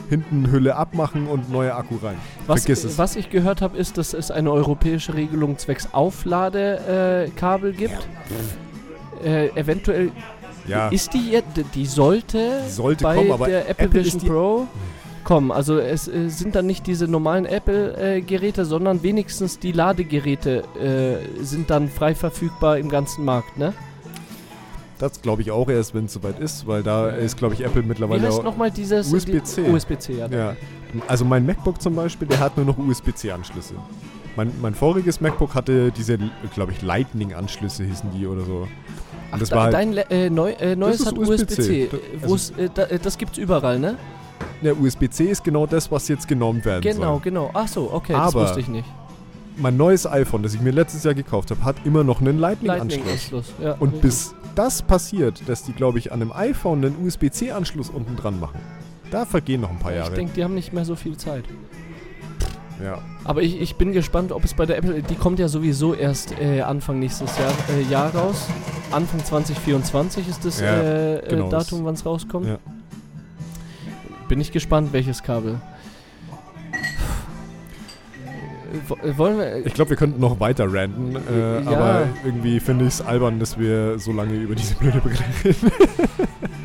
hinten 0.09 0.51
Hülle 0.51 0.75
abmachen 0.75 1.27
und 1.27 1.51
neuer 1.51 1.75
Akku 1.75 1.95
rein. 2.01 2.17
was, 2.47 2.61
Vergiss 2.61 2.84
es. 2.84 2.97
was 2.97 3.15
ich 3.15 3.30
gehört 3.30 3.61
habe, 3.61 3.77
ist, 3.77 3.97
dass 3.97 4.13
es 4.13 4.32
eine 4.32 4.51
europäische 4.51 5.13
Regelung 5.13 5.57
zwecks 5.57 5.93
Aufladekabel 5.93 7.71
äh, 7.71 7.73
gibt. 7.73 8.07
Äh, 9.23 9.49
eventuell 9.49 10.11
Ja, 10.70 10.89
ist 10.89 11.13
die 11.13 11.32
jetzt, 11.32 11.47
die 11.76 11.86
sollte 11.86 12.61
die 12.65 12.72
sollte 12.72 13.03
bei 13.03 13.15
kommen, 13.15 13.32
aber 13.32 13.47
der 13.47 13.70
Apple, 13.70 13.86
Apple 13.86 14.05
Vision 14.05 14.22
Pro 14.22 14.67
kommen. 15.24 15.51
Also 15.51 15.78
es 15.78 16.07
äh, 16.07 16.30
sind 16.30 16.55
dann 16.55 16.65
nicht 16.65 16.88
diese 16.88 17.07
normalen 17.07 17.45
Apple-Geräte, 17.45 18.65
sondern 18.65 19.03
wenigstens 19.03 19.59
die 19.59 19.72
Ladegeräte 19.72 20.63
äh, 20.80 21.43
sind 21.43 21.70
dann 21.70 21.89
frei 21.89 22.15
verfügbar 22.15 22.78
im 22.78 22.89
ganzen 22.89 23.26
Markt, 23.26 23.57
ne? 23.57 23.74
das 24.99 25.22
glaube 25.22 25.41
ich 25.41 25.49
auch 25.49 25.70
erst, 25.70 25.95
wenn 25.95 26.05
es 26.05 26.13
soweit 26.13 26.39
ist, 26.39 26.67
weil 26.67 26.84
da 26.84 27.09
ist, 27.09 27.38
glaube 27.38 27.53
ich, 27.55 27.63
Apple 27.63 27.84
Wie 27.84 27.88
mittlerweile 27.88 28.28
heißt 28.28 28.39
auch. 28.39 28.43
nochmal 28.43 28.70
dieses? 28.70 29.11
USB-C. 29.11 29.63
Die, 29.63 29.72
USB-C, 29.72 30.13
ja. 30.13 30.28
Ja. 30.28 30.55
Also 31.07 31.26
mein 31.26 31.45
MacBook 31.45 31.82
zum 31.82 31.95
Beispiel, 31.95 32.28
der 32.28 32.39
hat 32.39 32.57
nur 32.57 32.65
noch 32.65 32.78
USB-C-Anschlüsse. 32.78 33.76
Mein, 34.36 34.51
mein 34.61 34.76
voriges 34.76 35.22
MacBook 35.22 35.55
hatte 35.55 35.91
diese, 35.91 36.17
glaube 36.53 36.74
ich, 36.74 36.82
Lightning-Anschlüsse 36.82 37.84
hießen 37.84 38.11
die 38.11 38.28
oder 38.28 38.43
so. 38.43 38.67
Ach, 39.32 39.39
das 39.39 39.49
da, 39.49 39.55
war 39.55 39.63
halt, 39.65 39.73
dein 39.73 39.97
äh, 39.97 40.30
neu, 40.30 40.51
äh, 40.51 40.75
neues 40.75 41.05
hat 41.05 41.17
USB-C. 41.17 41.34
USB-C. 41.43 41.89
Da- 41.91 41.97
Wo 42.27 42.34
also- 42.34 42.36
es, 42.36 42.65
äh, 42.65 42.69
da, 42.73 42.84
äh, 42.84 42.99
das 42.99 43.17
gibt's 43.17 43.38
überall, 43.38 43.80
ne? 43.80 43.95
der 44.63 44.77
USB-C 44.80 45.25
ist 45.25 45.43
genau 45.43 45.65
das, 45.65 45.91
was 45.91 46.07
jetzt 46.07 46.27
genommen 46.27 46.63
werden 46.65 46.82
Genau, 46.82 47.13
soll. 47.13 47.19
genau. 47.21 47.49
Ach 47.53 47.67
so, 47.67 47.89
okay, 47.91 48.13
Aber- 48.13 48.25
das 48.41 48.49
wusste 48.49 48.59
ich 48.61 48.67
nicht. 48.67 48.88
Mein 49.57 49.75
neues 49.75 50.07
iPhone, 50.07 50.41
das 50.43 50.53
ich 50.53 50.61
mir 50.61 50.71
letztes 50.71 51.03
Jahr 51.03 51.13
gekauft 51.13 51.51
habe, 51.51 51.63
hat 51.65 51.75
immer 51.86 52.03
noch 52.05 52.21
einen 52.21 52.39
Lightning-Anschluss. 52.39 52.95
Lightning-Anschluss. 53.32 53.53
Ja. 53.61 53.73
Und 53.80 53.99
bis 54.01 54.34
das 54.55 54.82
passiert, 54.82 55.41
dass 55.47 55.63
die, 55.63 55.73
glaube 55.73 55.97
ich, 55.99 56.11
an 56.13 56.21
einem 56.21 56.32
iPhone 56.32 56.84
einen 56.86 57.05
USB-C-Anschluss 57.05 57.89
unten 57.89 58.15
dran 58.15 58.39
machen, 58.39 58.59
da 59.11 59.25
vergehen 59.25 59.59
noch 59.61 59.69
ein 59.69 59.80
paar 59.80 59.91
ich 59.91 59.97
Jahre. 59.97 60.13
denke, 60.15 60.34
die 60.34 60.43
haben 60.45 60.55
nicht 60.55 60.71
mehr 60.73 60.86
so 60.86 60.95
viel 60.95 61.17
Zeit. 61.17 61.43
Ja. 62.84 62.99
Aber 63.25 63.41
ich, 63.41 63.59
ich 63.61 63.75
bin 63.75 63.91
gespannt, 63.93 64.32
ob 64.32 64.43
es 64.43 64.53
bei 64.53 64.65
der 64.65 64.77
Apple, 64.77 65.01
die 65.01 65.15
kommt 65.15 65.39
ja 65.39 65.47
sowieso 65.47 65.93
erst 65.93 66.34
äh, 66.39 66.61
Anfang 66.61 66.99
nächstes 66.99 67.38
Jahr, 67.38 67.51
äh, 67.77 67.82
Jahr 67.91 68.13
raus. 68.15 68.47
Anfang 68.91 69.23
2024 69.23 70.27
ist 70.27 70.45
das 70.45 70.59
Ja, 70.61 71.15
äh, 71.15 71.21
genau, 71.30 71.47
äh, 71.47 71.51
Datum, 71.51 71.86
wann 71.86 71.93
es 71.93 72.05
rauskommt. 72.05 72.47
Ja. 72.47 72.57
Bin 74.27 74.39
ich 74.41 74.51
gespannt, 74.51 74.93
welches 74.93 75.23
Kabel. 75.23 75.59
Äh, 78.71 78.77
wo- 78.88 78.95
äh, 78.95 79.17
Wollen 79.17 79.38
wir. 79.38 79.65
Ich 79.65 79.73
glaube, 79.73 79.89
wir 79.91 79.97
könnten 79.97 80.19
noch 80.19 80.39
weiter 80.39 80.71
ranten, 80.71 81.15
äh, 81.15 81.61
Ja. 81.63 81.69
aber 81.71 82.07
irgendwie 82.23 82.59
finde 82.59 82.86
ich 82.86 82.93
es 82.95 83.01
albern, 83.01 83.39
dass 83.39 83.57
wir 83.59 83.97
so 83.99 84.11
lange 84.11 84.34
über 84.36 84.55
diese 84.55 84.75
blöde 84.75 84.99
Brille 84.99 85.17
reden. 85.43 85.71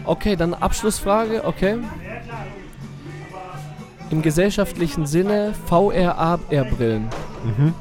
Okay, 0.05 0.37
dann 0.37 0.53
Abschlussfrage, 0.55 1.45
okay. 1.45 1.77
Im 4.11 4.23
gesellschaftlichen 4.23 5.07
Sinne 5.07 5.55
VR-AR-Brillen. 5.67 7.09
Mhm. 7.45 7.75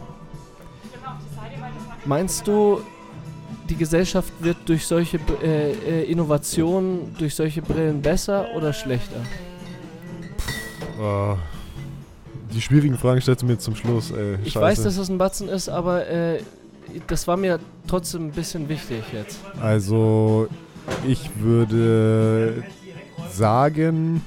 Meinst 2.06 2.48
du, 2.48 2.82
die 3.70 3.76
Gesellschaft 3.76 4.34
wird 4.40 4.58
durch 4.66 4.86
solche 4.86 5.20
äh, 5.42 5.72
äh, 5.72 6.04
Innovationen, 6.12 7.16
durch 7.18 7.36
solche 7.36 7.62
Brillen 7.62 8.02
besser 8.02 8.48
oder 8.56 8.74
schlechter? 8.74 9.22
Oh. 11.00 11.36
Die 12.54 12.62
schwierigen 12.62 12.98
Fragen 12.98 13.22
stellst 13.22 13.42
du 13.42 13.46
mir 13.48 13.58
zum 13.58 13.76
Schluss, 13.76 14.12
ey. 14.12 14.36
Ich 14.44 14.54
Scheiße. 14.54 14.62
weiß, 14.62 14.84
dass 14.84 14.98
es 14.98 15.10
ein 15.10 15.18
Batzen 15.18 15.50
ist, 15.50 15.70
aber 15.70 16.08
äh, 16.08 16.40
das 17.08 17.28
war 17.28 17.38
mir 17.38 17.60
trotzdem 17.88 18.28
ein 18.28 18.32
bisschen 18.32 18.70
wichtig 18.70 19.04
jetzt. 19.12 19.40
Also, 19.60 20.48
ich 21.08 21.30
würde 21.40 22.64
sagen, 23.32 24.22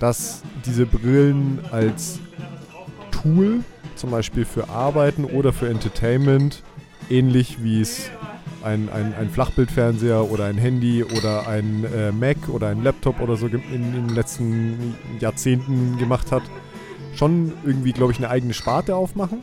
dass 0.00 0.42
diese 0.66 0.86
Brillen 0.86 1.60
als 1.70 2.18
Tool, 3.12 3.62
zum 3.94 4.10
Beispiel 4.10 4.44
für 4.44 4.68
Arbeiten 4.68 5.24
oder 5.24 5.52
für 5.52 5.68
Entertainment, 5.68 6.62
ähnlich 7.08 7.62
wie 7.62 7.80
es 7.80 8.10
ein, 8.64 8.88
ein, 8.90 9.14
ein 9.14 9.30
Flachbildfernseher 9.30 10.30
oder 10.30 10.46
ein 10.46 10.58
Handy 10.58 11.04
oder 11.04 11.46
ein 11.46 11.84
äh, 11.84 12.12
Mac 12.12 12.48
oder 12.48 12.68
ein 12.68 12.82
Laptop 12.82 13.20
oder 13.20 13.36
so 13.36 13.46
in, 13.46 13.62
in 13.72 13.92
den 13.92 14.08
letzten 14.08 14.96
Jahrzehnten 15.18 15.98
gemacht 15.98 16.32
hat, 16.32 16.42
schon 17.14 17.52
irgendwie, 17.64 17.92
glaube 17.92 18.12
ich, 18.12 18.18
eine 18.18 18.30
eigene 18.30 18.54
Sparte 18.54 18.96
aufmachen. 18.96 19.38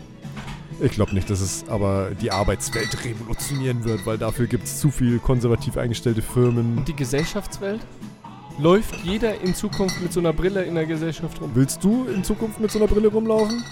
Ich 0.80 0.92
glaube 0.92 1.14
nicht, 1.16 1.30
dass 1.30 1.42
es 1.42 1.68
aber 1.70 2.12
die 2.22 2.32
Arbeitswelt 2.32 3.04
revolutionieren 3.04 3.84
wird, 3.84 4.06
weil 4.06 4.20
dafür 4.20 4.46
gibt 4.46 4.66
es 4.66 4.80
zu 4.80 4.92
viel 4.92 5.18
konservativ 5.18 5.78
eingestellte 5.78 6.22
Firmen. 6.22 6.78
Und 6.80 6.88
die 6.88 6.96
Gesellschaftswelt? 6.96 7.82
Läuft 8.60 8.96
jeder 9.04 9.40
in 9.42 9.54
Zukunft 9.54 10.02
mit 10.02 10.12
so 10.12 10.20
einer 10.20 10.34
Brille 10.34 10.64
in 10.64 10.76
der 10.76 10.86
Gesellschaft 10.88 11.40
rum? 11.42 11.52
Willst 11.54 11.84
du 11.84 12.06
in 12.06 12.24
Zukunft 12.24 12.60
mit 12.60 12.72
so 12.72 12.80
einer 12.80 12.88
Brille 12.88 13.08
rumlaufen? 13.10 13.64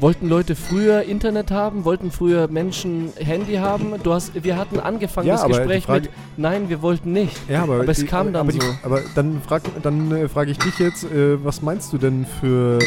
Wollten 0.00 0.28
Leute 0.28 0.54
früher 0.54 1.02
Internet 1.02 1.50
haben? 1.50 1.84
Wollten 1.84 2.10
früher 2.10 2.48
Menschen 2.48 3.12
Handy 3.16 3.54
haben? 3.56 3.94
Du 4.02 4.12
hast, 4.14 4.32
wir 4.42 4.56
hatten 4.56 4.78
angefangen 4.80 5.26
Ja, 5.28 5.34
das 5.36 5.46
Gespräch 5.48 5.84
Frage- 5.84 6.02
mit 6.02 6.10
Nein, 6.38 6.68
wir 6.70 6.80
wollten 6.82 7.12
nicht. 7.12 7.36
Ja, 7.50 7.64
aber, 7.64 7.74
Aber 7.80 7.88
es 7.88 7.98
die- 7.98 8.06
kam 8.06 8.32
dann 8.32 8.42
aber 8.48 8.52
die, 8.52 8.60
so. 8.60 8.66
Aber 8.84 9.02
dann 9.14 9.42
frag, 9.42 9.62
dann 9.82 10.12
äh, 10.12 10.28
frage 10.28 10.52
ich 10.52 10.58
dich 10.58 10.78
jetzt, 10.78 11.04
äh, 11.04 11.44
was 11.44 11.60
meinst 11.62 11.92
du 11.92 11.98
denn 11.98 12.24
für. 12.40 12.78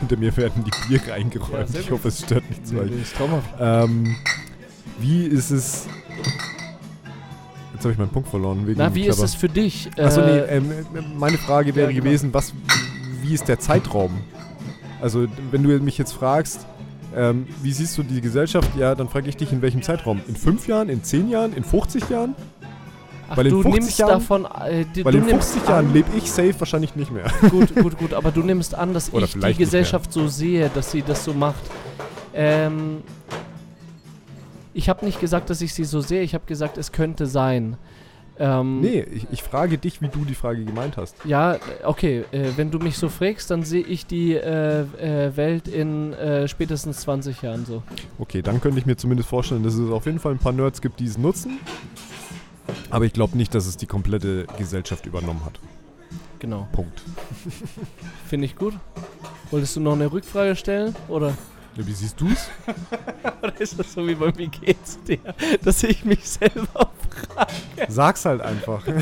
Hinter 0.00 0.16
mir 0.18 0.36
werden 0.36 0.62
die 0.64 0.88
Biere 0.88 1.08
Ja, 1.08 1.14
eingeräumt. 1.14 1.68
sehr 1.70 1.80
ich 1.80 1.90
hoffe, 1.90 2.08
es 2.08 2.20
stört 2.20 2.48
nicht 2.50 2.66
zu 2.66 2.74
Nee, 2.74 2.82
nee. 2.84 3.40
Ähm, 3.58 4.14
wie 5.00 5.24
ist 5.26 5.50
es. 5.50 5.86
Habe 7.84 7.92
ich 7.92 7.98
meinen 7.98 8.10
Punkt 8.10 8.28
verloren. 8.28 8.66
Wegen 8.66 8.78
Na, 8.78 8.94
wie 8.94 9.02
ist 9.02 9.16
Klapper. 9.16 9.24
es 9.24 9.34
für 9.34 9.48
dich? 9.48 9.90
Achso, 9.98 10.20
nee, 10.22 10.38
Äh, 10.38 10.56
ähm, 10.56 10.70
äh, 10.70 11.00
meine 11.18 11.38
Frage 11.38 11.74
wäre 11.74 11.86
ja, 11.90 11.92
genau. 11.92 12.04
gewesen, 12.04 12.32
was, 12.34 12.52
wie 13.22 13.34
ist 13.34 13.46
der 13.48 13.58
Zeitraum? 13.58 14.10
Also, 15.00 15.26
wenn 15.50 15.62
du 15.62 15.68
mich 15.80 15.98
jetzt 15.98 16.12
fragst, 16.12 16.66
ähm, 17.16 17.46
wie 17.62 17.72
siehst 17.72 17.96
du 17.98 18.02
die 18.02 18.20
Gesellschaft, 18.20 18.70
ja, 18.76 18.94
dann 18.94 19.08
frage 19.08 19.28
ich 19.28 19.36
dich, 19.36 19.52
in 19.52 19.62
welchem 19.62 19.82
Zeitraum? 19.82 20.20
In 20.28 20.34
fünf 20.36 20.66
Jahren, 20.66 20.88
in 20.88 21.02
zehn 21.04 21.28
Jahren, 21.30 21.52
in 21.52 21.62
50 21.64 22.08
Jahren? 22.08 22.34
ach, 23.28 23.36
weil 23.36 23.46
in 23.46 23.52
du 23.52 23.62
50 23.62 23.80
nimmst 23.80 23.98
Jahren- 23.98 24.10
davon, 24.10 24.44
äh, 24.46 24.84
die, 24.94 25.04
Weil 25.04 25.12
du 25.12 25.18
in 25.18 25.26
nimmst 25.26 25.50
50 25.52 25.68
Jahren 25.68 25.92
lebe 25.92 26.08
ich 26.16 26.30
safe 26.30 26.54
wahrscheinlich 26.58 26.96
nicht 26.96 27.12
mehr. 27.12 27.24
gut, 27.50 27.74
gut, 27.74 27.96
gut, 27.98 28.14
aber 28.14 28.30
du 28.32 28.42
nimmst 28.42 28.74
an, 28.74 28.92
dass 28.94 29.12
Oder 29.12 29.26
ich 29.26 29.34
die. 29.38 29.54
Gesellschaft 29.54 30.12
so 30.12 30.26
sehe, 30.28 30.70
dass 30.74 30.90
sie 30.90 31.02
das 31.02 31.24
so 31.24 31.32
macht. 31.34 31.62
Ähm, 32.34 32.98
ich 34.74 34.88
habe 34.88 35.04
nicht 35.06 35.20
gesagt, 35.20 35.48
dass 35.50 35.60
ich 35.60 35.72
sie 35.72 35.84
so 35.84 36.00
sehe, 36.00 36.22
ich 36.22 36.34
habe 36.34 36.44
gesagt, 36.46 36.76
es 36.78 36.92
könnte 36.92 37.26
sein. 37.26 37.76
Ähm, 38.36 38.80
Nee, 38.80 39.02
ich, 39.02 39.26
ich 39.30 39.42
frage 39.44 39.78
dich, 39.78 40.02
wie 40.02 40.08
du 40.08 40.24
die 40.24 40.34
Frage 40.34 40.64
gemeint 40.64 40.96
hast. 40.96 41.14
Ja, 41.24 41.56
okay, 41.84 42.24
äh, 42.32 42.50
wenn 42.56 42.72
du 42.72 42.80
mich 42.80 42.98
so 42.98 43.08
fragst, 43.08 43.50
dann 43.50 43.62
sehe 43.62 43.84
ich 43.84 44.06
die 44.06 44.34
äh, 44.34 44.80
äh, 44.80 45.36
Welt 45.36 45.68
in 45.68 46.12
äh, 46.14 46.48
spätestens 46.48 47.00
20 47.02 47.42
Jahren 47.42 47.64
so. 47.64 47.84
Okay, 48.18 48.42
dann 48.42 48.60
könnte 48.60 48.78
ich 48.78 48.86
mir 48.86 48.96
zumindest 48.96 49.28
vorstellen, 49.28 49.62
dass 49.62 49.74
es 49.74 49.90
auf 49.90 50.06
jeden 50.06 50.18
Fall 50.18 50.32
ein 50.32 50.38
paar 50.38 50.52
Nerds 50.52 50.80
gibt, 50.80 50.98
die 50.98 51.06
es 51.06 51.16
nutzen. 51.16 51.60
Aber 52.90 53.04
ich 53.04 53.12
glaube 53.12 53.36
nicht, 53.36 53.54
dass 53.54 53.66
es 53.66 53.76
die 53.76 53.86
komplette 53.86 54.46
Gesellschaft 54.58 55.06
übernommen 55.06 55.44
hat. 55.44 55.60
Genau. 56.40 56.66
Punkt. 56.72 57.02
Finde 58.28 58.46
ich 58.46 58.56
gut. 58.56 58.74
Wolltest 59.50 59.76
du 59.76 59.80
noch 59.80 59.92
eine 59.92 60.10
Rückfrage 60.10 60.56
stellen? 60.56 60.94
Oder, 61.08 61.34
Ja, 61.76 61.86
wie 61.86 61.92
siehst 61.92 62.20
du 62.20 62.28
es? 62.28 62.48
oder 63.42 63.60
ist 63.60 63.78
das 63.78 63.92
so 63.92 64.06
wie 64.06 64.14
bei 64.14 64.36
Wie 64.36 64.48
geht's 64.48 64.98
dir? 65.02 65.18
Dass 65.62 65.82
ich 65.82 66.04
mich 66.04 66.28
selber. 66.28 66.90
Sag's 67.88 68.24
halt 68.24 68.40
einfach. 68.40 68.82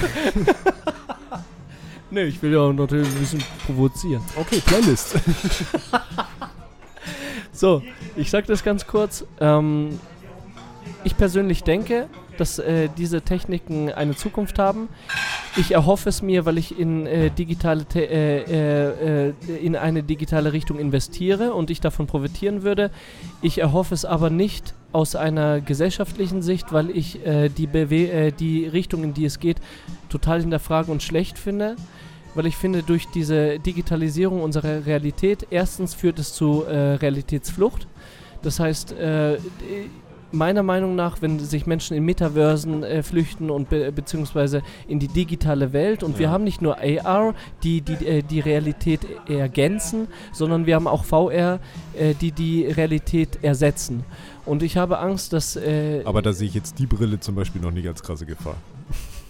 Nee, 2.15 2.25
ich 2.25 2.43
will 2.43 2.53
ja 2.53 2.59
auch 2.59 2.75
natürlich 2.75 3.09
ein 3.09 3.21
bisschen 3.21 3.43
provozieren. 3.65 4.23
Okay, 4.37 4.61
Playlist. 4.67 5.15
So, 7.53 7.83
ich 8.17 8.31
sag 8.31 8.47
das 8.47 8.63
ganz 8.63 8.87
kurz. 8.87 9.25
Ähm, 9.41 9.99
ich 11.05 11.17
persönlich 11.17 11.65
denke, 11.65 12.09
dass 12.43 12.59
äh, 12.59 12.89
diese 12.99 13.23
Techniken 13.23 13.93
eine 13.93 14.17
Zukunft 14.17 14.59
haben. 14.59 14.89
Ich 15.57 15.71
erhoffe 15.71 16.09
es 16.09 16.23
mir, 16.23 16.45
weil 16.45 16.59
ich 16.59 16.77
in, 16.77 17.07
äh, 17.07 17.31
digitale 17.31 17.85
Te 17.85 18.01
äh, 18.01 18.43
äh, 18.43 19.29
äh, 19.29 19.33
in 19.63 19.77
eine 19.77 20.03
digitale 20.03 20.53
Richtung 20.53 20.81
investiere 20.81 21.55
und 21.55 21.71
ich 21.71 21.81
davon 21.81 22.09
profitieren 22.09 22.65
würde. 22.65 22.91
Ich 23.43 23.59
erhoffe 23.59 23.95
es 23.95 24.05
aber 24.05 24.29
nicht 24.29 24.75
aus 24.91 25.15
einer 25.15 25.61
gesellschaftlichen 25.61 26.43
Sicht, 26.43 26.73
weil 26.73 26.91
ich 26.91 27.25
äh, 27.25 27.49
die, 27.49 27.67
äh, 27.67 28.33
die 28.33 28.67
Richtung, 28.67 29.05
in 29.05 29.15
die 29.15 29.27
es 29.27 29.39
geht, 29.39 29.59
total 30.09 30.41
hinterfrage 30.41 30.91
und 30.91 31.01
schlecht 31.01 31.39
finde. 31.39 31.77
Weil 32.35 32.47
ich 32.47 32.57
finde, 32.57 32.83
durch 32.83 33.07
diese 33.15 33.61
Digitalisierung 33.61 34.43
unserer 34.43 34.85
Realität, 34.85 35.47
erstens 35.51 35.95
führt 35.95 36.19
es 36.19 36.35
zu 36.35 36.65
äh, 36.65 36.95
Realitätsflucht. 36.95 37.87
Das 38.43 38.59
heißt, 38.59 38.93
äh, 38.93 39.39
meiner 40.33 40.63
Meinung 40.63 40.95
nach, 40.95 41.21
wenn 41.23 41.39
sich 41.39 41.67
Menschen 41.67 41.97
in 41.97 42.05
Metaversen 42.05 42.83
äh, 42.83 43.03
flüchten 43.03 43.51
und 43.51 43.69
be 43.69 43.93
beziehungsweise 43.93 44.63
in 44.89 44.99
die 44.99 45.09
digitale 45.09 45.73
Welt 45.73 46.03
und 46.03 46.19
wir 46.19 46.27
Ja. 46.27 46.33
haben 46.33 46.45
nicht 46.45 46.63
nur 46.63 46.79
AR, 46.79 47.35
die 47.63 47.81
die, 47.81 48.05
äh, 48.07 48.23
die 48.23 48.41
Realität 48.41 49.01
ergänzen, 49.29 50.09
sondern 50.33 50.67
wir 50.67 50.75
haben 50.75 50.87
auch 50.87 51.05
VR, 51.05 51.61
äh, 51.99 52.15
die 52.15 52.33
die 52.33 52.67
Realität 52.67 53.39
ersetzen. 53.43 54.05
Und 54.45 54.63
ich 54.63 54.77
habe 54.77 54.99
Angst, 54.99 55.33
dass... 55.33 55.55
Äh, 55.57 56.03
Aber 56.05 56.21
da 56.23 56.33
sehe 56.33 56.49
ich 56.49 56.55
jetzt 56.55 56.79
die 56.79 56.87
Brille 56.87 57.21
zum 57.21 57.35
Beispiel 57.37 57.61
noch 57.63 57.71
nicht 57.71 57.87
als 57.87 58.03
krasse 58.03 58.27
Gefahr. 58.27 58.57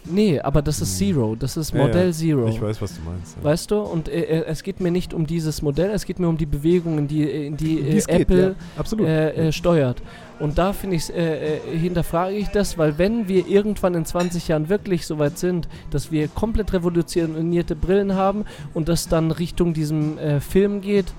nee, 0.05 0.41
aber 0.41 0.63
das 0.63 0.81
ist 0.81 0.99
Hm. 1.01 1.15
Zero, 1.15 1.37
das 1.39 1.57
ist 1.57 1.73
Ja, 1.73 1.79
ja. 1.81 1.87
Modell 1.87 2.13
Zero. 2.13 2.49
Ich 2.49 2.61
weiß, 2.61 2.81
was 2.83 2.95
du 2.97 3.03
meinst. 3.03 3.37
Ja. 3.37 3.45
Weißt 3.45 3.71
du? 3.71 3.81
Und 3.81 4.09
äh, 4.09 4.23
äh, 4.23 4.45
es 4.47 4.63
geht 4.63 4.81
mir 4.81 4.91
nicht 4.91 5.13
um 5.15 5.27
dieses 5.27 5.63
Modell, 5.63 5.91
es 5.91 6.07
geht 6.07 6.19
mir 6.19 6.29
um 6.29 6.37
die 6.39 6.47
Bewegungen, 6.47 7.07
die, 7.09 7.23
in 7.25 7.57
die 7.57 7.79
äh, 7.81 7.93
geht, 7.95 8.09
Apple 8.09 8.57
ja, 8.99 9.05
äh, 9.07 9.49
äh, 9.49 9.53
steuert. 9.53 10.03
Und 10.43 10.59
da 10.59 10.73
finde 10.73 10.97
ich, 10.97 11.09
äh, 11.15 11.59
äh, 11.59 11.79
hinterfrage 11.79 12.35
ich 12.35 12.49
das, 12.49 12.77
weil 12.77 12.99
wenn 12.99 13.29
wir 13.29 13.47
irgendwann 13.47 13.95
in 13.95 14.05
20 14.05 14.49
Jahren 14.49 14.69
wirklich 14.69 15.07
so 15.07 15.21
weit 15.21 15.39
sind, 15.39 15.69
dass 15.91 16.11
wir 16.11 16.27
komplett 16.27 16.73
revolutionierte 16.73 17.77
Brillen 17.77 18.17
haben 18.17 18.45
und 18.75 18.89
das 18.89 19.07
dann 19.07 19.31
Richtung 19.31 19.73
diesem 19.73 20.19
äh, 20.19 20.41
Film 20.41 20.81
geht, 20.81 21.15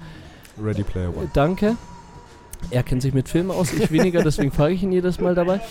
Ready 0.62 0.84
Player 0.84 1.08
One. 1.08 1.30
danke. 1.32 1.78
Er 2.70 2.84
kennt 2.84 3.02
sich 3.02 3.14
mit 3.14 3.30
Filmen 3.30 3.52
aus, 3.52 3.72
ich 3.72 3.92
weniger, 3.92 4.24
deswegen 4.26 4.52
frage 4.52 4.74
ich 4.74 4.84
ihn 4.84 4.92
jedes 4.92 5.22
Mal 5.22 5.36
dabei. 5.36 5.62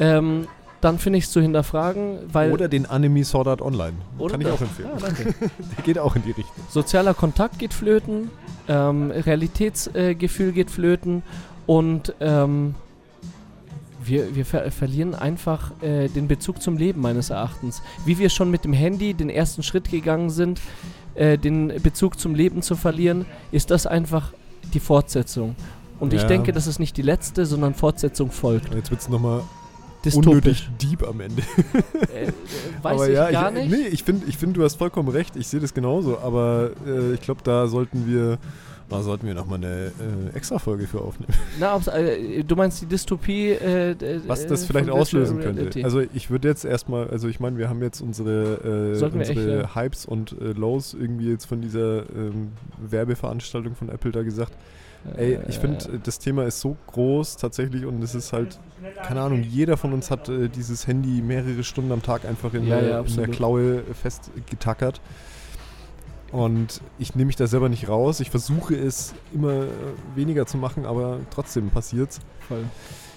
Ähm, 0.00 0.46
dann 0.80 0.98
finde 0.98 1.18
ich 1.18 1.26
es 1.26 1.30
zu 1.30 1.42
hinterfragen, 1.42 2.20
weil. 2.32 2.52
Oder 2.52 2.68
den 2.68 2.86
Anime 2.86 3.22
Sword 3.22 3.48
Art 3.48 3.60
Online. 3.60 3.92
Kann 4.18 4.40
ich 4.40 4.46
das. 4.46 4.56
auch 4.56 4.62
empfehlen. 4.62 4.88
Ja, 4.94 5.06
danke. 5.06 5.24
Der 5.76 5.84
geht 5.84 5.98
auch 5.98 6.16
in 6.16 6.22
die 6.22 6.30
Richtung. 6.30 6.64
Sozialer 6.70 7.12
Kontakt 7.12 7.58
geht 7.58 7.74
flöten, 7.74 8.30
ähm, 8.66 9.10
Realitätsgefühl 9.10 10.48
äh, 10.48 10.52
geht 10.52 10.70
flöten 10.70 11.22
und 11.66 12.14
ähm, 12.20 12.74
wir, 14.04 14.34
wir 14.34 14.44
ver 14.44 14.70
verlieren 14.70 15.14
einfach 15.14 15.70
äh, 15.82 16.08
den 16.08 16.28
Bezug 16.28 16.60
zum 16.60 16.76
Leben 16.76 17.00
meines 17.00 17.30
Erachtens. 17.30 17.82
Wie 18.04 18.18
wir 18.18 18.28
schon 18.30 18.50
mit 18.50 18.64
dem 18.64 18.72
Handy 18.72 19.14
den 19.14 19.30
ersten 19.30 19.62
Schritt 19.62 19.90
gegangen 19.90 20.30
sind, 20.30 20.60
äh, 21.14 21.38
den 21.38 21.68
Bezug 21.82 22.18
zum 22.18 22.34
Leben 22.34 22.62
zu 22.62 22.74
verlieren, 22.74 23.26
ist 23.52 23.70
das 23.70 23.86
einfach 23.86 24.32
die 24.74 24.80
Fortsetzung. 24.80 25.54
Und 26.00 26.12
ich 26.12 26.22
Ja. 26.22 26.28
denke, 26.28 26.52
dass 26.52 26.66
es 26.66 26.78
nicht 26.78 26.96
die 26.96 27.02
letzte, 27.02 27.46
sondern 27.46 27.74
Fortsetzung 27.74 28.30
folgt. 28.30 28.74
Jetzt 28.74 28.90
wird 28.90 29.00
es 29.02 29.08
nochmal 29.08 29.42
unnötig 30.14 30.68
deep 30.80 31.06
am 31.06 31.20
Ende. 31.20 31.42
Äh, 32.12 32.24
äh, 32.24 32.32
weiß 32.82 32.92
aber 32.94 33.08
ich 33.08 33.14
ja, 33.14 33.30
gar 33.30 33.54
ich, 33.56 33.68
nicht. 33.68 33.70
Nee, 33.70 33.88
ich 33.88 34.02
finde, 34.02 34.26
ich 34.26 34.36
find, 34.36 34.56
du 34.56 34.64
hast 34.64 34.76
vollkommen 34.76 35.08
recht. 35.08 35.36
Ich 35.36 35.46
sehe 35.46 35.60
das 35.60 35.74
genauso. 35.74 36.18
Aber 36.18 36.70
äh, 36.86 37.14
ich 37.14 37.20
glaube, 37.20 37.42
da 37.44 37.68
sollten 37.68 38.06
wir, 38.06 38.38
da 38.92 39.02
sollten 39.02 39.26
wir 39.26 39.34
nochmal 39.34 39.58
eine 39.58 39.86
äh, 40.32 40.36
Extra-Folge 40.36 40.86
für 40.86 41.00
aufnehmen. 41.00 41.32
Na, 41.60 41.76
äh, 41.94 42.42
du 42.44 42.56
meinst 42.56 42.80
die 42.82 42.86
Dystopie, 42.86 43.50
äh, 43.50 43.94
d- 43.94 44.20
Was 44.26 44.44
äh, 44.44 44.48
das 44.48 44.64
vielleicht 44.66 44.90
auslösen 44.90 45.40
könnte. 45.40 45.84
Also 45.84 46.00
ich 46.00 46.30
würde 46.30 46.48
jetzt 46.48 46.64
erstmal, 46.64 47.08
also 47.10 47.28
ich 47.28 47.40
meine, 47.40 47.58
wir 47.58 47.68
haben 47.68 47.82
jetzt 47.82 48.00
unsere, 48.00 48.94
äh, 48.94 49.04
echt, 49.04 49.14
unsere 49.30 49.60
ja. 49.62 49.74
Hypes 49.74 50.06
und 50.06 50.32
äh, 50.40 50.52
Lows 50.52 50.94
irgendwie 50.94 51.30
jetzt 51.30 51.46
von 51.46 51.60
dieser 51.60 52.08
ähm, 52.14 52.52
Werbeveranstaltung 52.78 53.74
von 53.74 53.88
Apple 53.88 54.12
da 54.12 54.22
gesagt. 54.22 54.52
Ey, 55.16 55.36
ich 55.48 55.58
finde, 55.58 55.84
Äh, 55.84 55.96
äh, 55.96 55.98
das 56.04 56.20
Thema 56.20 56.44
ist 56.44 56.60
so 56.60 56.76
groß 56.86 57.36
tatsächlich 57.36 57.84
und 57.86 58.00
es 58.04 58.14
ist 58.14 58.32
halt, 58.32 58.60
keine 59.02 59.20
Ahnung, 59.20 59.42
jeder 59.42 59.76
von 59.76 59.92
uns 59.92 60.12
hat 60.12 60.28
äh, 60.28 60.48
dieses 60.48 60.86
Handy 60.86 61.20
mehrere 61.22 61.64
Stunden 61.64 61.90
am 61.90 62.02
Tag 62.02 62.24
einfach 62.24 62.54
in, 62.54 62.68
Ja, 62.68 62.80
der, 62.80 62.88
ja, 62.88 63.00
in 63.00 63.16
der. 63.16 63.26
Klaue 63.28 63.82
festgetackert. 64.00 65.00
Und 66.32 66.80
ich 66.98 67.14
nehme 67.14 67.26
mich 67.26 67.36
da 67.36 67.46
selber 67.46 67.68
nicht 67.68 67.88
raus. 67.88 68.20
Ich 68.20 68.30
versuche 68.30 68.74
es 68.74 69.14
immer 69.34 69.66
weniger 70.14 70.46
zu 70.46 70.56
machen, 70.56 70.86
aber 70.86 71.20
trotzdem 71.30 71.70
passiert's. 71.70 72.20
voll. 72.48 72.64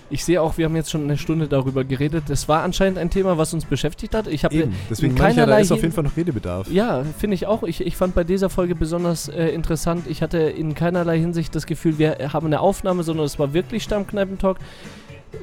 Ich 0.10 0.24
sehe 0.24 0.40
auch, 0.40 0.58
wir 0.58 0.66
haben 0.66 0.76
jetzt 0.76 0.92
schon 0.92 1.04
eine 1.04 1.18
Stunde 1.18 1.48
darüber 1.48 1.84
geredet. 1.84 2.30
Es 2.30 2.48
war 2.48 2.62
anscheinend 2.62 3.00
ein 3.00 3.10
Thema, 3.10 3.40
was 3.40 3.54
uns 3.56 3.66
beschäftigt 3.66 4.14
hat. 4.14 4.28
Ich 4.28 4.44
habe. 4.44 4.70
Deswegen 4.90 5.14
ich 5.14 5.20
ja, 5.20 5.26
da 5.26 5.34
keinerlei 5.34 5.62
ist 5.62 5.72
auf 5.72 5.82
jeden 5.82 5.94
Fall 5.94 6.04
noch 6.04 6.16
Redebedarf. 6.16 6.70
Ja, 6.70 7.04
finde 7.18 7.34
ich 7.34 7.48
auch. 7.48 7.64
Ich, 7.64 7.82
ich 7.82 7.98
fand 7.98 8.14
bei 8.14 8.24
dieser 8.24 8.52
Folge 8.52 8.76
besonders 8.76 9.30
äh, 9.30 9.48
interessant. 9.48 10.06
Ich 10.08 10.22
hatte 10.22 10.38
in 10.38 10.76
keinerlei 10.76 11.18
Hinsicht 11.20 11.56
das 11.56 11.66
Gefühl, 11.66 11.98
wir 11.98 12.34
haben 12.34 12.46
eine 12.46 12.60
Aufnahme, 12.60 13.02
sondern 13.02 13.26
es 13.26 13.40
war 13.40 13.54
wirklich 13.54 13.82
Stammkneipentalk. 13.84 14.58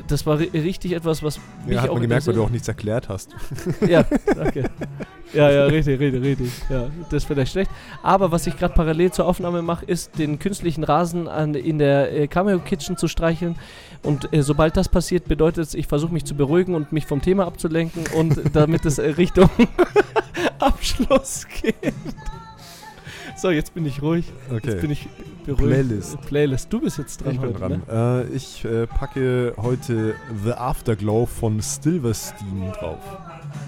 Das 0.08 0.26
war 0.26 0.38
ri 0.38 0.50
richtig 0.52 0.92
etwas, 0.92 1.22
was 1.22 1.38
mich 1.64 1.76
Ja, 1.76 1.82
hat 1.82 1.90
auch 1.90 1.94
man 1.94 2.02
gemerkt, 2.02 2.26
weil 2.26 2.34
du 2.34 2.42
auch 2.44 2.50
nichts 2.50 2.68
erklärt 2.68 3.08
hast. 3.08 3.30
Ja, 3.88 4.04
danke. 4.34 4.70
Ja, 5.32 5.50
ja, 5.50 5.64
richtig, 5.64 5.98
richtig, 5.98 6.22
richtig. 6.22 6.52
Ja, 6.68 6.90
das 7.08 7.22
ist 7.22 7.24
vielleicht 7.24 7.52
schlecht. 7.52 7.70
Aber 8.02 8.32
was 8.32 8.46
ich 8.46 8.56
gerade 8.56 8.74
parallel 8.74 9.12
zur 9.12 9.26
Aufnahme 9.26 9.62
mache, 9.62 9.84
ist, 9.86 10.18
den 10.18 10.38
künstlichen 10.38 10.84
Rasen 10.84 11.26
an, 11.26 11.54
in 11.54 11.78
der 11.78 12.12
äh, 12.12 12.26
Cameo 12.28 12.58
Kitchen 12.58 12.96
zu 12.96 13.08
streicheln. 13.08 13.56
Und 14.02 14.32
äh, 14.32 14.42
sobald 14.42 14.76
das 14.76 14.88
passiert, 14.88 15.28
bedeutet 15.28 15.66
es, 15.68 15.74
ich 15.74 15.86
versuche 15.86 16.12
mich 16.12 16.24
zu 16.24 16.34
beruhigen 16.34 16.74
und 16.74 16.92
mich 16.92 17.06
vom 17.06 17.22
Thema 17.22 17.46
abzulenken 17.46 18.04
und 18.14 18.40
damit 18.52 18.84
es 18.84 18.98
äh, 18.98 19.10
Richtung 19.10 19.48
Abschluss 20.58 21.46
geht. 21.62 21.94
So, 23.36 23.50
jetzt 23.50 23.74
bin 23.74 23.84
ich 23.86 24.02
ruhig. 24.02 24.32
Jetzt 24.50 24.62
bin 24.64 24.76
Okay. 24.76 24.92
ich 24.92 25.08
beruhigt. 25.44 25.64
Playlist. 25.72 26.20
Playlist. 26.22 26.72
Du 26.72 26.80
bist 26.80 26.98
jetzt 26.98 27.22
dran 27.24 27.32
Ich 27.34 27.40
bin 27.40 27.50
heute, 27.50 27.58
dran. 27.58 27.82
Ne? 27.88 28.26
Äh, 28.30 28.36
ich 28.36 28.64
äh, 28.64 28.86
packe 28.86 29.54
heute 29.56 30.14
The 30.44 30.52
Afterglow 30.52 31.26
von 31.26 31.60
Silverstein 31.60 32.72
drauf. 32.78 32.98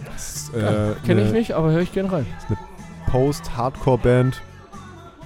Das 0.07 0.37
ist, 0.37 0.55
äh, 0.55 0.95
Kenne 1.05 1.23
ich 1.23 1.29
eine 1.29 1.39
nicht, 1.39 1.53
aber 1.53 1.73
höre 1.73 1.81
ich 1.83 1.93
gerne 1.93 2.12
rein. 2.12 2.27
Post-Hardcore-Band. 3.11 4.41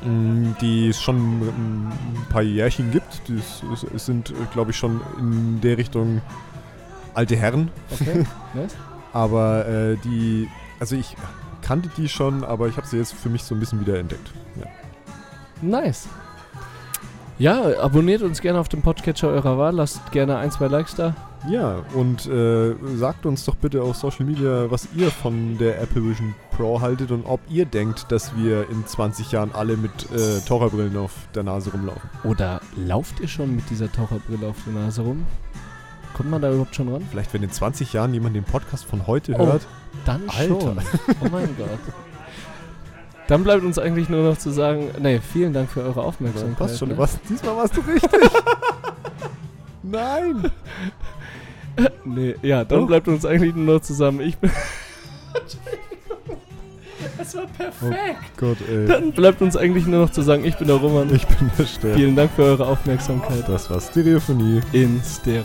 mh, 0.04 0.56
die 0.60 0.88
es 0.88 1.00
schon 1.00 1.16
ein 1.42 1.92
paar 2.30 2.42
Jährchen 2.42 2.90
gibt. 2.90 3.22
Die 3.28 3.34
es, 3.38 4.04
sind, 4.06 4.32
glaube 4.52 4.70
ich, 4.70 4.76
schon 4.76 5.00
in 5.18 5.60
der 5.60 5.76
Richtung 5.76 6.22
alte 7.14 7.36
Herren. 7.36 7.70
Okay, 7.90 8.24
nice. 8.54 8.76
Aber 9.12 9.66
äh, 9.66 9.96
die, 10.04 10.48
also 10.80 10.94
ich 10.96 11.16
kannte 11.68 11.90
die 11.98 12.08
schon, 12.08 12.44
aber 12.44 12.66
ich 12.68 12.78
habe 12.78 12.86
sie 12.86 12.96
jetzt 12.96 13.12
für 13.12 13.28
mich 13.28 13.44
so 13.44 13.54
ein 13.54 13.60
bisschen 13.60 13.78
wieder 13.78 13.98
entdeckt. 13.98 14.32
Ja. 14.58 14.66
Nice. 15.60 16.08
Ja, 17.38 17.62
abonniert 17.78 18.22
uns 18.22 18.40
gerne 18.40 18.58
auf 18.58 18.70
dem 18.70 18.80
Podcatcher 18.80 19.28
eurer 19.28 19.58
Wahl, 19.58 19.74
lasst 19.74 20.10
gerne 20.10 20.38
ein, 20.38 20.50
zwei 20.50 20.68
Likes 20.68 20.94
da. 20.94 21.14
Ja, 21.46 21.84
und 21.92 22.24
äh, 22.26 22.74
sagt 22.96 23.26
uns 23.26 23.44
doch 23.44 23.54
bitte 23.54 23.82
auf 23.82 23.96
Social 23.96 24.24
Media, 24.24 24.70
was 24.70 24.88
ihr 24.96 25.10
von 25.10 25.58
der 25.58 25.78
Apple 25.80 26.02
Vision 26.02 26.34
Pro 26.56 26.80
haltet 26.80 27.10
und 27.10 27.26
ob 27.26 27.40
ihr 27.50 27.66
denkt, 27.66 28.10
dass 28.10 28.34
wir 28.34 28.68
in 28.70 28.86
20 28.86 29.30
Jahren 29.30 29.52
alle 29.52 29.76
mit 29.76 30.10
äh, 30.10 30.40
Taucherbrillen 30.48 30.96
auf 30.96 31.12
der 31.34 31.42
Nase 31.42 31.70
rumlaufen. 31.70 32.08
Oder 32.24 32.62
lauft 32.76 33.20
ihr 33.20 33.28
schon 33.28 33.54
mit 33.54 33.68
dieser 33.68 33.92
Taucherbrille 33.92 34.48
auf 34.48 34.56
der 34.66 34.72
Nase 34.72 35.02
rum? 35.02 35.26
Kommt 36.18 36.30
man 36.30 36.42
da 36.42 36.50
überhaupt 36.50 36.74
schon 36.74 36.92
ran? 36.92 37.06
Vielleicht, 37.10 37.32
wenn 37.32 37.42
in 37.44 37.50
20 37.52 37.92
Jahren 37.94 38.12
jemand 38.12 38.34
den 38.36 38.44
Podcast 38.44 38.84
von 38.84 39.06
heute 39.06 39.34
Oh, 39.38 39.46
hört. 39.46 39.66
Dann 40.04 40.22
Alter. 40.28 40.60
schon. 40.60 40.78
Oh 41.20 41.28
mein 41.30 41.56
Gott. 41.56 41.68
Dann 43.28 43.44
bleibt 43.44 43.62
uns 43.62 43.78
eigentlich 43.78 44.08
nur 44.08 44.24
noch 44.28 44.36
zu 44.36 44.50
sagen, 44.50 44.90
nee, 45.00 45.20
vielen 45.20 45.52
Dank 45.52 45.70
für 45.70 45.82
eure 45.82 46.02
Aufmerksamkeit. 46.02 46.58
Passt 46.58 46.78
schon, 46.78 46.88
ne? 46.88 46.94
du 46.94 47.00
warst, 47.00 47.20
diesmal 47.28 47.56
warst 47.56 47.76
du 47.76 47.80
richtig. 47.82 48.10
Nein. 49.82 50.50
Nee, 52.04 52.34
ja, 52.42 52.64
dann 52.64 52.80
Doch. 52.80 52.86
bleibt 52.88 53.06
uns 53.06 53.24
eigentlich 53.24 53.54
nur 53.54 53.76
noch 53.76 53.82
zusammen. 53.82 54.20
Ich 54.20 54.36
bin. 54.38 54.50
Das 57.16 57.34
war 57.36 57.46
perfekt. 57.46 58.36
Gott, 58.36 58.56
ey. 58.68 58.86
Dann 58.86 59.12
bleibt 59.12 59.40
uns 59.42 59.56
eigentlich 59.56 59.86
nur 59.86 60.00
noch 60.02 60.10
zu 60.10 60.22
sagen, 60.22 60.44
ich 60.44 60.56
bin 60.56 60.66
der 60.68 60.76
Roman. 60.76 61.12
Ich 61.14 61.26
bin 61.26 61.50
der 61.58 61.64
Stern. 61.66 61.94
Vielen 61.94 62.16
Dank 62.16 62.30
für 62.32 62.42
eure 62.44 62.66
Aufmerksamkeit 62.66 63.44
Das 63.48 63.68
war 63.70 63.80
Stereophonie. 63.80 64.60
in 64.72 65.00
Stereo. 65.04 65.44